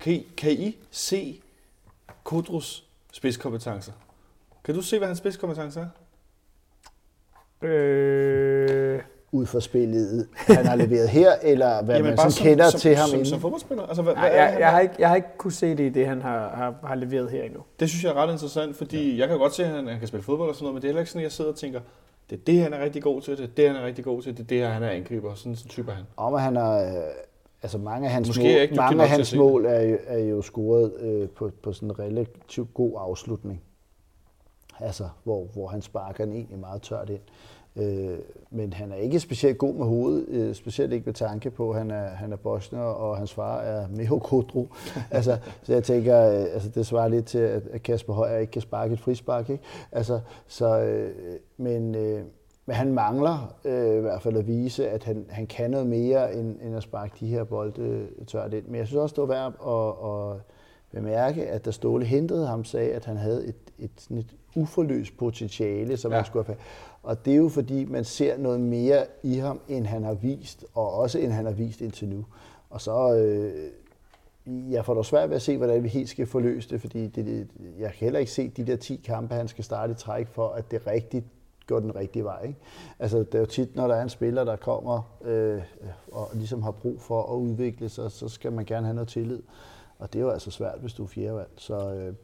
Kan 0.00 0.12
I, 0.12 0.26
kan 0.36 0.52
I 0.52 0.76
se 0.90 1.40
Kudrus 2.24 2.84
spidskompetencer? 3.12 3.92
Kan 4.64 4.74
du 4.74 4.82
se, 4.82 4.98
hvad 4.98 5.08
hans 5.08 5.18
spidskompetencer 5.18 5.80
er? 5.80 5.88
Øh... 7.68 9.00
Ud 9.32 9.46
fra 9.46 9.60
spillet, 9.60 10.28
han 10.32 10.66
har 10.66 10.76
leveret 10.76 11.08
her, 11.08 11.32
eller 11.42 11.82
hvad 11.82 11.94
Jamen, 11.96 12.08
man 12.08 12.16
sådan 12.16 12.30
som, 12.32 12.44
kender 12.44 12.70
som, 12.70 12.80
til 12.80 12.96
ham 12.96 13.08
som, 13.08 13.14
inden? 13.18 13.30
Som 13.30 13.40
fodboldspiller? 13.40 13.86
Altså, 13.86 14.02
hvad, 14.02 14.14
Nej, 14.14 14.30
hvad 14.30 14.38
jeg, 14.38 14.56
jeg, 14.60 14.70
har 14.70 14.80
ikke, 14.80 14.94
jeg 14.98 15.08
har 15.08 15.16
ikke 15.16 15.28
kunne 15.38 15.52
se 15.52 15.70
det 15.70 15.80
i 15.80 15.88
det, 15.88 16.06
han 16.06 16.22
har, 16.22 16.48
har, 16.48 16.74
har 16.84 16.94
leveret 16.94 17.30
her 17.30 17.42
endnu. 17.42 17.60
Det 17.80 17.88
synes 17.88 18.04
jeg 18.04 18.10
er 18.10 18.14
ret 18.14 18.32
interessant, 18.32 18.76
fordi 18.76 19.12
ja. 19.12 19.18
jeg 19.18 19.28
kan 19.28 19.38
godt 19.38 19.54
se, 19.54 19.64
at 19.64 19.70
han, 19.70 19.88
han 19.88 19.98
kan 19.98 20.08
spille 20.08 20.24
fodbold 20.24 20.48
og 20.48 20.54
sådan 20.54 20.64
noget, 20.64 20.74
men 20.74 20.82
det 20.82 20.88
er 20.88 20.90
heller 20.90 21.00
ikke 21.00 21.10
sådan, 21.10 21.20
at 21.20 21.24
jeg 21.24 21.32
sidder 21.32 21.50
og 21.50 21.56
tænker, 21.56 21.80
det 22.30 22.38
er 22.38 22.40
det, 22.46 22.62
han 22.62 22.72
er 22.72 22.84
rigtig 22.84 23.02
god 23.02 23.20
til, 23.20 23.36
det 23.36 23.44
er 23.44 23.48
det, 23.56 23.68
han 23.68 23.76
er 23.76 23.86
rigtig 23.86 24.04
god 24.04 24.22
til, 24.22 24.36
det 24.36 24.42
er 24.42 24.46
det 24.46 24.72
han 24.72 24.82
er 24.82 24.88
angriber. 24.88 25.34
Sådan 25.34 25.52
en 25.52 25.56
type 25.56 25.92
han. 25.92 26.04
Om 26.16 26.34
at 26.34 26.42
han 26.42 26.56
er, 26.56 26.72
øh, 26.72 27.04
altså 27.62 27.78
mange 27.78 28.06
af 28.06 28.12
hans 28.12 28.28
Måske 28.28 28.42
mål, 28.42 28.50
ikke 28.50 28.74
mange 28.74 29.02
af 29.02 29.08
hans 29.08 29.34
mål 29.34 29.66
er, 29.66 29.80
jo, 29.80 29.98
er 30.06 30.18
jo 30.18 30.42
scoret 30.42 30.92
øh, 31.00 31.28
på, 31.28 31.50
på 31.62 31.72
sådan 31.72 31.88
en 31.90 31.98
relativt 31.98 32.74
god 32.74 32.92
afslutning. 32.98 33.62
Altså, 34.80 35.08
hvor, 35.24 35.44
hvor 35.44 35.66
han 35.66 35.82
sparker 35.82 36.24
den 36.24 36.34
egentlig 36.34 36.58
meget 36.58 36.82
tørt 36.82 37.10
ind. 37.10 37.20
Øh, 37.76 38.18
men 38.50 38.72
han 38.72 38.92
er 38.92 38.96
ikke 38.96 39.20
specielt 39.20 39.58
god 39.58 39.74
med 39.74 39.86
hovedet, 39.86 40.28
øh, 40.28 40.54
specielt 40.54 40.92
ikke 40.92 41.06
med 41.06 41.14
tanke 41.14 41.50
på, 41.50 41.70
at 41.70 41.78
han 41.78 41.90
er, 41.90 42.08
han 42.08 42.32
er 42.32 42.36
bosner, 42.36 42.80
og 42.80 43.16
hans 43.16 43.34
far 43.34 43.60
er 43.60 43.88
Meho 43.88 44.18
Kodro. 44.18 44.68
altså, 45.10 45.38
så 45.62 45.72
jeg 45.72 45.84
tænker, 45.84 46.28
øh, 46.28 46.46
altså, 46.54 46.68
det 46.68 46.86
svarer 46.86 47.08
lidt 47.08 47.26
til, 47.26 47.38
at 47.38 47.82
Kasper 47.82 48.12
Højer 48.12 48.38
ikke 48.38 48.50
kan 48.50 48.62
sparke 48.62 48.92
et 48.92 49.00
frispark. 49.00 49.50
Ikke? 49.50 49.64
Altså, 49.92 50.20
så, 50.46 50.80
øh, 50.80 51.14
men, 51.56 51.94
øh, 51.94 52.22
men 52.66 52.76
han 52.76 52.92
mangler 52.92 53.54
øh, 53.64 53.96
i 53.96 54.00
hvert 54.00 54.22
fald 54.22 54.36
at 54.36 54.46
vise, 54.46 54.88
at 54.88 55.04
han, 55.04 55.26
han 55.28 55.46
kan 55.46 55.70
noget 55.70 55.86
mere, 55.86 56.34
end, 56.34 56.56
end 56.62 56.76
at 56.76 56.82
sparke 56.82 57.12
de 57.20 57.26
her 57.26 57.44
bolde 57.44 57.82
øh, 57.82 58.26
tørt 58.26 58.54
ind. 58.54 58.66
Men 58.66 58.74
jeg 58.74 58.86
synes 58.86 58.98
også, 58.98 59.14
det 59.14 59.28
var 59.28 59.34
værd 59.34 59.52
at, 59.66 60.32
at 60.32 60.42
bemærke, 60.92 61.46
at 61.46 61.64
da 61.64 61.70
Ståle 61.70 62.04
hentede 62.04 62.46
ham, 62.46 62.64
sagde, 62.64 62.92
at 62.92 63.04
han 63.04 63.16
havde 63.16 63.46
et, 63.46 63.56
et, 63.78 63.90
sådan 63.96 64.18
et 64.18 64.34
uforløst 64.56 65.16
potentiale, 65.16 65.96
som 65.96 66.10
ja. 66.10 66.16
han 66.16 66.24
skulle 66.24 66.46
have 66.46 66.56
og 67.02 67.24
det 67.24 67.32
er 67.32 67.36
jo 67.36 67.48
fordi, 67.48 67.84
man 67.84 68.04
ser 68.04 68.38
noget 68.38 68.60
mere 68.60 69.06
i 69.22 69.34
ham, 69.34 69.60
end 69.68 69.86
han 69.86 70.04
har 70.04 70.14
vist, 70.14 70.64
og 70.74 70.94
også 70.94 71.18
end 71.18 71.32
han 71.32 71.44
har 71.44 71.52
vist 71.52 71.80
indtil 71.80 72.08
nu. 72.08 72.24
Og 72.70 72.80
så, 72.80 73.14
øh, 73.14 73.70
jeg 74.72 74.84
får 74.84 74.94
dog 74.94 75.06
svært 75.06 75.28
ved 75.28 75.36
at 75.36 75.42
se, 75.42 75.56
hvordan 75.56 75.82
vi 75.82 75.88
helt 75.88 76.08
skal 76.08 76.26
forløse 76.26 76.70
det, 76.70 76.80
fordi 76.80 77.06
det, 77.06 77.26
det, 77.26 77.48
jeg 77.78 77.92
kan 77.92 78.06
heller 78.06 78.20
ikke 78.20 78.32
se 78.32 78.48
de 78.48 78.66
der 78.66 78.76
10 78.76 78.96
kampe, 79.04 79.34
han 79.34 79.48
skal 79.48 79.64
starte 79.64 79.92
i 79.92 79.94
træk 79.94 80.28
for, 80.28 80.48
at 80.48 80.70
det 80.70 80.86
rigtigt 80.86 81.24
går 81.66 81.80
den 81.80 81.96
rigtige 81.96 82.24
vej. 82.24 82.42
Ikke? 82.42 82.58
Altså, 82.98 83.18
det 83.18 83.34
er 83.34 83.38
jo 83.38 83.46
tit, 83.46 83.76
når 83.76 83.88
der 83.88 83.94
er 83.94 84.02
en 84.02 84.08
spiller, 84.08 84.44
der 84.44 84.56
kommer 84.56 85.02
øh, 85.24 85.62
og 86.12 86.28
ligesom 86.34 86.62
har 86.62 86.70
brug 86.70 87.00
for 87.00 87.32
at 87.32 87.36
udvikle 87.36 87.88
sig, 87.88 88.10
så 88.10 88.28
skal 88.28 88.52
man 88.52 88.64
gerne 88.64 88.86
have 88.86 88.94
noget 88.94 89.08
tillid. 89.08 89.42
Og 89.98 90.12
det 90.12 90.18
er 90.18 90.22
jo 90.22 90.30
altså 90.30 90.50
svært, 90.50 90.78
hvis 90.80 90.92
du 90.92 91.02
er 91.02 91.08
fjerdevalg. 91.08 91.50
Så, 91.56 91.94
øh, 91.94 92.14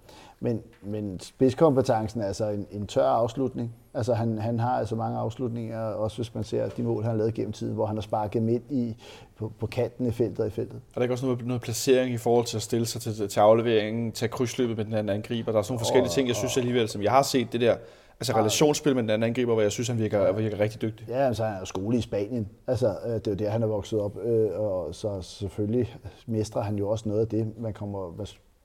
men, 0.40 0.62
men 0.82 1.20
spidskompetencen 1.20 2.20
er 2.20 2.26
altså 2.26 2.48
en, 2.48 2.66
en 2.70 2.86
tør 2.86 3.06
afslutning. 3.06 3.74
Altså 3.96 4.14
han, 4.14 4.38
han 4.38 4.60
har 4.60 4.78
altså 4.78 4.96
mange 4.96 5.18
afslutninger, 5.18 5.78
også 5.78 6.16
hvis 6.16 6.34
man 6.34 6.44
ser 6.44 6.68
de 6.68 6.82
mål, 6.82 7.02
han 7.02 7.10
har 7.10 7.18
lavet 7.18 7.34
gennem 7.34 7.52
tiden, 7.52 7.74
hvor 7.74 7.86
han 7.86 7.96
har 7.96 8.02
sparket 8.02 8.42
midt 8.42 8.62
i, 8.70 8.96
på, 9.36 9.52
på 9.58 9.66
kanten 9.66 10.06
i 10.06 10.10
feltet 10.10 10.40
og 10.40 10.46
i 10.46 10.50
feltet. 10.50 10.76
Er 10.76 10.94
der 10.94 11.02
ikke 11.02 11.14
også 11.14 11.26
noget, 11.26 11.46
noget 11.46 11.62
placering 11.62 12.14
i 12.14 12.16
forhold 12.16 12.46
til 12.46 12.56
at 12.56 12.62
stille 12.62 12.86
sig 12.86 13.00
til, 13.00 13.28
til 13.28 13.40
afleveringen, 13.40 14.12
til 14.12 14.30
krydsløbet 14.30 14.76
med 14.76 14.84
den 14.84 14.94
anden 14.94 15.16
angriber? 15.16 15.52
Der 15.52 15.58
er 15.58 15.62
sådan 15.62 15.72
nogle 15.72 15.80
forskellige 15.80 16.10
ting, 16.10 16.28
jeg 16.28 16.36
synes 16.36 16.56
alligevel, 16.56 16.88
som 16.88 17.02
jeg 17.02 17.10
har 17.10 17.22
set 17.22 17.52
det 17.52 17.60
der, 17.60 17.76
Altså 18.20 18.32
relationsspil 18.32 18.94
med 18.94 19.02
den 19.02 19.10
anden 19.10 19.28
angriber, 19.28 19.52
hvor 19.52 19.62
jeg 19.62 19.72
synes, 19.72 19.88
han 19.88 19.98
virker, 19.98 20.32
virker 20.32 20.60
rigtig 20.60 20.82
dygtig. 20.82 21.08
Ja, 21.08 21.26
altså 21.26 21.44
han 21.44 21.60
er 21.60 21.64
skole 21.64 21.98
i 21.98 22.00
Spanien. 22.00 22.48
Altså, 22.66 22.96
øh, 23.06 23.14
det 23.14 23.26
er 23.26 23.30
jo 23.30 23.34
der, 23.34 23.50
han 23.50 23.62
er 23.62 23.66
vokset 23.66 24.00
op. 24.00 24.18
Øh, 24.24 24.60
og 24.60 24.94
så 24.94 25.22
selvfølgelig 25.22 25.96
mestrer 26.26 26.62
han 26.62 26.76
jo 26.76 26.88
også 26.88 27.08
noget 27.08 27.20
af 27.20 27.28
det. 27.28 27.58
Man 27.58 27.72
kommer, 27.72 28.10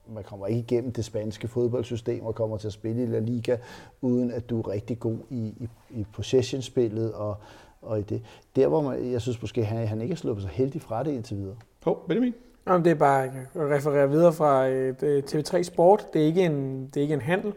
man 0.08 0.24
kommer 0.24 0.48
ikke 0.48 0.60
igennem 0.60 0.92
det 0.92 1.06
spanske 1.06 1.48
fodboldsystem 1.48 2.26
og 2.26 2.36
kommer 2.36 2.58
til 2.58 2.68
at 2.68 2.74
spille 2.74 3.04
i 3.04 3.06
La 3.06 3.20
Liga, 3.20 3.58
uden 4.02 4.32
at 4.32 4.50
du 4.50 4.60
er 4.60 4.68
rigtig 4.68 5.00
god 5.00 5.18
i, 5.30 5.38
i, 5.38 5.70
i 5.90 6.06
possession-spillet 6.14 7.14
og, 7.14 7.36
og 7.82 8.00
i 8.00 8.02
det. 8.02 8.22
Der, 8.56 8.68
hvor 8.68 8.82
man, 8.82 9.12
jeg 9.12 9.22
synes 9.22 9.42
måske, 9.42 9.66
han, 9.66 9.88
han 9.88 10.02
ikke 10.02 10.12
er 10.12 10.16
sluppet 10.16 10.44
så 10.44 10.50
heldig 10.50 10.82
fra 10.82 11.04
det 11.04 11.12
indtil 11.12 11.38
videre. 11.38 11.56
Hov, 11.84 12.06
Benjamin? 12.08 12.34
Jamen, 12.68 12.86
det 12.86 12.92
er 12.92 12.96
bare 12.96 13.24
at 13.26 13.32
referere 13.56 14.10
videre 14.10 14.34
fra 14.34 14.70
øh, 14.70 15.24
TV3 15.28 15.64
Sport. 15.64 16.14
Det 16.14 16.22
er 16.22 16.26
ikke 16.26 16.46
en, 16.46 16.86
det 16.86 16.98
er 16.98 17.02
ikke 17.02 17.14
en 17.14 17.22
handel. 17.22 17.54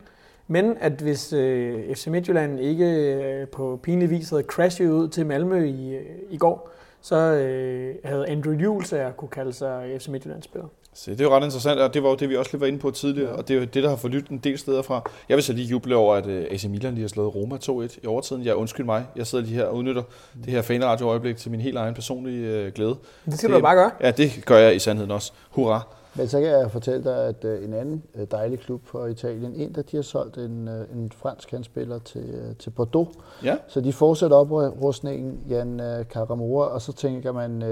Men 0.46 0.76
at 0.80 0.92
hvis 0.92 1.32
øh, 1.32 1.94
FC 1.94 2.06
Midtjylland 2.06 2.60
ikke 2.60 3.14
øh, 3.14 3.48
på 3.48 3.80
pinlig 3.82 4.10
vis 4.10 4.30
havde 4.30 4.42
crashet 4.42 4.90
ud 4.90 5.08
til 5.08 5.26
Malmø 5.26 5.64
i, 5.64 5.94
øh, 5.94 6.04
i 6.30 6.36
går, 6.36 6.70
så 7.00 7.16
øh, 7.16 7.94
havde 8.04 8.28
Andrew 8.28 8.54
Jules 8.54 8.94
kunne 9.16 9.28
kalde 9.28 9.52
sig 9.52 9.96
FC 10.00 10.08
Midtjylland-spiller. 10.08 10.68
Så 10.94 11.10
det 11.10 11.20
er 11.20 11.24
jo 11.24 11.36
ret 11.36 11.44
interessant, 11.44 11.80
og 11.80 11.94
det 11.94 12.02
var 12.02 12.08
jo 12.08 12.14
det, 12.14 12.28
vi 12.28 12.36
også 12.36 12.50
lige 12.52 12.60
var 12.60 12.66
inde 12.66 12.78
på 12.78 12.90
tidligere, 12.90 13.30
ja. 13.30 13.36
og 13.36 13.48
det 13.48 13.56
er 13.56 13.60
jo 13.60 13.64
det, 13.64 13.82
der 13.82 13.88
har 13.88 13.96
forlyttet 13.96 14.30
en 14.30 14.38
del 14.38 14.58
steder 14.58 14.82
fra. 14.82 15.02
Jeg 15.28 15.36
vil 15.36 15.44
så 15.44 15.52
lige 15.52 15.66
juble 15.66 15.96
over, 15.96 16.14
at 16.14 16.26
øh, 16.26 16.46
AC 16.50 16.64
Milan 16.64 16.94
lige 16.94 17.02
har 17.02 17.08
slået 17.08 17.34
Roma 17.34 17.56
2-1 17.56 17.98
i 18.02 18.06
overtiden. 18.06 18.44
Jeg 18.44 18.56
undskyld 18.56 18.86
mig, 18.86 19.06
jeg 19.16 19.26
sidder 19.26 19.44
lige 19.44 19.56
her 19.56 19.64
og 19.64 19.76
udnytter 19.76 20.02
det 20.44 20.52
her 20.52 20.62
fanradio-øjeblik 20.62 21.36
til 21.36 21.50
min 21.50 21.60
helt 21.60 21.76
egen 21.76 21.94
personlige 21.94 22.48
øh, 22.48 22.72
glæde. 22.72 22.96
Det 23.24 23.34
skal 23.38 23.50
det, 23.50 23.56
du 23.56 23.62
bare 23.62 23.76
gøre. 23.76 23.90
Ja, 24.00 24.10
det 24.10 24.42
gør 24.46 24.58
jeg 24.58 24.76
i 24.76 24.78
sandheden 24.78 25.10
også. 25.10 25.32
Hurra! 25.50 25.80
Men 26.16 26.28
så 26.28 26.40
kan 26.40 26.48
jeg 26.48 26.70
fortælle 26.70 27.04
dig, 27.04 27.26
at 27.26 27.44
øh, 27.44 27.64
en 27.64 27.74
anden 27.74 28.02
dejlig 28.30 28.58
klub 28.58 28.80
fra 28.84 29.06
Italien, 29.06 29.54
en 29.54 29.74
der 29.74 29.82
de 29.82 29.96
har 29.96 30.02
solgt 30.02 30.36
en, 30.36 30.68
en 30.68 31.12
fransk 31.16 31.50
handspiller 31.50 31.98
til, 31.98 32.56
til 32.58 32.70
Bordeaux. 32.70 33.08
Ja. 33.44 33.56
Så 33.68 33.80
de 33.80 33.92
fortsætter 33.92 34.36
oprustningen, 34.36 35.40
Jan 35.48 35.80
Caramora, 36.10 36.66
og 36.66 36.82
så 36.82 36.92
tænker 36.92 37.32
man, 37.32 37.62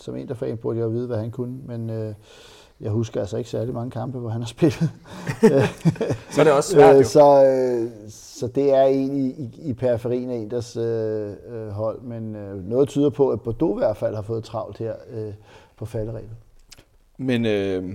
som 0.00 0.16
en 0.16 0.28
der 0.28 0.34
fan 0.34 0.56
burde 0.56 0.78
jeg 0.78 0.92
vide, 0.92 1.06
hvad 1.06 1.16
han 1.16 1.30
kunne, 1.30 1.58
men 1.66 2.14
jeg 2.80 2.90
husker 2.90 3.20
altså 3.20 3.36
ikke 3.36 3.50
særlig 3.50 3.74
mange 3.74 3.90
kampe, 3.90 4.18
hvor 4.18 4.28
han 4.28 4.40
har 4.40 4.48
spillet. 4.48 4.90
så 6.32 6.40
er 6.40 6.44
det 6.44 6.52
også 6.52 6.72
svært 6.72 6.96
jo. 6.96 7.04
Så, 7.04 7.88
så 8.08 8.46
det 8.46 8.74
er 8.74 8.82
en 8.82 9.16
i, 9.16 9.28
i, 9.28 9.70
i 9.70 9.72
periferien 9.72 10.30
af 10.30 10.36
en 10.36 10.50
deres 10.50 10.76
øh, 10.76 11.68
hold, 11.68 12.00
men 12.00 12.36
øh, 12.36 12.64
noget 12.64 12.88
tyder 12.88 13.10
på, 13.10 13.30
at 13.30 13.40
Bordeaux 13.40 13.76
i 13.76 13.78
hvert 13.78 13.96
fald 13.96 14.14
har 14.14 14.22
fået 14.22 14.44
travlt 14.44 14.78
her 14.78 14.94
øh, 15.10 15.32
på 15.76 15.86
faldereglen. 15.86 16.36
Men 17.16 17.46
øh, 17.46 17.94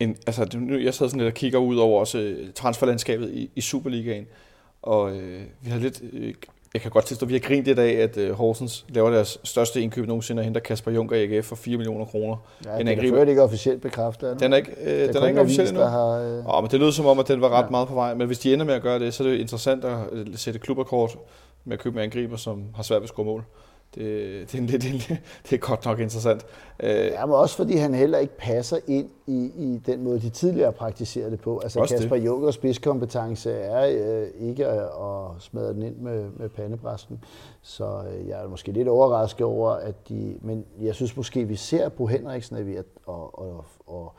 en, 0.00 0.16
altså, 0.26 0.58
nu, 0.58 0.78
jeg 0.78 0.94
sidder 0.94 1.10
sådan 1.10 1.20
lidt 1.20 1.32
og 1.32 1.34
kigger 1.34 1.58
ud 1.58 1.76
over 1.76 2.00
også 2.00 2.18
øh, 2.18 2.52
transferlandskabet 2.52 3.30
i, 3.30 3.50
i 3.54 3.60
Superligaen, 3.60 4.26
og 4.82 5.16
øh, 5.16 5.42
vi 5.60 5.70
har 5.70 5.78
lidt, 5.78 6.02
øh, 6.12 6.34
jeg 6.74 6.82
kan 6.82 6.90
godt 6.90 7.04
tilstå, 7.04 7.26
at 7.26 7.28
vi 7.28 7.34
har 7.34 7.40
grint 7.40 7.66
det 7.66 7.78
af, 7.78 7.90
at 7.92 8.16
øh, 8.16 8.32
Horsens 8.32 8.84
laver 8.88 9.10
deres 9.10 9.38
største 9.44 9.82
indkøb 9.82 10.06
nogensinde 10.06 10.40
og 10.40 10.44
henter 10.44 10.60
Kasper 10.60 10.90
Juncker 10.90 11.16
i 11.16 11.36
AGF 11.36 11.46
for 11.46 11.56
4 11.56 11.76
millioner 11.76 12.04
kroner. 12.04 12.36
Ja, 12.64 12.78
en 12.78 12.86
det 12.86 12.98
er 12.98 13.24
ikke 13.24 13.42
officielt 13.42 13.82
bekræftet. 13.82 14.40
Den 14.40 14.52
er 14.52 14.56
ikke, 14.56 14.72
øh, 14.84 15.08
den 15.08 15.16
er 15.16 15.26
ikke 15.26 15.40
officielt 15.40 15.68
endnu. 15.68 15.84
Har, 15.84 16.08
øh... 16.08 16.56
oh, 16.56 16.62
men 16.62 16.70
det 16.70 16.80
lyder 16.80 16.90
som 16.90 17.06
om, 17.06 17.18
at 17.18 17.28
den 17.28 17.40
var 17.40 17.48
ret 17.48 17.64
ja. 17.64 17.70
meget 17.70 17.88
på 17.88 17.94
vej. 17.94 18.14
Men 18.14 18.26
hvis 18.26 18.38
de 18.38 18.52
ender 18.52 18.66
med 18.66 18.74
at 18.74 18.82
gøre 18.82 18.98
det, 18.98 19.14
så 19.14 19.22
er 19.22 19.28
det 19.28 19.34
jo 19.34 19.40
interessant 19.40 19.84
at 19.84 19.98
øh, 20.12 20.26
sætte 20.34 20.58
klubrekord 20.58 21.26
med 21.64 21.72
at 21.72 21.80
købe 21.80 21.94
med 21.94 22.02
angriber, 22.02 22.36
som 22.36 22.64
har 22.74 22.82
svært 22.82 23.00
ved 23.00 23.04
at 23.04 23.08
score 23.08 23.26
mål 23.26 23.44
det, 23.94 24.52
det, 24.52 24.60
er, 24.60 24.66
det, 24.66 24.82
det, 24.82 25.20
det 25.42 25.52
er 25.52 25.58
godt 25.58 25.84
nok 25.84 25.98
interessant. 25.98 26.46
Øh, 26.80 26.90
ja, 26.90 27.26
men 27.26 27.34
også 27.34 27.56
fordi 27.56 27.76
han 27.76 27.94
heller 27.94 28.18
ikke 28.18 28.36
passer 28.36 28.78
ind 28.86 29.10
i, 29.26 29.50
i 29.56 29.80
den 29.86 30.04
måde, 30.04 30.20
de 30.20 30.30
tidligere 30.30 30.72
praktiserede 30.72 31.30
det 31.30 31.40
på. 31.40 31.58
Altså 31.58 31.86
Kasper 31.88 32.16
Junkers 32.16 32.54
spidskompetence 32.54 33.52
er 33.52 33.86
øh, 34.20 34.48
ikke 34.48 34.66
at, 34.66 34.82
at 34.82 35.42
smadre 35.42 35.74
den 35.74 35.82
ind 35.82 35.96
med, 35.96 36.30
med 36.36 36.48
pandebræsten. 36.48 37.24
Så 37.62 38.02
øh, 38.12 38.28
jeg 38.28 38.42
er 38.44 38.48
måske 38.48 38.72
lidt 38.72 38.88
overrasket 38.88 39.46
over, 39.46 39.70
at 39.70 40.08
de... 40.08 40.38
Men 40.40 40.64
jeg 40.80 40.94
synes 40.94 41.16
måske, 41.16 41.44
vi 41.44 41.56
ser 41.56 41.88
på 41.88 42.06
Henriksen 42.06 42.56
er 42.56 42.62
ved 42.62 42.74
at 42.74 42.84
og, 43.06 43.38
og, 43.38 43.64
og 43.86 44.14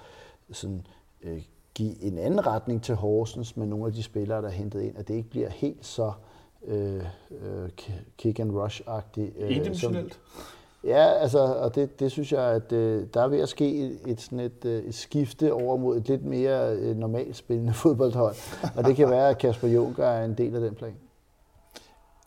sådan, 0.52 0.88
øh, 1.23 1.41
give 1.73 2.03
en 2.03 2.18
anden 2.18 2.48
retning 2.48 2.84
til 2.84 2.95
Horsens 2.95 3.57
med 3.57 3.68
nogle 3.68 3.85
af 3.85 3.93
de 3.93 4.03
spillere, 4.03 4.41
der 4.41 4.48
er 4.48 4.52
hentet 4.52 4.81
ind, 4.81 4.98
at 4.98 5.07
det 5.07 5.14
ikke 5.14 5.30
bliver 5.30 5.49
helt 5.49 5.85
så... 5.85 6.06
Øh, 6.06 6.31
øh, 6.68 6.96
øh 6.96 7.70
kick 8.18 8.40
and 8.40 8.52
rush-agtig. 8.52 9.42
Øh? 9.42 9.52
Ja, 10.84 11.04
altså, 11.14 11.40
og 11.40 11.76
det, 11.76 12.00
det 12.00 12.12
synes 12.12 12.32
jeg, 12.32 12.44
at 12.44 12.72
øh, 12.72 13.08
der 13.14 13.22
er 13.22 13.28
ved 13.28 13.40
at 13.40 13.50
ske 13.50 13.76
et, 13.76 14.00
et, 14.08 14.22
sådan 14.22 14.40
et, 14.40 14.66
øh, 14.66 14.84
et 14.84 14.96
skifte 14.96 15.54
over 15.54 15.78
mod 15.78 15.98
et 15.98 16.08
lidt 16.08 16.26
mere 16.26 16.76
øh, 16.76 16.98
normalt 16.98 17.36
spillende 17.36 17.74
fodboldhold. 17.84 18.36
Og 18.76 18.86
det 18.86 18.96
kan 18.96 19.10
være, 19.10 19.30
at 19.30 19.38
Kasper 19.38 19.68
Juncker 19.68 20.06
er 20.06 20.26
en 20.26 20.34
del 20.34 20.56
af 20.56 20.62
den 20.62 20.76
plan. 20.76 20.94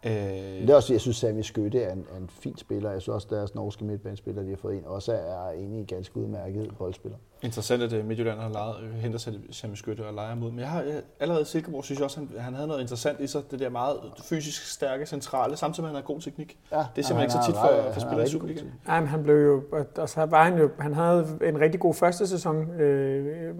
Øh, 0.04 0.12
Det 0.12 0.70
er 0.70 0.74
også, 0.74 0.92
jeg 0.92 1.00
synes, 1.00 1.16
Sami 1.16 1.42
Skytte 1.42 1.82
er 1.82 1.92
en, 1.92 2.06
er 2.14 2.16
en 2.16 2.28
fin 2.28 2.56
spiller. 2.56 2.90
Jeg 2.90 3.02
synes 3.02 3.14
også, 3.14 3.26
deres 3.30 3.54
norske 3.54 3.84
midtbanespiller, 3.84 4.42
de 4.42 4.48
har 4.48 4.56
fået 4.56 4.74
ind, 4.74 4.84
også 4.84 5.12
er 5.12 5.50
egentlig 5.50 5.80
en 5.80 5.86
ganske 5.86 6.16
udmærket 6.16 6.70
boldspiller. 6.78 7.18
interessant, 7.42 7.82
at 7.82 7.92
øh, 7.92 8.04
Midtjylland 8.06 8.38
har 8.40 8.48
lejet, 8.48 8.76
øh, 8.82 8.94
henter 8.94 9.18
sig 9.18 9.34
Sami 9.50 9.76
Skytte 9.76 10.06
og 10.06 10.14
leger 10.14 10.34
mod. 10.34 10.50
Men 10.50 10.58
jeg 10.60 10.68
har 10.68 10.82
jeg, 10.82 11.02
allerede 11.20 11.44
Silkeborg, 11.44 11.84
synes 11.84 11.98
jeg 11.98 12.04
også, 12.04 12.18
han, 12.20 12.28
han 12.38 12.54
havde 12.54 12.68
noget 12.68 12.80
interessant 12.80 13.20
i 13.20 13.26
sig. 13.26 13.42
Det 13.50 13.58
der 13.60 13.68
meget 13.68 13.96
fysisk 14.24 14.66
stærke, 14.66 15.06
centrale, 15.06 15.56
samtidig 15.56 15.82
med, 15.82 15.90
at 15.90 15.94
han 15.96 16.02
har 16.02 16.14
god 16.14 16.20
teknik. 16.20 16.58
Ja, 16.72 16.76
Det 16.76 16.84
er 17.02 17.06
simpelthen 17.06 17.20
ikke 17.22 17.32
så 17.32 17.38
tit 17.46 17.54
for, 17.56 17.92
for 17.92 18.00
spillere 18.00 18.26
i 18.26 18.28
Superligaen. 18.30 18.72
Nej, 18.86 19.00
men 19.00 19.08
han 19.08 19.22
blev 19.22 19.36
jo, 19.36 19.62
og 19.96 20.08
så 20.08 20.24
var 20.24 20.44
han 20.44 20.58
jo, 20.58 20.70
han 20.78 20.94
havde 20.94 21.38
en 21.44 21.60
rigtig 21.60 21.80
god 21.80 21.94
første 21.94 22.26
sæson 22.26 22.70
øh, 22.80 23.54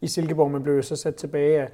i 0.00 0.06
Silkeborg, 0.06 0.50
men 0.50 0.62
blev 0.62 0.74
jo 0.76 0.82
så 0.82 0.96
sat 0.96 1.14
tilbage 1.14 1.60
af, 1.62 1.68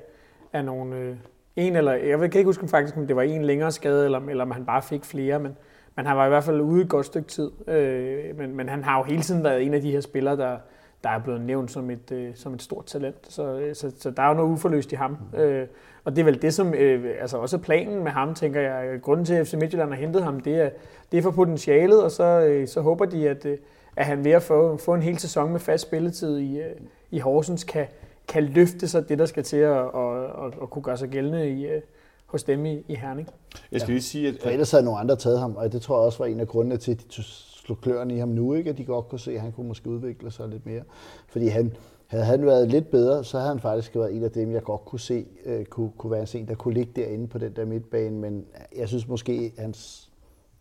af 0.53 0.65
nogle, 0.65 0.97
øh, 0.97 1.17
en 1.61 1.77
eller, 1.77 1.93
jeg 1.93 2.19
kan 2.19 2.25
ikke 2.25 2.45
huske 2.45 2.69
faktisk, 2.69 2.97
om 2.97 3.07
det 3.07 3.17
var 3.17 3.23
en 3.23 3.45
længere 3.45 3.73
skade, 3.73 4.05
eller, 4.05 4.21
eller 4.29 4.45
om 4.45 4.51
han 4.51 4.65
bare 4.65 4.83
fik 4.83 5.05
flere, 5.05 5.39
men, 5.39 5.57
men 5.97 6.07
han 6.07 6.17
var 6.17 6.27
i 6.27 6.29
hvert 6.29 6.45
fald 6.45 6.61
ude 6.61 6.83
et 6.83 6.89
godt 6.89 7.07
stykke 7.07 7.29
tid. 7.29 7.51
Øh, 7.69 8.39
men, 8.39 8.57
men 8.57 8.69
han 8.69 8.85
har 8.85 8.99
jo 8.99 9.05
hele 9.05 9.23
tiden 9.23 9.45
været 9.45 9.67
en 9.67 9.75
af 9.75 9.81
de 9.81 9.91
her 9.91 10.01
spillere, 10.01 10.37
der, 10.37 10.57
der 11.05 11.11
er 11.11 11.19
blevet 11.19 11.41
nævnt 11.41 11.71
som 11.71 11.91
et, 11.91 12.13
øh, 12.13 12.35
som 12.35 12.55
et 12.55 12.63
stort 12.63 12.87
talent. 12.87 13.17
Så, 13.33 13.59
øh, 13.59 13.75
så, 13.75 13.93
så 13.99 14.11
der 14.11 14.23
er 14.23 14.29
jo 14.29 14.35
noget 14.35 14.51
uforløst 14.51 14.93
i 14.93 14.95
ham. 14.95 15.17
Øh, 15.37 15.67
og 16.05 16.17
det 16.17 16.21
er 16.21 16.25
vel 16.25 16.43
det, 16.43 16.55
som 16.55 16.75
øh, 16.75 17.15
altså 17.21 17.37
også 17.37 17.59
planen 17.59 18.05
med 18.05 18.11
ham, 18.11 18.35
tænker 18.35 18.61
jeg. 18.61 19.01
Grunden 19.03 19.27
til, 19.27 19.35
at 19.35 19.47
FC 19.47 19.55
Midtjylland 19.55 19.91
har 19.91 19.97
hentet 19.97 20.25
ham, 20.25 20.41
det 20.41 20.55
er, 20.55 20.71
det 21.13 21.19
er 21.19 21.23
for 21.23 21.31
potentialet, 21.31 22.03
og 22.03 22.11
så, 22.11 22.25
øh, 22.25 22.69
så 22.69 22.81
håber 22.81 23.05
de, 23.05 23.29
at, 23.29 23.47
øh, 23.47 23.59
at 23.97 24.07
han 24.07 24.25
ved 24.25 24.33
at 24.33 24.43
få, 24.43 24.77
få 24.77 24.95
en 24.95 25.03
hel 25.03 25.19
sæson 25.19 25.53
med 25.53 25.61
fast 25.61 25.83
spilletid 25.83 26.39
i, 26.39 26.59
øh, 26.59 26.77
i 27.11 27.19
Horsens, 27.19 27.65
kan, 27.65 27.87
kan 28.31 28.45
løfte 28.45 28.89
sig 28.89 29.09
det, 29.09 29.19
der 29.19 29.27
skal 29.27 29.45
til 29.45 29.57
at, 29.57 29.79
at, 29.79 30.25
at, 30.47 30.53
at 30.63 30.71
kunne 30.71 30.83
gøre 30.83 30.97
sig 30.97 31.09
gældende 31.09 31.51
i, 31.51 31.67
øh, 31.67 31.83
hos 32.27 32.43
dem 32.43 32.67
i, 32.67 32.85
i 32.89 32.95
Herning. 32.95 33.29
Jeg 33.73 33.81
skal 33.81 33.93
lige 33.93 34.03
sige, 34.03 34.29
at, 34.29 34.35
For 34.43 34.51
ellers 34.51 34.71
havde 34.71 34.85
nogle 34.85 35.01
andre 35.01 35.17
taget 35.17 35.41
ham, 35.41 35.57
og 35.57 35.73
det 35.73 35.83
tror 35.83 35.97
jeg 35.97 36.05
også 36.07 36.19
var 36.19 36.27
en 36.27 36.41
af 36.41 36.49
grundene 36.49 36.77
til, 36.77 36.93
at 36.93 37.05
de 37.17 37.23
slog 37.23 37.81
kløerne 37.81 38.15
i 38.15 38.19
ham 38.19 38.29
nu, 38.29 38.55
ikke? 38.55 38.71
at 38.71 38.79
de 38.79 38.85
godt 38.85 39.09
kunne 39.09 39.19
se, 39.19 39.35
at 39.35 39.41
han 39.41 39.53
kunne 39.53 39.69
måske 39.69 39.91
udvikle 39.91 40.31
sig 40.31 40.49
lidt 40.49 40.67
mere. 40.67 40.83
Fordi 41.29 41.47
han, 41.47 41.73
havde 42.07 42.25
han 42.25 42.47
været 42.47 42.69
lidt 42.69 42.91
bedre, 42.91 43.25
så 43.25 43.39
havde 43.39 43.49
han 43.49 43.61
faktisk 43.61 43.97
været 43.97 44.17
en 44.17 44.25
af 44.25 44.31
dem, 44.31 44.53
jeg 44.53 44.63
godt 44.63 44.85
kunne 44.85 45.01
se, 45.01 45.27
øh, 45.45 45.65
kunne, 45.65 45.91
kunne 45.99 46.11
være 46.11 46.27
en, 46.35 46.49
der 46.49 46.55
kunne 46.55 46.75
ligge 46.75 46.93
derinde 46.97 47.29
på 47.29 47.39
den 47.39 47.57
der 47.57 47.65
midtbane, 47.65 48.17
men 48.17 48.47
jeg 48.77 48.89
synes 48.89 49.09
måske, 49.09 49.53
hans, 49.59 50.11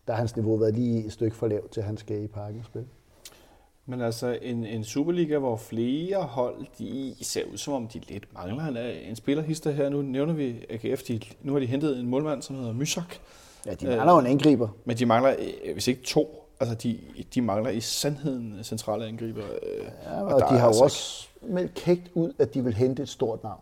der 0.07 0.13
har 0.13 0.17
hans 0.17 0.35
niveau 0.35 0.55
været 0.55 0.73
lige 0.73 1.05
et 1.05 1.11
stykke 1.11 1.35
for 1.35 1.47
lavt, 1.47 1.71
til 1.71 1.83
han 1.83 1.97
skal 1.97 2.23
i 2.23 2.27
parken 2.27 2.63
spille. 2.63 2.87
Men 3.89 4.01
altså 4.01 4.37
en, 4.41 4.65
en 4.65 4.83
Superliga, 4.83 5.37
hvor 5.37 5.57
flere 5.57 6.17
hold, 6.21 6.55
de 6.79 7.15
ser 7.21 7.41
ud 7.53 7.57
som 7.57 7.73
om, 7.73 7.87
de 7.87 7.99
lidt 8.09 8.33
mangler 8.33 8.87
en, 8.87 9.09
en 9.09 9.15
spillerhister 9.15 9.71
her. 9.71 9.89
Nu 9.89 10.01
nævner 10.01 10.33
vi 10.33 10.65
AGF, 10.69 11.03
de, 11.03 11.19
nu 11.41 11.51
har 11.53 11.59
de 11.59 11.65
hentet 11.65 11.99
en 11.99 12.07
målmand, 12.07 12.41
som 12.41 12.55
hedder 12.55 12.73
Mysak. 12.73 13.15
Ja, 13.65 13.73
de 13.73 13.85
mangler 13.87 14.13
jo 14.13 14.19
en 14.19 14.25
angriber. 14.25 14.67
Men 14.85 14.97
de 14.97 15.05
mangler, 15.05 15.35
øh, 15.39 15.73
hvis 15.73 15.87
ikke 15.87 16.01
to, 16.03 16.49
altså 16.59 16.75
de, 16.75 16.99
de 17.35 17.41
mangler 17.41 17.69
i 17.71 17.79
sandheden 17.79 18.63
centrale 18.63 19.05
angriber. 19.05 19.43
øh, 19.43 19.85
Ja, 20.05 20.21
og 20.21 20.33
og, 20.33 20.39
de 20.39 20.45
har 20.45 20.59
jo 20.59 20.67
altså 20.67 20.83
også 20.83 21.27
meldt 21.41 21.73
kægt 21.73 22.11
ud, 22.13 22.33
at 22.39 22.53
de 22.53 22.63
vil 22.63 22.73
hente 22.73 23.03
et 23.03 23.09
stort 23.09 23.43
navn. 23.43 23.61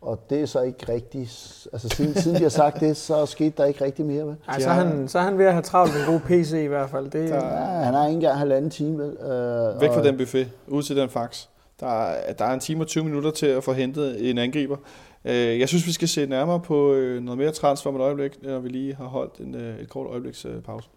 Og 0.00 0.30
det 0.30 0.40
er 0.40 0.46
så 0.46 0.60
ikke 0.60 0.92
rigtigt. 0.92 1.66
Altså 1.72 1.88
siden, 1.88 2.14
siden 2.14 2.36
de 2.36 2.42
har 2.42 2.48
sagt 2.48 2.80
det, 2.80 2.96
så 2.96 3.26
skete 3.26 3.52
der 3.56 3.64
ikke 3.64 3.84
rigtig 3.84 4.04
mere. 4.04 4.26
Vel? 4.26 4.36
Ej, 4.48 4.60
så, 4.60 4.68
er 4.68 4.72
han, 4.72 5.08
så 5.08 5.18
er 5.18 5.22
han 5.22 5.38
ved 5.38 5.46
at 5.46 5.52
have 5.52 5.62
travlt 5.62 5.92
med 5.94 6.00
en 6.00 6.06
god 6.06 6.20
PC 6.20 6.52
i 6.52 6.66
hvert 6.66 6.90
fald. 6.90 7.10
Det, 7.10 7.28
Ja, 7.30 7.40
han 7.40 7.94
har 7.94 8.06
ikke 8.06 8.14
engang 8.14 8.38
halvanden 8.38 8.70
time. 8.70 8.98
Vel? 8.98 9.10
Øh, 9.10 9.80
Væk 9.80 9.88
og- 9.90 9.94
fra 9.94 10.02
den 10.02 10.16
buffet, 10.18 10.48
ud 10.68 10.82
til 10.82 10.96
den 10.96 11.08
fax. 11.08 11.46
Der 11.80 11.86
er, 12.02 12.32
der 12.32 12.44
er 12.44 12.54
en 12.54 12.60
time 12.60 12.82
og 12.82 12.86
20 12.86 13.04
minutter 13.04 13.30
til 13.30 13.46
at 13.46 13.64
få 13.64 13.72
hentet 13.72 14.30
en 14.30 14.38
angriber. 14.38 14.76
Øh, 15.24 15.60
Jeg 15.60 15.68
synes, 15.68 15.86
vi 15.86 15.92
skal 15.92 16.08
se 16.08 16.26
nærmere 16.26 16.60
på 16.60 16.92
øh, 16.92 17.22
noget 17.22 17.38
mere 17.38 17.50
transfer 17.50 17.90
om 17.90 17.96
et 17.96 18.00
øjeblik, 18.02 18.42
når 18.42 18.58
vi 18.58 18.68
lige 18.68 18.94
har 18.94 19.04
holdt 19.04 19.34
en, 19.38 19.54
øh, 19.54 19.78
et 19.80 19.88
kort 19.90 20.06
øjebliks 20.10 20.44
øh, 20.44 20.62
pause. 20.62 20.88